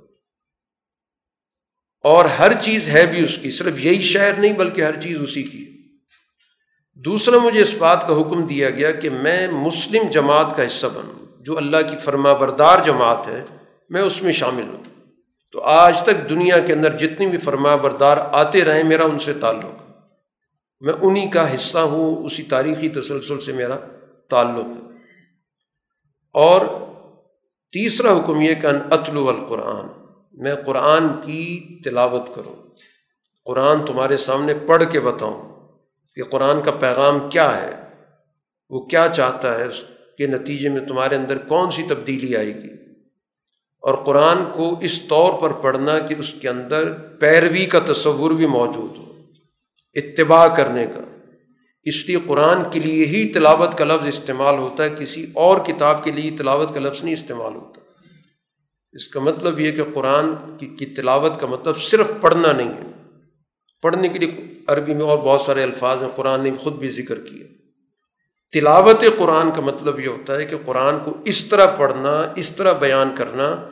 اور 2.02 2.24
ہر 2.24 2.52
چیز 2.60 2.88
ہے 2.88 3.06
بھی 3.06 3.24
اس 3.24 3.38
کی، 3.38 3.50
صرف 3.50 3.84
یہی 3.84 4.02
شہر 4.02 4.32
نہیں 4.38 4.52
بلکہ 4.52 4.84
ہر 4.84 5.00
چیز 5.00 5.18
اسی 5.20 5.42
کی۔ 5.42 5.82
دوسرا، 6.94 7.38
مجھے 7.38 7.60
اس 7.60 7.74
بات 7.74 8.02
کا 8.08 8.20
حکم 8.20 8.46
دیا 8.46 8.70
گیا 8.70 8.90
کہ 8.90 9.10
میں 9.10 9.48
مسلم 9.48 10.10
جماعت 10.10 10.56
کا 10.56 10.66
حصہ 10.66 10.86
بنوں۔ 10.86 11.42
جو 11.42 11.56
اللہ 11.56 11.76
کی 11.90 11.96
فرما 11.96 12.32
بردار 12.32 12.84
جماعت 12.84 13.28
ہے، 13.28 13.44
میں 13.88 14.02
اس 14.02 14.22
میں 14.22 14.32
شامل 14.32 14.62
ہوں۔ 14.62 14.82
تو 15.52 15.62
آج 15.62 16.02
تک 16.02 16.30
دنیا 16.30 16.58
کے 16.58 16.72
اندر 16.72 16.98
جتنی 16.98 17.26
بھی 17.26 17.38
فرما 17.38 17.76
بردار 17.76 18.16
آتے 18.32 18.64
رہیں 18.64 18.84
میرا 18.84 19.04
ان 19.04 19.18
سے 19.18 19.34
تعلق۔ 19.34 19.90
میں 20.80 20.94
انہی 21.02 21.30
کا 21.30 21.54
حصہ 21.54 21.78
ہوں، 21.78 22.16
اسی 22.16 22.42
تاریخی 22.42 22.88
تسلسل 22.88 23.40
سے 23.40 23.52
میرا 23.52 23.76
تعلق۔ 24.30 24.66
اور 26.32 26.85
تیسرا 27.72 28.12
حکم 28.12 28.40
یہ 28.40 28.54
کہ 28.54 28.66
اطلو 28.66 29.28
القرآن، 29.28 29.86
میں 30.32 30.54
قرآن 30.54 31.08
کی 31.24 31.68
تلاوت 31.84 32.34
کروں۔ 32.34 32.66
قرآن 33.44 33.84
تمہارے 33.84 34.16
سامنے 34.16 34.54
پڑھ 34.66 34.82
کے 34.92 35.00
بتاؤں 35.00 35.68
کہ 36.14 36.24
قرآن 36.24 36.62
کا 36.62 36.70
پیغام 36.70 37.30
کیا 37.30 37.62
ہے، 37.62 37.70
وہ 38.70 38.80
کیا 38.80 39.08
چاہتا 39.14 39.58
ہے 39.58 39.64
اس 39.64 39.82
کے 40.18 40.26
نتیجے 40.26 40.68
میں 40.68 40.80
تمہارے 40.80 41.16
اندر 41.16 41.38
کون 41.38 41.70
سی 41.70 41.82
تبدیلی 41.88 42.36
آئے 42.36 42.54
گی۔ 42.54 42.68
اور 43.80 43.94
قرآن 43.94 44.38
کو 44.52 44.78
اس 44.80 45.02
طور 45.08 45.40
پر 45.40 45.52
پڑھنا 45.52 45.98
کہ 45.98 46.14
اس 46.18 46.32
کے 46.32 46.48
اندر 46.48 46.92
پیروی 46.92 47.64
کا 47.64 47.80
تصور 47.92 48.30
بھی 48.30 48.46
موجود 48.46 48.96
ہو، 48.96 49.12
اتباع 49.94 50.48
کرنے 50.48 50.86
کا۔ 50.86 51.15
اس 51.86 52.08
لیے 52.08 52.16
قرآن 52.26 52.70
کے 52.70 52.78
لیے 52.78 53.06
ہی 53.06 53.28
تلاوت 53.32 53.78
کا 53.78 53.84
لفظ 53.84 54.06
استعمال 54.06 54.58
ہوتا 54.58 54.84
ہے، 54.84 54.88
کسی 54.98 55.26
اور 55.34 55.58
کتاب 55.58 56.04
کے 56.04 56.12
لیے 56.12 56.30
تلاوت 56.30 56.74
کا 56.74 56.80
لفظ 56.80 57.04
نہیں 57.04 57.14
استعمال 57.14 57.54
ہوتا۔ 57.54 57.80
اس 58.92 59.08
کا 59.08 59.20
مطلب 59.20 59.60
یہ 59.60 59.72
کہ 59.72 59.82
قرآن 59.94 60.34
کی 60.76 60.86
تلاوت 60.86 61.40
کا 61.40 61.46
مطلب 61.46 61.76
صرف 61.76 62.12
پڑھنا 62.20 62.52
نہیں 62.52 62.68
ہے۔ 62.68 62.90
پڑھنے 63.82 64.08
کے 64.08 64.18
لیے 64.18 64.30
عربی 64.66 64.94
میں 64.94 65.02
اور 65.02 65.18
بہت 65.18 65.40
سارے 65.40 65.62
الفاظ 65.62 66.02
ہیں، 66.02 66.10
قرآن 66.16 66.40
نے 66.40 66.50
خود 66.60 66.72
بھی 66.72 66.90
ذکر 66.90 67.20
کیا 67.20 67.46
تلاوت 68.52 69.04
قرآن 69.18 69.50
کا 69.50 69.60
مطلب 69.60 70.00
یہ 70.00 70.08
ہوتا 70.08 70.34
ہے 70.34 70.44
کہ 70.44 70.56
قرآن 70.64 70.98
کو 71.04 71.16
اس 71.24 71.44
طرح 71.44 71.66
پڑھنا، 71.66 72.32
اس 72.36 72.56
طرح 72.56 72.72
بیان 72.72 73.14
کرنا 73.16 73.68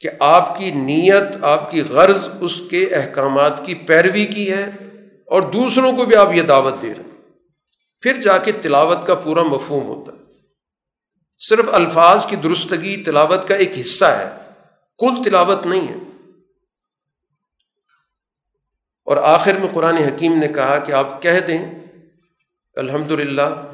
کہ 0.00 0.08
آپ 0.20 0.58
کی 0.58 0.70
نیت، 0.70 1.44
آپ 1.44 1.70
کی 1.70 1.80
غرض 1.80 2.28
اس 2.40 2.60
کے 2.70 2.84
احکامات 2.84 3.66
کی 3.66 3.74
پیروی 3.74 4.26
کی 4.26 4.50
ہے 4.50 4.70
اور 5.26 5.42
دوسروں 5.42 5.92
کو 5.92 6.04
بھی 6.04 6.16
آپ 6.16 6.34
یہ 6.34 6.42
دعوت 6.42 6.82
دے 6.82 6.94
رہے 6.94 7.02
ہیں۔ 7.02 7.11
پھر 8.02 8.20
جا 8.20 8.38
کے 8.38 8.52
تلاوت 8.52 9.06
کا 9.06 9.14
پورا 9.14 9.42
مفہوم 9.42 9.86
ہوتا 9.86 10.12
ہے۔ 10.12 10.32
صرف 11.38 11.64
الفاظ 11.72 12.26
کی 12.26 12.36
درستگی 12.36 13.02
تلاوت 13.02 13.48
کا 13.48 13.54
ایک 13.54 13.72
حصہ 13.80 14.04
ہے، 14.04 14.30
کل 14.98 15.22
تلاوت 15.24 15.66
نہیں 15.66 15.88
ہے۔ 15.88 15.94
اور 19.04 19.16
آخر 19.16 19.52
میں 19.52 19.68
قرآن 19.68 19.96
حکیم 19.96 20.38
نے 20.38 20.48
کہا 20.48 20.78
کہ 20.78 20.92
آپ 20.92 21.22
کہہ 21.22 21.38
دیں 21.46 21.74
الحمد 22.74 23.10
للہ 23.10 23.68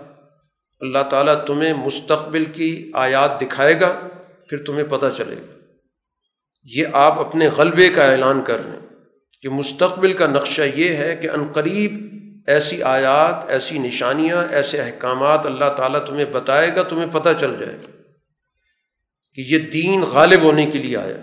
اللہ 0.81 1.03
تعالیٰ 1.11 1.45
تمہیں 1.45 1.75
مستقبل 1.75 2.45
کی 2.45 2.91
آیات 2.95 3.41
دکھائے 3.41 3.81
گا، 3.81 4.01
پھر 4.49 4.65
تمہیں 4.65 4.85
پتہ 4.85 5.07
چلے 5.17 5.37
گا۔ 5.37 5.59
یہ 6.65 6.87
آپ 6.93 7.19
اپنے 7.19 7.49
غلبے 7.49 7.89
کا 7.89 8.11
اعلان 8.11 8.43
کر 8.43 8.65
رہے 8.65 8.71
ہیں۔ 8.71 8.87
کہ 9.43 9.49
مستقبل 9.49 10.13
کا 10.13 10.27
نقشہ 10.27 10.63
یہ 10.63 10.95
ہے 10.95 11.17
کہ 11.17 11.29
قریب 11.55 12.18
ایسی 12.49 12.83
آیات، 12.83 13.51
ایسی 13.51 13.79
نشانیاں، 13.79 14.45
ایسے 14.51 14.81
احکامات 14.81 15.47
اللہ 15.47 15.65
تعالیٰ 15.77 16.05
تمہیں 16.05 16.25
بتائے 16.25 16.77
گا، 16.77 16.83
تمہیں 16.83 17.07
پتہ 17.13 17.29
چل 17.41 17.57
جائے 17.59 17.73
گا 17.73 18.03
کہ 19.35 19.41
یہ 19.41 19.59
دین 19.59 20.01
غالب 20.01 20.43
ہونے 20.43 20.67
کے 20.67 20.79
لیے 20.79 20.97
آیا 20.97 21.17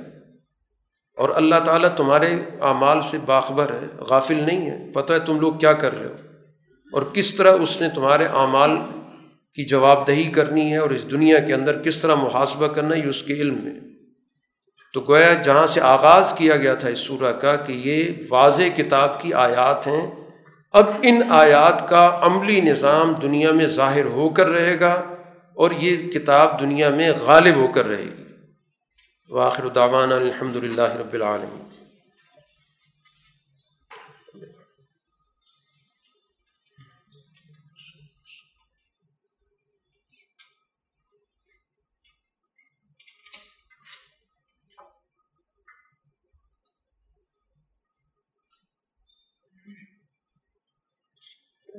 اور 1.18 1.30
اللہ 1.30 1.56
تعالیٰ 1.66 1.96
تمہارے 1.96 2.32
اعمال 2.62 3.02
سے 3.02 3.18
باخبر 3.26 3.66
ہے، 3.70 3.98
غافل 3.98 4.44
نہیں 4.44 4.72
ہے۔ 4.72 4.92
پتہ 4.92 5.14
ہے 5.14 5.20
تم 5.20 5.40
لوگ 5.40 5.54
کیا 5.54 5.74
کر 5.74 5.98
رہے 5.98 6.06
ہو۔ 6.06 6.16
اور 6.94 7.02
کس 7.02 7.36
طرح 7.36 7.52
اس 7.62 7.82
نے 7.82 7.90
تمہارے 7.90 8.26
اعمال 8.26 8.72
کی 9.54 9.66
جواب 9.66 10.08
دہی 10.08 10.32
کرنی 10.32 10.72
ہے 10.72 10.78
اور 10.78 10.90
اس 10.90 11.12
دنیا 11.12 11.40
کے 11.40 11.54
اندر 11.54 11.84
کس 11.84 12.02
طرح 12.02 12.16
محاسبہ 12.16 12.68
کرنا 12.68 12.96
یہ 12.96 13.10
اس 13.10 13.24
کے 13.24 13.34
علم 13.34 13.58
میں۔ 13.64 13.74
تو 14.94 15.02
گویا 15.02 15.34
جہاں 15.34 15.66
سے 15.66 15.82
آغاز 15.82 16.34
کیا 16.34 16.58
گیا 16.58 16.76
تھا 16.76 16.90
اس 16.90 17.00
سورہ 17.00 17.34
کا 17.34 17.56
کہ 17.56 17.74
یہ 17.74 18.10
واضح 18.30 18.64
کتاب 18.76 19.22
کی 19.22 19.34
آیات 19.34 19.88
ہیں 19.88 20.25
اب 20.76 20.86
ان 21.02 21.22
آیات 21.30 21.90
کا 21.90 22.20
عملی 22.22 22.62
نظام 22.62 23.14
دنیا 23.22 23.52
میں 23.52 23.66
ظاہر 23.66 24.06
ہو 24.06 24.30
کر 24.30 24.48
رہے 24.48 24.80
گا 24.80 24.94
اور 25.54 25.72
یہ 25.72 26.12
کتاب 26.12 26.60
دنیا 26.60 26.90
میں 26.90 27.12
غالب 27.22 27.56
ہو 27.56 27.68
کر 27.68 27.88
رہے 27.88 28.04
گی۔ 28.04 28.24
واخر 29.30 29.68
دعوانا 29.68 30.16
الحمد 30.16 30.56
للہ 30.56 30.96
رب 31.00 31.14
العالمین۔ 31.14 31.75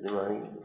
دماغی 0.07 0.56